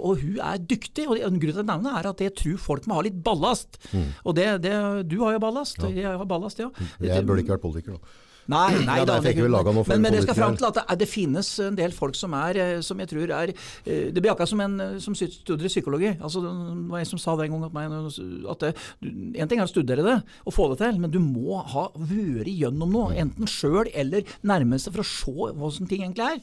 og, 0.00 0.10
hun 0.22 0.40
er 0.40 0.66
dyktig. 0.72 1.08
Og 1.10 1.20
grunnen 1.20 1.60
til 1.60 1.68
navnet 1.68 2.00
er 2.00 2.10
at 2.14 2.24
jeg 2.24 2.36
tror 2.38 2.58
folk 2.70 2.88
må 2.88 3.00
ha 3.00 3.06
litt 3.06 3.20
ballast. 3.24 3.80
Mm. 3.92 4.10
Og 4.24 4.36
det, 4.38 4.48
det, 4.64 4.74
du 5.10 5.18
har 5.26 5.36
jo 5.36 5.44
ballast. 5.44 5.80
Jeg 5.92 6.08
har 6.08 6.28
ballast, 6.28 6.62
ja. 6.62 6.72
Jeg 7.02 7.26
burde 7.28 7.44
ikke 7.44 7.58
vært 7.58 7.66
politiker, 7.68 7.98
da. 7.98 8.20
Nei, 8.50 8.72
nei 8.82 8.96
ja, 8.98 9.04
da, 9.06 9.20
det, 9.22 9.36
men, 9.38 10.00
men, 10.02 10.10
det 10.10 10.24
skal 10.24 10.34
fram 10.34 10.56
til 10.58 10.66
at 10.66 10.80
det, 10.80 10.96
det, 11.04 11.06
finnes 11.06 11.48
en 11.62 11.76
del 11.78 11.92
folk 11.94 12.16
som 12.18 12.32
er 12.34 12.58
eh, 12.58 12.80
som 12.82 12.98
jeg 12.98 13.12
tror 13.12 13.30
er 13.36 13.52
eh, 13.52 14.08
Det 14.10 14.18
blir 14.18 14.32
akkurat 14.32 14.50
som 14.50 14.62
en 14.64 14.74
eh, 14.82 14.96
som 15.02 15.14
studerer 15.14 15.70
psykologi. 15.70 16.10
Altså, 16.18 16.42
det 16.42 16.50
var 16.90 17.04
en 17.04 17.10
som 17.12 17.20
sa 17.22 17.36
det 17.38 17.46
en 17.46 17.54
gang 17.54 17.68
at, 17.68 17.76
meg, 17.76 17.94
at 18.50 18.64
det, 18.64 18.72
En 19.38 19.50
ting 19.50 19.62
er 19.62 19.68
å 19.68 19.70
studere 19.70 20.06
det 20.06 20.18
og 20.42 20.56
få 20.56 20.66
det 20.72 20.80
til, 20.82 20.98
men 20.98 21.12
du 21.14 21.20
må 21.22 21.60
ha 21.74 21.86
vært 21.94 22.50
gjennom 22.50 22.90
noe. 22.90 23.14
Enten 23.22 23.50
sjøl 23.50 23.90
eller 23.94 24.26
nærmeste 24.42 24.90
for 24.90 25.04
å 25.04 25.06
se 25.06 25.52
hvordan 25.54 25.90
ting 25.90 26.02
egentlig 26.02 26.26
er. 26.32 26.42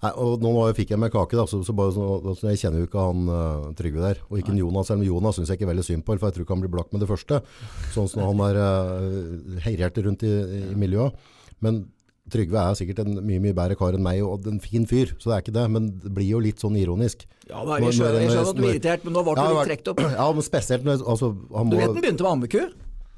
Nei, 0.00 0.10
og 0.16 0.40
Nå 0.40 0.54
fikk 0.76 0.94
jeg 0.94 1.00
meg 1.00 1.12
kake, 1.12 1.36
da, 1.36 1.44
så, 1.50 1.60
så, 1.66 1.74
bare, 1.76 1.92
så, 1.92 2.34
så 2.38 2.50
jeg 2.52 2.62
kjenner 2.62 2.82
jo 2.82 2.88
ikke 2.88 3.04
han 3.04 3.28
uh, 3.28 3.70
Trygve 3.76 4.02
der. 4.04 4.22
Og 4.30 4.40
ikke 4.40 4.54
Nei. 4.54 4.62
Jonas. 4.62 4.88
Selv 4.88 5.02
om 5.02 5.08
Jonas 5.08 5.36
syns 5.36 5.52
jeg 5.52 5.60
ikke 5.60 5.70
veldig 5.70 5.86
synd 5.86 6.06
på, 6.06 6.16
for 6.16 6.30
jeg 6.30 6.38
tror 6.38 6.46
ikke 6.46 6.56
han 6.56 6.64
blir 6.64 6.74
blakk 6.78 6.92
med 6.94 7.04
det 7.04 7.10
første. 7.10 7.42
Sånn 7.94 8.08
som 8.10 8.24
han 8.24 8.44
er 8.48 8.60
uh, 8.60 9.60
heirerte 9.66 10.06
rundt 10.06 10.24
i, 10.24 10.34
i 10.72 10.76
miljøet. 10.80 11.28
Men 11.60 11.84
Trygve 12.30 12.62
er 12.62 12.76
sikkert 12.78 13.00
en 13.02 13.16
mye 13.26 13.40
mye 13.42 13.56
bedre 13.56 13.76
kar 13.78 13.96
enn 13.96 14.04
meg, 14.04 14.20
og 14.22 14.46
en 14.48 14.60
fin 14.62 14.84
fyr. 14.88 15.16
Så 15.18 15.30
det 15.30 15.36
er 15.36 15.44
ikke 15.44 15.56
det. 15.56 15.64
Men 15.76 15.88
det 16.00 16.12
blir 16.16 16.28
jo 16.30 16.42
litt 16.42 16.62
sånn 16.62 16.76
ironisk. 16.80 17.26
Ja, 17.48 17.64
da, 17.66 17.80
jeg 17.82 17.96
skjønner, 17.98 18.20
jeg 18.22 18.30
skjønner 18.30 18.52
at 18.52 18.60
du 18.60 18.62
er 18.64 18.70
irritert, 18.74 19.04
men 19.06 19.16
nå 19.16 19.24
ble 19.26 19.34
du 19.36 19.42
litt 19.42 19.72
trukket 19.72 19.92
opp. 19.92 20.06
Ja, 20.20 20.28
men 20.36 20.46
spesielt 20.46 20.86
når 20.86 21.02
altså, 21.02 21.34
han 21.56 21.68
må, 21.68 21.74
Du 21.74 21.80
vet 21.80 21.92
den 21.92 22.04
begynte 22.04 22.26
med 22.26 22.32
ammeku? 22.36 22.70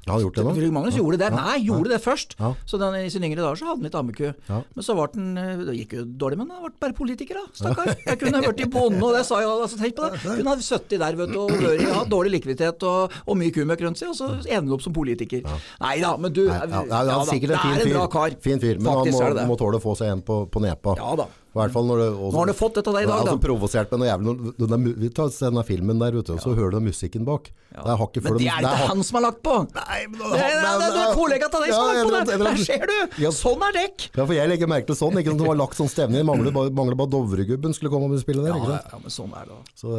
Ja, 0.03 0.13
han 0.13 0.23
gjort 0.25 0.35
det 0.35 0.43
nå? 0.43 0.53
Magnus 0.75 0.97
gjorde 0.99 1.19
det. 1.21 1.29
Nei, 1.31 1.57
gjorde 1.63 1.93
det 1.93 1.99
først. 2.03 2.35
Så 2.67 2.79
den, 2.81 2.97
I 2.99 3.11
sine 3.13 3.29
yngre 3.29 3.43
dager 3.43 3.59
så 3.59 3.69
hadde 3.69 3.79
han 3.79 3.87
litt 3.87 3.97
ammeku. 3.99 4.25
Men 4.49 4.85
så 4.85 4.95
han 4.99 5.37
eh, 5.39 5.63
Det 5.63 5.75
gikk 5.77 5.95
jo 5.99 6.03
dårlig, 6.23 6.39
men 6.41 6.51
han 6.51 6.65
ble 6.65 6.73
bare 6.83 6.97
politiker, 6.97 7.39
da. 7.39 7.45
Stakkar. 7.61 7.93
Jeg 8.03 8.19
kunne 8.21 8.41
vært 8.43 8.63
i 8.65 8.69
bonde, 8.73 8.99
og 9.03 9.15
det 9.15 9.23
sa 9.27 9.39
jeg 9.39 9.51
altså, 9.53 9.79
tenk 9.79 9.95
på 9.97 10.09
det. 10.09 10.21
Kunne 10.25 10.55
hatt 10.55 10.65
70 10.67 11.03
der, 11.05 11.19
vet 11.21 11.33
du, 11.33 11.39
og 11.43 11.53
vært, 11.53 11.85
ja, 11.85 12.01
dårlig 12.09 12.33
likviditet 12.37 12.87
og, 12.89 13.15
og 13.23 13.39
mye 13.39 13.53
kumøkk 13.55 13.85
rundt 13.87 14.01
seg, 14.01 14.11
og 14.11 14.19
så 14.19 14.31
ender 14.43 14.73
du 14.73 14.75
opp 14.77 14.85
som 14.85 14.95
politiker. 14.95 15.45
Nei 15.83 15.95
da, 16.03 16.15
men 16.19 16.35
du 16.35 16.43
Nei, 16.49 16.59
ja, 16.59 16.83
ja, 16.89 17.03
ja, 17.07 17.21
det 17.29 17.53
er 17.53 17.85
en 17.87 17.95
bra 17.95 18.09
kar. 18.11 18.35
Fin 18.43 18.59
fyr, 18.59 18.81
men 18.81 18.91
Faktisk, 18.91 19.21
han 19.23 19.39
må, 19.43 19.53
må 19.53 19.59
tåle 19.59 19.79
å 19.79 19.83
få 19.83 19.95
seg 19.99 20.11
en 20.13 20.25
på, 20.25 20.43
på 20.51 20.63
nepa. 20.63 20.97
Ja 20.99 21.15
da. 21.23 21.29
I 21.53 21.59
hvert 21.59 21.73
fall 21.75 21.85
når 21.85 21.99
det, 22.01 22.05
også, 22.17 22.33
Nå 22.33 22.39
har 22.41 22.49
du 22.49 22.55
fått 22.57 22.77
dette 22.79 22.91
deg 22.95 23.03
i 23.03 23.05
dag, 23.05 23.11
da. 23.13 23.33
Altså, 23.35 23.41
provosert 23.43 23.91
meg 23.93 23.99
noe 24.01 24.07
jævlig. 24.07 24.53
Denne, 24.57 24.93
vi 25.03 25.09
tar 25.13 25.27
denne 25.35 25.63
filmen 25.67 25.99
der, 26.01 26.15
vet 26.17 26.31
du, 26.31 26.39
så 26.41 26.53
hører 26.57 26.73
du 26.73 26.87
musikken 26.87 27.27
bak. 27.27 27.51
Ja. 27.75 27.83
Det 27.85 28.23
men 28.25 28.39
det 28.39 28.47
er 28.49 28.65
ikke 28.65 28.87
han 28.89 29.03
som 29.05 29.19
har 29.19 29.23
lagt 29.27 29.43
på! 29.45 29.53
Nei, 29.77 29.99
men 30.09 30.17
det, 30.17 30.31
det, 30.33 30.47
det, 30.81 30.87
det 30.95 31.03
er 31.03 31.13
kollega 31.17 31.49
av 31.51 31.61
deg 31.61 31.75
som 31.75 31.85
har 31.85 31.99
lagt 31.99 32.09
på 32.09 32.31
det! 32.31 32.39
Der 32.41 32.63
ser 32.63 32.87
du! 32.89 32.97
Ja. 33.21 33.33
Sånn 33.37 33.67
er 33.69 33.77
dekk! 33.77 34.07
Ja, 34.15 34.25
for 34.25 34.33
jeg 34.39 34.49
legger 34.49 34.71
merke 34.73 34.89
til 34.89 34.97
sånn. 34.97 35.21
Ikke 35.21 35.35
sant, 35.35 35.43
Det 35.43 35.51
har 35.51 35.61
lagt 35.61 35.77
sånn 35.77 35.93
stemning. 35.93 36.25
Mangler 36.25 36.57
bare, 36.57 36.73
mangler 36.73 36.97
bare 37.03 37.13
Dovregubben 37.13 37.77
skulle 37.77 37.93
komme 37.93 38.09
og 38.09 38.25
spille 38.25 38.47
der. 38.47 38.57
Ja, 38.57 38.81
ja, 38.89 39.03
men 39.05 39.13
sånn 39.13 39.37
er 39.37 39.53
det 39.53 39.61
så, 39.77 39.93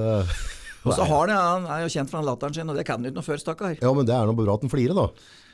Og 0.82 0.90
så 0.98 1.07
har 1.07 1.30
det, 1.30 1.38
Han 1.38 1.70
er 1.70 1.86
jo 1.86 1.94
kjent 1.94 2.11
for 2.11 2.18
den 2.18 2.28
latteren 2.32 2.59
sin, 2.59 2.74
og 2.74 2.82
det 2.82 2.86
kan 2.90 2.98
han 2.98 3.12
ikke 3.12 3.20
noe 3.22 3.30
før, 3.30 3.42
stakkar. 3.46 3.78
Ja, 3.78 3.94
men 3.94 4.11
det 4.11 4.18
er 4.18 4.26
noe 4.26 4.42
bra 4.42 4.59
at 4.59 4.66
han 4.66 4.74
flirer, 4.74 4.98
da. 4.98 5.07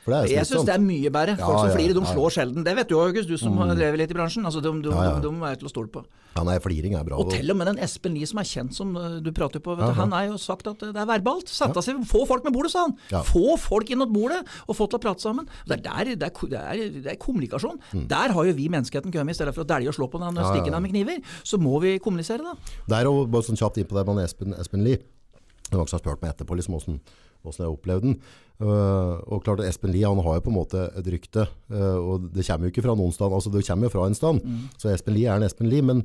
Jeg 0.07 0.47
syns 0.49 0.65
det 0.65 0.73
er 0.73 0.81
mye 0.81 1.11
bedre. 1.13 1.35
Folk 1.37 1.59
som 1.59 1.73
flirer, 1.75 1.93
de. 1.93 2.01
Mm. 2.01 2.09
slår 2.09 2.33
sjelden. 2.33 2.65
Det 2.65 2.73
vet 2.79 2.89
du 2.89 2.95
August, 2.97 3.29
du 3.29 3.37
som 3.37 3.59
lever 3.69 3.99
litt 4.01 4.11
i 4.13 4.17
bransjen. 4.17 4.45
Altså, 4.49 4.63
de, 4.63 4.71
de, 4.81 4.89
de, 4.89 5.11
de 5.21 5.31
er 5.51 5.59
til 5.61 5.69
å 5.69 5.71
stole 5.71 5.91
på. 5.93 6.01
Ja, 6.35 6.45
nei, 6.47 6.55
fliring 6.63 6.95
er 6.97 7.05
bra. 7.05 7.19
Og 7.21 7.29
til 7.33 7.51
og 7.51 7.57
med 7.59 7.67
den 7.69 7.81
Espen 7.83 8.15
Lie 8.15 8.25
som 8.29 8.39
er 8.41 8.47
kjent 8.47 8.73
som 8.73 8.95
uh, 8.97 9.19
du 9.21 9.29
prater 9.35 9.61
på, 9.61 9.75
vet 9.77 9.91
du, 9.91 9.97
han 9.99 10.15
har 10.15 10.29
jo 10.29 10.39
sagt 10.41 10.69
at 10.71 10.81
det 10.81 10.95
er 10.95 11.09
verbalt. 11.09 11.51
Sette 11.51 11.83
seg, 11.85 11.99
Få 12.09 12.23
folk 12.29 12.45
med 12.47 12.55
bordet, 12.55 12.71
sa 12.73 12.87
han. 12.87 12.95
Ja. 13.11 13.21
Få 13.27 13.57
folk 13.61 13.91
inn 13.91 14.01
mot 14.01 14.11
bordet 14.11 14.41
og 14.65 14.77
få 14.77 14.87
til 14.89 14.97
å 14.97 15.03
prate 15.03 15.21
sammen. 15.23 15.49
Det 15.67 15.77
er, 15.77 15.83
der, 15.85 16.13
det 16.15 16.29
er, 16.29 16.45
det 16.55 16.61
er, 16.61 16.83
det 16.97 17.13
er 17.13 17.19
kommunikasjon. 17.21 17.77
Der 18.09 18.33
har 18.35 18.47
jo 18.49 18.55
vi 18.57 18.69
menneskeheten 18.71 19.13
kommet, 19.13 19.35
i 19.35 19.39
stedet 19.41 19.53
for 19.55 19.65
å 19.65 19.69
dælje 19.69 19.91
og 19.93 19.97
slå 19.99 20.09
på 20.11 20.19
den 20.21 20.29
og 20.31 20.39
Mm. 20.41 20.47
Stikke 20.55 20.71
den 20.73 20.81
med 20.81 20.91
kniver. 20.91 21.19
Så 21.45 21.59
må 21.61 21.77
vi 21.83 21.97
kommunisere, 22.01 22.41
da. 22.41 22.55
Det 22.89 22.95
er 22.97 23.05
jo 23.05 23.25
bare 23.29 23.45
sånn 23.45 23.59
kjapt 23.59 23.77
inn 23.77 23.85
på 23.87 23.95
det 23.99 24.03
med 24.09 24.23
Espen, 24.25 24.55
Espen 24.57 24.81
Lie. 24.83 24.97
Det 24.97 25.75
var 25.77 25.83
noen 25.83 25.91
som 25.91 25.99
har 25.99 26.03
spurt 26.03 26.23
meg 26.23 26.33
etterpå 26.33 26.57
liksom, 26.57 26.75
hvordan, 26.75 26.97
hvordan 27.41 27.65
jeg 27.65 27.75
opplevde 27.75 28.09
den. 28.09 28.17
Uh, 28.61 29.17
og 29.33 29.41
klart 29.45 29.63
Espen 29.65 29.93
Lie 29.93 30.05
han 30.05 30.21
har 30.21 30.37
jo 30.37 30.43
på 30.45 30.51
en 30.51 30.59
måte 30.59 30.83
et 30.99 31.07
rykte, 31.09 31.47
uh, 31.73 31.97
og 31.97 32.27
det 32.35 32.45
kommer 32.45 32.67
jo 32.67 32.73
ikke 32.75 32.83
fra 32.85 32.97
noen 32.97 33.15
stand, 33.15 33.33
altså 33.33 33.53
det 33.53 33.65
kommer 33.65 33.89
jo 33.89 33.95
fra 33.95 34.09
en 34.09 34.17
stand. 34.17 34.43
Så 34.77 34.91
Espen 34.93 35.17
Lie 35.17 35.29
er 35.31 35.41
en 35.41 35.47
Espen 35.47 35.69
Lie, 35.71 35.85
men 35.85 36.03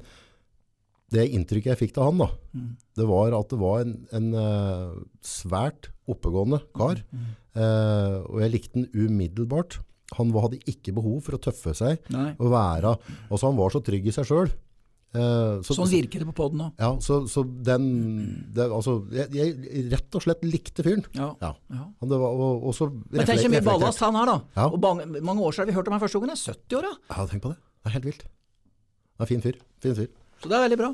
det 1.12 1.28
inntrykket 1.36 1.74
jeg 1.74 1.82
fikk 1.84 1.98
av 2.00 2.08
han 2.08 2.22
da, 2.24 2.26
det 2.98 3.04
var 3.06 3.36
at 3.36 3.52
det 3.52 3.58
var 3.60 3.84
en, 3.84 3.92
en 4.16 4.30
uh, 4.34 4.96
svært 5.22 5.92
oppegående 6.10 6.62
kar, 6.76 7.04
Uh, 7.56 8.20
og 8.28 8.42
jeg 8.42 8.52
likte 8.52 8.76
den 8.76 8.90
umiddelbart. 8.92 9.78
Han 10.18 10.28
hadde 10.36 10.58
ikke 10.68 10.92
behov 10.92 11.22
for 11.24 11.38
å 11.38 11.40
tøffe 11.40 11.72
seg 11.74 12.04
Nei. 12.12 12.34
og 12.36 12.50
være, 12.52 12.92
altså 13.30 13.48
han 13.48 13.56
var 13.56 13.72
så 13.72 13.80
trygg 13.80 14.10
i 14.10 14.12
seg 14.14 14.28
selv. 14.28 14.52
Uh, 15.14 15.62
så- 15.64 15.72
Sånn 15.78 15.88
virker 15.88 16.18
det 16.20 16.26
på 16.28 16.34
poden 16.36 16.60
òg. 16.60 16.72
ja, 16.78 16.90
så, 17.00 17.22
så 17.30 17.40
den 17.64 17.86
det, 18.52 18.66
altså, 18.68 18.98
jeg, 19.14 19.30
jeg 19.32 19.86
rett 19.92 20.14
og 20.18 20.22
slett 20.26 20.42
likte 20.44 20.82
fyren. 20.84 21.04
Ja. 21.14 21.30
Ja. 21.40 21.54
Ja. 21.72 21.84
Det 22.02 22.18
var, 22.20 22.34
og, 22.36 22.66
og 22.68 22.74
så 22.76 22.90
Men 22.92 23.24
tenk 23.24 23.40
så 23.40 23.48
mye 23.48 23.62
ballast 23.64 24.02
han 24.04 24.14
har, 24.18 24.26
da. 24.26 24.36
Ja. 24.58 24.66
Og 24.68 24.80
mange, 24.82 25.06
mange 25.22 25.40
år 25.40 25.52
siden 25.56 25.64
har 25.68 25.72
vi 25.72 25.76
hørt 25.78 25.88
om 25.88 25.96
han 25.96 26.02
første 26.04 26.20
gangen. 26.20 26.34
Er 26.36 26.42
70 26.52 26.76
år, 26.76 26.82
da. 26.90 26.92
Ja, 27.16 27.26
tenk 27.30 27.42
på 27.46 27.54
det. 27.54 27.56
Det 27.56 27.88
er 27.92 27.96
helt 27.96 28.08
vilt. 28.10 28.26
Det 29.16 29.24
er 29.24 29.30
fin 29.30 29.40
fyr. 29.46 29.56
Fin 29.80 29.94
fyr. 29.96 30.08
Så 30.42 30.50
det 30.50 30.58
er 30.58 30.64
veldig 30.68 30.78
bra. 30.82 30.90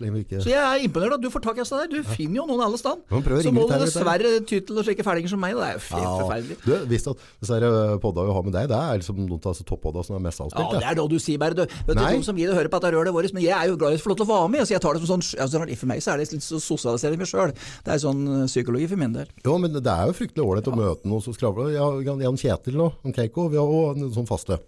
Så 0.00 0.08
ikke... 0.16 0.40
Så 0.40 0.48
jeg 0.48 0.60
er 0.60 0.84
imponert 0.86 1.16
at 1.18 1.22
du 1.22 1.28
får 1.32 1.42
tak 1.44 1.58
i 1.58 1.62
oss 1.62 1.72
der. 1.74 1.88
Du 1.90 1.98
finner 2.08 2.40
jo 2.40 2.46
noen 2.48 2.62
alle 2.64 2.78
å 2.78 2.80
Så 2.80 3.52
må 3.52 3.66
du 3.68 3.74
dessverre 3.82 4.32
ty 4.48 4.60
til 4.64 4.80
slike 4.86 5.04
fælinger 5.04 5.32
som 5.32 5.42
meg. 5.42 5.58
Det 5.58 5.66
er 5.66 5.76
jo 5.76 5.82
helt 5.92 6.22
forferdelig. 6.22 6.56
Du 6.64 6.72
visst 6.88 7.10
at 7.12 7.24
disse 7.42 7.58
eh, 7.68 7.96
podda 8.00 8.24
vi 8.24 8.36
har 8.36 8.46
med 8.46 8.56
deg, 8.56 8.70
det 8.72 8.78
er 8.78 9.02
liksom 9.02 9.20
noen 9.20 9.36
av 9.36 9.52
disse 9.52 9.66
toppodda 9.68 10.04
som 10.06 10.16
er 10.16 10.24
mest 10.24 10.40
Ja, 10.46 10.64
det 10.72 10.86
er 10.88 10.98
da 11.02 11.06
du 11.10 11.18
sier 11.20 11.42
bare. 11.42 11.58
Du, 11.58 11.64
vet 11.66 11.92
du, 11.92 12.00
Nei. 12.00 12.14
de 12.16 12.26
som 12.30 12.40
gidder 12.40 12.56
å 12.56 12.60
høre 12.60 12.72
på 12.72 12.80
dette 12.80 12.94
røret 12.96 13.16
vårt, 13.16 13.36
men 13.36 13.44
jeg 13.44 13.54
er 13.56 13.68
jo 13.68 13.76
glad 13.80 13.96
i 13.96 14.00
å 14.00 14.04
få 14.06 14.14
lov 14.14 14.20
til 14.22 14.28
å 14.28 14.30
være 14.32 14.50
med. 14.56 14.64
Så 14.64 14.76
jeg 14.76 14.84
tar 14.86 14.96
det 14.96 15.04
som 15.04 15.12
sånn, 15.12 15.26
altså, 15.44 15.62
For 15.84 15.92
meg 15.92 16.04
så 16.04 16.14
er 16.14 16.20
det 16.22 16.30
litt 16.30 16.48
så 16.48 16.62
sosialisering 16.64 17.20
meg 17.20 17.28
sjøl. 17.30 17.54
Det 17.84 17.94
er 17.94 18.02
sånn 18.02 18.24
eh, 18.38 18.48
psykologi 18.48 18.88
for 18.90 19.04
min 19.04 19.16
del. 19.20 19.30
Jo, 19.44 19.60
men 19.60 19.76
det 19.76 19.84
er 19.84 20.08
jo 20.08 20.16
fryktelig 20.16 20.46
ålreit 20.46 20.72
å 20.72 20.76
møte 20.80 21.12
noen 21.12 21.24
som 21.24 21.36
skravler. 21.36 21.74
Ja, 21.76 21.92
Jan 22.08 22.40
Kjetil 22.40 22.80
og 22.88 23.10
Keiko, 23.16 23.50
vi 23.52 23.60
har 23.60 23.80
òg 23.80 24.00
en 24.00 24.12
sånn 24.16 24.28
faste. 24.30 24.62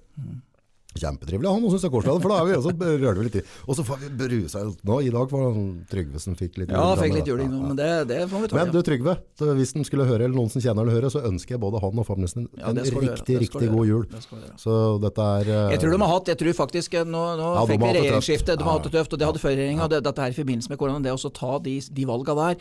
Kjempetrivelig 0.93 1.49
han, 1.49 1.62
syns 1.62 1.72
synes 1.72 1.86
jeg 1.86 1.93
koselig, 1.95 2.22
for 2.22 2.32
da 2.32 2.38
er 2.43 2.49
vi 2.49 2.57
også 2.59 2.72
rører 3.03 3.18
vi 3.20 3.26
litt 3.28 3.38
i. 3.40 3.45
Og 3.66 3.78
så 3.78 3.84
får 3.86 4.01
vi 4.03 4.11
brusa 4.22 4.64
nå. 4.68 4.99
I 5.03 5.12
dag 5.14 5.30
var 5.32 5.45
det 5.47 5.53
han 5.57 5.68
Trygvesen 5.93 6.36
fikk 6.38 6.59
litt 6.61 6.72
Ja, 6.74 6.84
fikk 7.01 7.14
litt 7.16 7.30
juling 7.30 7.49
nå, 7.49 7.57
Ja, 7.57 7.62
ja. 7.62 7.68
men 7.70 7.78
det, 7.78 7.90
det 8.11 8.18
får 8.30 8.45
vi 8.45 8.51
ta. 8.53 8.59
Men 8.59 8.72
du 8.74 8.80
Trygve, 8.86 9.16
så 9.38 9.51
hvis 9.57 9.72
den 9.76 9.86
skulle 9.88 10.07
høre, 10.09 10.26
eller 10.26 10.36
noen 10.36 10.53
som 10.53 10.64
kjenner 10.64 10.84
eller 10.84 10.99
hører, 10.99 11.14
så 11.14 11.22
ønsker 11.28 11.57
jeg 11.57 11.62
både 11.62 11.80
han 11.82 12.03
og 12.03 12.09
familien 12.09 12.49
Ja, 12.59 12.70
en 12.70 12.78
det 12.78 12.86
riktig, 12.93 13.38
riktig 13.47 13.70
god 13.72 13.88
jul. 13.88 14.05
Det. 14.12 14.22
Så 14.61 14.76
dette 15.03 15.28
er 15.40 15.49
uh, 15.53 15.72
Jeg 15.72 15.82
tror 15.82 15.97
de 15.97 16.01
har 16.05 16.12
hatt, 16.12 16.30
jeg 16.32 16.40
tror 16.43 16.59
faktisk 16.61 16.99
eh, 17.01 17.07
Nå, 17.09 17.22
nå 17.40 17.49
Ja, 17.57 17.64
fikk 17.68 17.82
vi 17.82 17.93
regjeringsskifte, 17.99 18.57
de 18.59 18.66
har 18.66 18.76
hatt 18.78 18.88
det 18.88 18.95
tøft, 18.97 19.16
og 19.16 19.22
det 19.22 19.28
hadde 19.30 19.43
førregjeringa. 19.43 19.86
og 19.86 19.90
det- 19.95 20.03
Dette 20.03 20.24
her 20.26 20.34
i 20.34 20.36
forbindelse 20.36 20.70
med 20.72 20.78
korona, 20.80 21.01
det 21.03 21.12
å 21.14 21.32
ta 21.32 21.57
de, 21.62 21.78
de 21.80 22.05
valga 22.09 22.34
der, 22.36 22.57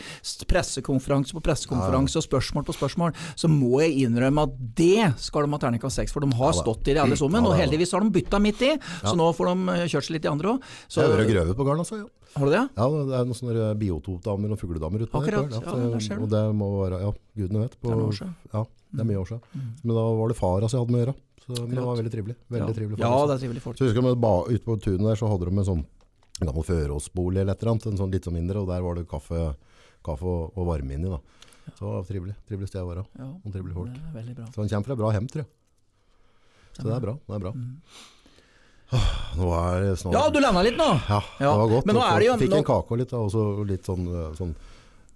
pressekonferanse 0.48 1.36
på 1.36 1.42
pressekonferanse 1.44 2.20
og 2.20 2.26
spørsmål 2.26 2.66
på 2.68 2.76
spørsmål, 2.78 3.16
så 3.36 3.50
må 3.52 3.82
jeg 3.84 4.06
innrømme 4.06 4.46
at 4.48 4.56
det 4.78 5.12
skal 5.22 5.46
de 5.48 5.52
ha 5.56 5.62
terningkast 5.62 6.00
seks 6.00 6.14
for. 6.14 6.24
De 6.24 6.30
har 6.38 6.54
stått 6.56 6.88
i 6.88 6.96
det 6.96 7.02
alle 7.04 7.18
sammen, 7.20 7.42
Ja, 7.42 7.50
og 7.50 7.58
heldigvis 7.60 7.92
har 7.96 8.02
de 8.06 8.10
bytta 8.14 8.21
midt 8.44 8.62
i, 8.68 8.72
så 9.02 9.14
nå 9.18 9.30
får 9.38 9.50
de 9.52 9.76
eh, 9.76 9.86
kjørt 9.92 10.08
seg 10.08 10.16
litt 10.18 10.28
i 10.28 10.32
andre 10.32 10.54
òg. 10.54 10.68
Jeg 10.94 11.14
hører 11.14 11.30
grøve 11.30 11.56
på 11.58 11.66
garn, 11.68 11.82
altså. 11.84 12.04
Ja. 12.04 12.10
Har 12.32 12.48
du 12.48 12.52
det? 12.54 12.62
ja, 12.78 12.86
det 12.88 13.16
er 13.18 13.26
noen 13.28 13.36
sånne 13.36 13.72
biotopdamer 13.76 14.54
og 14.56 14.60
fugledamer 14.62 15.02
Akkurat, 15.04 15.50
der. 15.52 15.66
ja, 15.66 15.74
det 16.00 16.16
og 16.16 16.30
det 16.32 16.44
må 16.56 16.70
være, 16.78 17.02
ja, 17.04 17.10
gudene 17.36 17.66
vet. 17.66 17.76
På, 17.76 17.90
Det 17.90 17.92
er 17.92 18.00
noen 18.00 18.14
år 18.14 18.20
siden. 18.22 18.36
Ja, 18.54 18.62
det 18.94 19.04
er 19.04 19.10
mye 19.10 19.20
år 19.20 19.28
siden. 19.34 19.66
Men 19.82 19.98
da 19.98 20.06
var 20.22 20.32
det 20.32 20.38
fara 20.40 20.62
altså, 20.64 20.78
jeg 20.78 20.86
hadde 20.86 20.96
med 20.96 21.02
å 21.02 21.04
gjøre. 21.04 21.18
Så, 21.42 21.58
men 21.58 21.74
det 21.76 21.84
var 21.88 21.98
veldig 22.00 22.14
trivelig. 22.14 22.38
Veldig 22.54 22.70
ja. 22.70 22.78
trivelig. 22.78 23.00
Ja, 23.02 23.10
altså. 23.10 23.28
det 23.28 23.36
er 23.36 23.44
trivelige 23.44 23.66
folk. 23.66 23.80
Så 23.80 23.90
husker 23.90 24.08
jeg 24.08 24.56
ute 24.56 24.66
på 24.70 24.78
tunet 24.86 25.10
der 25.10 25.20
så 25.20 25.32
hadde 25.34 25.50
de 25.50 25.58
en 25.58 25.70
sånn 25.72 25.84
gammel 26.42 26.66
føråsbolig 26.66 27.42
eller 27.44 27.54
et 27.58 27.64
eller 27.64 27.74
annet, 27.74 27.88
en 27.92 28.00
sånn 28.00 28.16
litt 28.16 28.28
sånn 28.28 28.38
mindre, 28.38 28.64
og 28.64 28.72
der 28.72 28.86
var 28.86 28.98
det 28.98 29.08
kaffe, 29.10 29.52
kaffe 30.06 30.30
og, 30.30 30.56
og 30.56 30.70
varme 30.72 30.96
inni 30.96 31.12
da. 31.12 31.20
Så 31.76 31.86
det 31.86 31.92
var 31.92 32.06
trivelig, 32.08 32.36
trivelig 32.48 32.70
sted 32.72 32.82
å 32.82 32.90
være. 32.90 33.04
Ja, 33.20 33.28
Og 33.28 33.54
trivelige 33.54 33.78
folk. 33.78 34.54
Så 34.56 34.64
han 34.64 34.72
kommer 34.72 34.90
fra 34.90 34.98
bra 35.04 35.12
hjem, 35.16 35.28
tror 35.32 35.44
jeg. 35.44 35.52
Så 36.82 36.90
det 36.90 36.96
er 36.98 37.06
bra, 37.06 37.14
det 37.30 37.38
er 37.38 37.46
bra. 37.46 37.52
Mm. 37.54 37.78
Nå 39.40 39.48
er 39.56 39.86
det 39.86 39.92
snart... 40.02 40.16
Ja, 40.18 40.26
du 40.34 40.40
landa 40.44 40.62
litt 40.66 40.76
nå! 40.80 40.90
Ja, 41.08 41.22
Ja, 41.40 41.52
det 41.54 41.60
var 41.62 41.70
godt. 41.78 41.86
men 41.88 41.96
nå 41.96 42.02
er 42.04 42.20
det 42.20 42.26
jo- 42.28 42.38
Fikk 42.42 42.58
en 42.58 42.66
kake 42.68 42.92
og 42.92 43.00
litt, 43.00 43.14
og 43.16 43.30
så 43.32 43.44
litt 43.70 43.88
sånn, 43.88 44.04
eh, 44.12 44.34
sånn 44.36 44.52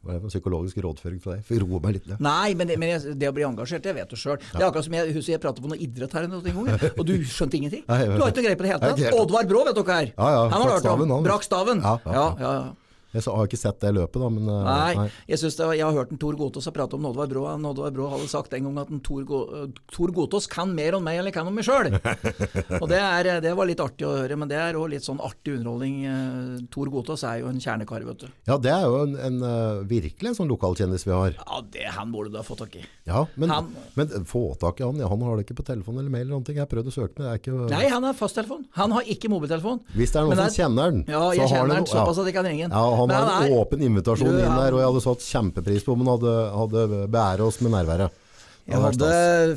hva 0.05 0.13
er 0.13 0.20
det, 0.22 0.30
psykologisk 0.30 0.78
rådføring 0.86 1.18
fra 1.20 1.34
deg. 1.34 1.43
For 1.47 1.57
roe 1.66 1.80
meg 1.82 1.95
litt 1.97 2.07
ned. 2.07 2.20
Nei, 2.22 2.53
men, 2.53 2.70
det, 2.70 2.78
men 2.80 2.91
jeg, 2.93 3.16
det 3.20 3.28
å 3.28 3.34
bli 3.36 3.43
engasjert, 3.43 3.82
det 3.84 3.95
vet 3.97 4.07
du 4.07 4.16
sjøl. 4.16 4.38
Det 4.38 4.61
er 4.61 4.68
akkurat 4.70 4.86
som 4.86 4.93
jeg 4.93 5.11
husker 5.18 5.34
jeg 5.34 5.41
pratet 5.41 5.63
på 5.66 5.72
noe 5.72 5.80
idrett 5.82 6.13
her 6.13 6.28
en 6.30 6.36
gang, 6.45 6.70
og 6.99 7.03
du 7.09 7.16
skjønte 7.26 7.57
ingenting. 7.57 7.84
Du 7.89 7.91
har 7.91 8.30
ikke 8.30 8.38
noe 8.38 8.45
greie 8.45 8.59
på 8.61 8.68
det 8.68 8.72
hele 8.76 8.86
tatt. 8.86 9.18
Oddvar 9.18 9.49
Brå 9.49 9.66
vet 9.66 9.76
dere 9.82 9.97
her. 9.97 10.11
Ja, 10.13 10.28
ja, 10.38 10.43
Han 10.53 10.61
har 10.61 10.70
hørt 10.70 10.78
om. 10.78 10.86
staven, 10.86 11.09
han. 11.18 11.24
Brakk 11.26 11.43
staven. 11.49 11.82
Ja, 11.82 11.97
ja, 12.05 12.13
Ja, 12.13 12.22
ja. 12.22 12.36
ja, 12.39 12.53
ja. 12.61 12.74
Jeg 13.16 13.24
har 13.36 13.47
ikke 13.49 13.59
sett 13.59 13.80
det 13.82 13.91
løpet 13.95 14.22
da, 14.22 14.30
men... 14.34 14.45
Nei, 14.45 14.95
Nei, 14.99 15.05
jeg, 15.32 15.39
var, 15.57 15.74
jeg 15.78 15.86
har 15.88 15.95
hørt 15.95 16.11
en 16.13 16.20
Tor 16.22 16.36
Gotaas 16.39 16.68
prate 16.76 16.97
om 16.97 17.05
Oddvar 17.09 17.30
Brå. 17.32 17.45
Oddvar 17.72 17.93
Brå 17.95 18.09
hadde 18.11 18.28
sagt 18.32 18.53
en 18.57 18.68
gang 18.68 18.80
at 18.84 18.91
en 18.93 19.01
Tor, 19.05 19.24
Go, 19.28 19.41
eh, 19.61 19.68
Tor 19.93 20.11
Gotaas 20.16 20.47
kan 20.51 20.74
mer 20.76 20.97
om 20.97 21.03
meg 21.05 21.20
enn 21.22 21.30
jeg 21.30 21.36
kan 21.38 21.47
om 21.49 21.55
meg 21.55 21.66
sjøl. 21.68 21.89
Og 22.82 22.88
det, 22.91 22.99
er, 22.99 23.30
det 23.43 23.53
var 23.57 23.70
litt 23.70 23.82
artig 23.84 24.07
å 24.07 24.13
høre, 24.18 24.38
men 24.39 24.49
det 24.51 24.57
er 24.59 24.78
òg 24.80 24.89
litt 24.93 25.05
sånn 25.07 25.22
artig 25.24 25.57
underholdning. 25.59 25.97
Eh, 26.09 26.66
Tor 26.74 26.91
Gotaas 26.93 27.24
er 27.28 27.41
jo 27.43 27.49
en 27.51 27.61
kjernekar, 27.63 28.05
vet 28.07 28.26
du. 28.26 28.28
Ja, 28.49 28.57
det 28.61 28.74
er 28.74 28.86
jo 28.89 29.01
en, 29.05 29.16
en 29.30 29.39
eh, 29.49 29.84
virkelig 29.89 30.32
en 30.34 30.38
sånn 30.41 30.51
lokalkjendis 30.51 31.07
vi 31.07 31.16
har. 31.16 31.38
Ja, 31.39 31.61
det 31.76 31.88
han 31.95 32.11
burde 32.13 32.34
du 32.34 32.39
ha 32.39 32.45
fått 32.45 32.61
tak 32.66 32.76
i. 32.80 32.84
Ja, 33.07 33.26
men, 33.39 33.49
Han- 33.53 33.72
men 33.97 34.11
få 34.30 34.45
tak 34.61 34.80
i 34.82 34.86
han, 34.86 34.99
ja, 35.01 35.07
han 35.11 35.22
har 35.26 35.38
det 35.39 35.45
ikke 35.47 35.59
på 35.61 35.66
telefon 35.68 35.97
eller 36.01 36.11
mail 36.11 36.26
eller 36.26 36.36
noen 36.38 36.45
ting. 36.47 36.57
Jeg 36.59 36.66
har 36.66 36.72
prøvd 36.72 36.91
å 36.91 36.95
søke, 36.95 37.16
men 37.20 37.26
det 37.28 37.32
er 37.34 37.41
ikke... 37.41 37.70
Nei, 37.72 37.84
han 37.91 38.05
har 38.07 38.16
fasttelefon. 38.18 38.66
Han 38.80 38.93
har 38.95 39.07
ikke 39.16 39.30
mobiltelefon. 39.32 39.82
Hvis 39.95 40.13
det 40.13 40.20
er 40.22 40.26
noen 40.28 40.36
Men 40.36 40.41
som 40.49 40.55
kjenner 40.59 40.91
den, 40.93 41.03
Ja, 41.11 41.22
så 41.30 41.39
jeg 41.39 41.51
har 41.53 41.70
den 41.72 41.88
såpass 41.89 42.20
at 42.24 42.30
jeg 42.30 42.36
kan 42.38 42.47
ringe 42.49 42.66
den. 42.68 42.74
Ja, 42.76 42.84
han 42.99 43.04
Men 43.11 43.29
har 43.29 43.47
en 43.47 43.57
åpen 43.59 43.83
invitasjon 43.85 44.35
inn 44.35 44.59
der, 44.59 44.75
og 44.75 44.81
jeg 44.81 44.89
hadde 44.91 45.03
satt 45.05 45.25
kjempepris 45.25 45.85
på 45.85 45.95
om 45.95 46.03
han 46.03 46.13
hadde, 46.15 46.35
hadde 46.61 47.01
beæret 47.11 47.45
oss 47.45 47.61
med 47.63 47.75
nærværet. 47.75 48.21
Jeg 48.66 48.82
hadde 48.82 49.09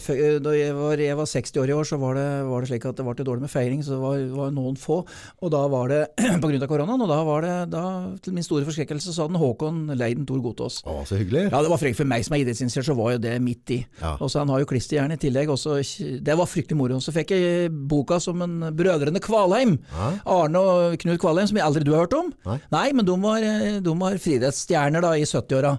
f- 0.03 0.41
da 0.45 0.53
jeg 0.57 0.75
var, 0.77 1.01
jeg 1.01 1.17
var 1.17 1.29
60 1.31 1.57
år 1.63 1.71
i 1.71 1.77
år, 1.77 1.87
så 1.89 1.97
var 2.01 2.15
det, 2.19 2.27
var 2.49 2.61
det 2.61 2.69
slik 2.69 2.85
at 2.91 2.97
det 2.99 3.05
var 3.07 3.15
til 3.17 3.25
dårlig 3.29 3.45
med 3.47 3.53
feiring, 3.53 3.81
så 3.85 3.95
det 3.97 4.01
var, 4.03 4.25
var 4.37 4.51
noen 4.53 4.77
få. 4.77 4.99
Og 5.43 5.53
da 5.55 5.63
var 5.73 5.89
det 5.93 6.01
pga. 6.43 6.69
koronaen, 6.69 7.01
og 7.05 7.09
da 7.09 7.19
var 7.25 7.47
det, 7.47 7.55
da, 7.73 7.83
til 8.25 8.37
min 8.37 8.45
store 8.45 8.67
forskrekkelse, 8.69 9.15
så 9.17 9.25
hadde 9.27 9.41
Håkon 9.41 9.79
leid 9.97 10.21
Thor 10.27 10.39
Tor 10.39 10.43
Gotaas. 10.45 10.81
Å, 10.85 10.99
så 11.09 11.17
hyggelig. 11.21 11.47
Ja, 11.49 11.63
det 11.65 11.71
var 11.73 11.81
frekt 11.81 11.97
for 11.97 12.09
meg 12.11 12.27
som 12.27 12.37
er 12.37 12.43
idrettsinitiert, 12.45 12.85
så 12.91 12.97
var 12.99 13.15
jo 13.17 13.23
det 13.25 13.33
midt 13.43 13.73
i. 13.75 13.79
Ja. 14.03 14.17
Og 14.21 14.29
så 14.33 14.43
Han 14.43 14.53
har 14.53 14.61
jo 14.61 14.69
klisterhjerne 14.71 15.17
i 15.17 15.23
tillegg. 15.25 15.49
Også, 15.57 15.79
det 16.21 16.37
var 16.39 16.47
fryktelig 16.51 16.77
moro. 16.79 17.01
Så 17.03 17.15
fikk 17.17 17.33
jeg 17.35 17.73
boka 17.91 18.21
som 18.21 18.45
en 18.45 18.59
Brødrene 18.77 19.23
Kvalheim. 19.25 19.79
Ja. 19.95 20.11
Arne 20.37 20.61
og 20.61 20.99
Knut 21.01 21.19
Kvalheim, 21.23 21.49
som 21.49 21.57
jeg 21.59 21.65
aldri 21.67 21.87
du 21.89 21.95
har 21.97 22.05
hørt 22.05 22.19
om. 22.19 22.29
Nei. 22.45 22.85
men 22.93 23.09
de 23.09 23.17
var, 23.25 23.41
eh, 23.41 23.81
de 23.81 23.97
var 24.05 24.21
friidrettsstjerner 24.21 25.09
i 25.17 25.25
70-åra. 25.25 25.75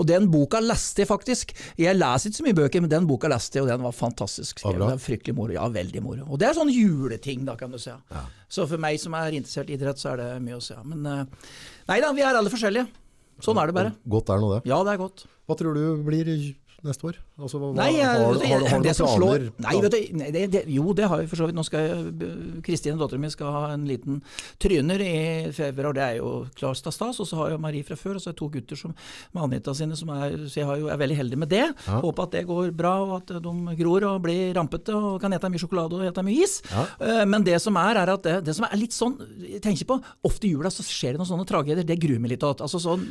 Og 0.00 0.06
den 0.08 0.30
boka 0.32 0.60
leste 0.64 1.04
jeg 1.04 1.10
faktisk. 1.12 1.52
Jeg 1.76 1.98
leser 2.00 2.30
ikke 2.30 2.40
så 2.40 2.46
mye 2.46 2.56
bøker, 2.56 2.69
men 2.78 2.90
den 2.92 3.08
boka 3.10 3.26
leste 3.32 3.58
jeg, 3.58 3.64
og 3.66 3.70
den 3.72 3.82
var 3.82 3.94
fantastisk. 3.96 4.60
Skrevet. 4.60 4.78
det 4.78 4.86
var 4.92 5.02
fryktelig 5.02 5.34
moro. 5.34 5.56
Ja, 5.56 5.66
veldig 5.74 6.02
moro. 6.04 6.28
Og 6.30 6.38
det 6.38 6.46
er 6.46 6.54
sånn 6.54 6.70
juleting, 6.70 7.42
da, 7.48 7.56
kan 7.58 7.74
du 7.74 7.78
si. 7.82 7.90
Så 8.46 8.68
for 8.70 8.78
meg 8.78 9.00
som 9.02 9.16
er 9.18 9.34
interessert 9.34 9.72
i 9.72 9.74
idrett, 9.74 9.98
så 9.98 10.12
er 10.12 10.22
det 10.22 10.28
mye 10.44 10.60
å 10.60 10.62
si. 10.62 10.76
Men 10.86 11.10
eh, 11.10 11.50
nei 11.90 11.98
da, 12.04 12.12
vi 12.14 12.22
er 12.22 12.38
alle 12.38 12.52
forskjellige. 12.52 12.86
Sånn 13.42 13.58
er 13.58 13.70
det 13.70 13.76
bare. 13.80 13.94
Godt 14.14 14.30
er 14.30 14.42
nå 14.42 14.54
det. 14.54 14.62
Ja, 14.70 14.78
det 14.86 14.94
er 14.94 15.02
godt. 15.02 15.26
Hva 15.48 15.56
tror 15.58 15.74
du 15.74 16.04
blir 16.06 16.30
neste 16.86 17.06
år? 17.10 17.18
Altså, 17.40 17.58
hva, 17.60 17.70
Nei, 17.76 17.88
jeg, 17.96 18.06
har, 18.06 18.38
har, 18.50 18.64
har 18.72 18.84
det 18.84 18.94
som 18.96 19.08
slår 19.10 19.46
planer? 19.50 19.64
Nei, 19.66 19.74
vet 19.84 19.94
du, 19.94 19.98
nei, 20.20 20.30
det, 20.34 20.42
det, 20.54 20.62
jo, 20.72 20.92
det 20.96 21.08
har 21.10 21.22
vi 21.22 21.28
for 21.30 21.40
så 21.40 21.48
vidt. 21.48 21.56
Nå 21.58 21.64
skal 21.66 22.06
Kristine, 22.66 22.98
datteren 23.00 23.22
min, 23.24 23.32
skal 23.32 23.52
ha 23.54 23.62
en 23.74 23.84
liten 23.88 24.20
tryner 24.62 25.02
i 25.04 25.14
februar. 25.56 25.96
Det 25.96 26.04
er 26.06 26.18
jo 26.20 26.32
klart 26.58 26.80
stas. 26.80 27.20
Og 27.20 27.28
så 27.28 27.38
har 27.40 27.54
jeg 27.54 27.62
Marie 27.62 27.86
fra 27.86 27.98
før, 28.00 28.16
og 28.18 28.24
så 28.24 28.30
er 28.30 28.36
det 28.36 28.40
to 28.42 28.50
gutter 28.54 28.80
som, 28.80 28.94
med 29.34 29.42
Anita 29.46 29.74
sine, 29.76 29.98
som 29.98 30.12
er, 30.14 30.36
så 30.46 30.60
jeg 30.62 30.68
har 30.70 30.80
jo, 30.80 30.88
er 30.92 31.00
veldig 31.00 31.18
heldig 31.20 31.40
med 31.44 31.52
det. 31.52 31.64
Ja. 31.86 32.00
Håper 32.04 32.28
at 32.28 32.36
det 32.38 32.44
går 32.48 32.72
bra, 32.76 32.94
og 33.06 33.14
at 33.20 33.34
de 33.44 33.76
gror 33.80 34.08
og 34.10 34.20
blir 34.24 34.54
rampete 34.56 34.94
og 34.96 35.20
kan 35.22 35.32
ete 35.36 35.50
mye 35.52 35.62
sjokolade 35.62 35.98
og 36.00 36.06
ete 36.08 36.24
mye 36.26 36.44
is. 36.46 36.58
Ja. 36.72 36.86
Eh, 37.00 37.24
Men 37.30 37.44
det 37.46 37.58
som 37.62 37.76
er, 37.80 38.00
er 38.02 38.14
at 38.14 38.24
det, 38.26 38.36
det 38.48 38.56
som 38.56 38.66
er 38.68 38.76
litt 38.80 38.94
sånn 38.96 39.16
Jeg 39.44 39.60
tenker 39.64 39.86
på, 39.88 39.96
ofte 40.26 40.48
i 40.48 40.54
jula 40.54 40.70
så 40.72 40.84
skjer 40.86 41.14
det 41.14 41.20
noen 41.22 41.28
sånne 41.30 41.46
tragedier. 41.48 41.84
Det 41.86 41.98
gruer 42.00 42.20
meg 42.22 42.34
litt 42.34 42.42
til. 42.42 42.54
Altså 42.64 42.80
sånn 42.82 43.04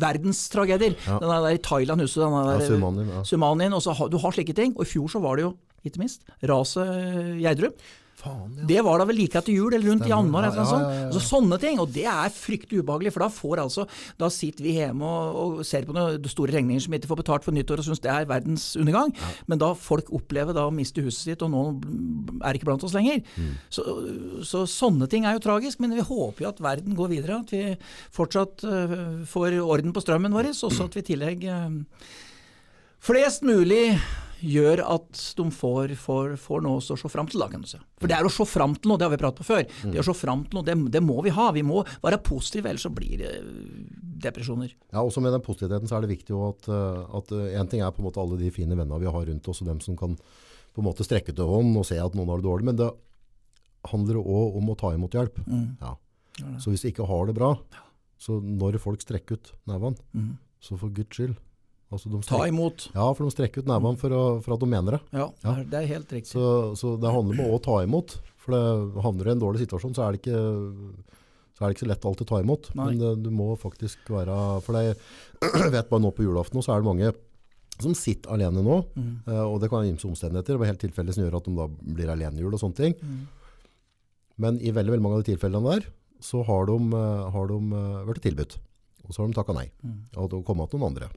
verdenstragedier. 0.00 0.96
Ja. 1.06 1.18
Den 1.22 1.30
der 1.32 1.56
i 1.56 1.60
Thailand, 1.62 2.02
husker 2.04 2.22
du 2.22 2.26
den 2.26 2.36
der 2.36 2.64
Ja, 2.80 2.89
Sumanien, 2.90 3.16
ja. 3.16 3.24
Sumanien, 3.28 3.76
og 3.76 3.82
så 3.84 3.96
har, 3.96 4.12
du 4.12 4.18
har 4.20 4.36
slike 4.36 4.56
ting. 4.56 4.76
Og 4.76 4.86
i 4.86 4.92
fjor 4.92 5.10
så 5.12 5.22
var 5.22 5.38
det 5.38 5.48
jo 5.48 5.56
ikke 5.86 6.02
minst. 6.02 6.26
Raset 6.44 7.40
Gjerdrum. 7.40 7.76
Faen, 8.20 8.52
ja. 8.58 8.66
Det 8.68 8.80
var 8.84 9.00
da 9.00 9.06
vel 9.08 9.16
like 9.16 9.38
etter 9.38 9.54
jul, 9.54 9.72
eller 9.72 9.88
rundt 9.88 10.04
i 10.04 10.10
januar. 10.10 10.44
Ja, 10.44 10.50
ja, 10.52 10.64
ja. 10.64 11.06
Altså, 11.08 11.22
sånne 11.24 11.56
ting, 11.62 11.80
og 11.80 11.92
det 11.94 12.04
er 12.10 12.32
fryktelig 12.34 12.82
ubehagelig, 12.82 13.14
for 13.14 13.24
da 13.24 13.30
får 13.32 13.62
altså, 13.64 13.86
da 14.20 14.28
sitter 14.32 14.66
vi 14.66 14.74
hjemme 14.76 15.08
og, 15.08 15.38
og 15.40 15.62
ser 15.66 15.86
på 15.88 15.96
noen 15.96 16.28
store 16.30 16.54
regninger 16.58 16.84
som 16.84 16.96
ikke 16.96 17.10
får 17.10 17.20
betalt 17.22 17.46
for 17.46 17.56
nyttår 17.56 17.80
og 17.80 17.88
syns 17.88 18.04
det 18.04 18.12
er 18.12 18.28
verdens 18.28 18.68
undergang. 18.80 19.14
Men 19.50 19.62
da 19.62 19.72
folk 19.88 20.12
opplever 20.16 20.56
da 20.56 20.66
å 20.68 20.74
miste 20.74 21.04
huset 21.04 21.30
sitt, 21.30 21.44
og 21.46 21.52
nå 21.54 21.64
er 22.44 22.58
ikke 22.58 22.68
blant 22.68 22.84
oss 22.86 22.96
lenger. 22.96 23.22
Mm. 23.40 23.52
Så, 23.72 23.86
så 24.52 24.66
sånne 24.68 25.08
ting 25.10 25.24
er 25.24 25.38
jo 25.38 25.44
tragisk, 25.48 25.80
men 25.80 25.96
vi 25.96 26.04
håper 26.04 26.44
jo 26.44 26.52
at 26.52 26.64
verden 26.64 26.98
går 26.98 27.14
videre. 27.14 27.40
At 27.40 27.54
vi 27.54 27.64
fortsatt 28.16 28.66
uh, 28.68 28.98
får 29.28 29.62
orden 29.64 29.96
på 29.96 30.04
strømmen 30.04 30.36
vår, 30.36 30.52
og 30.52 30.74
så 30.74 30.90
at 30.90 30.98
vi 30.98 31.00
i 31.00 31.08
tillegg 31.12 31.46
eh, 31.48 31.68
flest 33.04 33.46
mulig 33.46 33.98
gjør 34.40 34.80
at 34.86 35.20
de 35.36 35.44
får, 35.52 35.92
får, 36.00 36.34
får 36.40 36.62
noe 36.64 36.80
å 36.80 36.96
se 36.98 37.10
fram 37.12 37.28
til. 37.30 37.42
Da, 37.42 37.48
kan 37.52 37.64
du 37.64 37.68
si. 37.68 37.80
For 38.00 38.10
det 38.10 38.16
er 38.16 38.26
å 38.26 38.32
se 38.32 38.46
fram 38.48 38.74
til 38.76 38.92
noe, 38.92 39.00
det 39.00 39.06
har 39.06 39.12
vi 39.12 39.20
pratet 39.20 39.42
på 39.42 39.48
før. 39.50 39.66
Det 39.92 40.00
å 40.00 40.06
se 40.06 40.14
fram 40.16 40.44
til 40.46 40.58
noe, 40.58 40.66
det, 40.66 40.76
det 40.94 41.02
må 41.04 41.18
vi 41.26 41.32
ha. 41.36 41.50
Vi 41.56 41.64
må 41.66 41.82
være 42.04 42.20
positive, 42.24 42.70
ellers 42.72 42.86
så 42.86 42.92
blir 42.94 43.20
det 43.20 43.34
depresjoner. 44.24 44.72
Ja, 44.92 45.02
også 45.02 45.22
med 45.24 45.34
den 45.36 45.44
positiviteten 45.44 45.90
så 45.90 45.98
er 45.98 46.04
det 46.04 46.14
viktig 46.14 46.36
at, 46.46 46.70
eh, 46.72 47.02
at 47.20 47.34
eh, 47.36 47.52
en 47.60 47.70
ting 47.72 47.84
er 47.84 47.92
på 47.94 48.02
en 48.02 48.08
måte 48.08 48.20
alle 48.22 48.40
de 48.40 48.52
fine 48.54 48.76
vennene 48.76 49.00
vi 49.02 49.12
har 49.12 49.28
rundt 49.28 49.52
oss, 49.52 49.62
og 49.64 49.70
dem 49.70 49.80
som 49.84 49.98
kan 50.00 50.16
på 50.16 50.82
en 50.82 50.86
måte 50.86 51.04
strekke 51.06 51.34
til 51.36 51.50
hånd 51.50 51.76
og 51.80 51.86
se 51.88 51.98
at 52.00 52.16
noen 52.16 52.30
har 52.30 52.40
det 52.40 52.48
dårlig, 52.48 52.68
men 52.70 52.80
det 52.80 52.90
handler 53.90 54.20
også 54.20 54.60
om 54.60 54.72
å 54.72 54.78
ta 54.78 54.94
imot 54.96 55.16
hjelp. 55.16 55.40
Ja. 55.80 55.94
Så 56.62 56.72
hvis 56.72 56.84
du 56.84 56.90
ikke 56.90 57.08
har 57.08 57.28
det 57.28 57.34
bra, 57.36 57.54
så 58.20 58.38
når 58.44 58.76
folk 58.80 59.02
strekker 59.02 59.40
ut 59.40 59.52
nevene, 59.68 60.36
så 60.62 60.76
for 60.80 60.92
Guds 60.94 61.16
skyld. 61.16 61.34
Altså 61.90 62.10
de 62.12 62.20
Ta 62.22 62.44
imot. 62.46 62.84
ja, 62.94 63.06
for 63.14 63.24
de 63.26 63.32
strekker 63.34 63.64
ut 63.64 63.70
nevene 63.70 63.98
for, 63.98 64.12
for 64.44 64.54
at 64.54 64.60
de 64.62 64.66
mener 64.70 64.96
det. 64.96 65.00
Ja, 65.12 65.24
Ja. 65.42 65.54
det 65.66 65.74
er 65.80 65.86
helt 65.90 66.12
riktig. 66.14 66.30
Så, 66.30 66.74
så 66.78 66.92
det 67.02 67.10
handler 67.10 67.40
om 67.42 67.54
å 67.56 67.62
ta 67.62 67.80
imot. 67.82 68.18
For 68.38 68.54
det 68.54 69.02
havner 69.02 69.24
du 69.26 69.30
i 69.30 69.34
en 69.34 69.42
dårlig 69.42 69.64
situasjon, 69.66 69.94
så 69.98 70.06
er 70.06 70.14
det 70.14 70.20
ikke 70.22 70.38
så 71.58 71.64
er 71.66 71.68
det 71.68 71.74
ikke 71.76 71.84
så 71.84 71.88
lett 71.90 72.04
alltid 72.08 72.24
å 72.24 72.30
ta 72.30 72.38
imot. 72.40 72.70
Nei. 72.78 72.84
Men 72.86 73.00
det, 73.02 73.10
du 73.26 73.30
må 73.36 73.50
faktisk 73.60 73.98
være 74.08 74.36
For 74.64 74.78
jeg 74.80 74.94
vet 75.74 75.90
bare 75.90 76.00
nå 76.06 76.12
på 76.16 76.24
julaften, 76.24 76.62
så 76.64 76.72
er 76.72 76.80
det 76.80 76.88
mange 76.88 77.10
som 77.80 77.92
sitter 77.96 78.32
alene 78.32 78.62
nå. 78.64 78.78
Mm. 78.96 79.10
eh, 79.26 79.42
Og 79.44 79.58
det 79.60 79.68
kan 79.72 79.80
være 79.82 79.90
ymse 79.92 80.06
omstendigheter. 80.08 80.54
Det 80.54 80.60
var 80.62 80.70
helt 80.70 80.80
tilfeldig 80.86 81.14
som 81.16 81.24
gjør 81.26 81.36
at 81.40 81.46
de 81.50 81.54
da 81.58 81.66
blir 81.98 82.12
alenehjul 82.14 82.54
og 82.56 82.60
sånne 82.62 82.76
ting. 82.80 82.94
Mm. 83.02 83.20
Men 84.40 84.60
i 84.62 84.70
veldig, 84.72 84.94
veldig 84.94 85.04
mange 85.04 85.18
av 85.18 85.24
de 85.24 85.32
tilfellene 85.34 85.74
der, 85.74 85.86
så 86.24 86.42
har 86.46 86.66
de, 86.70 86.76
eh, 86.96 87.30
har 87.34 87.46
de 87.50 87.58
eh, 87.82 88.04
vært 88.08 88.22
tilbudt. 88.24 88.56
Og 89.08 89.12
så 89.16 89.22
har 89.24 89.28
de 89.32 89.36
takka 89.40 89.56
nei. 89.56 89.66
Mm. 89.84 89.98
Og 90.22 90.30
det 90.32 90.40
kommer 90.48 90.68
til 90.70 90.80
noen 90.80 90.94
andre. 90.94 91.10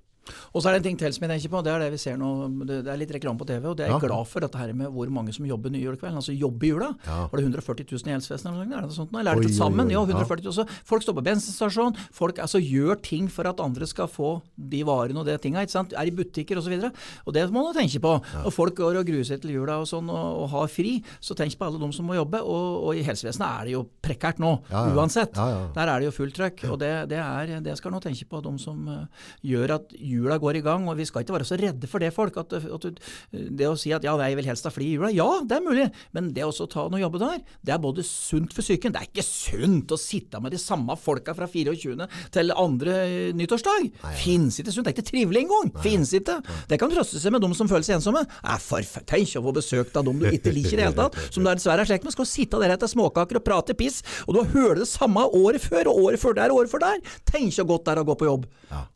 Og 0.54 0.62
så 0.64 0.70
er 0.70 0.76
det 0.78 0.80
en 0.82 0.88
ting 0.90 0.98
til 1.02 1.14
som 1.14 1.24
jeg 1.28 1.32
tenker 1.36 1.52
på, 1.52 1.62
det 1.66 1.72
er 1.74 1.80
det 1.84 1.92
vi 1.94 1.98
ser 2.02 2.18
nå, 2.18 2.30
det 2.70 2.78
er 2.88 3.00
litt 3.00 3.12
reklame 3.12 3.40
på 3.42 3.48
TV, 3.50 3.66
og 3.72 3.78
det 3.78 3.86
er 3.88 3.92
jeg 3.92 4.02
Ja. 4.02 4.08
glad 4.08 4.28
for, 4.28 4.40
dette 4.44 4.58
her 4.58 4.74
med 4.74 4.88
hvor 4.94 5.10
mange 5.12 5.34
som 5.36 5.46
jobber 5.46 5.70
nyjulekvelden, 5.74 6.16
altså 6.22 6.34
jobber 6.38 6.66
i 6.66 6.70
jula. 6.70 6.90
Ja. 7.08 7.28
Var 7.28 7.38
det 7.40 7.46
140 7.48 7.86
000 7.92 8.08
i 8.08 8.14
helsevesenet 8.16 8.54
eller 8.54 8.66
noe? 8.82 8.90
Sånt? 8.96 9.12
Eller 9.14 9.32
er 9.36 9.42
det 9.44 9.52
Oi, 9.52 9.58
sammen? 9.58 9.88
oi, 9.88 9.96
oi, 9.96 10.00
Ja, 10.00 10.06
ja. 10.08 10.24
140 10.24 10.46
000. 10.48 10.68
Folk 10.86 11.04
står 11.04 11.18
på 11.20 11.24
bensinstasjon, 11.28 11.96
folk 12.12 12.40
altså 12.40 12.62
gjør 12.64 13.02
ting 13.04 13.28
for 13.30 13.48
at 13.48 13.60
andre 13.60 13.86
skal 13.90 14.08
få 14.08 14.42
de 14.58 14.84
varene 14.88 15.20
og 15.20 15.26
de 15.28 15.38
tinga? 15.38 15.64
Er 15.64 16.08
i 16.08 16.12
butikker 16.16 16.58
osv. 16.58 16.72
Og, 16.74 16.82
så 16.82 16.92
og 17.28 17.34
det 17.34 17.44
må 17.52 17.64
man 17.68 17.74
tenke 17.76 18.00
på. 18.04 18.14
Og 18.46 18.52
folk 18.54 18.76
går 18.76 19.00
og 19.02 19.06
gruer 19.08 19.24
seg 19.28 19.42
til 19.44 19.52
jula 19.58 19.80
og 19.82 19.88
sånn 19.90 20.10
og, 20.10 20.44
og 20.44 20.50
har 20.56 20.68
fri, 20.72 21.04
så 21.20 21.36
tenk 21.36 21.58
på 21.60 21.66
alle 21.68 21.80
de 21.80 21.92
som 21.94 22.06
må 22.06 22.16
jobbe. 22.16 22.40
Og, 22.42 22.88
og 22.88 22.96
i 22.96 23.04
helsevesenet 23.04 23.48
er 23.48 23.66
det 23.70 23.76
jo 23.76 23.84
prekært 24.04 24.40
nå, 24.40 24.54
Ja, 24.72 24.88
ja. 24.88 24.96
uansett. 24.96 25.36
Ja, 25.36 25.48
ja. 25.50 25.62
Der 25.76 25.88
er 25.94 26.00
det 26.00 26.06
jo 26.10 26.16
fullt 26.16 26.36
trøkk, 26.38 26.64
og 26.72 26.80
det, 26.80 26.92
det, 27.12 27.20
er, 27.20 27.60
det 27.64 27.78
skal 27.78 27.92
nå 27.92 28.00
tenke 28.04 28.26
på 28.30 28.42
de 28.46 28.54
som 28.62 28.88
eh, 28.88 29.28
gjør 29.52 29.76
at 29.80 29.92
jula 30.14 30.38
går 30.42 30.60
i 30.60 30.64
gang. 30.66 30.88
og 30.90 30.98
Vi 31.00 31.08
skal 31.10 31.26
ikke 31.26 31.36
være 31.38 31.48
så 31.50 31.58
redde 31.60 31.90
for 31.90 32.04
det, 32.04 32.14
folk. 32.16 32.38
At, 32.42 32.54
at 32.54 32.88
det 33.32 33.70
å 33.70 33.76
si 33.80 33.94
at 33.96 34.06
ja, 34.06 34.16
jeg 34.22 34.38
vil 34.40 34.50
helst 34.52 34.68
ha 34.68 34.74
fri 34.74 34.92
i 34.92 34.96
jula, 34.98 35.12
ja, 35.14 35.28
det 35.48 35.58
er 35.58 35.66
mulig. 35.66 35.88
Men 36.16 36.32
det 36.36 36.46
å 36.48 36.54
ta 36.70 36.88
noe 36.92 37.02
jobbe 37.02 37.22
der, 37.22 37.42
det 37.66 37.76
er 37.76 37.82
både 37.84 38.06
sunt 38.08 38.54
for 38.56 38.66
psyken. 38.66 38.94
Det 38.96 39.02
er 39.02 39.10
ikke 39.10 39.26
sunt 39.28 39.94
å 39.94 40.00
sitte 40.00 40.42
med 40.44 40.54
de 40.56 40.62
samme 40.62 40.96
folka 41.00 41.36
fra 41.38 41.48
24. 41.50 42.08
til 42.34 42.54
andre 42.56 42.98
nyttårsdag. 43.38 43.90
Fins 44.22 44.60
ikke 44.62 44.74
sunt. 44.74 44.88
Det 44.88 44.94
er 44.94 44.98
ikke 44.98 45.10
trivelig 45.12 45.46
engang. 45.46 45.74
Fins 45.84 46.14
ikke. 46.18 46.40
Det 46.70 46.80
kan 46.82 46.92
trøste 46.94 47.22
seg 47.22 47.34
med 47.36 47.44
de 47.44 47.52
som 47.58 47.70
føler 47.70 47.86
seg 47.88 47.98
ensomme. 48.00 48.24
Nei, 48.44 48.58
for 48.64 49.04
tenk 49.10 49.34
å 49.40 49.44
få 49.46 49.54
besøk 49.56 49.94
av 49.98 50.06
dem 50.08 50.20
du 50.22 50.28
ikke 50.30 50.54
liker 50.54 50.76
i 50.76 50.80
det 50.82 50.88
hele 50.88 50.98
tatt, 50.98 51.18
som 51.34 51.44
du 51.46 51.50
er 51.50 51.60
dessverre 51.60 51.86
er 51.86 51.90
slekt 51.90 52.06
med. 52.08 52.14
Skal 52.16 52.28
sitte 52.30 52.60
der 52.62 52.76
etter 52.76 52.90
småkaker 52.92 53.40
og 53.40 53.46
prate 53.46 53.76
piss, 53.78 54.02
og 54.28 54.36
du 54.36 54.42
har 54.42 54.52
hørt 54.54 54.82
det 54.84 54.90
samme 54.92 55.24
året 55.40 55.64
før, 55.64 55.90
og 55.92 56.10
året 56.10 56.22
før 56.22 56.38
der, 56.38 56.54
og 56.54 56.64
året 56.64 56.74
før 56.74 56.84
der. 56.86 57.02
Tenk 57.30 57.56
så 57.56 57.66
godt 57.68 57.88
det 57.88 57.96
er 57.96 58.04
å 58.04 58.08
gå 58.08 58.18
på 58.20 58.30
jobb. 58.30 58.48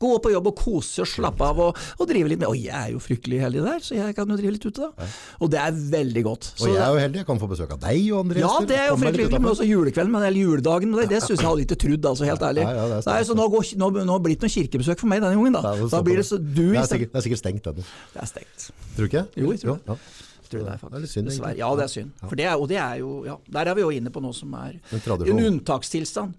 Gå 0.02 0.12
på 0.24 0.32
jobb 0.34 0.50
og 0.52 0.58
kose 0.58 1.06
og 1.08 1.14
slappe 1.14 1.48
av 1.48 1.62
og, 1.68 1.82
og 1.98 2.10
drive 2.10 2.32
litt 2.32 2.42
med. 2.42 2.48
Og 2.50 2.58
jeg 2.58 2.74
er 2.74 2.92
jo 2.94 3.02
fryktelig 3.02 3.42
heldig 3.44 3.64
der, 3.64 3.84
så 3.84 3.98
jeg 3.98 4.16
kan 4.18 4.28
jo 4.28 4.38
drive 4.40 4.56
litt 4.56 4.68
ute, 4.68 4.88
da. 4.88 5.08
Og 5.40 5.52
det 5.52 5.62
er 5.62 5.82
veldig 5.96 6.26
godt. 6.26 6.52
Og 6.58 6.72
jeg 6.72 6.82
er 6.82 6.92
jo 6.94 7.02
heldig, 7.04 7.22
jeg 7.22 7.28
kan 7.28 7.42
få 7.42 7.50
besøk 7.50 7.74
av 7.76 7.82
deg 7.86 8.04
og 8.12 8.24
andre 8.24 8.42
ja, 8.42 8.52
gjester. 8.52 8.68
det 8.68 8.78
er 8.78 8.90
jo 8.90 8.98
fryktelig 9.02 9.28
hyggelig, 9.28 9.42
men 9.42 9.52
også 9.52 9.66
julekvelden, 9.68 10.12
men, 10.12 10.26
eller 10.28 10.40
juledagen, 10.40 10.92
men 10.92 11.00
det, 11.02 11.08
det 11.12 11.22
syns 11.24 11.42
jeg 11.42 11.48
hadde 11.48 11.64
ikke 11.66 11.78
trodd, 11.84 12.08
altså, 12.12 12.28
helt 12.28 12.44
ærlig. 12.50 12.64
Ja, 12.64 12.86
ja, 12.92 13.00
Nei, 13.08 13.18
så 13.28 13.36
nå, 13.38 13.48
går, 13.52 13.66
nå, 13.80 13.90
nå 14.10 14.18
blir 14.24 14.34
det 14.34 14.38
ikke 14.38 14.48
noe 14.48 14.54
kirkebesøk 14.56 15.02
for 15.02 15.12
meg 15.12 15.24
denne 15.24 15.38
gangen, 15.38 15.58
da. 15.58 15.64
Nei, 15.66 15.90
Da 15.92 16.02
blir 16.04 16.20
det 16.20 16.26
så 16.28 16.38
du 16.40 16.64
det, 16.68 16.82
er 16.82 16.88
sikkert, 16.90 17.12
det 17.12 17.20
er 17.20 17.26
sikkert 17.28 17.42
stengt, 17.42 17.68
denne. 17.68 17.86
Det 18.14 18.24
er 18.24 18.30
stengt. 18.32 18.70
Tror 18.96 19.04
du 19.04 19.10
ikke? 19.10 19.26
Jo, 19.38 19.52
jeg 19.54 19.64
tror 19.64 19.78
det. 19.78 19.94
Ja. 19.94 19.98
Tror 20.48 20.60
jeg 20.60 20.66
det 20.66 20.74
er 20.74 20.82
faktisk. 20.82 20.92
det 20.92 20.98
er 20.98 21.04
litt 21.04 21.14
synd, 21.14 21.30
Dessverre. 21.30 21.56
Ja, 21.60 21.70
det 21.76 21.84
er 21.84 21.92
synd. 21.92 22.12
For 22.24 22.40
det 22.40 22.46
er, 22.48 22.54
og 22.56 22.68
det 22.70 22.78
er 22.82 23.00
jo, 23.02 23.10
ja, 23.28 23.34
der 23.58 23.70
er 23.72 23.78
vi 23.78 23.84
jo 23.84 23.90
inne 23.94 24.12
på 24.14 24.22
noe 24.24 24.36
som 24.36 24.54
er 24.58 24.78
En 24.78 25.02
tradisjon. 25.04 25.36
Mm. 25.36 25.42
en 25.44 25.50
unntakstilstand. 25.52 26.38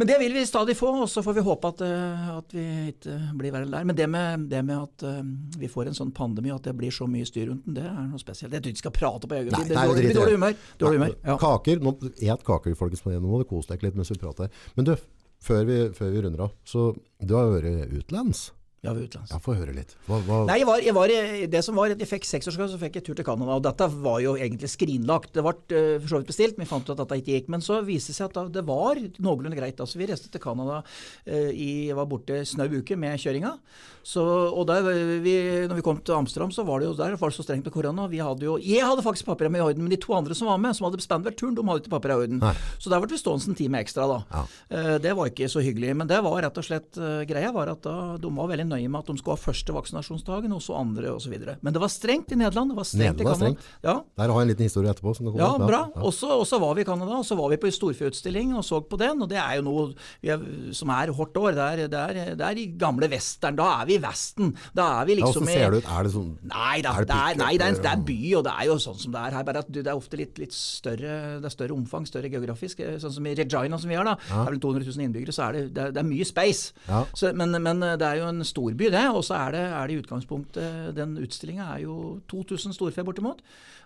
Men 0.00 0.08
det 0.08 0.16
vil 0.22 0.32
vi 0.32 0.46
stadig 0.48 0.76
få, 0.78 0.90
og 1.02 1.08
så 1.12 1.20
får 1.24 1.34
vi 1.36 1.42
håpe 1.44 1.70
at, 1.74 1.80
eh, 1.84 2.28
at 2.32 2.54
vi 2.56 2.66
ikke 2.94 3.16
blir 3.36 3.52
verre 3.52 3.68
der. 3.68 3.84
Men 3.84 3.96
det 3.98 4.06
med, 4.08 4.46
det 4.48 4.62
med 4.64 4.78
at 4.78 5.04
eh, 5.04 5.22
vi 5.60 5.68
får 5.68 5.90
en 5.90 5.98
sånn 5.98 6.12
pandemi, 6.16 6.52
at 6.54 6.64
det 6.64 6.72
blir 6.78 6.94
så 6.94 7.08
mye 7.10 7.26
styr 7.28 7.50
rundt 7.50 7.66
den, 7.66 7.76
det 7.76 7.84
er 7.84 8.06
noe 8.06 8.20
spesielt. 8.22 8.54
Jeg 8.54 8.64
tror 8.64 8.72
ikke 8.72 8.80
vi 8.80 8.84
skal 8.86 8.96
prate 8.96 9.28
på 9.28 9.36
egen 9.40 9.52
tid. 9.52 9.74
Det 9.74 9.76
blir 9.98 10.14
dårlig, 10.16 10.38
humør. 10.38 10.54
Dårlig 10.80 11.02
humør. 11.02 11.16
Ja. 11.26 11.36
Kaker, 11.42 11.82
nå, 11.84 11.96
et 12.16 12.46
kaker 12.46 12.78
folkens, 12.78 13.04
nå 13.04 13.20
må 13.26 13.42
du 13.42 13.48
kose 13.50 13.74
deg 13.74 13.84
litt 13.84 13.98
mens 13.98 14.12
vi 14.14 14.20
prater. 14.22 14.48
Men 14.78 14.88
du, 14.88 14.94
før 15.44 15.68
vi, 15.68 15.82
før 15.96 16.14
vi 16.14 16.24
runder 16.24 16.46
av, 16.46 16.56
så 16.64 16.90
du 17.20 17.36
har 17.36 17.52
vært 17.58 17.92
utlands? 18.00 18.50
Ja, 18.80 18.94
vi 18.96 19.02
er 19.02 19.08
utenlands. 19.10 19.32
Ja, 19.34 19.38
få 19.44 19.52
høre 19.58 19.74
litt. 19.76 19.90
Hva, 20.06 20.18
hva, 20.24 20.36
Nei, 20.48 20.54
jeg 20.62 20.66
var, 20.68 20.80
jeg 20.80 20.94
var, 20.96 21.10
det 21.52 21.60
som 21.66 21.76
var, 21.76 21.92
jeg 21.92 22.08
fikk 22.08 22.24
seksårsgave, 22.24 22.70
så 22.72 22.78
fikk 22.80 22.94
jeg 22.96 23.04
tur 23.10 23.18
til 23.18 23.26
Canada. 23.26 23.58
Og 23.58 23.64
dette 23.66 23.88
var 24.00 24.22
jo 24.24 24.32
egentlig 24.40 24.70
skrinlagt. 24.72 25.34
Det 25.36 25.44
ble 25.44 25.52
eh, 25.76 25.98
for 26.00 26.08
så 26.14 26.20
vidt 26.22 26.30
bestilt, 26.30 26.56
men 26.56 26.64
vi 26.64 26.70
fant 26.70 26.88
ut 26.88 26.94
at 26.94 27.02
dette 27.02 27.18
ikke 27.20 27.34
gikk. 27.36 27.50
Men 27.52 27.60
så 27.66 27.82
viste 27.84 28.14
det 28.14 28.16
seg 28.16 28.32
at 28.32 28.54
det 28.54 28.62
var 28.64 28.96
noenlunde 29.20 29.58
greit. 29.58 29.82
Altså, 29.84 30.00
vi 30.00 30.08
reiste 30.08 30.32
til 30.32 30.40
Canada 30.40 30.78
eh, 31.28 31.50
i 31.52 31.68
Jeg 31.90 31.98
var 31.98 32.08
borte 32.08 32.40
snau 32.48 32.70
uke 32.72 32.96
med 32.96 33.20
kjøringa. 33.20 33.52
Så, 34.00 34.24
og 34.24 34.64
der, 34.70 34.86
vi, 35.20 35.34
når 35.68 35.76
vi 35.76 35.84
kom 35.84 36.00
til 36.00 36.16
Amsterdam, 36.16 36.48
så 36.56 36.64
var 36.64 36.80
det 36.80 36.88
jo 36.88 36.94
der 36.96 37.18
var 37.20 37.34
det 37.34 37.36
så 37.36 37.44
strengt 37.44 37.68
med 37.68 37.74
korona. 37.74 38.08
Vi 38.08 38.22
hadde 38.24 38.48
jo, 38.48 38.56
jeg 38.64 38.80
hadde 38.80 39.04
faktisk 39.04 39.28
papirene 39.28 39.60
i 39.60 39.64
orden, 39.66 39.84
men 39.84 39.92
de 39.92 40.00
to 40.00 40.16
andre 40.16 40.32
som 40.38 40.48
var 40.48 40.56
med, 40.62 40.72
som 40.78 40.88
hadde 40.88 41.02
bestemt 41.02 41.28
turen, 41.36 41.52
de 41.58 41.66
hadde 41.68 41.84
ikke 41.84 41.92
papirene 41.98 42.16
i 42.16 42.24
orden. 42.24 42.40
Nei. 42.46 42.54
Så 42.80 42.88
der 42.88 43.04
ble 43.04 43.12
vi 43.12 43.20
stående 43.20 43.52
en 43.52 43.60
time 43.60 43.84
ekstra, 43.84 44.08
da. 44.08 44.18
Ja. 44.32 44.46
Eh, 44.72 44.96
Det 45.04 45.12
var 45.20 45.28
ikke 45.28 45.52
så 45.52 45.60
hyggelig. 45.60 45.92
Men 46.00 46.08
det 46.08 46.24
var 46.24 46.40
rett 46.46 46.64
og 46.64 46.64
slett 46.64 46.96
greia 47.28 47.52
var 47.52 47.74
at 47.76 47.84
da, 47.84 48.16
de 48.16 48.32
var 48.40 48.48
veldig 48.48 48.69
nøye 48.70 48.88
med 48.90 49.00
at 49.02 49.10
de 49.10 49.18
skulle 49.20 49.36
ha 49.36 49.42
første 49.42 49.74
vaksinasjonsdagen, 49.76 50.52
og 50.56 50.62
så 50.64 50.78
andre 50.80 51.12
osv. 51.16 51.34
Men 51.60 51.74
det 51.76 51.82
var 51.82 51.90
strengt 51.92 52.32
i 52.32 52.38
Nederland. 52.40 52.70
Det 52.72 52.78
var 52.78 52.88
strengt 52.88 53.18
Nederland 53.18 53.20
i 53.20 53.30
var 53.30 53.38
Strengt. 53.40 53.68
Ja, 53.84 53.94
Der 54.16 54.28
har 54.32 54.40
jeg 54.40 54.46
en 54.48 54.52
liten 54.54 54.68
historie 54.68 54.90
etterpå. 54.92 55.14
Ja, 55.38 55.50
opp. 55.54 55.66
bra. 55.66 55.82
Ja. 55.94 56.02
Og 56.06 56.14
så 56.14 56.58
var 56.62 56.74
vi 56.78 56.82
i 56.84 56.88
Canada, 56.88 57.18
og 57.20 57.26
så 57.26 57.36
var 57.38 57.50
vi 57.52 57.58
på 57.60 57.68
en 57.70 57.76
storfeutstilling 57.76 58.54
og 58.56 58.64
så 58.66 58.80
på 58.86 58.98
den. 59.00 59.22
Og 59.22 59.28
det 59.30 59.38
er 59.40 59.58
jo 59.60 59.64
noe 59.66 59.86
vi 60.22 60.30
er, 60.32 60.42
som 60.76 60.90
er 60.94 61.12
hårdt 61.16 61.36
år. 61.40 61.52
Det 61.58 61.66
er, 61.66 61.82
det, 61.90 62.00
er, 62.00 62.34
det 62.38 62.46
er 62.46 62.60
i 62.62 62.66
gamle 62.80 63.08
Western. 63.12 63.56
Da 63.58 63.68
er 63.80 63.86
vi 63.90 63.96
i 63.98 64.02
Vesten. 64.02 64.54
Da 64.76 64.88
er 65.00 65.06
vi 65.10 65.18
Ja, 65.18 65.24
liksom 65.26 65.48
i... 65.48 65.52
ser 65.58 65.70
det 65.74 65.82
ut? 65.84 65.90
Er 65.90 66.06
det 66.06 66.12
sånn 66.14 66.30
Nei 66.50 66.80
da, 66.84 66.92
Er 67.00 67.04
det 67.08 67.16
er, 67.16 67.36
nei, 67.40 67.52
det 67.58 67.66
er, 67.66 67.74
en, 67.74 67.82
det 67.84 67.90
er 67.92 68.04
by, 68.10 68.18
og 68.38 68.44
det 68.46 68.52
er 68.56 68.68
jo 68.70 68.76
sånn 68.86 68.98
som 69.02 69.12
det 69.16 69.20
er 69.26 69.36
her. 69.38 69.44
Bare 69.50 69.62
at 69.64 69.70
det 69.74 69.86
er 69.86 69.96
ofte 69.98 70.16
litt, 70.20 70.38
litt 70.40 70.54
større 70.56 71.14
Det 71.42 71.48
er 71.50 71.54
større 71.54 71.74
omfang, 71.76 72.06
større 72.08 72.30
geografisk. 72.32 72.80
eh, 72.84 72.98
Sånn 73.02 73.12
som 73.16 73.26
i 73.26 73.34
Regina 73.38 73.78
som 73.80 73.90
vi 73.90 73.96
har, 73.98 74.04
da. 74.06 74.14
Det 74.20 74.36
er 74.46 74.50
vel 74.54 74.60
200 74.62 74.86
000 74.86 75.04
innbyggere, 75.08 75.34
så 75.34 75.48
er 75.48 75.52
det, 75.58 75.64
det, 75.74 75.84
er, 75.90 75.98
er 76.02 76.08
mye 76.08 76.26
space. 76.28 76.72
Ja. 76.88 77.02
Så, 77.16 77.32
men, 77.36 77.54
men 77.62 77.80
det 77.80 78.06
er 78.06 78.20
jo 78.20 78.28
en 78.30 78.44
storby, 78.60 78.90
det. 78.92 79.06
Og 79.16 79.24
så 79.26 79.34
er 79.40 79.56
det, 79.56 79.64
er 79.72 79.88
det 79.90 79.96
i 79.96 80.00
utgangspunktet 80.04 80.94
Den 80.96 81.16
utstillinga 81.24 81.72
er 81.78 81.84
jo 81.88 82.20
2000 82.30 82.76
storfe 82.76 83.04
bortimot. 83.06 83.40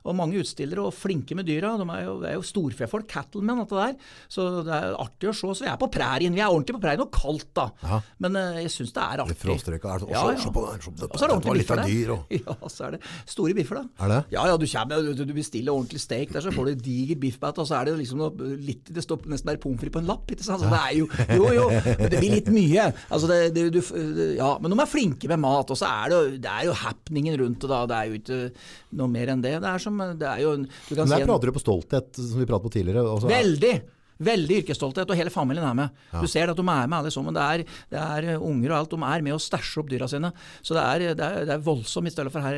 Og 0.04 0.12
mange 0.12 0.36
utstillere, 0.36 0.82
og 0.84 0.92
flinke 0.92 1.32
med 1.32 1.46
dyra. 1.48 1.78
De 1.80 1.84
er 1.94 2.02
jo, 2.04 2.18
det 2.20 2.28
er 2.28 2.34
jo 2.36 2.42
storfefolk, 2.44 3.06
cattlemen, 3.08 3.62
dette 3.62 3.72
der. 3.78 3.94
Så 4.28 4.44
det 4.66 4.74
er 4.76 4.96
artig 5.00 5.30
å 5.30 5.32
se. 5.32 5.48
Så 5.56 5.64
vi 5.64 5.70
er 5.72 5.78
på 5.80 5.88
prærien. 5.88 6.34
Vi 6.36 6.42
er 6.44 6.50
ordentlig 6.52 6.74
på 6.76 6.82
prærien, 6.82 7.00
og 7.00 7.08
kaldt, 7.14 7.46
da. 7.56 7.70
Ja. 7.80 8.00
Men 8.20 8.36
eh, 8.36 8.58
jeg 8.66 8.72
syns 8.74 8.92
det 8.92 9.00
er 9.00 9.22
artig. 9.24 9.38
Froststrøka 9.40 9.94
er 9.94 10.02
sånn, 10.04 10.12
Ja, 10.12 10.24
ja. 10.28 10.42
se 10.42 10.52
på 10.52 10.64
den, 10.66 10.82
se 10.84 10.92
på 10.92 11.08
Og 11.08 11.16
så 11.16 11.24
er 11.24 11.32
det 11.32 11.36
ordentlig 11.38 11.64
biffer 11.64 11.80
dyr. 11.88 12.02
der. 12.04 12.12
Og, 12.18 12.34
Ja, 12.44 12.68
så 12.74 12.84
er 12.90 12.98
det 12.98 13.00
store 13.32 13.56
biffer, 13.56 13.80
da. 13.80 14.04
er 14.04 14.12
det? 14.12 14.18
Ja, 14.36 14.44
ja, 14.50 14.58
du 14.60 14.66
kommer, 14.74 15.08
du, 15.08 15.24
du 15.24 15.32
bestiller 15.38 15.72
ordentlig 15.72 16.02
steak 16.04 16.36
der, 16.36 16.44
så 16.44 16.52
får 16.52 16.68
du 16.74 16.84
diger 16.84 17.22
biffbat, 17.24 17.62
og 17.64 17.70
så 17.72 17.78
er 17.80 17.88
det 17.88 17.96
liksom 18.02 18.20
noe 18.20 18.50
litt 18.60 18.92
Det 18.92 19.06
står 19.06 19.24
nesten 19.32 19.48
bare 19.54 19.62
pommes 19.64 19.80
frites 19.80 19.96
på 19.96 20.04
en 20.04 20.12
lapp, 20.12 20.28
ikke 20.36 20.44
sant. 20.44 20.60
Så 20.60 20.68
det 20.68 20.82
er 20.84 20.98
jo 21.00 21.08
Jo, 21.40 21.48
jo, 21.62 21.66
det 22.12 22.20
blir 22.20 22.36
litt 22.42 22.52
mye. 22.52 22.90
Altså, 23.08 23.32
det, 23.32 23.40
det, 23.56 23.64
du, 23.72 23.80
ja, 24.36 24.52
men 24.64 24.72
de 24.74 24.80
er 24.82 24.90
flinke 24.90 25.28
med 25.30 25.40
mat, 25.44 25.70
og 25.74 25.78
så 25.78 25.86
er 25.86 26.10
det, 26.12 26.18
jo- 26.18 26.38
det 26.44 26.50
er 26.50 26.64
jo 26.70 26.74
happeningen 26.80 27.36
rundt 27.40 27.60
det, 27.64 27.68
da. 27.70 27.80
Det 27.90 27.96
er 28.00 28.08
jo 28.10 28.18
ikke 28.20 28.38
noe 29.00 29.12
mer 29.12 29.32
enn 29.34 29.42
det. 29.44 29.54
Det 29.62 29.70
er 29.70 29.82
som 29.84 29.98
Det 30.00 30.26
er 30.30 30.40
jo 30.42 30.54
en- 30.56 30.68
Du 30.88 30.94
kan 30.94 31.04
Men 31.04 31.08
si 31.08 31.14
der 31.14 31.26
en, 31.26 31.28
prater 31.32 31.50
du 31.52 31.56
på 31.58 31.64
stolthet, 31.64 32.14
som 32.16 32.40
vi 32.40 32.46
pratet 32.48 32.66
på 32.68 32.74
tidligere. 32.78 33.04
Altså, 33.04 33.28
Veldig! 33.30 33.74
Veldig 34.24 34.60
yrkesstolthet, 34.62 35.10
og 35.10 35.18
hele 35.18 35.32
familien 35.32 35.66
er 35.68 35.76
med. 35.78 36.02
Du 36.20 36.26
ser 36.30 36.50
at 36.52 36.56
de 36.58 36.64
er 36.64 36.88
med 36.90 36.98
alle 36.98 37.12
sammen. 37.14 37.34
Det 37.36 37.42
er, 37.44 37.64
det 37.92 38.00
er 38.00 38.28
eh, 38.34 38.40
unger 38.50 38.72
og 38.72 38.78
alt. 38.78 38.94
De 38.94 39.00
er 39.10 39.24
med 39.26 39.36
å 39.36 39.40
stæsjer 39.42 39.82
opp 39.84 39.90
dyra 39.92 40.08
sine. 40.10 40.30
Så 40.64 40.76
det 40.76 40.84
er, 40.84 41.04
det 41.18 41.24
er, 41.28 41.44
det 41.48 41.54
er 41.58 41.64
voldsomt. 41.66 42.08
I 42.08 42.14
stedet 42.14 42.32
for 42.34 42.44
her, 42.44 42.56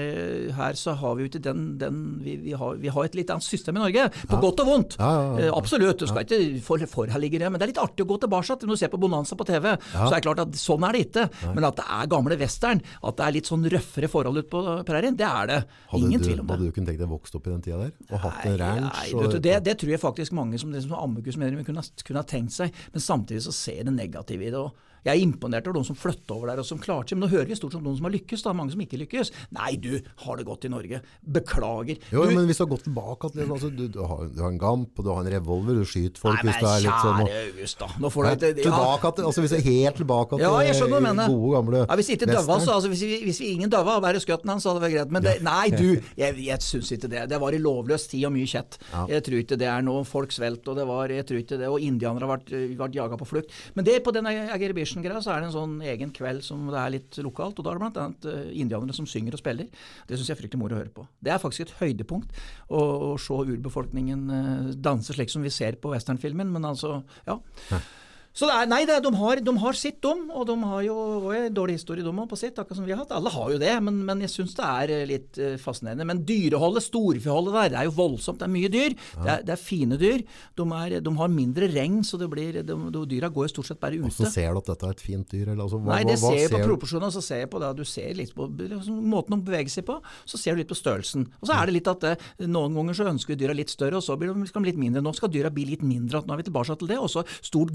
her 0.57 0.79
så 0.79 0.95
har 1.01 1.17
vi 1.19 1.27
jo 1.27 1.31
ikke 1.31 1.43
den, 1.45 1.65
den 1.81 2.01
vi, 2.25 2.37
vi, 2.47 2.55
har, 2.59 2.77
vi, 2.83 2.91
har, 2.93 3.07
et 3.09 3.19
litt 3.19 3.31
annet 3.35 3.47
system 3.47 3.79
i 3.79 3.85
Norge. 3.85 4.07
På 4.31 4.41
godt 4.43 4.63
og 4.65 4.71
vondt. 4.73 4.99
Ja, 5.01 5.11
ja, 5.13 5.23
ja, 5.27 5.45
Eh, 5.47 5.53
Absolutt. 5.57 5.99
Du 6.01 6.07
skal 6.09 6.25
ikke 6.27 6.61
for, 6.65 6.83
forherlige 6.91 7.39
det. 7.43 7.49
Men 7.51 7.59
det 7.61 7.67
er 7.67 7.73
litt 7.75 7.83
artig 7.83 8.05
å 8.07 8.09
gå 8.11 8.19
tilbake 8.23 8.57
når 8.67 8.73
du 8.75 8.81
ser 8.81 8.91
på 8.93 8.99
Bonanza 9.01 9.37
på 9.39 9.47
TV. 9.49 9.73
Så 9.93 10.11
er 10.11 10.17
det 10.19 10.25
klart 10.27 10.41
at 10.45 10.57
sånn 10.61 10.85
er 10.87 10.97
det 10.97 11.05
ikke. 11.09 11.25
Men 11.57 11.65
at 11.69 11.77
det 11.81 11.87
er 11.97 12.11
gamle 12.13 12.37
western, 12.41 12.83
at 13.03 13.17
det 13.19 13.25
er 13.27 13.35
litt 13.39 13.49
sånn 13.51 13.65
røffere 13.73 14.11
forhold 14.13 14.43
ute 14.43 14.51
på 14.53 14.63
prærien, 14.87 15.17
det 15.17 15.27
er 15.27 15.51
det. 15.51 15.59
Hadde 15.93 16.03
Ingen 16.05 16.21
du, 16.21 16.27
tvil 16.29 16.41
om 16.43 16.47
det. 16.47 16.57
Hadde 16.57 16.67
du 16.69 16.75
kunnet 16.77 16.91
tenkt 16.93 17.03
deg 17.05 17.11
vokst 17.11 17.39
opp 17.39 17.47
i 17.47 17.53
den 17.55 17.63
tida 17.65 17.79
der? 17.85 17.93
Og 18.11 18.19
hatt 18.27 18.45
en 18.51 18.59
ranch? 18.61 18.93
nei, 18.93 19.07
og- 19.17 19.33
du, 19.33 19.39
det, 19.47 19.55
det 19.65 19.75
tror 19.81 19.91
jeg 19.95 20.01
faktisk 20.03 20.33
mange 20.37 20.59
som, 20.61 20.75
som 20.83 20.93
ammekusmedlemmer 20.99 21.56
kunne, 21.65 21.85
kunne 22.05 22.21
ha 22.21 22.29
tenkt 22.29 22.57
seg, 22.57 22.75
men 22.93 23.05
samtidig 23.05 23.45
så 23.47 23.55
ser 23.55 23.87
det 23.87 23.95
negative 23.97 24.45
i 24.45 24.53
det. 24.53 24.61
Og 24.61 24.86
jeg 25.07 25.13
er 25.15 25.23
imponert 25.23 25.69
over 25.71 25.79
de 25.81 25.87
som 25.87 25.99
flytter 25.99 26.35
over 26.35 26.51
der 26.51 26.63
og 26.63 26.67
som 26.67 26.81
klarte 26.83 27.13
seg. 27.13 27.19
Men 27.21 27.29
nå 27.29 27.33
hører 27.33 27.51
vi 27.51 27.59
stort 27.59 27.75
sett 27.75 27.81
om 27.81 27.87
noen 27.87 27.99
som 28.01 28.09
har 28.09 28.15
lykkes, 28.17 28.43
da, 28.43 28.55
mange 28.57 28.75
som 28.75 28.83
ikke 28.83 28.99
lykkes. 29.05 29.31
Nei, 29.55 29.73
du 29.79 29.93
har 30.25 30.41
det 30.41 30.47
godt 30.49 30.67
i 30.67 30.71
Norge. 30.73 31.01
Beklager. 31.37 32.01
Jo, 32.11 32.25
du, 32.27 32.35
men 32.35 32.49
hvis 32.49 32.59
du 32.59 32.65
har 32.65 32.71
gått 32.73 32.87
tilbake 32.89 33.31
at, 33.31 33.39
altså, 33.47 33.71
du, 33.71 33.85
du, 33.93 34.01
har, 34.03 34.25
du 34.33 34.43
har 34.43 34.51
en 34.51 34.61
gamp, 34.61 34.91
og 34.99 35.07
du 35.07 35.13
har 35.13 35.23
en 35.23 35.31
revolver, 35.37 35.79
du 35.79 35.87
skyter 35.89 36.23
folk 36.23 36.41
Nei, 36.41 36.49
hvis 36.51 36.59
du 36.63 36.69
er 36.71 36.85
litt 36.87 37.05
sånn 37.05 37.23
og- 37.23 37.31
kjære 37.31 37.45
August, 37.53 37.79
da. 37.83 37.89
Nå 38.03 38.11
får 38.13 38.27
du 38.27 38.47
et 38.49 38.61
ja. 38.67 38.81
altså 39.07 39.45
Hvis 39.45 39.55
jeg 39.57 39.63
er 39.63 39.69
helt 39.71 40.01
tilbake 40.03 40.37
til 40.37 40.45
Ja, 40.47 40.53
jeg 40.67 40.79
skjønner 40.79 40.97
hva 40.97 41.03
du 41.03 41.07
mener. 41.07 41.33
gode, 41.37 41.53
gamle 41.57 41.83
Ja, 41.87 41.99
hvis 42.01 42.11
ikke 42.17 42.31
døva, 42.31 42.59
så 42.63 42.75
altså, 42.77 42.91
hvis, 42.93 43.05
vi, 43.07 43.21
hvis 43.29 43.41
vi 43.43 43.53
ingen 43.55 43.73
døva, 43.73 43.99
bare 44.03 44.23
skjøt 44.23 44.47
han, 44.49 44.63
så 44.63 44.73
hadde 44.73 44.83
det 44.83 44.87
vært 44.87 44.97
greit. 44.97 45.15
Men 45.17 45.27
det, 45.27 45.37
nei, 45.47 45.67
du, 45.75 46.01
jeg, 46.23 46.39
jeg 46.47 46.67
syns 46.67 46.93
ikke 46.97 47.11
det. 47.13 47.25
Det 47.31 47.41
var 47.43 47.57
i 47.57 47.63
lovløs 47.63 48.09
tid 48.11 48.27
og 48.29 48.35
mye 48.37 48.51
kjett. 48.51 48.79
Jeg 49.13 49.25
tror 49.27 49.39
ikke 49.43 49.61
det 49.61 49.71
er 49.71 49.87
noe 49.87 50.05
folk 50.09 50.35
svelger, 50.35 50.73
og 50.73 50.79
det 50.81 50.87
var, 50.89 51.13
jeg 51.15 51.27
tror 51.29 51.43
ikke 51.43 51.61
det, 51.61 51.71
og 51.71 51.83
indianere 51.85 52.27
har 52.27 52.35
vært, 52.37 52.53
vært 52.81 52.97
jaga 52.99 53.19
på 53.21 53.29
flukt. 53.29 53.55
Men 53.77 53.87
det 53.87 53.99
på 54.05 54.15
den 54.15 54.27
Ageribition-greia 54.97 55.23
så 55.23 55.33
er 55.35 55.43
det 55.43 55.49
en 55.51 55.55
sånn 55.55 55.75
egen 55.85 56.13
kveld 56.15 56.45
som 56.45 56.65
det 56.71 56.81
er 56.81 56.95
litt 56.95 57.19
lokalt, 57.25 57.59
og 57.59 57.67
da 57.67 57.73
er 57.73 57.79
det 57.79 57.85
blant 57.85 58.01
annet 58.01 58.29
eh, 58.31 58.49
indianere 58.63 58.97
som 58.97 59.09
synger 59.09 59.37
og 59.37 59.43
spiller. 59.43 59.69
Det 60.09 60.17
syns 60.17 60.31
jeg 60.31 60.37
er 60.37 60.41
fryktelig 60.41 60.63
moro 60.63 60.77
å 60.77 60.81
høre 60.81 60.95
på. 60.95 61.07
Det 61.21 61.33
er 61.33 61.43
faktisk 61.43 61.67
et 61.67 61.77
høydepunkt 61.83 62.33
å, 62.69 62.81
å 62.81 63.13
se 63.21 63.37
urbefolkningen 63.57 64.25
eh, 64.39 64.73
danse 64.81 65.17
slik 65.17 65.33
som 65.33 65.45
vi 65.45 65.53
ser 65.55 65.79
på 65.81 65.93
westernfilmen, 65.93 66.51
men 66.53 66.69
altså, 66.69 67.01
ja. 67.29 67.39
Så 68.37 68.49
er, 68.53 68.67
nei, 68.69 68.83
er, 68.85 69.01
de, 69.01 69.13
har, 69.17 69.41
de 69.41 69.53
har 69.63 69.79
sitt, 69.79 69.97
dom, 70.05 70.27
og 70.29 70.45
de 70.49 70.57
har 70.61 70.83
jo 70.85 70.97
en 71.33 71.55
dårlig 71.57 71.79
historie 71.79 72.05
de 72.05 72.13
på 72.29 72.37
sitt, 72.37 72.59
akkurat 72.59 72.77
som 72.77 72.85
vi 72.85 72.93
har 72.93 73.01
hatt. 73.01 73.15
Alle 73.17 73.33
har 73.33 73.53
jo 73.55 73.61
det, 73.61 73.73
men, 73.87 74.03
men 74.05 74.21
jeg 74.27 74.33
syns 74.35 74.53
det 74.59 74.67
er 74.67 74.93
eh, 74.93 75.05
litt 75.09 75.39
eh, 75.41 75.55
fascinerende. 75.61 76.05
Men 76.09 76.21
dyreholdet, 76.29 76.85
storfeholdet 76.85 77.57
der, 77.57 77.71
det 77.73 77.79
er 77.81 77.89
jo 77.89 77.95
voldsomt. 77.97 78.41
Det 78.43 78.45
er 78.49 78.53
mye 78.53 78.71
dyr. 78.73 78.97
Det, 78.97 79.25
er, 79.25 79.47
det 79.47 79.55
er 79.55 79.61
fine 79.61 79.97
dyr. 80.01 80.25
De, 80.59 80.67
er, 80.77 80.99
de 81.01 81.15
har 81.21 81.33
mindre 81.33 81.71
regn, 81.73 82.03
så 82.05 82.21
det 82.21 82.29
blir, 82.33 82.61
de, 82.67 82.77
dyra 83.09 83.31
går 83.33 83.49
jo 83.49 83.55
stort 83.55 83.71
sett 83.71 83.81
bare 83.81 83.97
ute. 83.97 84.11
Hvordan 84.11 84.35
ser 84.35 84.53
du 84.53 84.61
at 84.61 84.71
dette 84.73 84.91
er 84.91 84.99
et 84.99 85.07
fint 85.07 85.33
dyr? 85.33 85.47
Eller, 85.47 85.63
altså, 85.65 85.81
hva, 85.81 85.95
Nei, 85.95 86.03
det 86.05 86.19
hva, 86.19 86.27
hva 86.27 86.35
ser 86.35 86.45
jeg 86.45 86.53
på 86.53 86.63
proporsjonene, 86.67 87.13
så 87.17 87.25
ser 87.25 87.43
jeg 87.47 87.53
på 87.57 87.63
det. 87.65 87.73
Du 87.81 87.85
ser 87.89 88.21
litt 88.21 88.37
på 88.37 88.51
liksom, 88.61 89.01
måten 89.17 89.39
de 89.39 89.49
beveger 89.49 89.73
seg 89.79 89.89
på, 89.89 89.97
så 90.29 90.43
ser 90.43 90.57
du 90.57 90.61
litt 90.61 90.73
på 90.75 90.77
størrelsen. 90.77 91.25
Og 91.41 91.49
så 91.49 91.57
er 91.57 91.71
det 91.73 91.79
litt 91.79 91.91
at 91.95 92.05
det, 92.05 92.15
noen 92.45 92.77
ganger 92.77 93.01
så 93.01 93.09
ønsker 93.15 93.33
vi 93.33 93.41
dyra 93.47 93.57
litt 93.57 93.73
større, 93.73 93.97
og 93.97 94.05
så 94.05 94.19
blir 94.21 94.37
de 94.37 94.65
litt 94.69 94.81
mindre. 94.85 95.05
Nå 95.05 95.17
skal 95.17 95.33
dyra 95.33 95.49
bli 95.55 95.65
litt 95.73 95.85
mindre, 95.87 96.21
nå 96.21 96.37
er 96.37 96.45
vi 96.45 96.49
tilbake 96.51 96.77
til 96.77 96.93
det. 96.93 97.01
Og 97.01 97.09
så 97.13 97.25
stort 97.41 97.73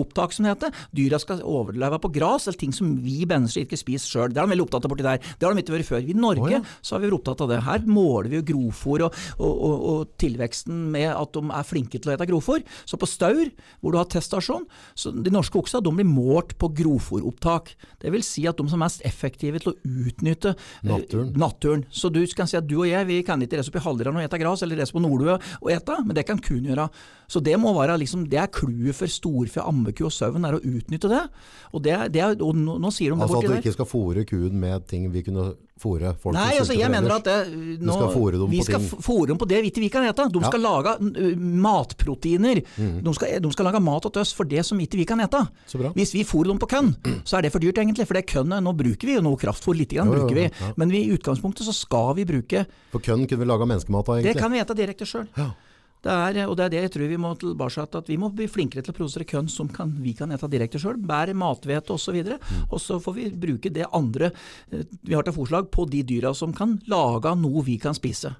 grovfòropptak, 0.00 0.32
som 0.32 0.44
det 0.44 0.54
heter. 0.54 0.74
Dyra 0.92 1.18
skal 1.20 1.42
overleve 1.42 1.98
på 2.00 2.10
gras, 2.12 2.46
eller 2.46 2.58
ting 2.58 2.72
som 2.72 2.96
vi 3.02 3.24
mennesker 3.26 3.64
ikke 3.64 3.78
spiser 3.78 4.08
sjøl. 4.08 4.32
Det 4.32 4.40
er 4.40 4.46
de 4.46 4.54
veldig 4.54 4.66
opptatt 4.66 4.84
av 4.84 4.90
borti 4.92 5.04
der. 5.04 5.20
Det 5.20 5.46
har 5.46 5.54
de 5.54 5.62
ikke 5.62 5.76
vært 5.76 5.88
før. 5.88 6.02
I 6.02 6.16
Norge 6.16 6.46
oh, 6.46 6.52
ja. 6.52 6.60
så 6.82 6.96
har 6.96 7.02
vi 7.02 7.10
vært 7.10 7.18
opptatt 7.20 7.44
av 7.44 7.50
det. 7.50 7.60
Her 7.66 7.86
måler 7.86 8.30
vi 8.30 8.40
jo 8.40 8.46
grovfòr 8.50 9.06
og, 9.06 9.20
og, 9.38 9.52
og, 9.52 9.76
og 9.90 10.14
tilveksten 10.20 10.90
med 10.94 11.10
at 11.12 11.34
de 11.36 11.44
er 11.60 11.68
flinke 11.68 12.00
til 12.00 12.12
å 12.12 12.16
ete 12.16 12.28
grovfòr. 12.30 12.64
Så 12.88 13.00
på 13.00 13.08
Staur, 13.10 13.52
hvor 13.80 13.94
du 13.94 14.00
har 14.00 14.08
teststasjon, 14.10 14.66
så 14.94 15.12
de 15.14 15.34
norske 15.34 15.58
oksa 15.60 15.82
de 15.84 15.94
blir 15.94 16.08
målt 16.08 16.56
på 16.60 16.70
grovfòropptak. 16.80 17.74
Det 18.02 18.12
vil 18.14 18.24
si 18.26 18.46
at 18.48 18.58
de 18.58 18.66
som 18.66 18.80
er 18.80 18.86
mest 18.86 19.04
effektive 19.06 19.60
til 19.62 19.74
å 19.74 19.78
utnytte 20.08 20.54
eh, 20.54 20.90
Naturen. 20.90 21.32
naturen. 21.38 21.86
Så 21.90 22.10
du 22.12 22.22
kan 22.36 22.48
si 22.50 22.58
at 22.58 22.68
du 22.68 22.78
og 22.80 22.88
jeg 22.88 23.08
vi 23.08 23.20
kan 23.26 23.40
ikke 23.42 23.58
reise 23.58 23.72
opp 23.72 23.80
i 23.80 23.84
Halldran 23.84 24.18
og 24.18 24.24
ete 24.24 24.40
gras, 24.40 24.62
eller 24.64 24.80
reise 24.80 24.94
på 24.94 25.02
Nordøya 25.02 25.38
og 25.60 25.72
ete, 25.72 25.96
men 26.04 26.16
det 26.16 26.26
kan 26.28 26.40
kun 26.40 26.68
gjøre. 26.68 26.88
Så 27.30 27.42
det 27.44 27.54
må 27.62 27.72
være 27.76 27.98
liksom, 28.00 28.24
det 28.30 28.40
er 28.42 28.50
clouet 28.50 28.96
for 28.96 29.10
storfe, 29.10 29.62
ammeku 29.62 29.89
og 30.06 30.12
sauen, 30.14 30.44
er 30.46 30.54
å 30.56 30.60
utnytte 30.62 31.08
det. 31.10 31.22
Og, 31.72 31.82
det, 31.82 31.96
det 32.14 32.20
er, 32.22 32.36
og 32.42 32.54
nå, 32.56 32.78
nå 32.82 32.90
sier 32.94 33.10
de 33.14 33.20
Altså 33.22 33.38
at 33.38 33.46
du 33.50 33.56
ikke 33.58 33.72
skal 33.74 33.86
fôre 33.86 34.24
kuen 34.26 34.54
med 34.58 34.86
ting 34.90 35.10
vi 35.12 35.22
kunne 35.22 35.52
fôre 35.80 36.10
folk 36.20 36.34
Nei, 36.36 36.58
altså 36.60 36.74
jeg 36.76 36.90
mener 36.92 37.14
at 37.14 37.24
det, 37.24 37.36
nå, 37.80 37.94
skal 37.94 38.10
fôre 38.12 38.36
dem 38.36 38.50
vi 38.52 38.58
på 38.60 38.66
skal 38.68 38.82
ting. 38.82 39.00
fôre 39.06 39.26
dem 39.30 39.38
på 39.40 39.46
det 39.48 39.60
vi 39.64 39.88
kan 39.88 40.04
ete. 40.04 40.26
De 40.28 40.40
Ja. 40.42 40.48
skal 40.50 40.60
lage 40.60 40.96
uh, 41.00 41.36
matproteiner. 41.64 42.60
De, 42.76 43.14
skal, 43.16 43.38
de 43.40 43.52
skal 43.54 43.68
lage 43.70 43.80
mat 43.80 44.02
til 44.12 44.20
oss 44.22 44.32
for 44.36 44.44
det 44.48 44.64
som 44.66 44.80
ikke 44.82 44.98
vi 45.00 45.06
kan 45.08 45.22
ete. 45.24 45.40
Hvis 45.96 46.12
vi 46.14 46.24
fôrer 46.28 46.50
dem 46.52 46.60
på 46.60 46.68
kønn, 46.70 46.92
så 47.24 47.38
er 47.38 47.46
det 47.46 47.52
for 47.54 47.62
dyrt 47.64 47.78
egentlig. 47.80 48.06
For 48.10 48.18
det 48.18 48.26
kønnet, 48.30 48.60
nå 48.66 48.74
bruker 48.76 49.08
vi 49.08 49.16
jo 49.16 49.24
noe 49.24 49.40
kraftfôr, 49.40 49.78
litt 49.78 49.94
grann 49.96 50.10
Jo, 50.12 50.26
jo, 50.26 50.34
vi. 50.36 50.48
ja. 50.50 50.72
Men 50.76 50.92
vi, 50.92 51.04
i 51.08 51.14
utgangspunktet 51.16 51.64
så 51.68 51.72
skal 51.76 52.12
vi 52.18 52.26
bruke 52.28 52.66
For 52.92 53.00
kønn 53.00 53.24
kunne 53.26 53.40
vi 53.44 53.48
laga 53.48 53.66
menneskemat 53.70 54.08
av, 54.10 54.18
egentlig. 54.20 54.36
Det 54.36 54.42
kan 54.44 54.52
vi 54.52 54.60
ete 54.62 54.76
direkte 54.78 55.08
sjøl. 55.08 55.26
Ja. 55.38 55.50
Det 56.00 56.10
er, 56.12 56.46
og 56.48 56.56
det 56.56 56.64
er 56.64 56.72
det 56.72 56.82
jeg 56.86 56.92
tror 56.94 57.10
vi 57.10 57.18
må 57.20 57.34
tilbake 57.36 57.74
til, 57.84 57.98
at 58.00 58.08
vi 58.08 58.16
må 58.16 58.30
bli 58.32 58.46
flinkere 58.48 58.82
til 58.86 58.94
å 58.94 58.96
produsere 58.96 59.26
kønn 59.28 59.50
som 59.52 59.68
kan, 59.68 59.92
vi 60.00 60.14
kan 60.16 60.32
ete 60.32 60.48
direkte 60.48 60.80
sjøl. 60.80 60.96
Bær, 60.96 61.28
mathvete 61.36 61.92
osv. 61.92 62.16
Og, 62.22 62.38
Mm. 62.40 62.66
og 62.72 62.80
så 62.80 62.96
får 63.02 63.14
vi 63.14 63.28
bruke 63.30 63.70
det 63.72 63.84
andre 63.92 64.30
eh, 64.72 64.84
vi 65.04 65.14
har 65.14 65.22
til 65.26 65.34
forslag 65.36 65.68
på 65.70 65.84
de 65.90 66.02
dyra 66.02 66.32
som 66.34 66.52
kan 66.56 66.78
lage 66.88 67.34
noe 67.36 67.62
vi 67.66 67.76
kan 67.78 67.92
spise. 67.94 68.32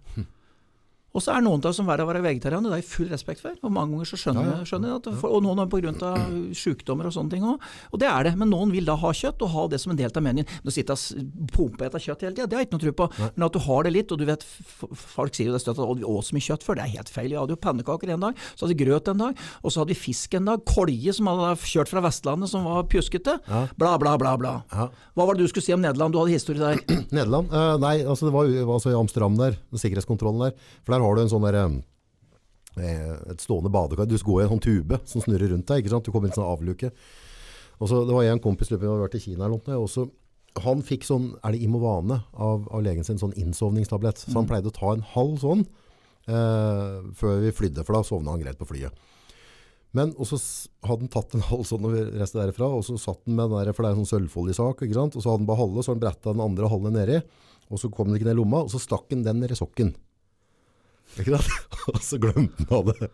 Og 1.14 1.24
så 1.24 1.34
er 1.34 1.42
noen 1.46 1.62
av 1.62 1.72
oss 1.72 1.80
som 1.80 1.88
verre 1.88 2.04
å 2.04 2.10
være 2.10 2.22
vegetarianer, 2.22 2.68
det 2.70 2.76
har 2.76 2.82
jeg 2.82 2.90
full 2.90 3.08
respekt 3.10 3.42
for. 3.42 3.56
Og 3.62 3.72
mange 3.74 3.96
ganger 3.96 4.12
så 4.12 4.20
skjønner 4.20 4.50
Ja, 4.50 4.60
skjønner 4.68 4.92
jeg 4.92 5.00
at, 5.00 5.24
Og 5.30 5.42
noen 5.42 5.64
er 5.64 5.70
pga. 5.70 6.12
sykdommer 6.54 7.08
og 7.08 7.14
sånne 7.16 7.30
ting 7.30 7.42
òg. 7.46 7.58
Og 7.92 7.98
det 8.00 8.08
er 8.10 8.28
det. 8.28 8.36
Men 8.36 8.50
noen 8.50 8.70
vil 8.74 8.84
da 8.84 8.96
ha 9.00 9.10
kjøtt, 9.10 9.42
og 9.42 9.50
ha 9.54 9.66
det 9.68 9.80
som 9.80 9.92
en 9.94 9.98
del 9.98 10.10
av 10.10 10.22
menyen. 10.22 10.46
Men 10.62 10.72
sitter 10.72 10.90
sitte 10.96 11.20
og 11.20 11.50
pumper 11.54 11.88
etter 11.88 12.02
kjøtt 12.02 12.24
hele 12.24 12.34
tida, 12.36 12.46
det 12.48 12.56
har 12.56 12.64
jeg 12.64 12.70
ikke 12.70 12.78
noe 12.78 12.84
tro 12.86 12.94
på. 13.00 13.08
Men 13.36 13.46
at 13.46 13.56
du 13.56 13.60
har 13.66 13.86
det 13.86 13.92
litt, 13.94 14.12
og 14.12 14.20
du 14.20 14.26
vet 14.28 14.44
Folk 14.90 15.34
sier 15.36 15.50
jo 15.50 15.54
det 15.54 15.62
støtt 15.62 15.78
at 15.82 15.98
vi 15.98 16.06
åt 16.06 16.26
så 16.26 16.36
mye 16.36 16.46
kjøtt 16.46 16.64
før. 16.64 16.78
Det 16.78 16.84
er 16.84 16.94
helt 16.96 17.10
feil. 17.12 17.28
Vi 17.30 17.38
hadde 17.38 17.54
jo 17.54 17.60
pannekaker 17.60 18.12
en 18.14 18.24
dag, 18.26 18.38
så 18.54 18.64
hadde 18.64 18.74
vi 18.74 18.84
grøt 18.84 19.10
en 19.12 19.22
dag, 19.22 19.42
og 19.62 19.72
så 19.72 19.82
hadde 19.82 19.92
vi 19.92 19.98
fisk 19.98 20.34
en 20.38 20.50
dag. 20.50 20.64
Kolje 20.68 21.14
som 21.16 21.30
hadde 21.30 21.52
kjørt 21.70 21.92
fra 21.92 22.02
Vestlandet 22.04 22.52
som 22.52 22.66
var 22.66 22.86
pjuskete. 22.90 23.36
Ja. 23.48 23.62
Bla, 23.80 23.96
bla, 24.00 24.16
bla, 24.20 24.36
bla. 24.40 24.54
Ja. 24.72 24.88
Hva 25.16 25.26
var 25.28 25.38
det 25.38 25.46
du 25.46 25.52
skulle 25.52 25.66
si 25.66 25.74
om 25.76 25.82
Nederland? 25.84 26.14
Du 26.14 26.20
hadde 26.22 26.34
historie 26.34 26.60
der. 26.62 26.80
Nederland? 27.16 27.52
Uh, 27.52 27.76
nei, 27.82 27.96
altså 28.04 28.28
det 28.28 28.34
var 28.36 28.50
altså 28.76 28.92
i 28.92 28.98
Amsterdam 28.98 29.38
der, 29.40 29.58
sikkerhetskontrollen 29.74 30.48
der. 30.48 30.56
For 30.84 30.94
der 30.94 30.99
har 31.04 31.16
du 31.16 31.22
en 31.24 31.32
sånn 31.32 31.46
der, 31.46 31.58
eh, 32.80 33.16
et 33.32 33.42
stående 33.42 33.72
badekar. 33.72 34.08
Du 34.08 34.16
går 34.16 34.42
i 34.42 34.46
en 34.46 34.54
sånn 34.54 34.64
tube 34.64 35.00
som 35.04 35.24
snurrer 35.24 35.52
rundt 35.52 35.68
deg, 35.70 35.82
ikke 35.82 35.94
sant? 35.94 36.06
Du 36.06 36.12
kommer 36.12 36.30
i 36.30 36.32
en 36.32 36.38
sånn 36.40 36.48
avluke. 36.48 36.92
Og 37.80 37.88
så, 37.88 38.02
det 38.06 38.14
var 38.14 38.28
en 38.28 38.42
kompis, 38.44 38.70
vi 38.72 38.80
hadde 38.80 39.00
vært 39.00 39.16
i 39.16 39.22
Kina 39.24 39.46
eller 39.46 39.56
noe, 39.56 39.76
og 39.80 39.88
så, 39.88 40.06
han 40.60 40.82
fikk 40.84 41.06
sånn, 41.06 41.30
er 41.46 41.54
det 41.54 41.62
Imovane 41.64 42.18
av, 42.34 42.66
av 42.68 42.82
legen 42.84 43.06
sin, 43.06 43.20
sånn 43.20 43.36
innsovningstablett. 43.38 44.18
Så 44.26 44.34
han 44.34 44.48
pleide 44.50 44.68
å 44.68 44.74
ta 44.74 44.92
en 44.92 45.06
halv 45.14 45.38
sånn 45.40 45.62
eh, 46.26 46.98
før 47.16 47.40
vi 47.44 47.54
flydde, 47.54 47.84
for 47.86 47.96
da 47.96 48.02
sovna 48.06 48.34
han 48.34 48.42
greit 48.42 48.58
på 48.60 48.68
flyet. 48.68 49.06
Men 49.96 50.12
og 50.22 50.28
så 50.28 50.38
hadde 50.86 51.06
han 51.06 51.10
tatt 51.10 51.34
en 51.34 51.46
halv 51.48 51.64
sånn 51.66 51.86
og 51.86 51.94
vi 51.96 52.02
derifra, 52.04 52.68
og 52.68 52.84
så 52.86 52.98
satt 53.00 53.24
han 53.26 53.38
med 53.38 53.50
den 53.50 53.62
der, 53.62 53.72
for 53.74 53.82
det 53.82 53.90
er 53.90 53.96
en 53.96 54.04
sånn 54.04 54.12
sølvfoliesak, 54.12 54.84
ikke 54.86 54.98
sant? 54.98 55.16
Og 55.16 55.24
så 55.24 55.32
hadde 55.32 55.42
han 55.42 55.50
bare 55.50 55.62
halve, 55.62 55.86
så 55.86 55.94
han 55.94 56.02
bretta 56.02 56.34
den 56.34 56.44
andre 56.44 56.70
halve 56.70 56.92
nedi, 56.94 57.18
og 57.70 57.80
så 57.80 57.90
kom 57.94 58.10
den 58.10 58.18
ikke 58.18 58.28
ned 58.28 58.36
i 58.36 58.40
lomma, 58.42 58.64
og 58.66 58.74
så 58.74 58.82
stakk 58.82 59.10
han 59.14 59.24
den 59.26 59.42
ned 59.42 59.54
i 59.54 59.58
sokken. 59.58 59.94
Ikke 61.18 61.34
sant? 61.36 61.68
Og 61.90 62.00
så 62.04 62.18
glemte 62.22 62.66
han 62.68 62.76
av 62.76 62.90
det. 62.92 63.08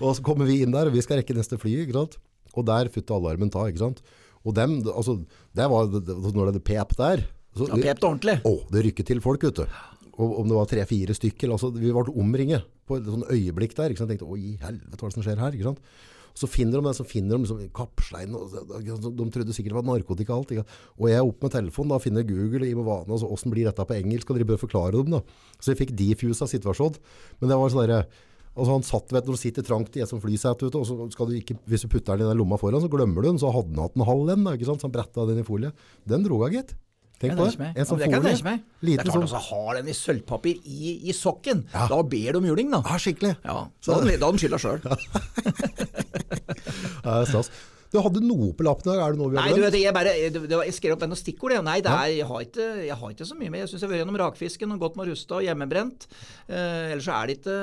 og 0.00 0.12
så 0.16 0.22
kommer 0.24 0.46
vi 0.48 0.60
inn 0.62 0.70
der, 0.74 0.86
og 0.90 0.94
vi 0.94 1.02
skal 1.02 1.18
rekke 1.20 1.34
neste 1.34 1.58
fly, 1.58 1.72
ikke 1.84 1.96
sant? 1.96 2.18
Og 2.54 2.66
der 2.68 2.90
futta 2.92 3.16
alarmen 3.16 3.50
ta, 3.52 3.64
ikke 3.70 3.82
sant? 3.82 4.02
Og 4.46 4.54
dem, 4.56 4.78
altså, 4.88 5.18
det 5.56 5.66
var, 5.72 5.88
det- 5.90 6.16
når 6.36 6.52
det 6.54 6.62
pep 6.64 6.94
der, 6.98 7.24
så, 7.56 7.66
Ja, 7.66 7.74
Pep 7.82 7.98
det 7.98 8.06
ordentlig. 8.06 8.36
å, 8.46 8.52
det 8.70 8.84
rykket 8.86 9.06
til 9.10 9.20
folk, 9.24 9.42
vet 9.42 9.56
du. 9.58 9.64
Og 10.20 10.36
om 10.42 10.46
det 10.48 10.54
var 10.54 10.68
tre-fire 10.70 11.16
stykker, 11.16 11.50
altså, 11.50 11.72
vi 11.74 11.90
ble 11.90 12.12
omringet 12.14 12.62
på 12.86 12.98
et 13.00 13.08
sånn 13.08 13.24
øyeblikk 13.26 13.74
der. 13.74 13.90
Ikke 13.90 14.04
sant? 14.04 14.12
Jeg 14.12 14.20
tenkte, 14.20 14.30
oi, 14.30 14.54
helvete, 14.62 14.94
hva 14.94 15.08
er 15.08 15.10
det 15.10 15.16
som 15.16 15.24
skjer 15.26 15.40
her? 15.42 15.56
Ikke 15.58 15.66
sant? 15.72 15.80
Så 16.38 16.48
finner 16.50 16.78
de 16.78 16.88
det, 16.88 16.94
så 16.96 17.06
finner 17.06 17.36
de 17.36 17.44
liksom 17.44 17.60
og 18.40 19.18
de 19.18 19.28
trodde 19.34 19.54
sikkert 19.56 19.74
det 19.74 19.78
var 19.80 19.86
narkotika 19.88 20.36
alt. 20.36 20.54
Ikke? 20.54 20.78
Og 20.98 21.10
jeg 21.10 21.18
er 21.18 21.26
opp 21.26 21.44
med 21.44 21.54
telefonen, 21.56 21.92
da 21.92 22.00
finner 22.02 22.26
Google 22.26 22.68
i 22.68 22.74
Movane, 22.78 23.10
altså, 23.10 23.28
hvordan 23.28 23.54
blir 23.54 23.68
dette 23.68 23.86
på 23.86 23.98
engelsk, 23.98 24.30
og 24.30 24.38
dere 24.38 24.50
bør 24.52 24.64
forklare 24.64 24.96
dem 24.96 25.16
da. 25.18 25.22
Så 25.58 25.72
jeg 25.72 25.80
fikk 25.82 25.94
defusa 25.98 26.48
situasjonen. 26.50 27.00
Men 27.40 27.52
det 27.52 27.60
var 27.60 27.72
sånn 27.72 27.84
derre 27.84 28.02
altså 28.50 28.74
han 28.74 28.84
satt, 28.84 29.12
vet 29.14 29.28
når 29.28 29.36
du 29.36 29.40
sitter 29.40 29.64
trangt 29.66 29.96
i 29.96 30.02
et 30.02 30.10
sånt 30.10 30.24
flysete 30.24 30.70
og 30.74 30.86
så 30.86 30.96
skal 31.14 31.30
du 31.30 31.36
ikke, 31.38 31.54
hvis 31.70 31.84
du 31.86 31.90
putter 31.92 32.18
den 32.18 32.26
i 32.26 32.30
den 32.32 32.40
lomma 32.40 32.58
foran, 32.60 32.82
så 32.82 32.90
glemmer 32.90 33.22
du 33.22 33.30
den, 33.30 33.38
så 33.40 33.52
hadde 33.54 33.76
han 33.76 33.84
hatt 33.86 33.98
en 33.98 34.08
halv 34.08 34.32
en, 34.34 34.46
da, 34.46 34.54
ikke 34.58 34.68
sant? 34.68 34.82
Så 34.82 34.88
han 34.88 34.94
bretta 34.96 35.26
den 35.28 35.42
i 35.42 35.46
folie. 35.46 35.70
Den 36.08 36.26
dro 36.26 36.42
jeg, 36.46 36.58
gitt. 36.58 36.74
Tenk 37.20 37.36
på 37.36 37.46
det. 37.50 37.72
En 37.76 37.84
som 37.86 38.00
Ja, 38.00 38.08
men 38.08 38.22
det 38.24 38.36
meg. 38.46 38.62
Det 38.80 38.94
er 38.96 39.04
klart 39.04 39.18
å 39.18 39.26
altså, 39.26 39.40
har 39.50 39.74
den 39.76 39.90
i 39.92 39.96
sølvpapir 39.96 40.62
i, 40.64 40.94
i 41.10 41.12
sokken. 41.16 41.66
Ja. 41.74 41.84
Da 41.90 41.98
ber 42.00 42.30
de 42.32 42.40
om 42.40 42.46
juling, 42.48 42.70
da. 42.72 42.80
Ja, 42.86 42.96
skikkelig. 43.02 43.34
Ja, 43.44 43.58
så 43.84 43.98
da 43.98 44.24
har 44.24 44.32
de- 44.32 44.40
skylda 44.40 44.60
sjøl. 44.62 44.80
Stas. 47.28 47.52
Du 47.90 47.98
hadde 47.98 48.20
noe 48.22 48.52
på 48.54 48.62
lappen 48.62 48.92
i 48.92 48.98
er 49.02 49.14
det 49.16 49.18
noe 49.18 49.32
vi 49.32 49.38
har 49.38 49.48
du 49.50 49.56
Nei, 49.56 49.64
vet, 49.64 49.76
jeg, 49.82 49.92
bare, 49.94 50.12
jeg 50.14 50.74
skrev 50.76 50.94
opp 50.94 51.02
noen 51.02 51.18
stikkord. 51.18 51.56
Nei, 51.66 51.80
det 51.82 51.90
er, 51.90 52.12
jeg, 52.20 52.26
har 52.28 52.44
ikke, 52.46 52.66
jeg 52.86 52.98
har 53.00 53.14
ikke 53.16 53.26
så 53.26 53.38
mye 53.38 53.50
med. 53.50 53.64
Jeg 53.64 53.72
syns 53.72 53.82
jeg 53.82 53.88
har 53.88 53.92
vært 53.92 54.02
gjennom 54.04 54.18
rakfisken 54.22 54.74
og 54.76 54.84
gått 54.84 54.98
med 55.00 55.10
rusta 55.10 55.40
og 55.40 55.46
hjemmebrent. 55.48 56.06
Eh, 56.46 56.92
ellers 56.94 57.08
så 57.08 57.16
er 57.18 57.26
det 57.26 57.38
ikke 57.40 57.56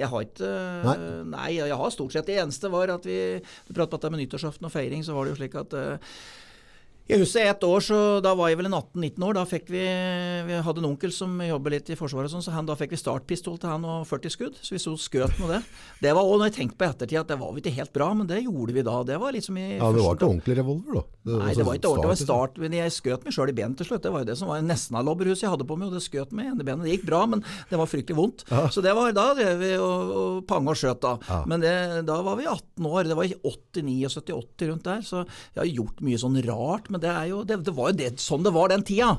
Jeg 0.00 0.08
har 0.14 0.24
ikke 0.24 0.52
Nei. 0.88 0.96
Nei, 1.34 1.50
jeg 1.58 1.78
har 1.82 1.92
stort 1.92 2.14
sett 2.16 2.28
Det 2.30 2.38
eneste 2.40 2.70
var 2.72 2.90
at 2.94 3.04
vi 3.08 3.18
Du 3.40 3.74
pratet 3.76 3.92
om 3.92 4.00
dette 4.00 4.12
med 4.14 4.22
nyttårsaften 4.24 4.68
og 4.68 4.72
feiring, 4.72 5.04
så 5.04 5.16
var 5.16 5.28
det 5.28 5.34
jo 5.34 5.40
slik 5.42 5.58
at 5.60 5.76
eh, 5.76 6.16
jeg 7.10 7.18
husker 7.18 7.48
et 7.50 7.64
år, 7.66 7.82
så 7.82 7.96
da 8.24 8.32
var 8.38 8.50
jeg 8.52 8.60
vel 8.60 8.68
en 8.70 8.76
18-19 8.78 9.24
år. 9.26 9.34
Da 9.36 9.42
fikk 9.48 9.70
vi 9.72 9.82
Vi 10.46 10.58
hadde 10.64 10.82
en 10.82 10.88
onkel 10.92 11.12
som 11.14 11.34
jobber 11.42 11.74
litt 11.74 11.90
i 11.90 11.96
Forsvaret, 11.98 12.30
og 12.30 12.36
sånn, 12.36 12.44
så 12.46 12.54
han, 12.54 12.68
da 12.68 12.76
fikk 12.78 12.94
vi 12.94 13.00
startpistol 13.00 13.58
til 13.60 13.72
han 13.72 13.86
og 13.88 14.06
40 14.08 14.34
skudd. 14.34 14.60
Så 14.62 14.76
vi 14.76 14.80
så 14.82 14.94
skjøt 14.96 15.34
med 15.42 15.50
det. 15.56 15.60
Det 16.04 16.12
var 16.14 16.22
òg, 16.22 16.38
når 16.38 16.50
jeg 16.50 16.56
tenkte 16.60 16.78
på 16.78 16.88
ettertid, 16.88 17.18
at 17.20 17.32
det 17.32 17.38
var 17.40 17.58
ikke 17.58 17.74
helt 17.74 17.92
bra, 17.94 18.08
men 18.14 18.30
det 18.30 18.42
gjorde 18.44 18.76
vi 18.76 18.84
da. 18.86 18.96
Det 19.08 19.18
var 19.20 19.34
liksom 19.34 19.58
i 19.58 19.66
Ja, 19.76 19.90
det 19.92 20.04
var 20.04 20.16
ikke 20.16 20.28
ordentlig 20.30 20.56
revolver, 20.60 21.00
da. 21.00 21.04
Nei, 21.22 21.36
altså 21.48 21.62
det 21.62 21.66
var 21.66 21.78
ikke 21.78 21.90
ordentlig. 21.92 22.06
Det 22.06 22.12
var 22.12 22.20
start, 22.22 22.62
men 22.62 22.78
jeg 22.78 22.94
skjøt 22.96 23.26
meg 23.26 23.36
sjøl 23.36 23.52
i 23.52 23.56
benet 23.58 23.82
til 23.82 23.90
slutt. 23.90 24.04
Det 24.06 24.14
var 24.14 24.24
jo 24.24 24.30
det 24.30 24.38
som 24.40 24.52
var 24.52 24.64
nesten 24.66 24.98
av 24.98 25.06
lobberhuset 25.06 25.46
jeg 25.46 25.52
hadde 25.52 25.68
på 25.68 25.78
meg, 25.78 25.90
og 25.90 25.98
det 25.98 26.04
skjøt 26.06 26.32
meg 26.38 26.48
i 26.52 26.66
benet. 26.66 26.86
Det 26.86 26.96
gikk 26.96 27.06
bra, 27.10 27.24
men 27.30 27.44
det 27.70 27.82
var 27.82 27.90
fryktelig 27.90 28.18
vondt. 28.18 28.46
Så 28.74 28.84
det 28.84 28.94
var 28.98 29.14
da 29.16 29.28
drev 29.38 29.60
vi 29.62 29.72
og, 29.82 30.14
og 30.22 30.40
panga 30.50 30.74
og 30.74 30.80
skjøt, 30.80 31.02
da. 31.02 31.14
Ja. 31.28 31.42
Men 31.50 31.62
det, 31.62 31.74
da 32.08 32.18
var 32.24 32.38
vi 32.40 32.48
18 32.48 32.88
år. 32.88 33.10
Det 33.10 33.18
var 33.18 33.28
i 33.28 33.36
89 33.42 34.18
og 34.22 34.32
80 34.32 34.72
rundt 34.72 34.88
der, 34.88 35.04
så 35.06 35.22
jeg 35.26 35.60
har 35.60 35.70
gjort 35.70 36.02
mye 36.06 36.22
sånn 36.22 36.40
rart. 36.46 36.90
Men 36.92 37.01
det 37.02 37.12
jo 37.30 37.42
det, 37.48 37.60
det 37.66 37.74
var 37.76 37.92
jo 37.92 37.98
sånn 38.22 38.46
det 38.46 38.54
var 38.54 38.72
den 38.72 38.86
tida. 38.86 39.16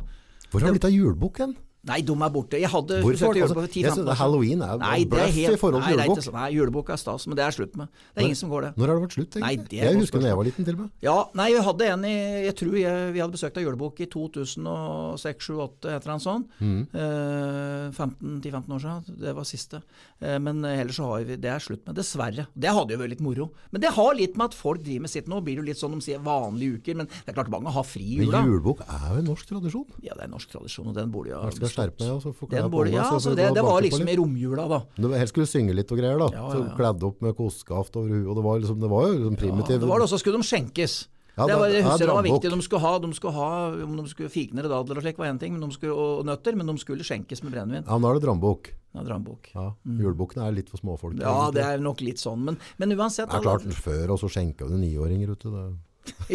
Hvor 0.49 0.61
har 0.61 0.69
det 0.69 0.79
blitt 0.79 0.89
av 0.89 0.95
julebukk 0.95 1.43
hen? 1.43 1.55
Nei, 1.83 1.97
de 2.01 2.13
er 2.15 2.29
borte. 2.31 2.55
Jeg 2.61 2.69
hadde 2.71 3.01
Hvorfor? 3.03 3.33
forsøkt 3.33 3.35
det 3.35 3.43
Altså, 3.43 3.61
jeg 3.67 3.83
10-15 3.83 3.95
synes 3.97 4.17
Halloween 4.17 4.61
er 4.63 4.77
Nei, 4.79 5.03
det 5.03 5.03
er 5.03 5.09
bløff 5.11 5.33
helt, 5.35 5.53
i 5.53 5.59
forhold 5.59 5.83
til 5.83 5.99
er 5.99 6.03
julebukk. 6.07 6.23
sånn. 6.23 6.33
Nei, 6.37 6.49
julebukk 6.55 6.89
er 6.93 6.99
stas, 7.01 7.27
men 7.27 7.35
det 7.35 7.43
er 7.43 7.51
slutt 7.51 7.75
med. 7.75 7.87
Det 8.13 8.21
er 8.23 8.27
ingen 8.29 8.39
som 8.39 8.49
går 8.53 8.61
det. 8.61 8.71
Når 8.79 8.87
har 8.87 8.95
det 8.95 9.03
vært 9.03 9.15
slutt, 9.17 9.35
egentlig? 9.35 9.43
Nei, 9.43 9.67
det 9.67 9.79
er 9.81 9.91
jeg 9.91 9.99
husker 9.99 10.19
da 10.23 10.27
jeg 10.31 10.37
var 10.39 10.47
liten 10.47 10.63
til 10.69 10.73
og 10.77 10.79
med. 10.79 10.89
Ja, 11.03 11.17
nei, 11.35 11.49
vi 11.51 11.59
hadde 11.67 11.89
en 11.91 12.05
i 12.07 12.13
Jeg 12.47 12.55
tror 12.55 12.77
jeg, 12.79 13.13
vi 13.13 13.19
hadde 13.19 13.35
besøkt 13.35 13.57
av 13.59 13.63
julebukk 13.67 13.99
i 13.99 14.07
2006, 14.07 15.47
7, 15.49 15.59
8, 15.59 15.91
et 15.91 16.05
eller 16.05 16.13
annet 16.13 16.23
sånt. 16.23 16.47
Mm. 16.63 16.79
Eh, 16.93 17.91
15 17.91 18.39
10-15 18.41 18.75
år 18.77 18.79
siden. 18.83 19.19
Det 19.19 19.35
var 19.35 19.43
siste. 19.49 19.81
Eh, 20.23 20.39
men 20.39 20.63
ellers 20.63 20.95
så 20.99 21.09
har 21.11 21.23
vi 21.27 21.35
Det 21.35 21.51
er 21.51 21.59
slutt 21.59 21.85
med. 21.85 21.95
Dessverre. 21.99 22.47
Det 22.55 22.69
hadde 22.71 22.95
jo 22.95 23.01
vært 23.03 23.13
litt 23.15 23.21
moro. 23.27 23.49
Men 23.71 23.81
det 23.81 23.91
har 23.91 24.13
litt 24.15 24.37
med 24.37 24.45
at 24.51 24.57
folk 24.57 24.81
driver 24.83 25.01
med 25.01 25.09
sitt. 25.11 25.27
Nå 25.27 25.41
blir 25.43 25.57
det 25.59 25.63
jo 25.63 25.67
litt 25.73 25.81
sånn 25.81 25.91
de 25.97 26.01
sier 26.01 26.19
vanlige 26.23 26.79
uker, 26.79 26.95
men 26.95 27.07
det 27.11 27.33
er 27.33 27.37
klart 27.37 27.51
mange 27.53 27.71
har 27.73 27.83
fri 27.83 28.15
i 28.15 28.17
Men 28.23 28.27
jula. 28.27 28.43
julebukk 28.47 28.81
er 28.87 29.07
jo 29.11 29.19
en 29.19 29.25
norsk 29.33 29.47
tradisjon. 29.51 29.85
Ja, 30.01 30.13
det 30.15 30.23
er 30.23 30.31
norsk 30.31 30.49
tradisjon, 30.49 30.87
og 30.87 30.95
den 30.95 31.11
burde 31.11 31.33
jo 31.33 31.41
skjerpe 31.75 32.03
meg 32.03 32.11
og 32.13 32.21
så 32.23 32.33
Den 32.51 32.69
på 32.71 32.83
meg, 32.83 32.93
ja, 32.93 33.05
så 33.05 33.09
får 33.09 33.19
altså, 33.19 33.33
det, 33.39 33.47
det 33.57 33.63
var 33.65 33.81
liksom 33.85 34.11
i 34.11 34.17
romjula, 34.19 34.67
da. 34.71 34.79
Du 34.97 35.09
helst 35.13 35.33
skulle 35.35 35.49
synge 35.49 35.75
litt 35.77 35.91
og 35.93 35.99
greier, 36.01 36.21
da. 36.21 36.29
Ja, 36.33 36.43
ja, 36.43 36.51
ja, 36.51 36.67
Så 36.69 36.77
kledd 36.77 37.07
opp 37.09 37.25
med 37.25 37.35
kosteskaft 37.39 37.97
over 37.99 38.13
huet. 38.13 38.29
Det 38.37 38.45
var, 38.45 38.61
liksom, 38.61 38.79
det 38.83 38.93
var 38.93 39.09
jo 39.09 39.17
liksom 39.17 39.59
Ja, 39.63 39.65
det 39.73 39.89
var 39.89 40.03
det 40.03 40.07
også, 40.07 40.21
skulle 40.21 40.41
de 40.41 40.49
skjenkes. 40.49 41.01
Ja, 41.33 41.47
det 41.49 41.55
var, 41.57 41.71
jeg 41.73 41.81
husker 41.81 42.05
det 42.05 42.13
var 42.13 42.25
viktig. 42.27 42.49
De 42.53 42.61
skulle 42.61 42.83
ha, 42.83 42.91
de 43.01 43.09
skulle 43.17 43.33
ha 43.33 43.51
om 43.87 43.95
de 43.97 44.03
skulle 44.11 44.29
fikner 44.29 44.67
og 44.67 44.73
dadler 44.75 44.99
og 44.99 45.05
slik 45.05 45.17
var 45.17 45.31
en 45.31 45.39
ting, 45.41 45.55
men 45.55 45.65
de 45.65 45.73
skulle, 45.73 45.95
og 45.97 46.27
nøtter, 46.29 46.57
men 46.59 46.69
de 46.69 46.75
skulle 46.81 47.05
skjenkes 47.07 47.41
med 47.45 47.55
brennevin. 47.55 47.87
Ja, 47.87 47.97
nå 47.97 48.11
er 48.11 48.19
det 48.19 48.25
drambukk. 48.27 48.69
Ja, 48.93 49.05
drambukk. 49.07 49.49
Ja, 49.55 49.71
Julebukkene 50.03 50.45
er 50.45 50.53
litt 50.53 50.69
for 50.69 50.81
småfolk. 50.81 51.17
Mm. 51.17 51.23
Ja, 51.23 51.33
egentlig. 51.33 51.57
det 51.57 51.65
er 51.71 51.81
nok 51.87 52.05
litt 52.05 52.21
sånn, 52.21 52.45
men, 52.45 52.59
men 52.77 52.93
uansett 52.93 53.31
Det 53.31 53.39
er 53.39 53.47
klart, 53.47 53.65
før 53.81 54.13
og 54.13 54.21
så 54.21 54.29
skjenka 54.35 54.69
du 54.69 54.77
niåringer 54.77 55.33
ute. 55.33 55.49
Det. 55.49 55.65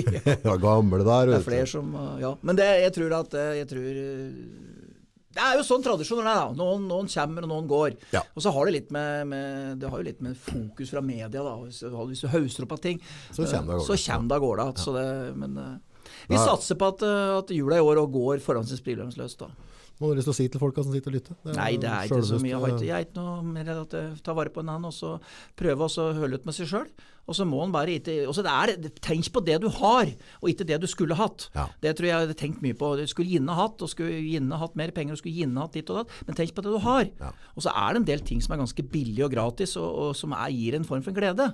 ja, 0.48 0.56
gamle 0.58 1.04
der. 1.04 1.30
Det 1.30 1.38
er 1.38 1.46
flere 1.46 1.70
som 1.70 1.94
Ja. 2.18 2.34
Men 2.42 2.58
det, 2.58 2.66
jeg 2.82 2.94
tror 2.96 3.14
at 3.20 3.34
uh, 3.36 3.52
Jeg 3.58 3.68
tror 3.68 4.02
uh, 4.02 4.77
Det 5.34 5.44
er 5.44 5.58
jo 5.58 5.64
sånn 5.66 5.84
tradisjon. 5.84 6.22
er, 6.24 6.38
da. 6.40 6.46
Noen, 6.56 6.86
noen 6.88 7.10
kommer, 7.12 7.44
og 7.44 7.50
noen 7.52 7.68
går. 7.70 7.98
Ja. 8.14 8.22
Og 8.34 8.44
så 8.44 8.52
har 8.54 8.68
det 8.68 8.74
litt 8.78 8.94
med, 8.94 9.28
med 9.28 9.82
Det 9.82 9.90
har 9.92 10.00
jo 10.00 10.06
litt 10.08 10.22
med 10.24 10.38
fokus 10.40 10.94
fra 10.94 11.02
media, 11.04 11.28
da. 11.36 11.54
Hvis, 11.62 11.82
hvis 11.84 12.24
du 12.24 12.30
hauser 12.32 12.64
opp 12.64 12.74
av 12.78 12.82
ting, 12.84 13.02
Så 13.84 13.98
kommer 14.08 14.32
det 14.32 14.38
av 14.38 14.44
gårde. 14.46 14.68
Så 14.80 14.96
det, 14.96 15.06
men 15.38 15.58
uh, 15.60 16.02
vi 16.32 16.40
satser 16.40 16.80
på 16.80 16.92
at, 16.94 17.04
uh, 17.04 17.38
at 17.42 17.52
jula 17.54 17.78
i 17.78 17.84
år 17.84 18.00
og 18.02 18.16
går 18.16 18.44
forhåndsvis 18.44 18.82
problemløst. 18.86 19.44
da. 19.44 19.67
Hva 19.98 20.06
har 20.06 20.14
du 20.14 20.20
lyst 20.20 20.28
til 20.30 20.34
å 20.34 20.38
si 20.38 20.44
til 20.46 20.62
folka 20.62 20.82
som 20.86 20.94
sitter 20.94 21.10
og 21.10 21.16
lytter? 21.16 21.38
Nei, 21.56 21.72
det 21.82 21.90
er 21.90 22.06
ikke 22.06 22.22
så 22.22 22.38
mye. 22.38 22.52
Jeg 22.52 22.62
har 22.62 22.74
ikke, 22.74 22.86
jeg 22.86 22.94
er 22.94 23.06
ikke 23.08 23.18
noe 23.18 23.38
mer 23.50 23.70
enn 23.72 23.80
at 23.82 23.96
jeg 23.98 24.20
tar 24.22 24.36
vare 24.38 24.52
på 24.54 24.62
en 24.62 24.70
annen, 24.70 24.86
og 24.92 24.94
så 24.94 25.16
prøve 25.58 25.88
å 25.88 26.04
høle 26.20 26.38
ut 26.38 26.46
med 26.46 26.54
seg 26.54 26.70
sjøl. 26.70 26.90
Og 27.28 27.36
så 27.36 27.44
må 27.44 27.58
en 27.60 27.74
bare 27.74 27.98
ikke 27.98 28.14
det 28.38 28.52
er, 28.52 28.72
Tenk 29.04 29.28
på 29.34 29.42
det 29.44 29.58
du 29.60 29.66
har, 29.80 30.12
og 30.38 30.52
ikke 30.52 30.64
det 30.70 30.78
du 30.80 30.86
skulle 30.88 31.18
hatt. 31.18 31.48
Ja. 31.56 31.66
Det 31.82 31.96
tror 31.98 32.08
jeg 32.08 32.14
jeg 32.14 32.24
hadde 32.28 32.38
tenkt 32.40 32.62
mye 32.64 32.78
på. 32.78 32.94
Du 32.96 33.04
skulle 33.10 33.34
gjerne 33.34 33.58
hatt, 33.58 33.82
og 33.84 33.90
skulle 33.92 34.22
gjerne 34.22 34.62
hatt 34.62 34.78
mer 34.80 34.94
penger, 34.96 35.18
og 35.18 35.20
skulle 35.20 35.36
gjerne 35.42 35.66
hatt 35.66 35.76
ditt 35.76 35.92
og 35.92 36.00
datt, 36.00 36.14
men 36.28 36.38
tenk 36.38 36.54
på 36.56 36.64
det 36.64 36.72
du 36.72 36.80
har. 36.86 37.04
Ja. 37.18 37.34
Og 37.58 37.66
så 37.66 37.74
er 37.74 37.92
det 37.92 38.02
en 38.04 38.08
del 38.14 38.24
ting 38.30 38.40
som 38.44 38.54
er 38.54 38.62
ganske 38.62 38.86
billig 38.94 39.26
og 39.26 39.34
gratis, 39.34 39.76
og, 39.82 39.90
og 40.06 40.16
som 40.16 40.32
er, 40.38 40.54
gir 40.54 40.78
en 40.78 40.88
form 40.88 41.04
for 41.04 41.16
glede. 41.16 41.50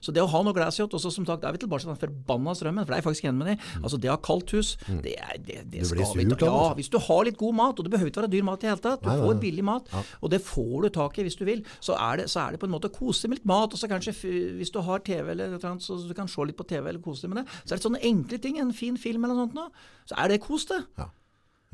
Så 0.00 0.12
det 0.14 0.22
å 0.22 0.28
ha 0.30 0.42
noe 0.46 0.52
i, 0.56 0.82
og 0.86 1.00
så 1.00 1.12
som 1.12 1.26
sagt, 1.28 1.44
er 1.44 1.54
vi 1.56 1.62
tilbake 1.62 1.84
til 1.84 1.92
den 1.92 2.00
forbanna 2.00 2.54
strømmen, 2.56 2.84
for 2.84 2.92
det 2.92 2.98
er 2.98 3.02
jeg 3.02 3.08
faktisk 3.08 3.28
enig 3.28 3.38
med 3.40 3.50
deg. 3.52 3.66
Altså 3.82 4.00
det 4.00 4.10
å 4.10 4.16
ha 4.16 4.22
kaldt 4.22 4.54
hus, 4.56 4.74
det, 5.02 5.16
er, 5.16 5.38
det, 5.40 5.58
det 5.72 5.84
Mm. 5.86 5.86
Skal 5.86 6.18
vi 6.18 6.24
ta. 6.34 6.46
Ja, 6.46 6.74
hvis 6.76 6.90
du 6.92 6.98
har 6.98 7.24
litt 7.26 7.38
god 7.38 7.54
mat, 7.56 7.78
og 7.78 7.86
det 7.86 7.92
behøver 7.92 8.10
ikke 8.10 8.22
være 8.24 8.32
dyr 8.32 8.44
mat 8.46 8.62
i 8.62 8.66
det 8.66 8.72
hele 8.72 8.82
tatt, 8.84 9.02
du 9.02 9.08
Nei, 9.08 9.16
får 9.22 9.40
billig 9.42 9.64
mat, 9.66 9.90
og 10.20 10.32
det 10.32 10.40
får 10.44 10.86
du 10.86 10.88
tak 10.96 11.18
i 11.18 11.26
hvis 11.26 11.38
du 11.38 11.44
vil, 11.48 11.62
så 11.80 11.96
er 11.98 12.22
det, 12.22 12.28
så 12.32 12.42
er 12.44 12.54
det 12.54 12.60
på 12.62 12.68
en 12.68 12.74
måte 12.74 12.90
kose 12.92 13.24
deg 13.26 13.32
med 13.32 13.40
litt 13.40 13.50
mat, 13.50 13.72
og 13.72 13.80
så 13.80 13.90
kanskje 13.90 14.14
hvis 14.58 14.72
du 14.74 14.80
har 14.86 15.04
TV 15.06 15.30
eller 15.32 15.52
noe 15.54 15.60
sånt, 15.60 15.70
annet, 15.76 15.86
så 15.86 15.98
du 16.08 16.14
kan 16.16 16.30
se 16.30 16.48
litt 16.48 16.58
på 16.58 16.66
TV 16.68 16.88
eller 16.88 17.02
kose 17.04 17.26
deg 17.26 17.34
med 17.34 17.42
det, 17.42 17.60
så 17.62 17.74
er 17.74 17.80
det 17.80 17.86
sånne 17.86 18.02
enkle 18.10 18.40
ting, 18.42 18.58
en 18.62 18.74
fin 18.76 18.98
film 19.00 19.24
eller 19.24 19.38
noe 19.38 19.46
sånt 19.48 19.58
nå, 19.58 19.68
så 20.10 20.18
er 20.22 20.32
det 20.32 20.42
kos 20.44 20.68
det. 20.70 20.82
Ja, 21.00 21.10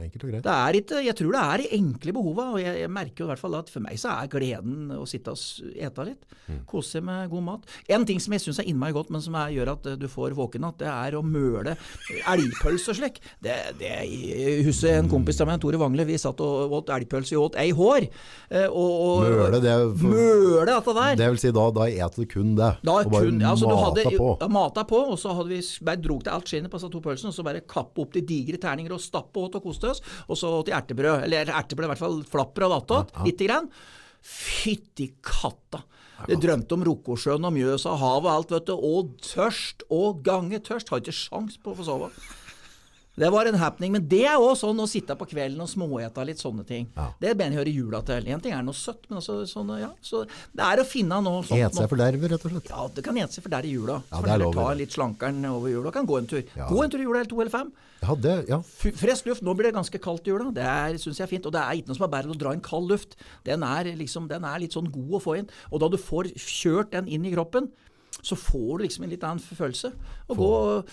enkelt 0.01 0.25
og 0.25 0.31
greit. 0.33 0.43
Det 0.43 0.53
er 0.53 0.79
ikke, 0.81 1.01
jeg 1.05 1.15
tror 1.19 1.33
det 1.37 1.43
er 1.43 1.63
de 1.63 1.67
enkle 1.77 2.13
behova, 2.17 2.47
og 2.55 2.61
jeg, 2.63 2.79
jeg 2.81 2.91
merker 2.91 3.23
jo 3.23 3.27
i 3.27 3.31
hvert 3.33 3.39
fall 3.43 3.55
at 3.59 3.69
for 3.71 3.81
meg 3.85 3.99
så 4.01 4.15
er 4.17 4.31
gleden 4.33 4.91
å 4.97 5.05
sitte 5.07 5.31
og 5.31 5.39
ete 5.77 6.07
litt. 6.09 6.25
Mm. 6.49 6.63
Kose 6.67 6.97
seg 6.97 7.05
med 7.07 7.29
god 7.31 7.43
mat. 7.47 7.69
En 7.93 8.07
ting 8.09 8.19
som 8.21 8.33
jeg 8.35 8.43
syns 8.43 8.59
er 8.59 8.67
innmari 8.73 8.93
godt, 8.97 9.13
men 9.15 9.23
som 9.23 9.35
er, 9.39 9.53
gjør 9.55 9.71
at 9.77 9.87
eh, 9.93 9.99
du 10.01 10.09
får 10.11 10.35
våkenatt, 10.39 10.79
det 10.83 10.89
er 10.91 11.15
å 11.19 11.23
møle 11.23 11.77
elgpølse 12.33 12.93
og 12.93 12.99
slik. 12.99 13.21
Det, 13.43 13.55
det, 13.79 13.93
jeg 14.09 14.65
husker 14.67 14.97
en 14.99 15.11
kompis 15.13 15.41
av 15.45 15.51
meg, 15.51 15.61
Tore 15.63 15.79
Wangle, 15.81 16.07
vi 16.09 16.19
satt 16.21 16.41
og 16.45 16.73
åt 16.81 16.91
elgpølse, 16.97 17.35
vi 17.37 17.41
åt 17.43 17.59
ei 17.63 17.69
hår. 17.77 18.09
eh, 18.51 18.67
Og, 18.73 18.93
og, 19.03 19.23
Møle, 19.29 19.61
det 19.63 19.71
er 19.73 19.85
for- 19.93 20.13
Møle 20.17 20.67
dette 20.69 20.95
der. 20.99 21.17
Det 21.21 21.29
vil 21.35 21.41
si, 21.43 21.53
da, 21.55 21.67
da 21.77 21.87
eter 21.89 22.23
du 22.25 22.27
kun 22.33 22.55
det. 22.59 22.71
Da 22.83 22.97
og 23.03 23.11
bare 23.13 23.29
kun, 23.31 23.41
altså, 23.53 23.69
du 23.71 23.77
hadde, 23.79 24.17
på. 24.17 24.31
Ja, 24.43 24.49
mata 24.53 24.85
på, 24.89 25.01
og 25.13 25.19
så 25.21 25.35
hadde 25.37 25.53
vi 25.55 25.61
bare 25.85 26.01
drog 26.03 26.25
til 26.27 26.33
alt 26.35 26.49
skinnet 26.51 26.73
på 26.73 26.81
disse 26.81 26.91
to 26.93 27.01
pølsene, 27.05 27.33
og 27.33 27.37
så 27.37 27.45
bare 27.47 27.63
kappe 27.69 28.03
opp 28.03 28.13
de 28.17 28.23
digre 28.27 28.59
terninger 28.63 28.93
og 28.97 29.03
stappe 29.03 29.41
åt 29.43 29.57
og 29.59 29.65
koste 29.67 29.82
oss, 29.91 30.03
og 30.29 30.39
så 30.39 30.51
åt 30.61 30.71
ertebrød, 30.73 31.25
eller 31.27 31.51
ertebrød 31.51 31.89
i 31.89 31.93
hvert 31.95 32.03
fall 32.03 32.21
flapper 32.29 32.67
Ja, 33.13 33.19
ja. 33.19 33.25
lite 33.27 33.49
grann. 33.49 33.71
Fytti 34.23 35.11
katta! 35.25 35.83
Jeg 36.31 36.39
drømte 36.39 36.77
om 36.77 36.85
Rokosjøen 36.87 37.43
og 37.49 37.55
Mjøsa 37.57 37.97
havet 37.99 38.29
og 38.29 38.37
alt, 38.37 38.53
vet 38.55 38.69
du, 38.69 38.77
og 38.79 39.17
tørst 39.27 39.83
og 39.91 40.21
gange 40.23 40.61
tørst. 40.63 40.93
Har 40.93 41.03
ikke 41.03 41.15
sjans 41.17 41.57
på 41.59 41.73
å 41.73 41.79
få 41.81 41.87
sove. 41.89 42.11
Det 43.15 43.29
var 43.29 43.45
en 43.45 43.59
happening, 43.61 43.93
men 43.93 44.05
det 44.09 44.23
er 44.25 44.41
òg 44.41 44.55
sånn 44.57 44.79
å 44.81 44.87
sitte 44.89 45.13
på 45.21 45.27
kvelden 45.29 45.61
og 45.61 45.69
småete 45.69 46.23
litt 46.25 46.41
sånne 46.41 46.63
ting. 46.65 46.87
Ja. 46.97 47.11
Det 47.21 47.35
mener 47.37 47.53
jeg 47.53 47.59
hører 47.61 47.75
jula 47.77 48.01
til. 48.09 48.29
En 48.33 48.41
ting 48.41 48.55
er 48.57 48.63
noe 48.65 48.73
søtt, 48.79 49.03
men 49.11 49.19
altså 49.21 49.43
sånn, 49.51 49.69
ja. 49.83 49.91
Så 50.01 50.23
det 50.57 50.65
er 50.65 50.81
å 50.81 50.87
finne 50.89 51.19
noe 51.21 51.43
sånt. 51.45 51.61
Ete 51.61 51.77
seg 51.83 51.91
for 51.93 52.01
derved, 52.01 52.25
rett 52.33 52.47
og 52.49 52.55
slett. 52.55 52.71
Ja, 52.73 52.87
det 52.97 53.05
kan 53.05 53.21
ete 53.21 53.37
seg 53.37 53.45
for 53.45 53.53
der 53.53 53.69
i 53.69 53.75
jula. 53.75 53.99
Ja, 54.09 54.23
det 54.25 54.33
er 54.33 54.41
lov, 54.41 54.57
ta 54.57 54.71
litt 54.81 54.97
slankeren 54.97 55.45
over 55.51 55.69
jula 55.75 55.93
kan 55.93 56.09
gå 56.09 56.17
en 56.23 56.31
tur. 56.33 56.41
Ja. 56.57 56.71
Gå 56.73 56.81
en 56.87 56.95
tur 56.95 57.05
i 57.05 57.05
jula, 57.05 57.21
eller 57.21 57.29
to 57.35 57.43
eller 57.45 57.53
fem. 57.53 57.69
Ja, 58.03 58.17
det, 58.19 58.33
ja. 58.49 58.59
F- 58.65 58.97
Frisk 58.99 59.29
luft. 59.29 59.45
Nå 59.45 59.53
blir 59.55 59.69
det 59.69 59.77
ganske 59.77 60.01
kaldt 60.03 60.27
i 60.27 60.33
jula. 60.33 60.49
Det 60.57 60.99
syns 61.05 61.21
jeg 61.21 61.29
er 61.29 61.35
fint. 61.37 61.45
Og 61.47 61.53
det 61.55 61.61
er 61.61 61.77
ikke 61.83 61.93
noe 61.93 62.01
som 62.01 62.09
er 62.09 62.15
bedre 62.17 62.33
enn 62.33 62.35
å 62.39 62.41
dra 62.41 62.57
inn 62.57 62.65
kald 62.65 62.89
luft. 62.91 63.15
Den 63.45 63.63
er, 63.69 63.93
liksom, 64.01 64.25
den 64.33 64.49
er 64.49 64.59
litt 64.65 64.73
sånn 64.75 64.89
god 64.91 65.19
å 65.21 65.23
få 65.23 65.37
inn. 65.39 65.53
Og 65.71 65.85
da 65.85 65.93
du 65.93 66.01
får 66.01 66.33
kjørt 66.41 66.97
den 66.97 67.13
inn 67.13 67.29
i 67.29 67.37
kroppen, 67.37 67.69
så 68.23 68.39
får 68.39 68.79
du 68.79 68.85
liksom 68.87 69.05
en 69.05 69.11
litt 69.11 69.25
annen 69.27 69.43
følelse. 69.43 69.91
Og 70.31 70.39
gå 70.39 70.51
og, 70.55 70.93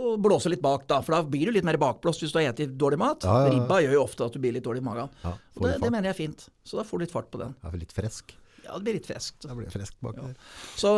og 0.00 0.20
blåse 0.24 0.48
litt 0.48 0.64
bak, 0.64 0.86
da. 0.88 1.02
For 1.04 1.16
da 1.16 1.20
blir 1.28 1.50
du 1.50 1.56
litt 1.58 1.66
mer 1.68 1.76
bakblåst 1.80 2.24
hvis 2.24 2.32
du 2.32 2.40
har 2.40 2.54
spist 2.54 2.76
dårlig 2.80 3.00
mat. 3.02 3.26
Ja, 3.28 3.42
ja, 3.42 3.50
ja. 3.50 3.54
Ribba 3.58 3.82
gjør 3.84 3.98
jo 3.98 4.04
ofte 4.06 4.28
at 4.28 4.36
du 4.36 4.40
blir 4.42 4.56
litt 4.56 4.64
dårlig 4.64 4.80
i 4.80 4.88
magen. 4.88 5.12
Og 5.28 5.66
det, 5.66 5.76
det 5.82 5.92
mener 5.92 6.08
jeg 6.08 6.16
er 6.16 6.20
fint. 6.22 6.46
Så 6.64 6.80
da 6.80 6.86
får 6.88 6.98
du 6.98 7.04
litt 7.04 7.14
fart 7.14 7.28
på 7.34 7.42
den. 7.42 7.52
Ja, 7.64 7.74
litt 7.76 7.92
fresk. 7.96 8.32
Ja, 8.64 8.74
det 8.76 8.84
blir 8.86 8.98
litt 8.98 9.08
freskt. 9.08 9.44
Jeg 9.44 9.60
blir 9.60 9.70
fresk 9.72 10.00
bak 10.04 10.16
der. 10.16 10.34
Så 10.80 10.90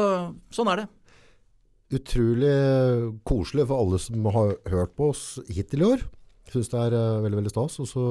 sånn 0.54 0.70
er 0.72 0.84
det. 0.84 0.88
Utrolig 1.98 2.54
koselig 3.26 3.66
for 3.66 3.82
alle 3.82 3.98
som 4.02 4.30
har 4.30 4.54
hørt 4.70 4.94
på 4.98 5.10
oss 5.10 5.24
hittil 5.50 5.82
i 5.82 5.88
år. 5.90 6.06
Jeg 6.46 6.54
synes 6.54 6.70
det 6.70 6.80
er 6.82 6.94
eh, 6.98 7.20
veldig, 7.24 7.38
veldig 7.42 7.52
stas. 7.52 7.78
Og 7.82 7.90
så 7.90 8.04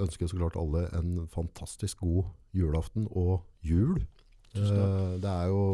ønsker 0.00 0.24
jeg 0.24 0.32
så 0.32 0.38
klart 0.40 0.60
alle 0.60 0.86
en 0.96 1.26
fantastisk 1.32 2.00
god 2.04 2.30
julaften 2.56 3.08
og 3.08 3.42
jul. 3.64 3.98
Eh, 4.56 5.14
det 5.20 5.32
er 5.32 5.50
jo 5.52 5.64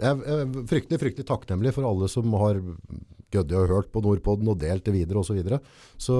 jeg 0.00 0.24
er 0.24 0.46
fryktelig, 0.70 1.00
fryktelig 1.02 1.26
takknemlig 1.28 1.74
for 1.76 1.88
alle 1.88 2.08
som 2.08 2.32
har 2.40 2.60
gødde 3.32 3.58
og 3.58 3.72
hørt 3.72 3.90
på 3.92 4.02
Nordpodden 4.04 4.48
og 4.52 4.60
delt 4.60 4.86
det 4.86 4.94
videre 4.94 5.20
og 5.20 5.26
så 5.28 5.36
videre. 5.36 5.60
Så 6.00 6.16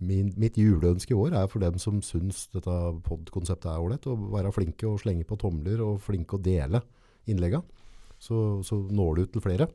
mitt 0.00 0.58
juleønske 0.60 1.14
i 1.14 1.16
år 1.16 1.38
er 1.40 1.48
for 1.48 1.64
dem 1.64 1.78
som 1.80 2.02
syns 2.04 2.46
dette 2.52 2.76
podkonseptet 3.06 3.70
er 3.70 3.80
ålreit, 3.80 4.08
å 4.08 4.16
være 4.34 4.52
flinke 4.52 4.88
og 4.88 5.00
slenge 5.00 5.24
på 5.28 5.38
tomler 5.40 5.80
og 5.84 6.02
flinke 6.04 6.36
å 6.36 6.42
dele 6.42 6.82
innlegga. 7.30 7.62
Så, 8.20 8.62
så 8.64 8.80
når 8.92 9.16
du 9.16 9.24
ut 9.24 9.34
til 9.36 9.44
flere. 9.44 9.68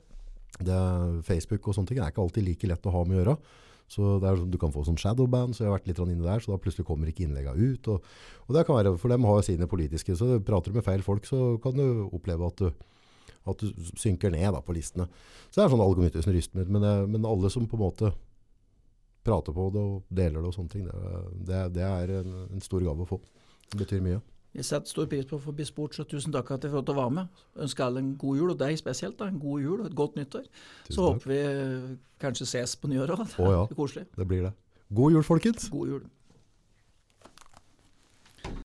Det, 0.61 0.77
Facebook 1.25 1.67
og 1.67 1.77
sånne 1.77 1.89
ting 1.89 2.01
er 2.01 2.11
ikke 2.11 2.21
alltid 2.21 2.45
like 2.45 2.69
lett 2.69 2.85
å 2.85 2.93
ha 2.93 3.03
med 3.07 3.17
å 3.17 3.21
gjøre. 3.21 3.37
Så 3.91 4.13
er, 4.21 4.37
sånn- 4.39 4.51
du 4.53 4.57
kan 4.61 4.71
få 4.71 4.85
sånn 4.87 4.99
shadowband, 5.01 5.53
så 5.57 5.65
jeg 5.65 5.69
har 5.71 5.77
vært 5.79 5.89
litt 5.91 5.99
inne 6.05 6.23
der, 6.23 6.39
så 6.39 6.53
da 6.53 6.61
plutselig 6.63 6.87
kommer 6.87 7.11
ikke 7.11 7.25
innleggene 7.27 7.59
ut. 7.75 7.89
Og, 7.91 8.07
og 8.47 8.55
det 8.55 8.63
kan 8.67 8.77
være, 8.79 8.95
for 9.01 9.11
dem 9.11 9.27
har 9.27 9.41
jo 9.41 9.47
sine 9.49 9.67
politiske, 9.67 10.15
så 10.15 10.37
prater 10.47 10.71
du 10.71 10.79
med 10.79 10.87
feil 10.87 11.03
folk, 11.03 11.27
så 11.27 11.57
kan 11.63 11.75
du 11.75 12.07
oppleve 12.15 12.47
at 12.47 12.63
du 12.63 12.71
At 13.49 13.57
du 13.57 13.71
synker 13.97 14.29
ned 14.29 14.53
da, 14.53 14.59
på 14.61 14.73
listene. 14.75 15.07
Så 15.49 15.55
det 15.57 15.63
er 15.63 15.71
sånn 15.73 15.81
algoritmer 15.81 16.21
som 16.21 16.33
ryster. 16.35 16.67
Men, 16.69 16.83
men 17.09 17.23
alle 17.25 17.49
som 17.49 17.63
på 17.65 17.73
en 17.73 17.81
måte 17.81 18.11
prater 19.25 19.53
på 19.55 19.63
det 19.73 19.81
og 19.81 20.03
deler 20.13 20.43
det 20.43 20.49
og 20.51 20.53
sånne 20.53 20.69
ting, 20.69 20.83
det, 20.85 21.47
det, 21.49 21.61
det 21.73 21.81
er 21.87 22.13
en, 22.19 22.35
en 22.53 22.61
stor 22.61 22.85
gave 22.85 23.01
å 23.01 23.09
få. 23.09 23.17
Det 23.71 23.79
betyr 23.81 24.03
mye. 24.05 24.19
Vi 24.53 24.63
setter 24.67 24.89
stor 24.91 25.05
pris 25.07 25.25
på 25.25 25.37
å 25.37 25.41
få 25.45 25.53
bli 25.55 25.63
spurt, 25.65 25.95
så 25.95 26.03
tusen 26.03 26.33
takk 26.35 26.49
at 26.51 26.65
jeg 26.67 26.73
fikk 26.73 26.89
være 26.95 27.11
med. 27.11 27.27
Ønsker 27.55 27.85
alle 27.85 27.99
en 28.03 28.15
god 28.19 28.37
jul, 28.41 28.49
og 28.51 28.57
deg 28.59 28.77
spesielt. 28.77 29.17
da, 29.19 29.25
En 29.31 29.39
god 29.39 29.61
jul 29.63 29.79
og 29.79 29.85
et 29.87 29.95
godt 29.95 30.15
nyttår. 30.19 30.43
Tusen 30.87 30.95
Så 30.97 31.05
takk. 31.05 31.13
håper 31.13 31.31
vi 31.31 31.37
eh, 31.39 31.97
kanskje 32.19 32.45
ses 32.51 32.75
på 32.75 32.87
nyåret 32.91 33.15
òg. 33.15 33.27
Ja. 33.39 33.61
Det 33.69 33.71
er 33.71 33.79
koselig. 33.79 34.05
Det 34.17 34.27
blir 34.27 34.43
det. 34.49 34.53
God 34.93 35.11
jul, 35.15 35.23
folkens! 35.23 35.69
God 35.71 35.87
jul. 35.87 36.01